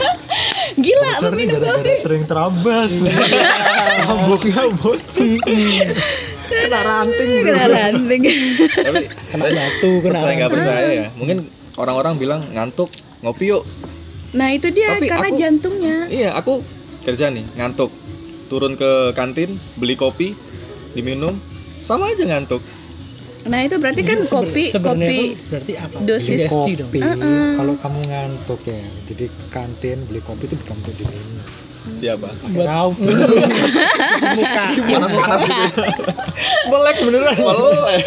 Gila 0.84 0.98
lu 0.98 1.10
Bocor 1.12 1.32
nih 1.32 1.38
minum 1.40 1.54
gara-gara 1.56 1.78
kopi. 1.80 1.94
sering 1.96 2.24
terabas. 2.26 2.92
Lambungnya 4.04 4.62
bocor 4.72 4.98
kena 6.50 6.80
ranting 6.82 7.30
kena 7.40 7.64
ranting. 7.66 8.22
Tapi 8.86 9.02
kena 9.30 9.44
batu 9.46 9.90
kena 10.02 10.18
percaya 10.18 10.34
nggak 10.36 10.50
percaya 10.50 10.86
ya. 10.90 11.06
Mungkin 11.14 11.46
orang-orang 11.76 12.14
bilang 12.16 12.40
ngantuk 12.50 12.90
ngopi 13.22 13.54
yuk. 13.54 13.62
Nah 14.30 14.50
itu 14.50 14.70
dia 14.70 14.94
Tapi 14.94 15.06
karena 15.06 15.28
aku- 15.28 15.38
jantungnya. 15.38 15.96
iya 16.08 16.30
aku 16.34 16.62
kerja 17.02 17.30
nih 17.30 17.46
ngantuk. 17.54 17.90
Turun 18.50 18.74
ke 18.74 19.14
kantin 19.14 19.54
beli 19.78 19.94
kopi 19.94 20.34
diminum 20.90 21.38
sama 21.80 22.10
aja 22.10 22.26
ngantuk 22.26 22.58
Nah 23.42 23.60
itu 23.60 23.76
berarti 23.76 24.02
kan 24.02 24.18
Seber- 24.20 24.52
kopi 24.52 24.64
kopi 24.68 25.18
berarti 25.46 25.72
apa? 25.74 25.96
dosis- 26.02 26.44
dong. 26.44 26.68
kopi 26.68 27.00
Uh-uh. 27.00 27.48
kalau 27.56 27.74
kamu 27.78 28.00
ngantuk 28.04 28.60
ya 28.62 28.76
jadi 29.04 29.24
kantin 29.48 29.98
beli 30.04 30.20
kopi 30.20 30.44
itu 30.44 30.56
bukan 30.56 30.76
untuk 30.76 30.94
diminum 30.94 31.40
siapa 31.96 32.28
Buat- 32.50 32.66
tahu 32.66 32.90
muka. 34.30 34.62
panas 34.78 35.10
panas 35.10 35.42
gitu 35.42 35.82
melek 36.70 36.96
beneran 37.00 37.34
Melek. 37.34 38.02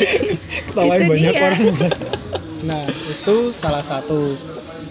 ketawain 0.68 0.99
Itu 0.99 1.10
banyak 1.10 1.31
dia. 1.31 1.41
orang 1.41 1.61
Nah, 2.64 2.80
itu 2.88 3.35
salah 3.51 3.81
satu 3.81 4.39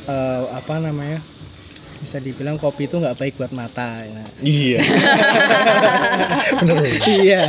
eh, 0.04 0.42
apa 0.52 0.76
namanya? 0.76 1.24
Bisa 1.98 2.18
dibilang 2.18 2.58
kopi 2.58 2.84
itu 2.84 2.98
nggak 2.98 3.16
baik 3.16 3.34
buat 3.34 3.48
mata. 3.50 4.02
Nah, 4.04 4.28
iya 4.40 4.76
bener 6.54 6.76
iya. 7.08 7.42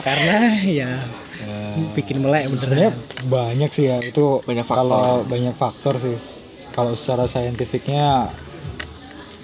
Karena 0.00 0.38
ya 0.58 0.90
bikin 1.92 2.18
melek 2.18 2.46
sebenarnya 2.50 2.90
banyak 3.20 3.70
sih 3.70 3.84
ya 3.86 3.98
itu 4.00 4.40
Banyak 4.42 4.62
faktor. 4.62 4.78
kalau 4.80 5.08
banyak 5.24 5.54
faktor 5.54 5.94
sih 5.96 6.16
kalau 6.70 6.92
secara 6.92 7.24
saintifiknya 7.24 8.30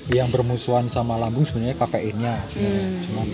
yang 0.06 0.26
bermusuhan 0.28 0.86
sama 0.86 1.14
lambung 1.16 1.42
sebenarnya 1.42 1.74
kafeinnya 1.74 2.42
sebenarnya 2.42 2.86
Hmm. 2.88 3.00
cuman 3.00 3.26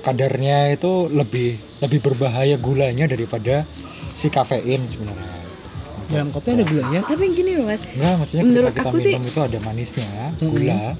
kadarnya 0.00 0.56
itu 0.70 0.92
lebih 1.08 1.50
lebih 1.78 2.00
berbahaya 2.02 2.56
gulanya 2.56 3.06
daripada 3.06 3.62
si 4.12 4.28
kafein 4.28 4.86
sebenarnya 4.86 5.36
Dalam 6.08 6.32
kopi 6.32 6.56
ada 6.56 6.64
gulanya. 6.64 7.04
Tapi 7.04 7.36
gini 7.36 7.52
loh 7.52 7.68
mas, 7.68 7.84
enggak 7.84 8.16
maksudnya 8.16 8.42
Menurut 8.42 8.72
kita 8.72 8.88
aku 8.88 8.96
sih- 8.96 9.12
minum 9.12 9.28
itu 9.28 9.40
ada 9.44 9.58
manisnya 9.60 10.08
gula 10.40 10.96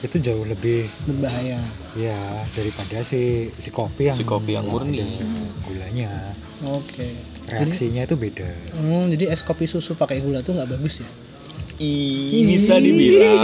itu 0.00 0.16
jauh 0.16 0.40
lebih 0.42 0.88
Berbahaya. 1.04 1.60
Ya 1.98 2.46
daripada 2.54 3.02
si 3.02 3.50
si 3.58 3.70
kopi 3.74 4.06
yang 4.06 4.18
Si 4.18 4.22
kopi 4.22 4.54
yang 4.54 4.70
murni. 4.70 5.18
gulanya 5.66 6.32
Oke. 6.62 7.18
reaksinya 7.50 8.06
itu 8.06 8.14
beda 8.14 8.46
Hmm, 8.78 9.10
jadi 9.10 9.34
es 9.34 9.42
kopi 9.42 9.66
susu 9.66 9.98
pakai 9.98 10.22
gula 10.22 10.46
tuh 10.46 10.54
nggak 10.54 10.78
bagus 10.78 11.02
ya? 11.02 11.08
Ih, 11.78 12.42
bisa 12.46 12.78
dibilang 12.82 13.38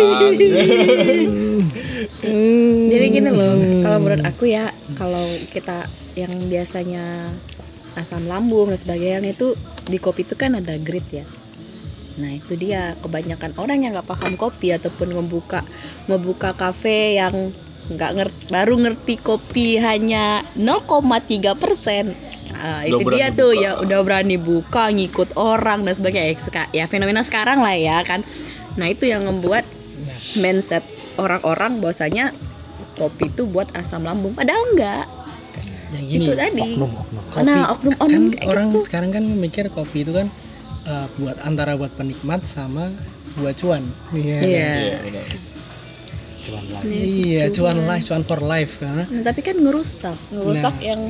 jadi 2.90 3.06
gini 3.10 3.31
loh. 3.31 3.55
Kalau 3.82 3.98
menurut 4.02 4.22
aku 4.26 4.51
ya, 4.51 4.74
kalau 4.98 5.22
kita 5.55 5.86
yang 6.18 6.31
biasanya 6.51 7.31
asam 7.94 8.26
lambung 8.26 8.74
dan 8.74 8.78
sebagainya 8.78 9.22
itu 9.22 9.55
di 9.86 9.98
kopi 10.02 10.26
itu 10.26 10.35
kan 10.35 10.59
ada 10.59 10.74
grit 10.82 11.06
ya. 11.14 11.22
Nah 12.18 12.31
itu 12.31 12.55
dia 12.55 12.94
kebanyakan 13.02 13.55
orang 13.59 13.86
yang 13.86 13.94
nggak 13.94 14.06
paham 14.06 14.35
kopi 14.39 14.74
ataupun 14.74 15.14
ngebuka 15.14 15.62
ngebuka 16.06 16.55
kafe 16.55 17.18
yang 17.18 17.51
nggak 17.85 18.11
ngerti 18.16 18.43
baru 18.48 18.74
ngerti 18.81 19.15
kopi 19.20 19.77
hanya 19.77 20.40
0,3 20.56 21.52
persen. 21.52 22.16
Nah, 22.55 22.86
itu 22.86 23.02
dia 23.12 23.28
tuh 23.35 23.52
buka. 23.52 23.61
ya 23.61 23.70
udah 23.82 23.98
berani 24.06 24.36
buka 24.40 24.89
ngikut 24.89 25.36
orang 25.36 25.85
dan 25.85 25.93
sebagainya 25.93 26.39
Ya, 26.55 26.65
ya 26.73 26.85
fenomena 26.89 27.20
sekarang 27.20 27.61
lah 27.61 27.77
ya 27.77 28.01
kan. 28.06 28.24
Nah 28.81 28.89
itu 28.89 29.05
yang 29.05 29.27
membuat 29.28 29.66
Nah, 29.94 30.19
mindset 30.43 30.82
orang-orang 31.23 31.78
bahwasanya 31.78 32.35
kopi 32.98 33.31
itu 33.31 33.47
buat 33.47 33.70
asam 33.78 34.02
lambung 34.02 34.35
padahal 34.35 34.74
enggak 34.74 35.06
yang 35.94 36.05
gini. 36.11 36.27
itu 36.27 36.32
tadi 36.35 36.69
oknum 36.74 36.93
oknum 36.98 37.23
kopi 37.31 37.44
Nah, 37.47 37.62
oknum-oknum 37.70 38.11
kan 38.11 38.23
kayak 38.35 38.51
orang 38.51 38.66
gitu. 38.74 38.81
sekarang 38.90 39.11
kan 39.15 39.24
mikir 39.39 39.70
kopi 39.70 40.02
itu 40.02 40.11
kan 40.11 40.27
eh, 40.85 41.06
buat 41.23 41.39
antara 41.47 41.78
buat 41.78 41.94
penikmat 41.94 42.43
sama 42.43 42.90
buat 43.39 43.55
cuan. 43.55 43.86
Iya. 44.11 44.39
Iya. 44.43 44.70
Iya, 45.06 45.23
benar. 46.46 46.80
cuman 46.80 46.84
lagi 46.84 47.00
Iya, 47.24 47.44
cuan 47.50 47.74
Cuan. 47.74 47.88
life, 47.88 48.04
cuan 48.04 48.22
for 48.22 48.40
life 48.40 48.72
karena 48.76 49.04
Nah, 49.06 49.22
tapi 49.22 49.40
kan 49.40 49.56
ngerusak 49.56 50.16
ngerusak 50.30 50.74
Nah. 50.74 50.84
yang 50.84 51.00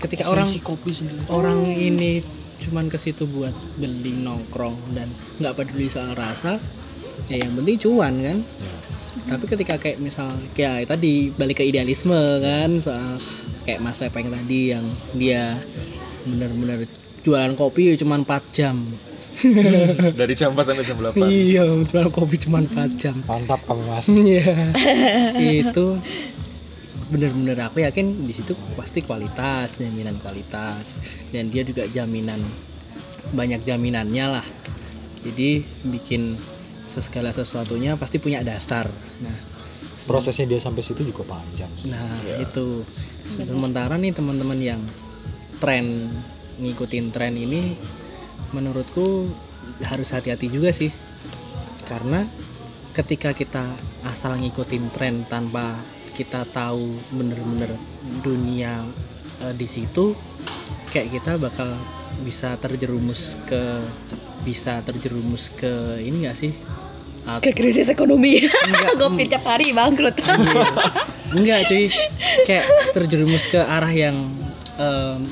ketika 0.00 0.24
orang 0.26 0.48
kopi 0.60 0.90
sendiri 0.92 1.20
orang 1.28 1.64
ini 1.66 2.20
cuman 2.54 2.86
ke 2.86 2.96
situ 2.96 3.24
buat 3.26 3.52
beli 3.74 4.14
nongkrong 4.14 4.76
dan 4.92 5.08
nggak 5.36 5.54
peduli 5.54 5.88
soal 5.88 6.12
rasa 6.12 6.56
ya 7.26 7.40
yang 7.40 7.52
penting 7.54 7.76
cuan 7.78 8.14
kan 8.16 8.38
tapi 9.24 9.44
ketika 9.46 9.74
kayak 9.76 9.98
misal 9.98 10.28
kayak 10.52 10.84
tadi 10.84 11.32
balik 11.32 11.60
ke 11.60 11.64
idealisme 11.64 12.14
kan 12.40 12.76
soal 12.78 13.16
kayak 13.64 13.80
Mas 13.80 14.00
Epeng 14.00 14.28
tadi 14.28 14.70
yang 14.70 14.84
dia 15.12 15.56
bener-bener 16.22 16.84
jualan 17.22 17.56
kopi 17.56 17.96
cuman 17.96 18.22
4 18.22 18.52
jam 18.52 18.76
dari 20.20 20.32
jam 20.32 20.52
4 20.52 20.62
sampai 20.62 20.84
jam 20.84 20.96
8 20.96 21.18
iya 21.26 21.64
jualan 21.82 22.10
kopi 22.10 22.36
cuman 22.40 22.64
4 22.66 22.94
jam 22.96 23.16
mantap 23.24 23.60
kamu 23.64 23.82
mas 23.84 24.06
Iya. 24.08 24.54
itu 25.62 25.86
bener-bener 27.04 27.58
aku 27.60 27.84
yakin 27.84 28.24
di 28.24 28.32
situ 28.32 28.56
pasti 28.74 29.04
kualitas, 29.04 29.76
jaminan 29.76 30.16
kualitas 30.18 30.98
dan 31.30 31.52
dia 31.52 31.60
juga 31.62 31.84
jaminan 31.86 32.40
banyak 33.30 33.60
jaminannya 33.62 34.26
lah. 34.30 34.46
Jadi 35.20 35.62
bikin 35.84 36.36
segala 36.84 37.30
sesuatunya 37.30 37.96
pasti 37.96 38.16
punya 38.18 38.40
dasar. 38.40 38.88
Nah, 39.20 39.36
prosesnya 40.04 40.48
dia 40.48 40.60
sampai 40.60 40.80
situ 40.80 41.00
juga 41.00 41.24
panjang 41.28 41.70
nah 41.86 42.08
Ya. 42.24 42.40
itu. 42.40 42.82
Sementara 43.22 43.96
nih 43.96 44.12
teman-teman 44.12 44.58
yang 44.58 44.80
tren 45.60 46.08
ngikutin 46.56 47.08
tren 47.10 47.34
ini 47.36 47.76
menurutku 48.54 49.26
harus 49.82 50.14
hati-hati 50.14 50.46
juga 50.46 50.70
sih. 50.70 50.94
Karena 51.84 52.22
ketika 52.94 53.34
kita 53.34 53.66
asal 54.06 54.38
ngikutin 54.38 54.84
tren 54.94 55.26
tanpa 55.26 55.74
kita 56.14 56.46
tahu 56.54 56.94
bener-bener 57.10 57.74
dunia 58.22 58.86
eh, 59.42 59.54
di 59.58 59.66
situ 59.66 60.14
kayak 60.94 61.10
kita 61.10 61.32
bakal 61.42 61.74
bisa 62.22 62.54
terjerumus 62.62 63.34
ke 63.50 63.82
bisa 64.46 64.78
terjerumus 64.86 65.50
ke 65.50 65.98
ini 65.98 66.30
gak 66.30 66.38
sih? 66.38 66.54
At- 67.24 67.40
ke 67.42 67.56
krisis 67.56 67.88
ekonomi. 67.88 68.44
Kopi 69.00 69.26
tiap 69.32 69.48
hari 69.48 69.72
bangkrut. 69.72 70.20
Enggak 71.32 71.66
cuy. 71.66 71.88
Kayak 72.44 72.68
terjerumus 72.92 73.48
ke 73.48 73.56
arah 73.56 73.88
yang 73.88 74.12
em, 74.76 75.24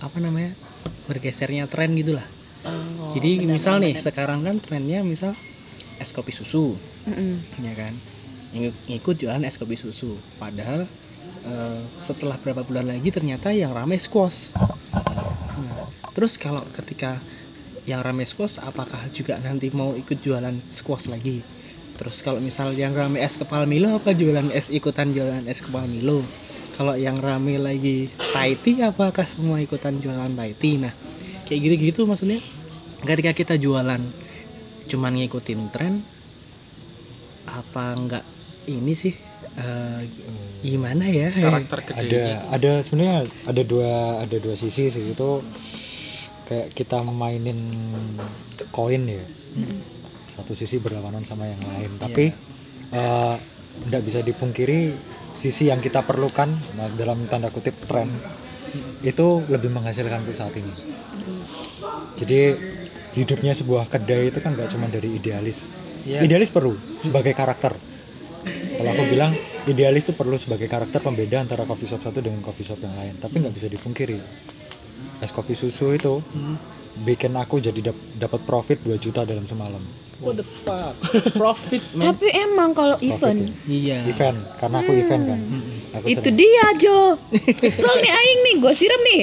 apa 0.00 0.16
namanya? 0.16 0.56
Bergesernya 1.04 1.68
tren 1.68 1.92
gitulah 1.92 2.24
Oh, 2.64 3.16
jadi 3.16 3.40
benar, 3.40 3.56
misal 3.56 3.80
benar, 3.80 3.82
nih 3.84 3.96
benar. 3.96 4.04
sekarang 4.06 4.40
kan 4.46 4.56
trennya 4.60 5.00
misal 5.02 5.32
es 6.02 6.10
kopi 6.16 6.32
susu 6.32 6.76
Mm-mm. 7.08 7.40
ya 7.60 7.72
kan? 7.76 7.94
Ng- 8.54 8.76
ngikut 8.88 9.16
jualan 9.20 9.42
es 9.48 9.56
kopi 9.60 9.76
susu. 9.78 10.20
Padahal 10.40 10.88
eh, 11.44 11.82
setelah 12.00 12.36
berapa 12.42 12.62
bulan 12.68 12.86
lagi 12.92 13.08
ternyata 13.16 13.52
yang 13.54 13.72
ramai 13.72 13.98
squash. 14.00 14.54
Nah, 15.58 15.76
terus 16.14 16.38
kalau 16.38 16.62
ketika 16.72 17.20
yang 17.88 18.00
ramai 18.04 18.24
squash 18.28 18.60
apakah 18.60 19.08
juga 19.10 19.40
nanti 19.40 19.72
mau 19.72 19.96
ikut 19.96 20.18
jualan 20.20 20.56
squash 20.70 21.08
lagi? 21.10 21.42
Terus 21.98 22.22
kalau 22.24 22.40
misal 22.40 22.72
yang 22.76 22.92
ramai 22.96 23.20
es 23.24 23.36
kepal 23.36 23.66
Milo 23.68 23.98
apa 24.00 24.14
jualan 24.16 24.48
es 24.54 24.70
ikutan 24.72 25.12
jualan 25.12 25.44
es 25.50 25.60
kepal 25.64 25.84
Milo? 25.90 26.32
Kalau 26.72 26.94
yang 26.96 27.18
ramai 27.20 27.58
lagi 27.60 28.14
Thai 28.32 28.56
tea 28.56 28.86
apakah 28.88 29.26
semua 29.26 29.58
ikutan 29.60 29.98
jualan 30.00 30.32
Thai 30.38 30.52
tea? 30.56 30.78
Nah 30.80 30.94
kayak 31.50 31.60
gitu-gitu 31.66 32.06
maksudnya. 32.06 32.38
Ketika 33.02 33.34
kita 33.34 33.54
jualan 33.58 33.98
cuman 34.86 35.12
ngikutin 35.18 35.60
tren 35.74 36.02
apa 37.46 37.94
enggak 37.94 38.24
ini 38.70 38.94
sih 38.94 39.14
eh, 39.58 40.00
gimana 40.62 41.10
ya? 41.10 41.34
Karakter 41.34 41.90
ada 41.90 41.92
gedenya 41.98 42.38
ada 42.54 42.72
sebenarnya 42.86 43.18
ada 43.50 43.62
dua 43.66 44.22
ada 44.22 44.36
dua 44.38 44.54
sisi 44.54 44.94
sih. 44.94 45.04
Itu 45.10 45.42
kayak 46.46 46.70
kita 46.78 47.02
mainin 47.02 47.58
koin 48.70 49.10
ya. 49.10 49.26
Satu 50.30 50.54
sisi 50.54 50.78
berlawanan 50.78 51.26
sama 51.26 51.50
yang 51.50 51.62
lain. 51.66 51.90
Tapi 51.98 52.30
eh, 52.94 53.34
nggak 53.90 54.02
bisa 54.06 54.22
dipungkiri 54.22 54.94
sisi 55.40 55.72
yang 55.72 55.80
kita 55.80 56.04
perlukan 56.04 56.52
nah, 56.76 56.88
dalam 57.00 57.24
tanda 57.24 57.48
kutip 57.48 57.72
tren 57.88 58.12
itu 59.00 59.42
lebih 59.48 59.72
menghasilkan 59.72 60.20
untuk 60.20 60.36
saat 60.36 60.52
ini 60.52 60.68
jadi 62.20 62.54
hidupnya 63.12 63.52
sebuah 63.52 63.88
kedai 63.88 64.28
itu 64.28 64.38
kan 64.38 64.52
nggak 64.52 64.70
cuma 64.70 64.86
dari 64.86 65.10
idealis. 65.10 65.72
Iya. 66.00 66.24
idealis 66.24 66.48
perlu 66.48 66.72
sebagai 66.96 67.32
karakter. 67.32 67.76
Kalau 68.72 68.90
aku 68.90 69.04
bilang 69.06 69.36
idealis 69.66 70.08
itu 70.08 70.12
perlu 70.12 70.36
sebagai 70.36 70.64
karakter 70.64 70.96
pembeda 70.98 71.36
antara 71.38 71.64
coffee 71.64 71.84
shop 71.84 72.00
satu 72.00 72.20
dengan 72.20 72.40
coffee 72.40 72.64
shop 72.64 72.80
yang 72.80 72.94
lain. 72.94 73.14
Tapi 73.16 73.36
nggak 73.36 73.52
bisa 73.52 73.68
dipungkiri. 73.68 74.16
Es 75.20 75.28
kopi 75.28 75.52
susu 75.52 75.92
itu 75.92 76.24
Hmm. 76.32 76.56
bikin 76.98 77.36
aku 77.36 77.60
jadi 77.60 77.80
dap- 77.82 78.08
dapat 78.16 78.40
profit 78.42 78.80
2 78.80 78.96
juta 78.96 79.22
dalam 79.22 79.44
semalam. 79.44 79.80
What 80.18 80.36
the 80.36 80.44
fuck? 80.44 80.96
Profit 81.32 81.84
man. 81.92 82.12
Tapi 82.12 82.28
emang 82.30 82.72
kalau 82.72 82.96
event. 82.98 83.40
ya. 83.40 83.52
iya. 83.66 83.98
Event 84.06 84.40
karena 84.56 84.76
aku 84.78 84.92
event 84.94 85.22
kan. 85.26 85.38
Mm-mm. 85.38 85.69
Aku 85.90 86.06
itu 86.06 86.28
dia 86.30 86.66
Jo. 86.78 87.18
Kesel 87.58 87.94
nih 87.98 88.12
aing 88.12 88.40
nih. 88.46 88.54
Gue 88.62 88.72
siram 88.74 89.02
nih. 89.02 89.22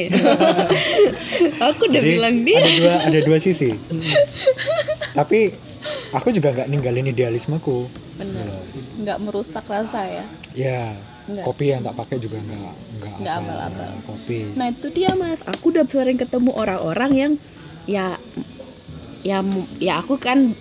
Aku 1.72 1.88
udah 1.88 2.02
Jadi, 2.04 2.12
bilang 2.14 2.36
dia. 2.44 2.60
ada 2.60 2.72
dua 2.76 2.96
ada 3.08 3.20
dua 3.24 3.38
sisi. 3.40 3.72
Tapi 5.18 5.56
aku 6.12 6.36
juga 6.36 6.52
nggak 6.52 6.68
ninggalin 6.68 7.12
idealismeku. 7.12 7.88
Bener. 8.20 8.48
Nggak 9.00 9.18
merusak 9.24 9.66
rasa 9.66 10.04
ya? 10.06 10.26
Ya 10.54 10.82
Nggak. 11.28 11.44
kopi 11.44 11.66
yang 11.76 11.84
tak 11.84 11.96
pakai 11.96 12.18
juga 12.20 12.40
nggak 12.40 12.74
nggak 13.20 13.36
abal-abal. 13.36 13.92
kopi. 14.08 14.48
Nah 14.56 14.72
itu 14.72 14.88
dia 14.92 15.12
mas, 15.16 15.44
aku 15.44 15.76
udah 15.76 15.84
sering 15.88 16.16
ketemu 16.16 16.52
orang-orang 16.56 17.12
yang 17.16 17.32
ya 17.88 18.16
ya 19.24 19.44
ya 19.80 20.00
aku 20.00 20.16
kan 20.16 20.56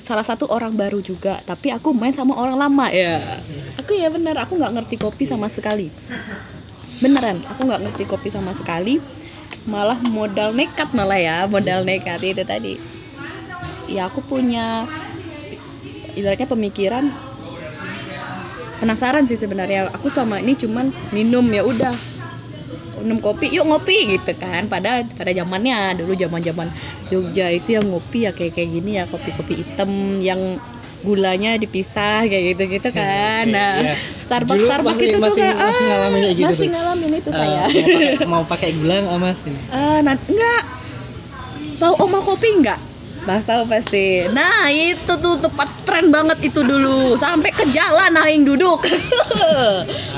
salah 0.00 0.24
satu 0.24 0.48
orang 0.48 0.72
baru 0.72 1.04
juga, 1.04 1.40
tapi 1.44 1.68
aku 1.68 1.92
main 1.92 2.12
sama 2.16 2.32
orang 2.36 2.56
lama 2.56 2.88
ya. 2.88 3.20
Aku 3.76 3.92
ya 3.92 4.08
bener, 4.08 4.36
aku 4.40 4.56
nggak 4.56 4.72
ngerti 4.72 4.96
kopi 4.96 5.28
sama 5.28 5.52
sekali. 5.52 5.92
Beneran, 7.04 7.44
aku 7.44 7.68
nggak 7.68 7.82
ngerti 7.84 8.04
kopi 8.08 8.28
sama 8.32 8.56
sekali. 8.56 8.98
Malah 9.68 10.00
modal 10.00 10.56
nekat 10.56 10.94
malah 10.96 11.20
ya, 11.20 11.38
modal 11.46 11.84
nekat 11.84 12.22
itu 12.24 12.42
tadi. 12.42 12.80
Ya 13.86 14.08
aku 14.08 14.24
punya 14.24 14.88
ibaratnya 16.16 16.48
pemikiran 16.48 17.12
penasaran 18.80 19.28
sih 19.28 19.36
sebenarnya. 19.36 19.92
Aku 19.92 20.08
selama 20.08 20.40
ini 20.40 20.56
cuman 20.56 20.88
minum 21.12 21.44
ya 21.52 21.62
udah 21.62 22.15
minum 22.98 23.18
kopi 23.18 23.50
yuk 23.50 23.64
ngopi 23.64 23.96
gitu 24.10 24.32
kan. 24.34 24.66
Pada 24.66 25.04
pada 25.06 25.30
zamannya 25.30 25.76
dulu 25.96 26.12
zaman 26.12 26.40
zaman 26.40 26.68
Jogja 27.06 27.48
itu 27.48 27.74
yang 27.74 27.86
ngopi 27.86 28.24
ya 28.24 28.32
kayak 28.32 28.52
kayak 28.52 28.70
gini 28.70 28.90
ya 28.94 29.04
kopi 29.04 29.30
kopi 29.32 29.60
hitam 29.60 29.90
yang 30.18 30.40
gulanya 30.98 31.54
dipisah 31.54 32.24
kayak 32.24 32.44
gitu 32.52 32.62
gitu 32.72 32.88
kan. 32.90 33.46
nah 33.46 33.78
Iya. 33.78 33.94
Starbucks 34.22 34.58
Dulu 34.58 34.66
Starbucks 34.66 34.96
masih- 34.96 35.06
itu 35.06 35.18
masih- 35.18 35.28
tuh 35.28 35.36
kayak 35.38 35.54
masih 35.56 35.76
ah, 35.78 35.88
ngalamin 35.88 36.18
kayak 36.18 36.34
gitu 36.34 36.48
masih 36.48 36.68
ngalamin 36.68 37.10
itu 37.14 37.30
Eh, 37.30 37.36
saya 37.36 37.54
mau 37.54 37.62
pakai 37.62 38.26
mau 38.26 38.42
pakai 38.44 38.70
gula 38.74 38.94
nggak 39.00 39.18
mas? 39.18 39.38
Ini 39.40 39.60
Eh, 39.68 39.98
nah, 40.02 40.14
enggak 40.18 40.62
tahu 41.76 41.94
oma 42.00 42.18
kopi 42.20 42.48
enggak 42.54 42.80
Mas 43.26 43.42
tahu 43.42 43.66
pasti. 43.66 44.22
Nah 44.30 44.70
itu 44.70 45.12
tuh 45.18 45.34
tempat 45.42 45.66
tren 45.82 46.14
banget 46.14 46.46
itu 46.46 46.62
dulu. 46.62 47.18
Sampai 47.18 47.50
ke 47.50 47.66
jalan 47.74 48.14
aing 48.22 48.46
duduk. 48.46 48.86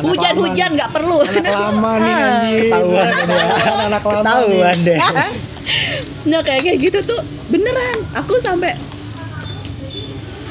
Hujan-hujan 0.05 0.77
nggak 0.77 0.93
perlu. 0.93 1.25
anak 1.25 1.57
lama 1.57 1.93
nih 2.05 2.13
anjing. 2.13 2.69
Ketahuan 2.69 3.13
anak 3.89 4.03
lama 4.05 4.21
ketahuan 4.21 4.77
deh 4.85 5.01
nah 6.33 6.41
kayak 6.45 6.65
kayak 6.65 6.79
gitu 6.85 6.99
tuh 7.05 7.21
beneran. 7.49 8.05
Aku 8.13 8.37
sampai 8.45 8.77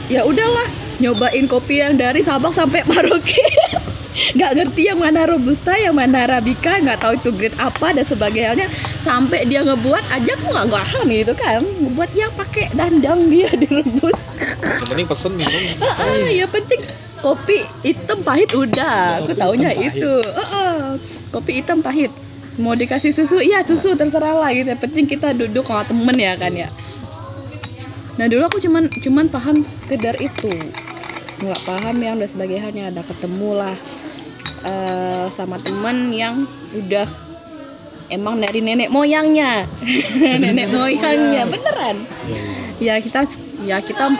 ya 0.09 0.25
udahlah 0.25 0.65
nyobain 0.97 1.45
kopi 1.45 1.77
yang 1.81 1.93
dari 1.93 2.25
Sabang 2.25 2.49
sampai 2.49 2.81
Merauke 2.89 3.37
nggak 4.17 4.51
ngerti 4.57 4.81
yang 4.89 4.99
mana 4.99 5.29
robusta 5.29 5.77
yang 5.77 5.93
mana 5.93 6.25
arabica 6.25 6.81
nggak 6.81 6.97
tahu 6.99 7.13
itu 7.17 7.29
grade 7.35 7.57
apa 7.61 7.87
dan 7.93 8.05
sebagainya. 8.05 8.67
Sampai 9.01 9.45
dia 9.45 9.61
ngebuat 9.63 10.03
aja 10.11 10.31
aku 10.35 10.47
nggak 10.51 10.67
paham 10.73 11.05
gitu 11.09 11.33
kan. 11.37 11.61
Ngebuat 11.63 12.11
yang 12.17 12.31
pakai 12.33 12.73
dandang 12.73 13.29
dia 13.29 13.49
direbus. 13.61 14.17
Yang 14.61 14.87
penting 14.89 15.07
pesen 15.07 15.33
minum. 15.37 15.61
Ah, 15.81 16.29
ya 16.29 16.45
penting 16.49 16.81
kopi 17.21 17.65
hitam 17.85 18.19
pahit 18.25 18.49
udah. 18.53 19.23
Aku 19.23 19.33
taunya 19.37 19.71
itu. 19.73 20.13
Ah, 20.33 20.41
ah. 20.41 20.77
kopi 21.29 21.61
hitam 21.61 21.79
pahit. 21.85 22.09
Mau 22.57 22.73
dikasih 22.73 23.13
susu? 23.13 23.37
Iya 23.37 23.61
susu 23.61 23.93
terserah 23.93 24.33
lah 24.33 24.49
gitu. 24.49 24.73
Yang 24.73 24.81
penting 24.89 25.05
kita 25.05 25.37
duduk 25.37 25.69
sama 25.69 25.85
temen 25.85 26.17
ya 26.17 26.33
kan 26.33 26.53
ya. 26.57 26.69
Nah 28.17 28.25
dulu 28.25 28.49
aku 28.49 28.57
cuman 28.57 28.89
cuman 28.97 29.29
paham 29.29 29.61
sekedar 29.61 30.17
itu 30.17 30.49
nggak 31.37 31.61
paham 31.65 31.97
yang 32.01 32.15
dan 32.17 32.29
sebagainya 32.29 32.89
ada 32.89 33.01
ketemu 33.05 33.49
lah 33.53 33.75
eh, 34.65 35.25
sama 35.37 35.61
temen 35.61 36.09
yang 36.09 36.49
udah 36.73 37.05
emang 38.09 38.39
dari 38.39 38.63
nenek 38.63 38.89
moyangnya. 38.89 39.67
Nenek 40.43 40.71
moyangnya 40.71 41.43
beneran. 41.47 41.97
Ya 42.79 42.99
kita 43.03 43.27
ya 43.67 43.83
kita 43.83 44.13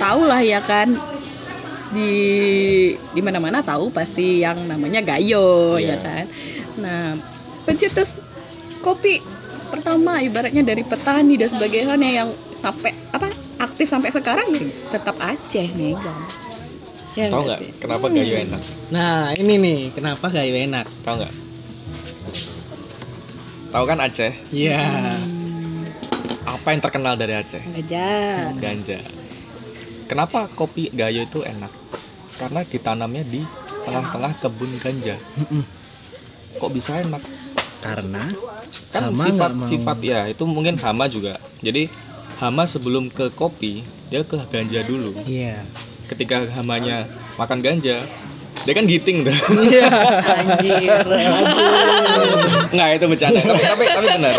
tahu 0.00 0.26
lah 0.26 0.40
ya 0.42 0.58
kan 0.64 0.96
di 1.90 2.10
di 2.94 3.20
mana 3.20 3.42
mana 3.42 3.62
tahu 3.66 3.90
pasti 3.90 4.42
yang 4.42 4.66
namanya 4.66 5.02
gayo 5.02 5.78
ya 5.78 5.94
Iya. 5.94 5.96
kan. 5.98 6.24
Nah 6.80 7.02
pencetus 7.66 8.18
kopi 8.82 9.20
pertama 9.70 10.18
ibaratnya 10.18 10.66
dari 10.66 10.82
petani 10.82 11.38
dan 11.38 11.50
sebagainya 11.52 11.94
yang 12.00 12.30
sampai 12.58 12.92
apa 13.14 13.30
aktif 13.62 13.86
sampai 13.86 14.10
sekarang 14.10 14.48
tetap 14.90 15.14
Aceh 15.20 15.70
megang 15.76 16.39
ya 17.18 17.26
tahu 17.26 17.42
nggak 17.46 17.60
kenapa 17.82 18.06
gayo 18.10 18.34
enak? 18.38 18.62
Nah 18.94 19.34
ini 19.34 19.54
nih 19.58 19.78
kenapa 19.90 20.30
gayo 20.30 20.54
enak? 20.54 20.86
Tahu 21.02 21.14
nggak? 21.18 21.34
Tahu 23.70 23.84
kan 23.86 23.98
Aceh? 24.02 24.32
Iya. 24.50 24.82
Apa 26.46 26.74
yang 26.74 26.80
terkenal 26.82 27.14
dari 27.14 27.34
Aceh? 27.38 27.62
Aja 27.62 28.06
ganja. 28.58 28.98
Kenapa 30.10 30.50
kopi 30.50 30.90
gayo 30.90 31.22
itu 31.22 31.42
enak? 31.46 31.70
Karena 32.38 32.66
ditanamnya 32.66 33.22
di 33.22 33.42
tengah-tengah 33.86 34.32
kebun 34.42 34.70
ganja. 34.82 35.14
Kok 36.58 36.70
bisa 36.74 36.98
enak? 36.98 37.22
Karena 37.80 38.34
kan 38.90 39.10
Hama 39.10 39.24
sifat 39.24 39.50
nggak 39.50 39.52
mau. 39.54 39.70
sifat 39.70 39.98
ya 40.02 40.20
itu 40.26 40.42
mungkin 40.46 40.74
hama 40.78 41.06
juga. 41.06 41.38
Jadi 41.62 41.86
hama 42.42 42.66
sebelum 42.66 43.06
ke 43.06 43.30
kopi 43.34 43.86
dia 44.10 44.26
ke 44.26 44.34
ganja 44.50 44.82
dulu. 44.82 45.14
Iya 45.26 45.62
ketika 46.10 46.42
hamanya 46.58 47.06
makan 47.38 47.62
ganja 47.62 48.02
dia 48.60 48.72
kan 48.76 48.84
giting 48.84 49.24
tuh. 49.24 49.32
Anjir 49.32 50.92
nggak 52.70 52.88
itu 53.00 53.06
bercanda. 53.08 53.40
Tapi 53.40 53.62
tapi, 53.64 53.84
tapi 53.88 54.06
benar. 54.20 54.34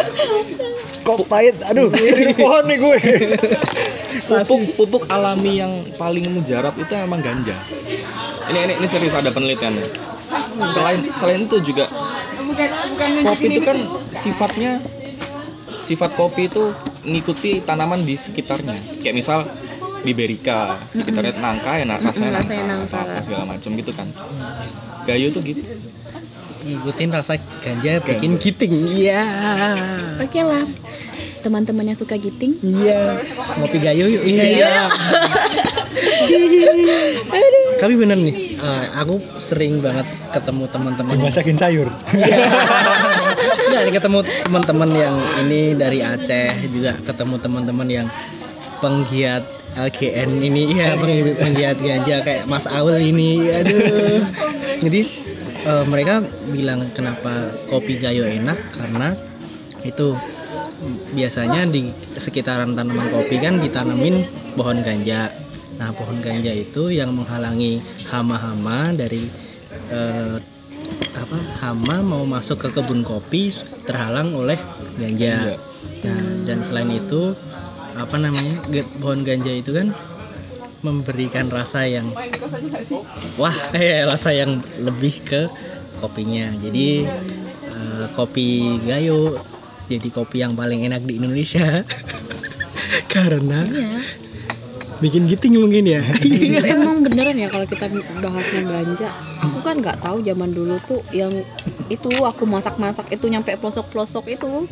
Kok 1.02 1.26
pahit? 1.26 1.58
Aduh 1.66 1.90
ini 1.98 2.30
pohon 2.38 2.64
nih 2.70 2.78
gue. 2.78 2.98
Pupuk 4.30 4.62
pupuk 4.78 5.04
alami 5.10 5.58
yang 5.58 5.74
paling 5.98 6.30
mujarab 6.30 6.78
itu 6.78 6.94
emang 6.94 7.26
ganja. 7.26 7.58
Ini 8.52 8.60
ini, 8.70 8.74
ini 8.78 8.88
serius 8.88 9.18
ada 9.18 9.34
penelitiannya. 9.34 9.86
Selain 10.70 11.02
selain 11.18 11.50
itu 11.50 11.58
juga 11.66 11.90
kopi 13.26 13.46
itu 13.58 13.62
kan 13.66 13.78
sifatnya 14.14 14.78
sifat 15.82 16.14
kopi 16.14 16.46
itu 16.46 16.70
ngikuti 17.10 17.66
tanaman 17.66 18.06
di 18.06 18.14
sekitarnya. 18.14 18.78
Kayak 19.02 19.16
misal 19.18 19.50
Liberica 20.02 20.78
sekitarnya 20.90 21.38
nangka 21.38 21.78
ya 21.78 21.86
nah, 21.86 21.98
rasanya 22.02 22.42
nangka, 22.42 22.56
nangka. 22.66 22.98
apa 22.98 23.20
segala 23.22 23.46
macam 23.46 23.70
gitu 23.78 23.92
kan. 23.94 24.08
Gayo 25.06 25.30
tuh 25.34 25.42
gitu. 25.46 25.62
Ngikutin 26.62 27.10
rasa 27.10 27.42
ganja 27.62 28.02
bikin 28.06 28.38
giting 28.38 28.74
iya. 28.94 29.22
Oke 30.22 30.42
lah 30.42 30.66
teman-teman 31.42 31.90
yang 31.90 31.98
suka 31.98 32.16
giting. 32.22 32.54
Iya. 32.62 33.18
Ngopi 33.62 33.78
gayo 33.82 34.06
yuk. 34.10 34.24
Iya. 34.26 34.90
Tapi 37.82 37.94
bener 37.98 38.18
nih 38.22 38.62
eh, 38.62 38.86
aku 39.02 39.18
sering 39.42 39.82
banget 39.82 40.06
ketemu 40.30 40.70
teman-teman 40.70 41.18
dimasakin 41.18 41.58
sayur. 41.58 41.90
Nggak, 43.72 43.82
nih 43.90 43.94
ketemu 43.94 44.20
teman-teman 44.46 44.90
yang 44.94 45.16
ini 45.46 45.74
dari 45.74 46.00
Aceh 46.06 46.70
juga 46.70 46.94
ketemu 47.02 47.36
teman-teman 47.42 47.88
yang 47.90 48.08
penggiat 48.80 49.44
LGN 49.72 50.30
ini 50.44 50.76
ya 50.76 51.00
penggiat, 51.40 51.78
ganja 51.80 52.16
kayak 52.24 52.44
Mas 52.48 52.68
Aul 52.68 53.00
ini. 53.00 53.48
Aduh. 53.48 54.20
Jadi 54.84 55.02
eh, 55.64 55.84
mereka 55.88 56.26
bilang 56.52 56.92
kenapa 56.92 57.56
kopi 57.72 58.02
gayo 58.02 58.28
enak 58.28 58.60
karena 58.76 59.16
itu 59.88 60.14
biasanya 61.14 61.70
di 61.70 61.94
sekitaran 62.18 62.74
tanaman 62.74 63.08
kopi 63.14 63.38
kan 63.40 63.62
ditanamin 63.62 64.26
pohon 64.58 64.82
ganja. 64.82 65.32
Nah 65.80 65.90
pohon 65.96 66.20
ganja 66.20 66.52
itu 66.52 66.92
yang 66.92 67.14
menghalangi 67.16 67.80
hama-hama 68.10 68.92
dari 68.94 69.30
eh, 69.90 70.38
apa 71.12 71.38
hama 71.64 72.04
mau 72.04 72.24
masuk 72.28 72.68
ke 72.68 72.70
kebun 72.76 73.02
kopi 73.06 73.54
terhalang 73.88 74.36
oleh 74.36 74.58
ganja. 75.00 75.56
Nah, 76.02 76.22
dan 76.50 76.66
selain 76.66 76.90
itu 76.94 77.34
apa 77.98 78.16
namanya 78.16 78.62
pohon 79.00 79.24
ganja 79.28 79.52
itu 79.52 79.76
kan 79.76 79.92
memberikan 80.82 81.46
rasa 81.54 81.86
yang 81.86 82.10
wah 83.38 83.54
eh 83.78 84.02
rasa 84.06 84.34
yang 84.34 84.62
lebih 84.82 85.22
ke 85.22 85.46
kopinya. 86.02 86.50
Jadi 86.58 87.06
eh, 87.70 88.06
kopi 88.18 88.82
gayo 88.82 89.38
jadi 89.86 90.10
kopi 90.10 90.42
yang 90.42 90.58
paling 90.58 90.88
enak 90.90 91.06
di 91.06 91.22
Indonesia. 91.22 91.86
Karena 93.14 93.62
iya. 93.68 94.00
bikin 95.04 95.30
giting 95.30 95.62
mungkin 95.62 95.86
ya. 95.86 96.02
emang 96.74 97.06
beneran 97.06 97.38
ya 97.38 97.48
kalau 97.54 97.68
kita 97.70 97.86
bahasnya 98.18 98.62
ganja? 98.66 99.10
Aku 99.46 99.60
kan 99.62 99.78
nggak 99.78 100.02
tahu 100.02 100.26
zaman 100.26 100.50
dulu 100.50 100.82
tuh 100.90 101.06
yang 101.14 101.32
itu 101.92 102.10
aku 102.10 102.48
masak-masak 102.48 103.06
itu 103.14 103.28
nyampe 103.30 103.54
pelosok-pelosok 103.60 104.26
itu 104.34 104.66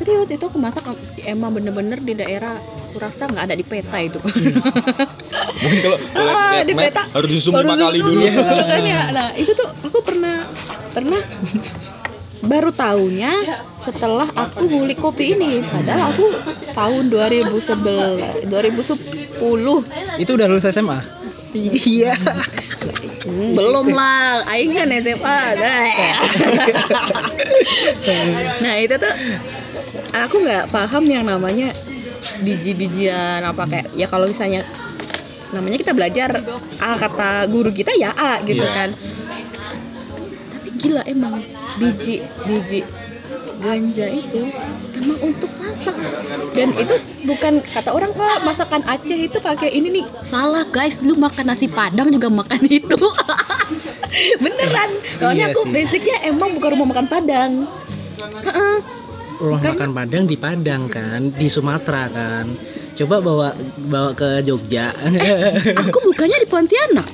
serius 0.00 0.32
itu 0.32 0.40
aku 0.40 0.56
masak 0.56 0.80
emang 1.22 1.52
bener-bener 1.52 2.00
di 2.00 2.16
daerah 2.16 2.56
aku 2.56 2.96
rasa 2.96 3.28
nggak 3.28 3.44
ada 3.44 3.54
di 3.54 3.62
peta 3.62 4.00
itu 4.00 4.16
Mungkin 5.62 5.78
kalau 5.84 5.96
Ah, 6.16 6.56
lihat 6.56 6.66
di 6.66 6.74
peta 6.74 7.02
harus 7.04 7.28
di 7.28 7.36
zoom 7.36 7.52
Harus 7.60 7.68
lima 7.68 7.76
kali 7.76 7.98
dulu. 8.00 8.20
ya. 8.24 9.12
Nah, 9.12 9.28
itu 9.36 9.52
tuh 9.52 9.68
aku 9.84 10.00
pernah 10.00 10.48
pernah 10.90 11.20
baru 12.40 12.72
tahunya 12.72 13.32
setelah 13.84 14.24
aku 14.32 14.64
ngulik 14.66 14.96
kopi 14.96 15.36
ini. 15.36 15.60
Padahal 15.60 16.16
aku 16.16 16.24
tahun 16.72 17.12
2011 17.12 18.48
2010 18.48 19.36
Itu 20.16 20.30
udah 20.32 20.46
lulus 20.48 20.64
SMA? 20.64 20.98
Iya. 21.52 22.14
Hmm, 23.20 23.52
belum 23.52 23.92
lah, 23.92 24.48
aing 24.48 24.72
kan 24.72 24.88
SMA. 24.88 25.40
nah 28.64 28.74
itu 28.78 28.94
tuh 28.96 29.14
aku 30.12 30.36
nggak 30.40 30.68
paham 30.68 31.04
yang 31.04 31.24
namanya 31.24 31.70
biji-bijian 32.40 33.40
apa 33.40 33.64
kayak 33.64 33.86
ya 33.92 34.04
kalau 34.04 34.26
misalnya 34.26 34.60
namanya 35.50 35.76
kita 35.78 35.92
belajar 35.92 36.30
A 36.78 36.94
kata 36.94 37.28
guru 37.46 37.70
kita 37.70 37.90
ya 37.92 38.12
A 38.12 38.38
gitu 38.40 38.60
Iya. 38.60 38.70
kan. 38.72 38.90
Tapi 40.50 40.68
gila 40.76 41.02
emang 41.04 41.42
biji 41.76 42.20
biji 42.44 42.80
ganja 43.60 44.08
itu 44.08 44.40
emang 44.96 45.20
untuk 45.20 45.52
masak 45.60 45.92
dan 46.56 46.72
itu 46.72 46.94
bukan 47.22 47.60
kata 47.60 47.92
orang 47.92 48.08
oh 48.10 48.40
masakan 48.40 48.80
Aceh 48.88 49.28
itu 49.28 49.36
pakai 49.36 49.68
ini 49.68 50.00
nih 50.00 50.04
salah 50.24 50.64
guys 50.64 50.96
lu 50.98 51.12
makan 51.12 51.44
nasi 51.44 51.68
padang 51.68 52.08
juga 52.08 52.32
makan 52.32 52.64
itu 52.72 52.96
beneran 54.38 54.90
soalnya 55.14 55.46
Iya 55.46 55.52
aku 55.52 55.60
sih. 55.62 55.72
basicnya 55.76 56.16
emang 56.24 56.56
bukan 56.56 56.70
rumah 56.72 56.88
makan 56.88 57.06
padang. 57.06 57.52
Rumah 59.40 59.58
Kan- 59.58 59.72
makan 59.74 59.90
Padang 59.92 60.24
di 60.24 60.36
Padang 60.36 60.82
kan, 60.86 61.20
di 61.30 61.48
Sumatera 61.48 62.04
kan. 62.06 62.46
Coba 62.92 63.16
bawa 63.18 63.48
bawa 63.82 64.12
ke 64.12 64.44
Jogja. 64.44 64.92
aku 65.80 65.98
bukannya 66.04 66.36
di 66.36 66.46
Pontianak 66.46 67.08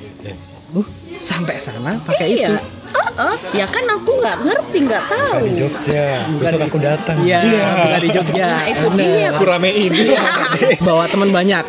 uh, 0.69 0.87
sampai 1.17 1.55
sana 1.57 1.95
pakai 1.97 2.27
itu. 2.29 2.43
iya 2.43 2.59
Heeh. 2.87 3.35
ya 3.53 3.65
kan 3.65 3.83
aku 3.85 4.11
nggak 4.13 4.37
ngerti 4.43 4.77
nggak 4.81 5.03
tahu 5.05 5.31
Bukan 5.33 5.43
di 5.45 5.53
Jogja 5.55 6.05
Bukan 6.25 6.39
besok 6.41 6.59
di- 6.59 6.65
aku 6.65 6.77
datang 6.79 7.17
Iya, 7.21 7.39
bukan 7.77 7.99
di 7.99 8.09
Jogja. 8.11 8.47
Nah, 8.47 8.63
itu 8.65 8.85
Bener. 8.89 9.07
dia. 9.07 9.27
Aku 9.29 9.43
ramein. 9.45 9.91
Bawa 10.81 11.03
teman 11.07 11.29
banyak. 11.31 11.65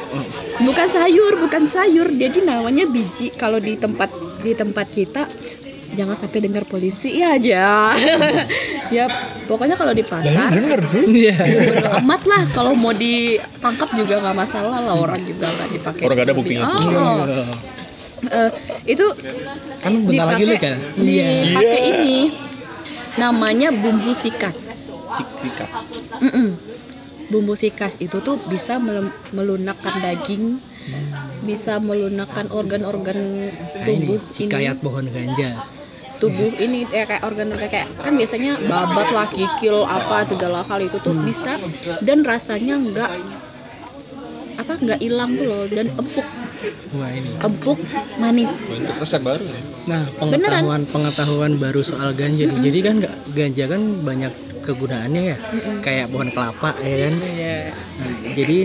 bukan 0.59 0.89
sayur 0.89 1.39
bukan 1.39 1.62
sayur 1.64 2.10
jadi 2.10 2.43
namanya 2.43 2.82
biji 2.85 3.30
kalau 3.32 3.59
di 3.59 3.78
tempat 3.78 4.10
di 4.40 4.51
tempat 4.52 4.90
kita 4.90 5.22
jangan 5.99 6.15
sampai 6.15 6.39
dengar 6.41 6.62
polisi 6.62 7.19
ya 7.19 7.35
aja 7.35 7.91
ya 8.95 9.05
pokoknya 9.45 9.75
kalau 9.75 9.91
di 9.91 10.01
ini 10.01 10.07
pasar 10.07 10.49
denger 10.55 10.81
dulu 10.87 11.07
Iya. 11.11 11.37
bodo 11.43 11.89
amat 11.99 12.23
lah 12.25 12.43
kalau 12.55 12.73
mau 12.73 12.95
ditangkap 12.95 13.91
juga 13.93 14.15
nggak 14.23 14.37
masalah 14.39 14.79
lah 14.79 14.95
orang 14.95 15.20
juga 15.27 15.51
nggak 15.51 15.69
dipakai 15.75 16.03
Orang 16.07 16.15
nggak 16.15 16.27
ada 16.31 16.37
buktinya 16.37 16.62
oh, 16.65 16.79
juga. 16.79 17.01
eh, 18.25 18.51
itu 18.87 19.07
Kan 19.79 19.93
bentar 20.03 20.27
lagi 20.29 20.45
lu 20.45 20.55
kan. 20.55 20.79
Iya. 20.97 21.29
dipakai 21.45 21.81
ini 21.93 22.16
namanya 23.15 23.75
bumbu 23.75 24.15
sikas 24.15 24.87
Sik 25.09 25.29
sikat. 25.41 25.70
Mm-mm. 26.20 26.49
bumbu 27.29 27.53
sikas 27.53 27.99
itu 27.99 28.20
tuh 28.20 28.39
bisa 28.47 28.77
melunakkan 29.33 29.99
daging 29.99 30.61
bisa 31.41 31.77
melunakkan 31.79 32.49
organ-organ 32.49 33.16
Nah, 33.16 33.53
ini 33.85 33.85
tubuh 33.85 34.19
ini 34.20 34.37
hikayat 34.39 34.77
pohon 34.81 35.05
ganja. 35.09 35.51
Tubuh 36.19 36.51
ini 36.59 36.85
eh, 36.90 37.07
kayak 37.07 37.23
organ-organ 37.23 37.70
kayak 37.70 37.89
kan 37.99 38.15
biasanya 38.15 38.59
babat 38.66 39.09
lah 39.15 39.28
kikil 39.31 39.86
apa 39.86 40.27
segala 40.27 40.66
hal 40.66 40.82
itu 40.82 40.99
tuh 41.01 41.15
bisa 41.23 41.57
dan 42.03 42.27
rasanya 42.27 42.78
nggak 42.78 43.11
apa 44.59 44.73
nggak 44.82 44.99
hilang 44.99 45.31
tuh 45.39 45.47
loh 45.47 45.65
dan 45.70 45.86
empuk 45.95 46.27
Wah 46.99 47.11
ini. 47.15 47.31
empuk 47.39 47.78
manis 48.19 48.51
resep 48.99 49.23
baru 49.23 49.47
ya. 49.47 49.61
Nah, 49.86 50.05
pengetahuan 50.19 50.82
pengetahuan 50.90 51.53
baru 51.55 51.81
soal 51.86 52.11
ganja 52.19 52.51
nih. 52.51 52.61
Jadi 52.66 52.78
kan 52.82 52.95
nggak 52.99 53.15
ganja 53.32 53.65
kan 53.70 53.82
banyak 54.03 54.32
kegunaannya 54.66 55.23
ya. 55.32 55.36
Kayak 55.81 56.11
pohon 56.11 56.35
kelapa 56.35 56.74
ya 56.82 56.97
kan. 57.07 57.15
Nah, 57.15 57.70
jadi 58.35 58.59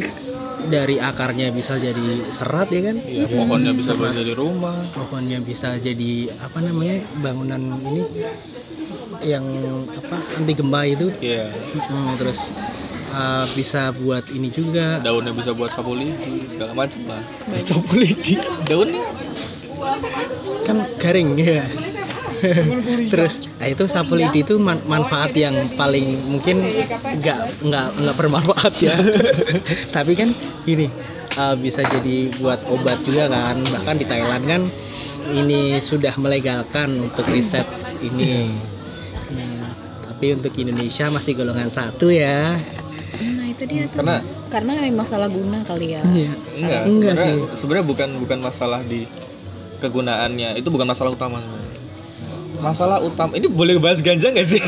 dari 0.70 1.00
akarnya 1.00 1.50
bisa 1.52 1.80
jadi 1.80 2.28
serat 2.30 2.70
ya 2.72 2.82
kan. 2.92 2.96
Iya, 3.02 3.26
pohonnya 3.32 3.72
bisa 3.76 3.92
buat 3.98 4.14
jadi 4.16 4.34
rumah. 4.36 4.78
Pohonnya 4.94 5.40
bisa 5.44 5.76
jadi 5.80 6.32
apa 6.40 6.60
namanya 6.64 7.04
bangunan 7.20 7.62
ini 7.84 8.04
yang 9.24 9.46
apa 9.96 10.18
anti 10.40 10.54
gempa 10.54 10.82
itu. 10.88 11.08
Iya. 11.20 11.52
Hmm, 11.90 12.16
terus 12.20 12.52
uh, 13.12 13.46
bisa 13.56 13.92
buat 13.96 14.28
ini 14.32 14.50
juga. 14.52 15.00
Daunnya 15.00 15.32
bisa 15.32 15.56
buat 15.56 15.72
sapu 15.72 15.96
lidi, 15.96 16.48
segala 16.52 16.76
macam 16.76 17.02
lah. 17.08 17.24
sapu 17.64 17.96
lidi 18.00 18.40
Daunnya 18.68 19.04
kan 20.64 20.88
garing 20.98 21.36
ya 21.36 21.68
terus 23.12 23.48
nah 23.58 23.68
itu 23.68 23.84
sapu 23.88 24.14
lidi 24.14 24.44
itu 24.44 24.60
man- 24.60 24.84
manfaat 24.84 25.32
yang 25.34 25.56
paling 25.74 26.04
mungkin 26.28 26.60
nggak 27.20 27.64
nggak 27.64 27.88
nggak 28.00 28.16
bermanfaat 28.16 28.74
ya. 28.80 28.96
Tapi 29.96 30.12
kan 30.14 30.30
gini 30.64 30.88
uh, 31.36 31.56
bisa 31.56 31.82
jadi 31.88 32.30
buat 32.38 32.60
obat 32.68 33.00
juga 33.04 33.32
kan. 33.32 33.58
Bahkan 33.62 33.96
di 33.98 34.06
Thailand 34.06 34.44
kan 34.44 34.62
ini 35.32 35.80
sudah 35.80 36.14
melegalkan 36.20 37.00
untuk 37.00 37.24
riset 37.32 37.64
ini. 38.04 38.52
Hmm, 39.32 39.72
tapi 40.04 40.36
untuk 40.36 40.54
Indonesia 40.56 41.08
masih 41.10 41.34
golongan 41.40 41.72
satu 41.72 42.12
ya. 42.12 42.60
Nah 43.24 43.48
itu 43.48 43.64
dia 43.66 43.88
tuh. 43.88 44.04
Karena 44.04 44.20
karena 44.52 44.74
masalah 44.92 45.32
guna 45.32 45.64
kali 45.66 45.96
ya. 45.98 46.04
Iya. 46.06 46.32
enggak, 46.60 46.82
Enggak 46.86 47.14
sebenarnya 47.16 47.26
sih. 47.26 47.58
sebenarnya 47.58 47.86
bukan 47.88 48.10
bukan 48.22 48.40
masalah 48.44 48.82
di 48.86 49.08
kegunaannya, 49.80 50.56
itu 50.56 50.70
bukan 50.72 50.88
masalah 50.88 51.12
utama. 51.12 51.44
Masalah 52.64 52.98
utama 53.00 53.36
ini 53.36 53.46
boleh 53.46 53.76
bahas 53.76 54.00
ganja 54.00 54.32
nggak 54.32 54.48
sih? 54.48 54.62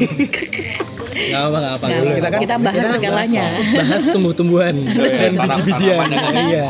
nggak 1.16 1.42
apa 1.42 1.58
nggak 1.58 1.74
apa. 1.74 1.86
Apa. 1.88 2.12
kita 2.12 2.28
kan 2.28 2.40
Kita 2.44 2.56
bahas 2.60 2.86
segalanya. 2.92 3.46
bahas 3.74 4.04
tumbuh-tumbuhan. 4.06 4.76
Dan 4.76 4.92
Tanam- 5.32 5.48
biji-bijian. 5.48 6.04
tanaman 6.04 6.12
yang 6.12 6.28
ada. 6.28 6.42
iya. 6.46 6.64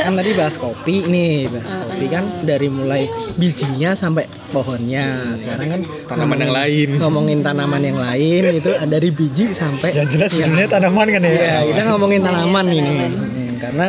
Kan 0.00 0.12
tadi 0.14 0.30
bahas 0.32 0.54
kopi 0.56 0.96
nih 1.04 1.30
bahas 1.46 1.72
kopi 1.76 2.04
kan 2.08 2.24
dari 2.42 2.68
mulai 2.68 3.02
bijinya 3.36 3.92
sampai 3.92 4.24
pohonnya. 4.48 5.36
Sekarang 5.36 5.68
kan 5.68 5.80
Tanaman 6.08 6.38
yang 6.40 6.54
lain. 6.54 6.88
ngomongin 6.96 7.38
tanaman 7.40 7.82
yang 7.82 7.98
lain 8.00 8.42
itu 8.56 8.70
dari 8.84 9.08
biji 9.10 9.52
sampai 9.52 9.92
yang 9.92 10.08
jelas 10.08 10.32
judulnya 10.32 10.66
tanaman 10.66 11.06
kan 11.06 11.20
ya? 11.20 11.30
Iya, 11.30 11.56
kita 11.68 11.80
ngomongin 11.86 12.20
tanaman 12.20 12.66
ini. 12.66 12.96
Hmm, 13.04 13.52
karena 13.60 13.86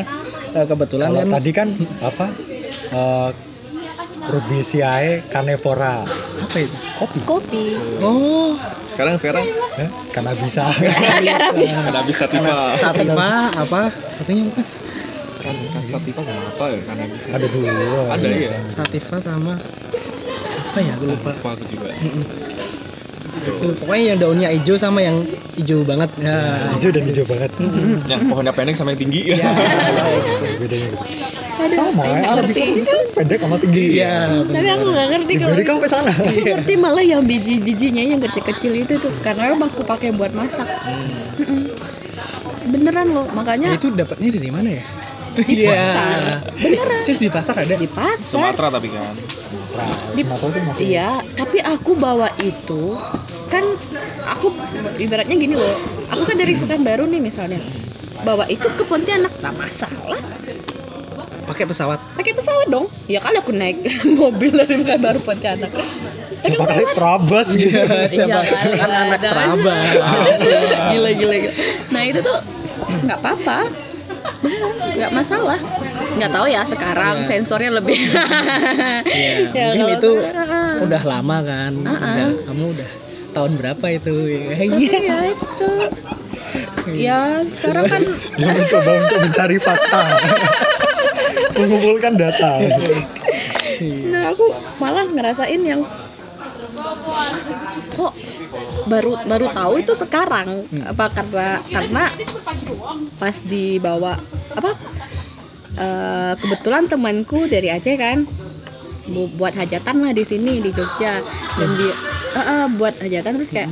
eh, 0.51 0.65
kebetulan 0.65 1.07
kalau 1.07 1.19
kan 1.21 1.29
tadi 1.33 1.51
kan 1.51 1.67
apa 2.01 2.25
uh, 2.91 3.29
Rubiciae 4.25 5.21
canefora 5.29 6.01
apa 6.35 6.57
itu 6.59 6.75
kopi 6.95 7.19
kopi 7.23 7.63
oh 7.99 8.53
Sekarang 8.85 9.15
sekarang 9.15 9.43
eh? 9.75 9.89
karena 10.09 10.31
bisa 10.33 10.71
ada 10.71 11.99
bisa 12.03 12.25
tiba. 12.27 12.75
sativa 12.75 13.29
apa 13.53 13.91
satunya 13.91 14.47
apa 14.47 14.55
Mas? 14.55 14.71
Kan 15.35 15.55
kan 15.69 15.83
sativa 15.85 16.21
sama 16.23 16.41
apa 16.47 16.65
ya? 16.71 16.79
Karena 16.81 17.05
bisa. 17.05 17.27
ada 17.29 17.47
dua 17.47 17.71
Ada 18.09 18.27
ya? 18.31 18.51
sativa 18.65 19.15
sama 19.19 19.53
apa 20.65 20.79
ya 20.81 20.93
gue 20.95 21.07
lupa 21.07 21.29
Lupa 21.31 21.49
aku 21.53 21.63
juga. 21.67 21.91
Itu 23.47 23.73
pokoknya 23.77 24.03
yang 24.05 24.17
daunnya 24.17 24.49
hijau 24.51 24.75
sama 24.75 24.99
yang 24.99 25.17
hijau 25.55 25.81
banget. 25.81 26.09
Ya 26.17 26.37
hijau 26.71 26.89
dan 26.89 27.03
hijau 27.03 27.25
banget. 27.25 27.51
Yang 28.05 28.21
pohonnya 28.25 28.51
pendek 28.51 28.75
sama 28.75 28.91
yang 28.91 29.01
tinggi. 29.01 29.21
Iya. 29.29 29.49
bedanya 30.59 30.87
gitu. 30.87 30.97
Aduh, 31.55 31.71
sama 31.73 32.03
ya 32.03 32.19
Arabica 32.27 32.59
ngerti. 32.59 32.75
bisa 32.75 32.95
pendek 33.15 33.39
sama 33.39 33.55
tinggi. 33.55 33.83
Iya, 33.95 34.43
tapi 34.43 34.67
aku 34.67 34.85
nggak 34.91 35.07
ngerti 35.07 35.33
kalau 35.35 35.49
Amerika 35.49 35.71
sampai 35.73 35.89
sana. 35.89 36.11
aku 36.11 36.43
ngerti 36.43 36.73
malah 36.75 36.99
yang 37.01 37.21
biji-bijinya 37.23 38.03
yang 38.05 38.19
kecil-kecil 38.19 38.73
itu 38.75 38.93
tuh 38.99 39.11
karena 39.21 39.55
emang 39.55 39.71
aku 39.71 39.81
pakai 39.81 40.11
buat 40.11 40.35
masak. 40.35 40.67
Mm-mm. 41.39 41.71
beneran 42.65 43.13
loh 43.13 43.29
makanya 43.31 43.71
Nah, 43.71 43.77
itu 43.77 43.87
dapatnya 43.89 44.29
dari 44.33 44.49
mana 44.49 44.69
ya? 44.73 44.83
di 45.37 45.63
pasar. 45.63 46.21
Beneran. 46.55 46.99
Sih 46.99 47.15
di 47.15 47.29
pasar 47.29 47.55
ada. 47.57 47.75
di 47.75 47.87
pasar. 47.87 48.19
Sumatera 48.19 48.67
tapi 48.71 48.87
kan. 48.89 49.15
Di- 50.11 50.23
Sumatera 50.23 50.49
sih 50.49 50.61
masih 50.61 50.81
Iya, 50.87 51.09
tapi 51.35 51.57
aku 51.59 51.91
bawa 51.93 52.31
itu 52.37 52.95
kan 53.47 53.63
aku 54.27 54.47
ibaratnya 54.97 55.35
gini 55.35 55.53
loh. 55.53 55.75
Aku 56.07 56.23
kan 56.23 56.35
dari 56.35 56.55
Pekanbaru 56.55 57.05
nih 57.05 57.19
misalnya. 57.19 57.61
Bawa 58.21 58.45
itu 58.47 58.65
ke 58.65 58.83
Pontianak, 58.83 59.31
tak 59.35 59.53
masalah. 59.53 60.17
Pakai 61.45 61.63
pesawat. 61.63 61.99
Pakai 62.15 62.33
pesawat 62.33 62.67
dong. 62.67 62.89
Ya 63.05 63.19
kali 63.19 63.37
aku 63.37 63.51
naik 63.51 63.85
mobil 64.19 64.49
dari 64.51 64.75
Pekanbaru 64.77 65.19
Pontianak. 65.19 65.69
Siapa 66.41 66.61
kali 66.63 66.83
Prabas 66.93 67.47
gitu 67.53 67.73
Siapa? 68.07 68.37
kali 68.39 68.75
Kan 68.75 68.89
anak 68.89 69.17
ada. 69.19 69.29
Trabas. 69.31 69.97
gila, 70.93 71.09
gila, 71.11 71.35
gila. 71.35 71.53
Nah 71.89 72.01
itu 72.03 72.19
tuh 72.21 72.37
nggak 73.03 73.17
apa-apa. 73.17 73.59
Nggak 74.95 75.11
masalah. 75.11 75.59
Nggak 76.15 76.31
tahu 76.31 76.45
ya 76.47 76.61
sekarang 76.63 77.15
Iya. 77.19 77.27
sensornya 77.27 77.71
lebih. 77.73 77.97
Iya, 77.97 78.13
Ya, 79.57 79.63
mungkin 79.67 79.81
kalau 79.81 79.97
itu 79.97 80.11
sekarang- 80.23 80.77
udah 80.81 81.01
lama 81.03 81.37
kan. 81.41 81.71
Uh-uh. 81.75 81.93
Udah, 81.93 82.29
kamu 82.45 82.63
udah 82.73 82.89
tahun 83.35 83.59
berapa 83.59 83.85
itu? 83.91 84.15
Iya. 84.31 84.99
ya 85.03 85.19
itu 85.27 85.71
ya 86.95 87.41
sekarang 87.59 87.85
kan 87.91 88.01
Dia 88.39 88.47
mencoba 88.53 88.91
untuk 89.03 89.19
mencari 89.27 89.57
fakta. 89.59 90.03
Mengumpulkan 91.59 92.13
data. 92.15 92.51
nah 94.07 94.31
aku 94.31 94.55
malah 94.79 95.03
ngerasain 95.03 95.59
yang 95.59 95.83
kok 97.91 98.13
baru 98.87 99.19
baru 99.27 99.47
tahu 99.51 99.73
itu 99.83 99.93
sekarang 99.97 100.63
apa 100.87 101.11
karena 101.11 101.59
karena 101.67 102.03
pas 103.19 103.35
dibawa 103.43 104.15
apa 104.55 104.71
eh, 105.75 106.33
kebetulan 106.39 106.87
temanku 106.87 107.51
dari 107.51 107.67
Aceh 107.67 107.95
kan 107.99 108.23
bu- 109.07 109.31
buat 109.31 109.53
hajatan 109.53 109.95
lah 109.99 110.11
di 110.11 110.23
sini 110.23 110.59
di 110.59 110.69
Jogja. 110.69 111.21
Dan 111.53 111.69
dia 111.73 111.93
eh, 112.31 112.39
eh, 112.39 112.65
buat 112.71 112.93
hajatan 112.95 113.31
terus 113.33 113.49
kayak 113.49 113.69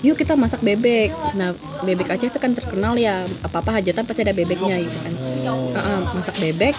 yuk 0.00 0.14
kita 0.14 0.34
masak 0.34 0.60
bebek. 0.60 1.10
Nah 1.32 1.52
bebek 1.80 2.08
Aceh 2.08 2.28
itu 2.28 2.38
kan 2.38 2.52
terkenal 2.52 2.94
ya 2.94 3.24
apa 3.42 3.56
apa 3.58 3.70
hajatan 3.74 4.04
pasti 4.04 4.22
ada 4.22 4.32
bebeknya 4.32 4.76
gitu 4.78 4.98
kan. 4.98 5.12
Eh, 5.12 5.78
eh, 5.78 6.00
masak 6.12 6.36
bebek. 6.38 6.76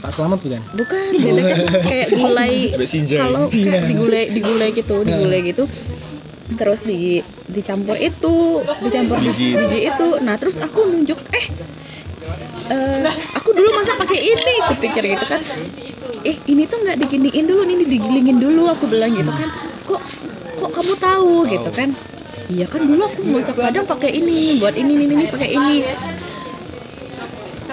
Pak 0.00 0.16
Selamat 0.16 0.40
bukan? 0.40 0.62
bukan 0.72 1.12
bebek 1.14 1.44
kan 1.44 1.58
kayak 1.88 2.06
gulai. 2.14 2.54
Kalau 3.10 3.44
kayak 3.66 3.82
digulai 3.84 4.24
digulai 4.28 4.68
gitu 4.72 4.96
digulai 5.02 5.40
gitu. 5.44 5.64
Terus 6.50 6.82
di 6.82 7.22
dicampur 7.46 7.94
itu 7.94 8.34
dicampur 8.80 9.22
Biji. 9.22 9.54
biji, 9.54 9.78
itu. 9.86 10.08
Nah 10.18 10.34
terus 10.34 10.58
aku 10.58 10.82
nunjuk 10.82 11.18
eh 11.30 11.46
eh, 12.70 13.06
aku 13.34 13.50
dulu 13.52 13.68
masak 13.74 13.96
pakai 13.98 14.18
ini 14.20 14.54
kupikir 14.70 15.02
gitu 15.04 15.26
kan. 15.26 15.40
Eh 16.22 16.36
ini 16.46 16.62
tuh 16.68 16.78
nggak 16.84 16.96
diginiin 17.00 17.44
dulu 17.48 17.62
ini 17.64 17.84
digilingin 17.88 18.38
dulu 18.38 18.68
aku 18.70 18.84
bilang 18.86 19.10
gitu 19.12 19.30
kan. 19.32 19.48
Kok 19.88 20.00
kok 20.60 20.70
kamu 20.76 20.94
tahu 21.00 21.34
gitu 21.48 21.70
kan? 21.72 21.88
Iya 22.50 22.66
kan 22.66 22.82
dulu 22.82 23.02
aku 23.06 23.20
masak 23.30 23.54
padang 23.56 23.86
pakai 23.86 24.10
ini 24.10 24.58
buat 24.58 24.74
ini 24.74 24.92
ini 24.98 25.04
ini 25.06 25.24
pakai 25.30 25.48
ini. 25.54 25.76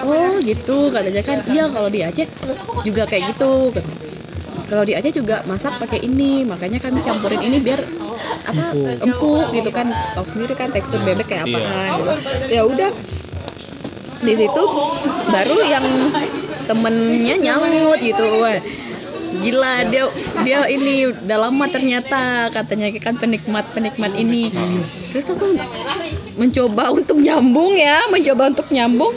Oh 0.06 0.38
gitu 0.46 0.78
katanya 0.94 1.22
kan. 1.26 1.38
Iya 1.50 1.64
kalau 1.74 1.90
di 1.90 2.00
Aceh 2.06 2.28
juga 2.86 3.04
kayak 3.10 3.24
gitu. 3.34 3.74
Kalau 4.70 4.84
di 4.86 4.94
Aceh 4.94 5.14
juga 5.16 5.42
masak 5.50 5.82
pakai 5.82 6.00
ini 6.06 6.46
makanya 6.46 6.78
kami 6.78 7.02
campurin 7.02 7.42
ini 7.42 7.58
biar 7.58 7.82
apa 8.46 8.66
empuk. 9.02 9.46
gitu 9.58 9.70
kan. 9.74 9.88
Tahu 10.14 10.26
sendiri 10.30 10.54
kan 10.54 10.70
tekstur 10.70 11.02
bebek 11.02 11.28
kayak 11.28 11.50
apaan 11.50 11.90
gitu. 11.98 12.14
Ya 12.54 12.62
udah 12.64 12.92
di 14.24 14.34
situ 14.34 14.64
baru 15.30 15.58
yang 15.68 15.86
temennya 16.68 17.36
nyaut 17.40 18.00
gitu. 18.02 18.24
Wah 18.42 18.60
gila 19.38 19.86
dia 19.92 20.08
dia 20.42 20.66
ini 20.72 21.12
udah 21.14 21.38
lama 21.38 21.68
ternyata 21.70 22.48
katanya 22.50 22.90
kan 22.98 23.20
penikmat 23.20 23.68
penikmat 23.76 24.16
ini. 24.18 24.50
Terus 25.14 25.30
aku 25.30 25.54
mencoba 26.40 26.96
untuk 26.96 27.20
nyambung 27.22 27.76
ya 27.76 28.02
mencoba 28.10 28.50
untuk 28.56 28.68
nyambung. 28.72 29.14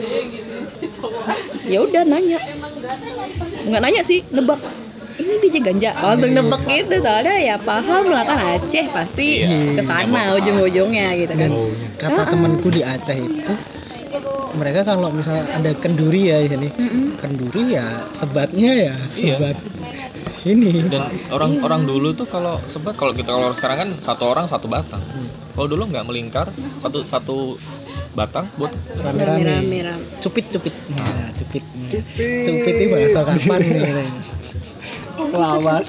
Ya 1.65 1.79
udah 1.81 2.03
nanya. 2.05 2.43
Nggak 3.65 3.81
nanya 3.81 4.03
sih 4.03 4.27
nebak. 4.35 4.59
Ini 5.21 5.37
biji 5.41 5.61
ganja. 5.61 5.93
Langsung 6.01 6.33
nebak 6.33 6.65
gitu 6.69 6.97
soalnya 7.01 7.37
ya 7.39 7.57
paham 7.61 8.09
lah 8.11 8.25
kan 8.25 8.41
Aceh 8.57 8.89
pasti 8.91 9.47
ke 9.47 9.83
sana 9.85 10.35
ujung-ujungnya 10.37 11.17
gitu 11.17 11.35
kan. 11.39 11.51
Kata 11.97 12.35
temanku 12.35 12.69
di 12.69 12.83
Aceh 12.83 13.17
itu 13.17 13.53
mereka 14.53 14.83
kalau 14.83 15.11
misalnya 15.11 15.47
ada 15.51 15.71
kenduri 15.73 16.29
ya 16.29 16.39
di 16.41 16.49
sini, 16.49 16.69
Mm-mm. 16.71 17.07
kenduri 17.17 17.63
ya 17.71 17.87
sebatnya 18.11 18.71
ya 18.73 18.95
Iya. 19.17 19.37
sebat 19.37 19.57
ini. 20.41 20.89
dan 20.89 21.05
orang 21.29 21.61
orang 21.61 21.83
dulu 21.85 22.11
tuh 22.11 22.25
kalau 22.25 22.57
sebab 22.65 22.95
kalau 22.95 23.13
kita 23.13 23.29
kalau 23.29 23.53
sekarang 23.53 23.77
kan 23.79 23.91
satu 23.95 24.25
orang 24.27 24.47
satu 24.47 24.67
batang 24.67 25.03
kalau 25.53 25.67
dulu 25.67 25.85
nggak 25.87 26.03
melingkar 26.03 26.49
satu 26.79 27.05
satu 27.05 27.61
batang 28.11 28.49
buat 28.57 28.73
Rame-rame. 28.97 29.45
rame-rame 29.45 29.79
rame. 29.85 30.05
Cupit 30.19 30.49
cupit. 30.49 30.75
Nah, 30.91 31.31
cupit. 31.33 31.63
Cupit 32.19 32.75
itu 32.75 32.91
bahasa 32.91 33.21
kapan 33.23 33.61
nih? 33.61 34.09
Lawas. 35.31 35.87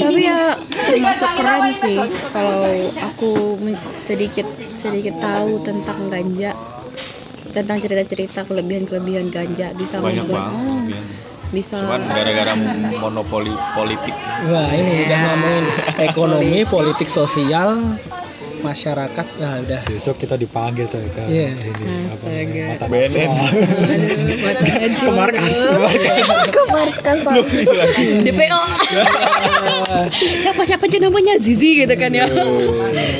tapi 0.00 0.20
ya 0.24 0.56
termasuk 0.56 1.30
keren 1.36 1.62
sih 1.70 1.98
kalau 2.32 2.64
aku 2.98 3.30
sedikit 4.00 4.48
sedikit 4.74 5.14
tahu 5.20 5.60
tentang 5.60 6.08
ganja 6.08 6.56
tentang 7.58 7.78
cerita-cerita 7.80 8.46
kelebihan-kelebihan 8.46 9.26
ganja 9.28 9.74
bisa 9.74 9.98
banyak 9.98 10.22
membuat- 10.22 10.54
banget 10.54 10.94
ya. 10.94 11.02
bisa 11.48 11.74
cuman 11.80 12.00
gara-gara 12.06 12.52
monopoli 13.00 13.54
politik. 13.72 14.12
Wah 14.46 14.68
ini 14.68 14.92
udah 15.02 15.18
ngomongin 15.24 15.64
ekonomi, 16.08 16.60
politik 16.64 17.08
sosial, 17.08 17.96
masyarakat, 18.60 19.26
nah 19.36 19.58
udah. 19.58 19.80
Besok 19.86 20.18
kita 20.18 20.34
dipanggil 20.34 20.84
coy 20.84 21.06
ke 21.06 21.22
Iya. 21.24 21.48
ini 21.52 21.68
apa 22.08 22.26
Astaga. 22.26 22.64
mata 22.68 22.86
BNN. 22.86 23.30
Ke 24.98 25.10
markas, 25.10 25.56
ke 26.48 26.62
markas. 26.68 27.06
DPO 28.20 28.60
siapa 30.40 30.62
siapa 30.62 30.84
aja 30.84 30.98
namanya? 31.00 31.34
Zizi 31.38 31.78
gitu 31.78 31.94
kan 31.94 32.10
ya. 32.10 32.26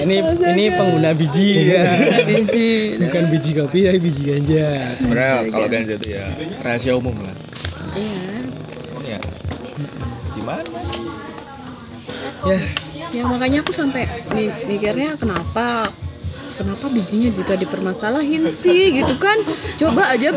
Ini 0.02 0.16
ini 0.48 0.64
pengguna 0.70 1.12
biji 1.12 1.70
ya. 1.70 1.82
Zizi 2.24 2.98
Bukan 2.98 3.22
biji 3.28 3.50
kopi 3.54 3.78
tapi 3.84 3.98
biji 3.98 4.22
ganja. 4.26 4.92
sebenarnya 4.94 5.48
kalau 5.48 5.66
ganja 5.66 5.94
itu 5.94 6.08
ya 6.12 6.24
rahasia 6.60 6.94
umum 6.94 7.14
lah. 7.18 7.34
Iya. 7.94 8.26
Ya 9.08 9.18
gimana? 10.34 10.62
Ya, 12.38 12.58
ya 13.08 13.22
makanya 13.24 13.58
aku 13.60 13.72
sampai 13.72 14.04
mi- 14.30 14.52
mikirnya 14.66 15.16
kenapa 15.16 15.88
kenapa 16.54 16.86
bijinya 16.88 17.30
juga 17.30 17.54
dipermasalahin 17.54 18.46
sih 18.48 18.92
gitu 18.92 19.14
kan 19.16 19.38
coba 19.78 20.12
aja 20.12 20.34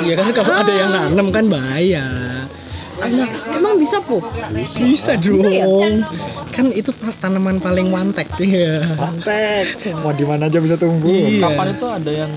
ya 0.00 0.14
kan 0.14 0.28
kalau 0.30 0.54
ada 0.54 0.72
yang 0.72 0.90
nanam 0.90 1.28
kan 1.30 1.44
bahaya. 1.46 2.04
lah 2.94 3.26
emang 3.50 3.74
bisa 3.74 3.98
po 3.98 4.22
Bisa 4.54 5.18
dong. 5.18 5.42
ya? 5.42 5.66
Kan 6.48 6.70
itu 6.70 6.94
tanaman 7.18 7.58
paling 7.58 7.90
wantek 7.90 8.30
ya. 8.38 8.86
Mantek. 8.94 9.90
Mau 9.98 10.14
di 10.14 10.22
mana 10.22 10.46
aja 10.46 10.62
bisa 10.62 10.78
tumbuh. 10.78 11.10
Iya. 11.10 11.42
kapan 11.42 11.74
itu 11.74 11.86
ada 11.90 12.12
yang 12.14 12.30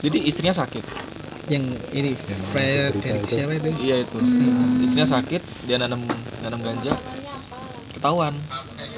jadi 0.00 0.18
istrinya 0.24 0.56
sakit 0.56 0.80
Yang 1.46 1.64
ini 1.92 2.16
itu. 2.16 2.32
siapa 3.28 3.52
itu? 3.52 3.68
iya 3.76 4.00
itu 4.00 4.16
istrinya 4.80 5.08
sakit 5.10 5.42
dia 5.68 5.76
nanam 5.76 6.00
nanam 6.40 6.64
ganja 6.64 6.96
ketahuan 7.92 8.32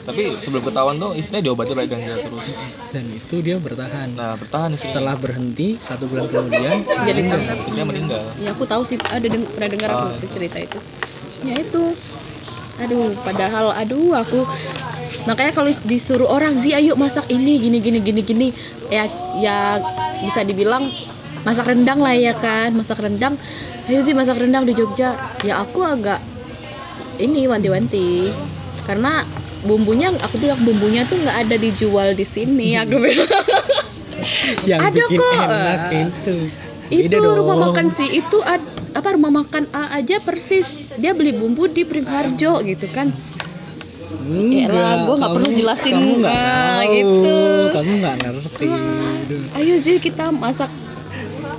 tapi 0.03 0.35
sebelum 0.37 0.63
ketahuan 0.63 0.97
tuh 0.97 1.15
istrinya 1.15 1.43
diobati 1.43 1.73
pakai 1.73 1.89
ganja 1.89 2.15
terus. 2.19 2.47
Dan 2.91 3.05
itu 3.09 3.39
dia 3.39 3.57
bertahan. 3.57 4.11
nah 4.11 4.35
bertahan 4.35 4.71
istrinya. 4.71 4.99
Setelah 4.99 5.15
berhenti 5.15 5.79
satu 5.79 6.05
bulan 6.05 6.27
kemudian 6.27 6.77
jadi 6.83 7.21
kanker 7.23 7.57
istrinya 7.63 7.87
meninggal. 7.87 8.25
Ya 8.37 8.51
aku 8.51 8.67
tahu 8.67 8.83
sih 8.83 8.99
ada 8.99 9.23
deng- 9.23 9.47
pernah 9.47 9.71
dengar 9.71 9.89
aku 9.91 10.05
Ah. 10.05 10.19
tuh 10.19 10.31
cerita 10.31 10.59
itu. 10.59 10.79
Ya 11.43 11.55
itu. 11.57 11.83
Aduh 12.79 13.15
padahal 13.23 13.71
aduh 13.73 14.17
aku 14.17 14.43
makanya 15.23 15.53
kalau 15.53 15.71
disuruh 15.83 16.27
orang 16.27 16.57
Zi 16.57 16.73
ayo 16.73 16.97
masak 16.97 17.29
ini 17.29 17.61
gini 17.61 17.79
gini 17.79 17.99
gini 18.01 18.21
gini. 18.21 18.49
Ya 18.89 19.07
ya 19.39 19.79
bisa 20.19 20.43
dibilang 20.43 20.83
masak 21.43 21.69
rendang 21.69 22.03
lah 22.03 22.13
ya 22.13 22.35
kan 22.35 22.75
masak 22.75 22.99
rendang. 22.99 23.39
Ayo 23.87 24.03
sih 24.03 24.13
masak 24.13 24.39
rendang 24.39 24.67
di 24.67 24.75
Jogja. 24.75 25.15
Ya 25.43 25.63
aku 25.63 25.79
agak 25.81 26.19
ini 27.19 27.47
wanti-wanti. 27.47 28.35
Karena 28.83 29.23
bumbunya 29.63 30.11
aku 30.19 30.37
bilang 30.39 30.59
bumbunya 30.61 31.07
tuh 31.07 31.19
nggak 31.19 31.39
ada 31.47 31.57
dijual 31.57 32.13
di 32.13 32.27
sini 32.27 32.75
aku 32.75 32.99
bilang 32.99 33.31
yang 34.71 34.81
Ada 34.83 34.95
bikin 35.07 35.19
kok. 35.19 35.35
enak 35.35 35.83
itu. 35.91 36.35
itu 36.93 37.09
Beda 37.09 37.19
dong. 37.19 37.37
rumah 37.43 37.57
makan 37.71 37.87
sih 37.95 38.09
itu 38.13 38.39
ad- 38.45 38.71
apa 38.93 39.17
rumah 39.17 39.33
makan 39.33 39.65
A 39.73 39.97
aja 39.97 40.21
persis 40.21 40.69
dia 41.01 41.17
beli 41.17 41.33
bumbu 41.33 41.65
di 41.67 41.83
Pringharjo 41.83 42.61
gitu 42.63 42.87
kan 42.91 43.11
Enggak, 44.23 44.71
Yalah, 44.71 45.03
gua 45.03 45.15
nggak 45.19 45.35
perlu 45.35 45.51
jelasin, 45.51 45.95
kamu 45.99 46.13
nggak 46.23 46.31
ah, 46.31 46.79
tahu, 46.79 46.93
gitu. 46.95 47.39
Kamu 47.75 47.93
nggak 47.99 48.15
ngerti. 48.23 48.67
Aduh. 48.71 49.43
ayo 49.59 49.75
sih 49.83 49.97
kita 49.99 50.31
masak 50.31 50.71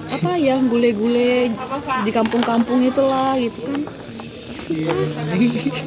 apa 0.07 0.37
ya 0.37 0.61
gule-gule 0.61 1.49
di 2.05 2.11
kampung-kampung 2.13 2.79
itulah 2.79 3.35
gitu 3.35 3.57
kan 3.65 3.81
susah 4.75 4.93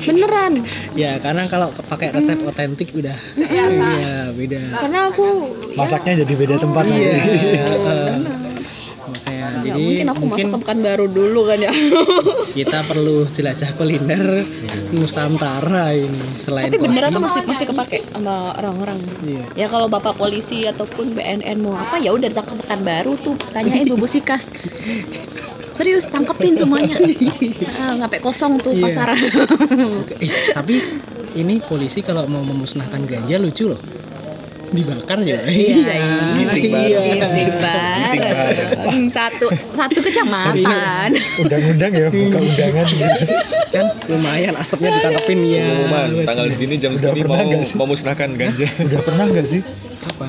beneran. 0.03 0.53
Ya 0.93 1.19
karena 1.19 1.47
kalau 1.47 1.69
pakai 1.73 2.11
resep 2.11 2.39
otentik 2.43 2.91
udah 2.93 3.17
iya 3.37 4.31
beda. 4.31 4.61
karena 4.79 4.99
aku 5.09 5.27
ya, 5.71 5.79
Masaknya 5.79 6.23
jadi 6.23 6.35
beda 6.35 6.57
tempat. 6.57 6.83
Iya. 6.85 7.13
nanti. 7.13 7.47
eh, 7.47 8.15
Makanya 9.07 9.45
nggak 9.47 9.63
jadi 9.65 9.79
mungkin 9.79 10.07
aku 10.09 10.19
mungkin 10.21 10.47
masuk 10.47 10.51
ke 10.51 10.61
Pekanbaru 10.61 11.07
dulu 11.07 11.41
kan 11.47 11.59
ya. 11.61 11.71
kita 12.59 12.79
perlu 12.83 13.23
jelajah 13.29 13.71
kuliner 13.73 14.25
Nusantara 14.91 15.95
ini 15.95 16.35
selain 16.35 16.67
tapi 16.67 16.79
beneran 16.81 17.11
tuh 17.11 17.23
masih 17.23 17.43
masih 17.45 17.67
kepake 17.71 18.03
sama 18.09 18.51
orang-orang? 18.57 18.99
Iya. 19.23 19.45
ya 19.55 19.67
kalau 19.67 19.87
bapak 19.87 20.15
polisi 20.15 20.65
ataupun 20.65 21.15
BNN 21.15 21.59
mau 21.59 21.75
apa 21.75 21.99
ya 21.99 22.11
udah 22.11 22.27
ditangkap 22.27 22.59
Pekanbaru 22.59 23.15
tuh 23.21 23.35
tanyain 23.53 23.87
bubuk 23.87 24.09
sikas 24.09 24.51
serius 25.77 26.05
tangkepin 26.07 26.57
semuanya. 26.57 26.97
Ngapain 27.99 28.21
kosong 28.21 28.59
tuh 28.59 28.73
Iya. 28.73 28.83
pasar. 28.83 29.09
Eh, 30.17 30.31
tapi 30.51 30.81
ini 31.35 31.61
polisi 31.61 32.01
kalau 32.01 32.25
mau 32.27 32.41
memusnahkan 32.43 33.05
ganja 33.05 33.37
lucu 33.37 33.69
loh. 33.69 33.81
dibakar 34.67 35.23
ya 35.23 35.47
Iya, 35.47 35.79
Giting 36.35 36.75
bareng. 36.75 37.23
Giting 37.23 37.51
bareng. 37.55 38.99
Satu 39.09 39.47
satu 39.47 39.99
kecamatan. 40.03 41.15
undang-undang 41.39 41.93
ya 41.95 42.11
buka 42.11 42.39
undangan. 42.41 42.83
Gitu. 42.85 43.31
kan 43.71 43.87
lumayan 44.11 44.59
asapnya 44.59 44.91
ditangkapin 44.93 45.39
ya 45.47 45.63
Pengumuman 45.63 46.09
tanggal 46.27 46.47
segini 46.51 46.75
jam 46.77 46.93
segini 46.93 47.23
mau 47.23 47.47
memusnahkan 47.87 48.35
ganja. 48.35 48.67
udah 48.83 49.01
pernah 49.03 49.25
nggak 49.31 49.47
sih? 49.47 49.63
Apa? 50.05 50.27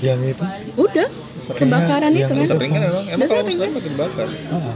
Yang 0.00 0.32
itu. 0.32 0.44
Udah. 0.80 1.08
Kebakaran 1.46 2.10
Yang 2.10 2.24
itu 2.24 2.32
kan. 2.34 2.46
Sering 2.50 2.70
kan 2.70 2.82
emang, 2.82 3.04
emang 3.04 3.18
Udah 3.18 3.28
kalau 3.28 3.50
sering 3.50 3.72
pakai 3.72 3.90
dibakar. 3.90 4.26
Ah. 4.48 4.72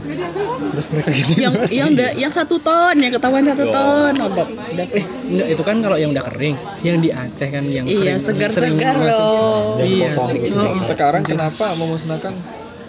terus 0.69 0.87
mereka 0.89 1.09
gitu 1.11 1.31
Yang 1.35 1.53
yang 1.71 1.87
udah 1.91 2.09
yang 2.15 2.31
satu 2.31 2.55
ton, 2.57 2.95
yang 2.95 3.11
ketahuan 3.11 3.43
satu 3.43 3.63
Loh. 3.63 3.73
ton. 3.73 4.13
Oh, 4.15 4.27
udah, 4.29 4.45
eh 4.91 5.03
enggak 5.25 5.47
itu 5.49 5.63
kan 5.63 5.75
kalau 5.79 5.97
yang 5.97 6.09
udah 6.09 6.23
kering 6.27 6.55
yang 6.81 6.97
di 6.97 7.09
Aceh 7.09 7.47
kan 7.47 7.63
yang 7.65 7.85
Iya, 7.85 8.17
sering 8.17 8.19
segar-segar 8.21 8.93
sering 8.93 9.09
loh. 9.09 9.79
yang 9.79 9.89
Iya. 9.89 10.09
Oh. 10.15 10.77
Sekarang 10.79 11.21
kenapa 11.21 11.73
memusnahkan 11.73 12.33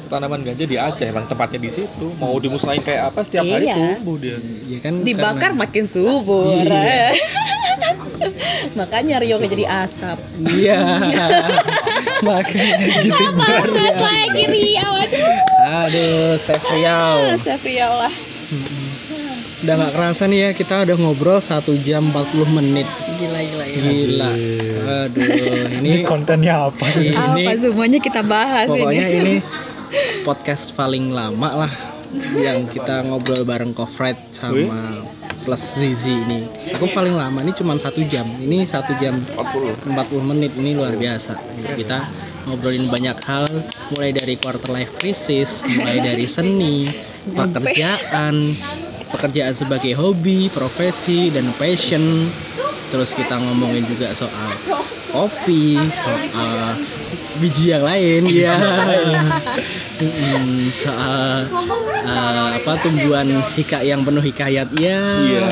tanaman 0.07 0.43
ganja 0.43 0.65
di 0.65 0.75
Aceh? 0.75 1.07
Emang 1.07 1.25
tempatnya 1.25 1.59
di 1.59 1.71
situ. 1.71 2.07
Mau 2.17 2.35
dimusnahin 2.37 2.81
kayak 2.81 3.15
apa 3.15 3.23
setiap 3.23 3.47
hari 3.47 3.65
Iya. 3.65 3.77
tumbuh 3.97 4.17
dia. 4.17 4.37
ya 4.67 4.79
kan 4.81 4.93
Dibakar 5.01 5.39
karena- 5.49 5.61
makin 5.61 5.85
subur. 5.87 6.61
Iya. 6.61 7.15
Makanya 8.79 9.19
Rio 9.19 9.37
jadi 9.37 9.65
asap. 9.87 10.19
iya 10.53 10.81
makanya 12.21 12.77
gitu 13.01 13.25
Banget 13.33 13.97
lagi 13.97 14.45
Rio. 14.47 14.89
Aduh, 14.93 15.29
aduh 15.63 16.37
Chef 16.37 16.63
Riau 17.63 17.95
lah. 17.97 18.13
udah 19.61 19.75
nggak 19.77 19.93
kerasa 19.93 20.25
nih 20.25 20.41
ya 20.41 20.51
kita 20.51 20.83
udah 20.83 20.97
ngobrol 20.97 21.37
satu 21.37 21.77
jam 21.77 22.09
40 22.09 22.49
menit 22.51 22.89
Gila 23.21 23.41
gila 23.41 23.65
gila. 23.69 23.91
gila 23.93 24.31
aduh 25.05 25.25
ini 25.77 25.89
ini 25.93 26.01
kontennya 26.03 26.65
apa 26.67 26.85
sih 26.91 27.13
Ini- 27.13 27.45
Apa 27.45 27.53
semuanya 27.61 28.01
kita 28.01 28.25
bahas 28.25 28.73
pokoknya 28.73 29.07
ini. 29.07 29.21
ini 29.21 29.35
podcast 30.25 30.73
paling 30.73 31.13
lama 31.13 31.69
lah 31.69 31.73
yang 32.35 32.65
kita 32.67 33.05
ngobrol 33.05 33.45
bareng 33.45 33.71
Kofred 33.71 34.17
sama 34.33 34.81
plus 35.45 35.77
Zizi 35.77 36.15
ini. 36.15 36.47
Aku 36.77 36.91
paling 36.93 37.17
lama 37.17 37.41
ini 37.41 37.53
cuma 37.57 37.77
satu 37.77 38.05
jam. 38.07 38.27
Ini 38.27 38.65
satu 38.69 38.93
jam 39.01 39.17
40. 39.17 39.91
40 39.91 40.31
menit. 40.31 40.53
Ini 40.57 40.77
luar 40.77 40.95
biasa. 40.95 41.37
Kita 41.77 41.99
ngobrolin 42.49 42.89
banyak 42.89 43.19
hal 43.29 43.47
mulai 43.93 44.17
dari 44.17 44.35
quarter 44.41 44.73
life 44.73 44.97
crisis 44.97 45.61
mulai 45.77 46.01
dari 46.01 46.25
seni 46.25 46.89
pekerjaan 47.29 48.33
pekerjaan 49.13 49.53
sebagai 49.53 49.93
hobi 49.99 50.49
profesi 50.49 51.29
dan 51.29 51.51
passion. 51.59 52.31
Terus 52.91 53.15
kita 53.15 53.39
ngomongin 53.39 53.87
juga 53.87 54.11
soal 54.17 54.51
kopi 55.11 55.79
soal 55.91 56.75
biji 57.41 57.73
yang 57.73 57.83
lain 57.83 58.23
ya 58.29 58.55
Mm, 60.01 60.73
soal 60.73 61.45
uh, 61.45 62.57
apa 62.57 62.73
tumbuhan 62.81 63.29
hika 63.53 63.85
yang 63.85 64.01
penuh 64.01 64.25
hikayat 64.25 64.73
ya 64.81 64.97
Iya. 65.21 65.49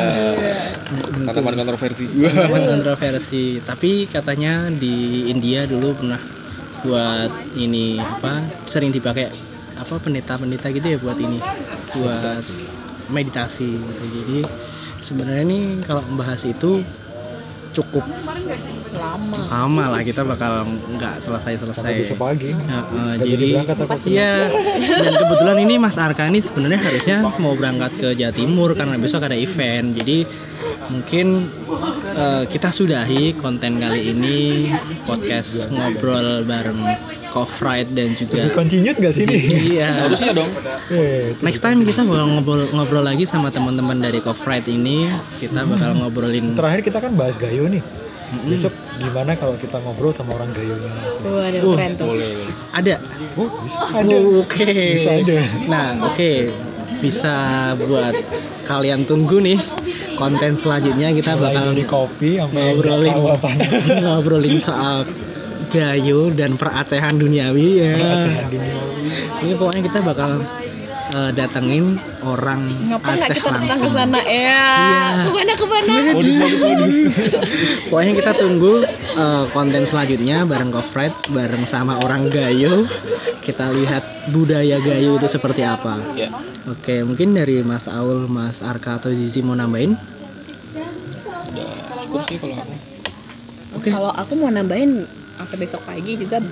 Tanaman 1.28 1.52
kontroversi. 1.52 2.08
Tanaman 2.32 2.64
kontroversi 2.64 3.60
tapi 3.60 4.08
katanya 4.08 4.72
di 4.72 5.28
India 5.28 5.68
dulu 5.68 6.00
pernah 6.00 6.16
buat 6.80 7.28
ini 7.60 8.00
apa 8.00 8.40
sering 8.64 8.88
dipakai 8.88 9.28
apa 9.76 9.94
pendeta-pendeta 10.00 10.72
gitu 10.72 10.96
ya 10.96 10.98
buat 10.98 11.18
ini 11.20 11.38
buat 11.92 12.40
meditasi 13.12 13.68
gitu. 13.68 14.04
Jadi 14.24 14.38
sebenarnya 15.04 15.44
nih 15.44 15.64
kalau 15.84 16.00
membahas 16.08 16.40
itu 16.48 16.80
cukup 17.78 18.04
Lama. 18.98 19.38
lama 19.46 19.84
lah 19.94 20.00
kita 20.02 20.26
bakal 20.26 20.66
nggak 20.66 21.22
selesai-selesai. 21.22 21.86
Sampai 21.86 22.02
besok 22.02 22.18
pagi. 22.18 22.50
Ya, 22.50 22.80
Nggak 22.90 23.18
jadi 23.22 23.30
jadi 23.30 23.46
berangkat 23.54 23.76
apa 23.78 23.94
iya 24.10 24.34
dan 25.06 25.12
kebetulan 25.14 25.56
ini 25.62 25.74
Mas 25.78 25.96
Arka 26.02 26.26
ini 26.26 26.40
sebenarnya 26.42 26.80
harusnya 26.82 27.16
mau 27.38 27.54
berangkat 27.54 27.92
ke 27.94 28.08
Jawa 28.18 28.34
Timur 28.34 28.74
karena 28.74 28.98
besok 28.98 29.22
ada 29.22 29.38
event. 29.38 29.94
Jadi 29.94 30.26
mungkin 30.88 31.44
eh, 32.12 32.44
kita 32.48 32.68
sudahi 32.68 33.36
konten 33.36 33.76
kali 33.76 34.12
ini 34.12 34.36
podcast 35.04 35.68
ngobrol 35.68 36.44
bareng 36.44 36.80
Kofride 37.28 37.92
dan 37.92 38.16
juga 38.16 38.40
lebih 38.40 38.56
continued 38.56 38.96
nggak 38.96 39.12
sih 39.12 39.28
nih 39.28 39.42
iya 39.76 40.08
Harusnya 40.08 40.32
dong. 40.32 40.48
Eh, 40.88 41.36
next 41.44 41.60
time 41.60 41.84
kita 41.84 42.00
bakal 42.02 42.24
ngobrol 42.24 42.64
ngobrol 42.72 43.04
lagi 43.04 43.28
sama 43.28 43.52
teman-teman 43.52 44.00
dari 44.00 44.24
Kofride 44.24 44.64
ini 44.64 45.12
kita 45.36 45.68
bakal 45.68 45.92
ngobrolin 45.92 46.56
terakhir 46.56 46.80
kita 46.80 47.04
kan 47.04 47.12
bahas 47.12 47.36
gayo 47.36 47.68
nih 47.68 47.84
besok 48.44 48.72
gimana 49.00 49.32
kalau 49.40 49.56
kita 49.56 49.80
ngobrol 49.80 50.12
sama 50.12 50.36
orang 50.36 50.52
gayonya 50.52 50.88
langsung 51.00 51.32
Waduh, 51.32 51.60
Uh, 51.64 51.72
keren 51.76 51.92
tuh. 51.96 52.06
Boleh. 52.12 52.32
ada 52.76 52.94
oh 53.40 53.48
bisa 53.64 53.80
ada 53.88 54.16
Oke. 54.44 54.68
Bisa 54.92 55.10
ada. 55.16 55.38
Nah, 55.64 55.86
oke. 56.12 56.32
Bisa 56.98 57.36
buat 57.78 58.14
kalian 58.66 59.06
tunggu 59.06 59.40
nih 59.40 59.58
konten 60.18 60.58
selanjutnya 60.58 61.14
kita 61.14 61.38
bakal 61.38 61.72
dari 61.72 61.86
kopi 61.86 62.42
ngobrolin 62.42 63.16
ngobrolin 64.02 64.58
soal 64.58 65.06
gayo 65.70 66.32
dan 66.34 66.58
peracehan 66.58 67.16
duniawi 67.16 67.68
ya. 67.80 67.94
Peracehan 67.94 68.46
dunia. 68.50 68.74
Ini 69.38 69.52
pokoknya 69.54 69.82
kita 69.86 70.00
bakal 70.02 70.42
eh, 71.10 71.30
datengin 71.32 71.96
orang 72.20 72.60
Ngapa 72.84 73.14
Aceh 73.14 73.34
kita 73.34 73.48
datang 73.48 73.62
ke 73.62 73.70
langsung. 73.70 73.92
sana 73.92 74.20
ya? 74.20 74.62
Iya. 74.74 75.04
Ke 75.24 75.30
mana 75.30 75.52
ke 75.54 75.66
mana? 75.66 75.92
Modus 76.12 76.34
modus 76.34 76.62
modus. 76.62 76.96
Pokoknya 77.90 78.12
kita 78.14 78.32
tunggu 78.34 78.72
eh, 79.14 79.44
konten 79.50 79.82
selanjutnya 79.82 80.44
bareng 80.44 80.68
Kofred, 80.68 81.12
bareng 81.28 81.64
sama 81.64 81.96
orang 81.98 82.28
Gayo. 82.28 82.84
Kita 83.38 83.72
lihat 83.72 84.04
budaya 84.28 84.76
Gayo 84.78 85.16
itu 85.16 85.26
seperti 85.26 85.62
apa. 85.62 85.96
ya. 86.12 86.28
Oke, 86.68 87.00
mungkin 87.00 87.32
dari 87.32 87.64
Mas 87.64 87.88
Aul, 87.88 88.28
Mas 88.28 88.60
Arka 88.60 88.96
atau 88.96 89.08
Zizi 89.08 89.40
mau 89.40 89.56
nambahin? 89.56 89.96
Udah 91.48 91.68
cukup 92.04 92.20
sih 92.24 92.36
kalau 92.36 92.56
aku. 92.58 92.74
Oke. 93.72 93.88
Kalau 93.88 94.12
aku 94.12 94.32
mau 94.36 94.48
nambahin 94.48 95.08
sampai 95.38 95.56
besok 95.56 95.80
pagi 95.82 96.18
juga 96.18 96.42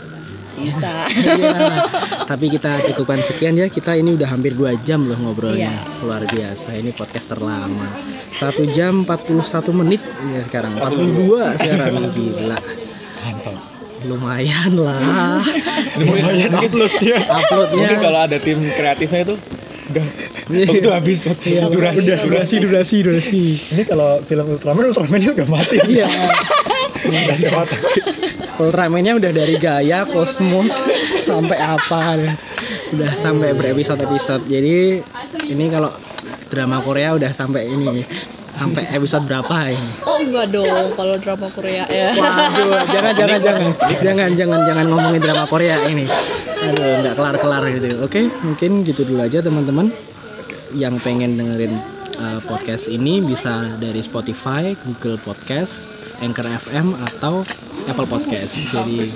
bisa. 0.56 0.92
Iya. 1.36 1.84
Tapi 2.24 2.46
kita 2.48 2.80
cukupkan 2.90 3.20
sekian 3.22 3.54
ya. 3.54 3.68
Kita 3.68 3.94
ini 3.94 4.16
udah 4.16 4.28
hampir 4.28 4.52
2 4.52 4.72
jam 4.82 5.04
loh 5.04 5.16
ngobrolnya. 5.16 5.68
Iya. 5.70 6.02
Luar 6.02 6.22
biasa. 6.24 6.74
Ini 6.74 6.90
podcast 6.90 7.30
terlama. 7.30 7.86
1 8.32 8.76
jam 8.76 9.04
41 9.04 9.36
menit 9.72 10.02
ya 10.32 10.40
sekarang. 10.44 10.76
42 10.76 11.60
sekarang 11.60 11.92
gila. 12.10 12.58
mantap 13.22 13.56
Lumayan 14.06 14.72
lah. 14.76 15.40
lumayan 16.00 16.52
uploadnya 16.52 17.16
Uploadnya 17.26 17.74
Mungkin 17.80 17.98
kalau 17.98 18.20
ada 18.22 18.36
tim 18.38 18.58
kreatifnya 18.70 19.20
itu 19.24 19.34
udah 19.86 20.06
Iya. 20.46 20.66
waktu 20.70 20.90
habis 20.94 21.26
waktu 21.26 21.58
durasi 21.70 22.06
Udah, 22.06 22.18
durasi, 22.22 22.54
durasi, 22.62 22.96
durasi. 23.02 23.42
ini 23.74 23.82
kalau 23.82 24.22
film 24.22 24.46
Ultraman 24.46 24.94
Ultramannya 24.94 25.34
udah 25.34 25.48
mati 25.50 25.78
Iya. 25.90 26.06
udah 27.06 27.36
lewat 27.42 27.68
Ultraman-nya 28.56 29.20
udah 29.20 29.32
dari 29.36 29.60
Gaia, 29.60 30.08
Kosmos 30.08 30.88
sampai 31.22 31.58
apa 31.60 32.16
udah 32.96 33.12
sampai 33.12 33.52
berepisode-episode. 33.52 34.48
Jadi 34.48 35.02
ini 35.52 35.64
kalau 35.68 35.92
drama 36.48 36.80
Korea 36.80 37.12
udah 37.12 37.30
sampai 37.36 37.68
ini 37.68 38.00
nih. 38.00 38.06
Sampai 38.56 38.88
episode 38.88 39.28
berapa 39.28 39.68
ini? 39.68 39.90
Oh 40.08 40.16
enggak 40.16 40.48
dong, 40.48 40.96
kalau 40.96 41.20
drama 41.20 41.44
Korea 41.52 41.84
ya. 41.92 42.16
Waduh, 42.16 42.88
jangan 42.88 43.12
jangan 43.12 43.38
jangan. 43.44 43.68
Jangan 44.00 44.30
jangan 44.32 44.60
jangan 44.64 44.84
ngomongin 44.88 45.20
drama 45.20 45.44
Korea 45.44 45.76
ini. 45.84 46.08
Aduh, 46.64 47.04
nggak 47.04 47.14
kelar-kelar 47.20 47.68
gitu. 47.76 48.00
Oke, 48.00 48.32
mungkin 48.40 48.80
gitu 48.88 49.04
dulu 49.04 49.20
aja 49.20 49.44
teman-teman. 49.44 49.92
Yang 50.72 51.04
pengen 51.04 51.36
dengerin 51.36 51.76
uh, 52.16 52.40
podcast 52.48 52.88
ini 52.88 53.20
bisa 53.20 53.76
dari 53.76 54.00
Spotify, 54.00 54.72
Google 54.88 55.20
Podcast, 55.20 55.92
Anchor 56.20 56.46
FM 56.48 56.96
atau 56.96 57.44
Apple 57.86 58.08
Podcast. 58.08 58.72
Jadi 58.72 59.08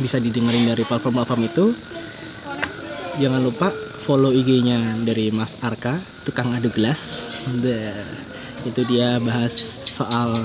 bisa 0.00 0.16
didengerin 0.18 0.72
dari 0.72 0.82
platform-platform 0.82 1.42
itu. 1.46 1.64
Jangan 3.20 3.40
lupa 3.44 3.68
follow 4.02 4.32
IG-nya 4.32 4.98
dari 5.04 5.28
Mas 5.30 5.60
Arka, 5.60 6.00
tukang 6.24 6.50
adu 6.56 6.72
gelas. 6.72 7.28
Dah. 7.60 8.02
Itu 8.62 8.86
dia 8.86 9.18
bahas 9.18 9.58
soal 9.90 10.38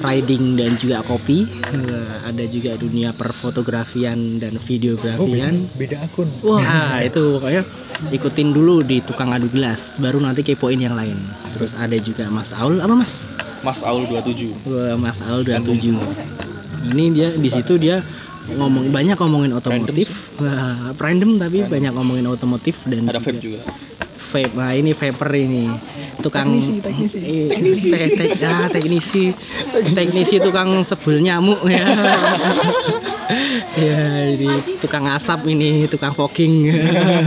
riding 0.00 0.54
dan 0.54 0.78
juga 0.78 1.02
kopi. 1.02 1.50
Wah, 1.66 2.30
Ada 2.30 2.46
juga 2.46 2.78
dunia 2.78 3.10
perfotografian 3.10 4.38
dan 4.38 4.54
oh 4.54 4.62
beda, 4.62 4.66
videografian. 4.70 5.54
beda 5.74 5.98
akun 6.06 6.28
Wah, 6.46 7.02
itu 7.02 7.38
pokoknya 7.38 7.62
ikutin 8.14 8.54
dulu 8.54 8.86
di 8.86 9.02
tukang 9.02 9.34
adu 9.34 9.50
gelas, 9.50 9.98
baru 9.98 10.22
nanti 10.22 10.46
kepoin 10.46 10.78
yang 10.78 10.94
lain. 10.94 11.18
Terus 11.58 11.74
ada 11.74 11.94
juga 11.98 12.30
Mas 12.30 12.54
Aul 12.54 12.78
apa 12.78 12.94
Mas? 12.94 13.26
Mas 13.66 13.82
Aul 13.82 14.06
27. 14.06 14.70
Wah, 14.70 14.94
Mas 14.94 15.18
Aul 15.26 15.42
27. 15.42 15.90
Ini 16.94 17.04
dia 17.10 17.28
di 17.34 17.50
situ 17.50 17.74
dia 17.82 17.98
ngomong 18.46 18.94
banyak 18.94 19.18
ngomongin 19.18 19.58
otomotif. 19.58 20.38
Wah, 20.38 20.94
random 20.94 21.42
tapi 21.42 21.66
banyak 21.66 21.90
ngomongin 21.90 22.30
otomotif 22.30 22.86
dan 22.86 23.10
Ada 23.10 23.18
juga 23.18 23.26
vape 23.26 23.42
juga. 23.42 23.60
vape. 24.30 24.54
Nah, 24.54 24.70
ini 24.70 24.94
vapor 24.94 25.30
ini. 25.34 25.66
Tukang 26.22 26.54
teknisi, 26.54 26.78
teknisi. 26.78 27.18
teknisi. 27.50 27.88
ya, 28.38 28.70
teknisi. 28.70 29.24
Teknisi 29.98 30.36
tukang 30.38 30.70
sebul 30.86 31.18
nyamuk 31.18 31.66
ya. 31.66 31.82
ya 33.80 34.00
ini 34.28 34.48
tukang 34.78 35.04
asap 35.08 35.46
ini 35.46 35.86
tukang 35.86 36.10
fogging 36.10 36.70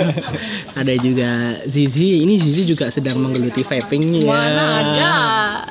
ada 0.80 0.94
juga 0.96 1.30
Zizi 1.66 2.24
ini 2.24 2.36
Zizi 2.36 2.64
juga 2.64 2.88
sedang 2.88 3.18
menggeluti 3.18 3.62
vaping 3.62 4.20
ya 4.20 4.26
Mana 4.26 4.66
ada? 4.80 5.12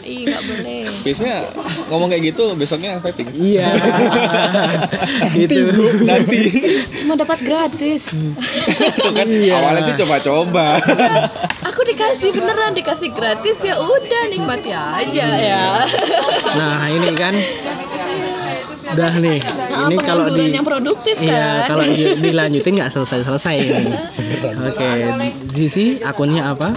Ih, 0.00 0.24
nggak 0.24 0.42
boleh. 0.42 0.84
biasanya 1.00 1.36
ngomong 1.88 2.09
kayak 2.09 2.22
gitu 2.28 2.52
besoknya 2.55 2.98
vaping 2.98 3.28
iya 3.34 3.72
itu 5.34 5.62
nanti 6.02 6.40
Cuma 6.98 7.14
dapat 7.14 7.38
gratis. 7.40 8.02
itu 8.09 9.10
kan 9.10 9.26
Iya. 9.28 9.55
awalnya 9.56 9.82
sih 9.82 9.96
coba-coba 9.96 10.80
Aku 11.64 11.80
dikasih 11.84 12.32
beneran 12.32 12.72
dikasih 12.72 13.10
gratis 13.10 13.56
ya 13.60 13.76
udah 13.76 14.22
nikmati 14.28 14.70
aja 14.70 15.26
ya. 15.30 15.64
nah 16.55 16.84
ini 16.86 17.12
kan 17.14 17.34
udah 18.90 19.12
nih 19.19 19.39
Nah, 19.69 19.86
ini 19.86 19.97
kalau 20.01 20.27
di 20.28 20.51
yang 20.51 20.66
produktif 20.66 21.15
Iya, 21.19 21.62
kan. 21.62 21.69
kalau 21.70 21.85
di- 21.86 22.19
dilanjutin 22.19 22.73
nggak 22.74 22.90
selesai-selesai 22.90 23.55
ini. 23.55 23.85
Oke, 24.69 24.90
Zizi 25.47 26.02
akunnya 26.02 26.51
apa? 26.51 26.74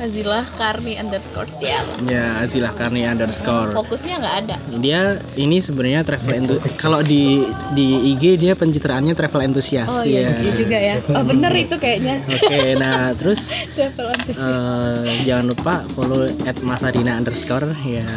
Azilah 0.00 0.48
Karni 0.56 0.96
underscore 0.96 1.52
Stiala. 1.52 1.92
Ya, 2.08 2.40
Azilah 2.40 2.72
Karni 2.72 3.04
underscore. 3.04 3.76
Fokusnya 3.76 4.16
nggak 4.16 4.36
ada. 4.48 4.56
Dia 4.80 5.20
ini 5.36 5.60
sebenarnya 5.60 6.00
travel 6.08 6.40
entu- 6.40 6.60
kalau 6.80 7.04
di 7.04 7.44
di 7.76 8.16
IG 8.16 8.40
dia 8.40 8.56
pencitraannya 8.56 9.12
travel 9.12 9.44
entusias 9.44 9.92
Oh 9.92 10.00
iya, 10.00 10.32
ya. 10.32 10.40
iya 10.40 10.52
juga 10.56 10.78
ya. 10.80 10.94
Oh 11.04 11.20
bener 11.20 11.52
itu 11.52 11.76
kayaknya. 11.76 12.24
Oke, 12.24 12.80
nah 12.80 13.12
terus 13.12 13.52
Travel 13.76 14.08
eh, 14.24 15.20
jangan 15.28 15.52
lupa 15.52 15.84
follow 15.92 16.24
at 16.48 16.56
masadina 16.64 17.20
underscore 17.20 17.68
ya 17.84 18.08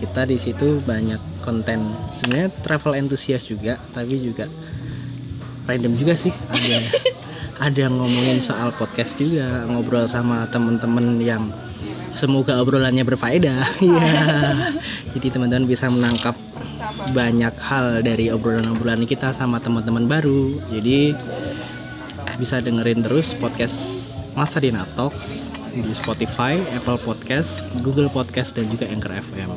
kita 0.00 0.24
di 0.24 0.40
situ 0.40 0.80
banyak 0.88 1.20
konten 1.44 1.84
sebenarnya 2.16 2.48
travel 2.64 2.96
entusias 2.96 3.44
juga 3.44 3.76
tapi 3.92 4.18
juga 4.18 4.48
random 5.68 5.92
juga 6.00 6.16
sih 6.16 6.32
ada 6.48 6.80
ada 7.56 7.88
yang 7.88 7.96
ngomongin 7.96 8.44
soal 8.44 8.68
podcast 8.76 9.16
juga 9.16 9.64
ngobrol 9.68 10.04
sama 10.04 10.44
temen-temen 10.52 11.16
yang 11.20 11.40
semoga 12.12 12.60
obrolannya 12.60 13.04
berfaedah 13.04 13.64
ya 13.84 14.12
jadi 15.16 15.26
teman-teman 15.32 15.68
bisa 15.68 15.88
menangkap 15.88 16.36
banyak 17.12 17.52
hal 17.60 18.04
dari 18.04 18.28
obrolan-obrolan 18.32 19.08
kita 19.08 19.32
sama 19.32 19.60
teman-teman 19.60 20.04
baru 20.04 20.52
jadi 20.72 21.16
bisa 22.36 22.60
dengerin 22.60 23.00
terus 23.00 23.32
podcast 23.32 24.12
Masa 24.36 24.60
Dina 24.60 24.84
Talks 24.92 25.48
di 25.72 25.92
Spotify, 25.96 26.60
Apple 26.76 27.00
Podcast, 27.00 27.64
Google 27.80 28.12
Podcast 28.12 28.56
dan 28.56 28.68
juga 28.68 28.84
Anchor 28.88 29.12
FM. 29.12 29.50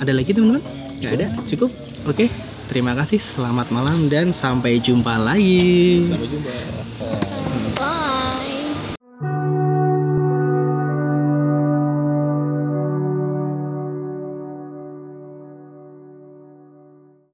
Ada 0.00 0.12
lagi 0.12 0.36
teman-teman? 0.36 0.64
Gak 1.00 1.12
ada? 1.20 1.26
Cukup? 1.48 1.72
Oke. 2.04 2.28
Terima 2.68 2.92
kasih, 2.92 3.16
selamat 3.16 3.72
malam 3.72 4.12
dan 4.12 4.28
sampai 4.28 4.76
jumpa 4.76 5.16
lagi. 5.16 6.04
sampai 6.04 6.28
jumpa 6.28 7.47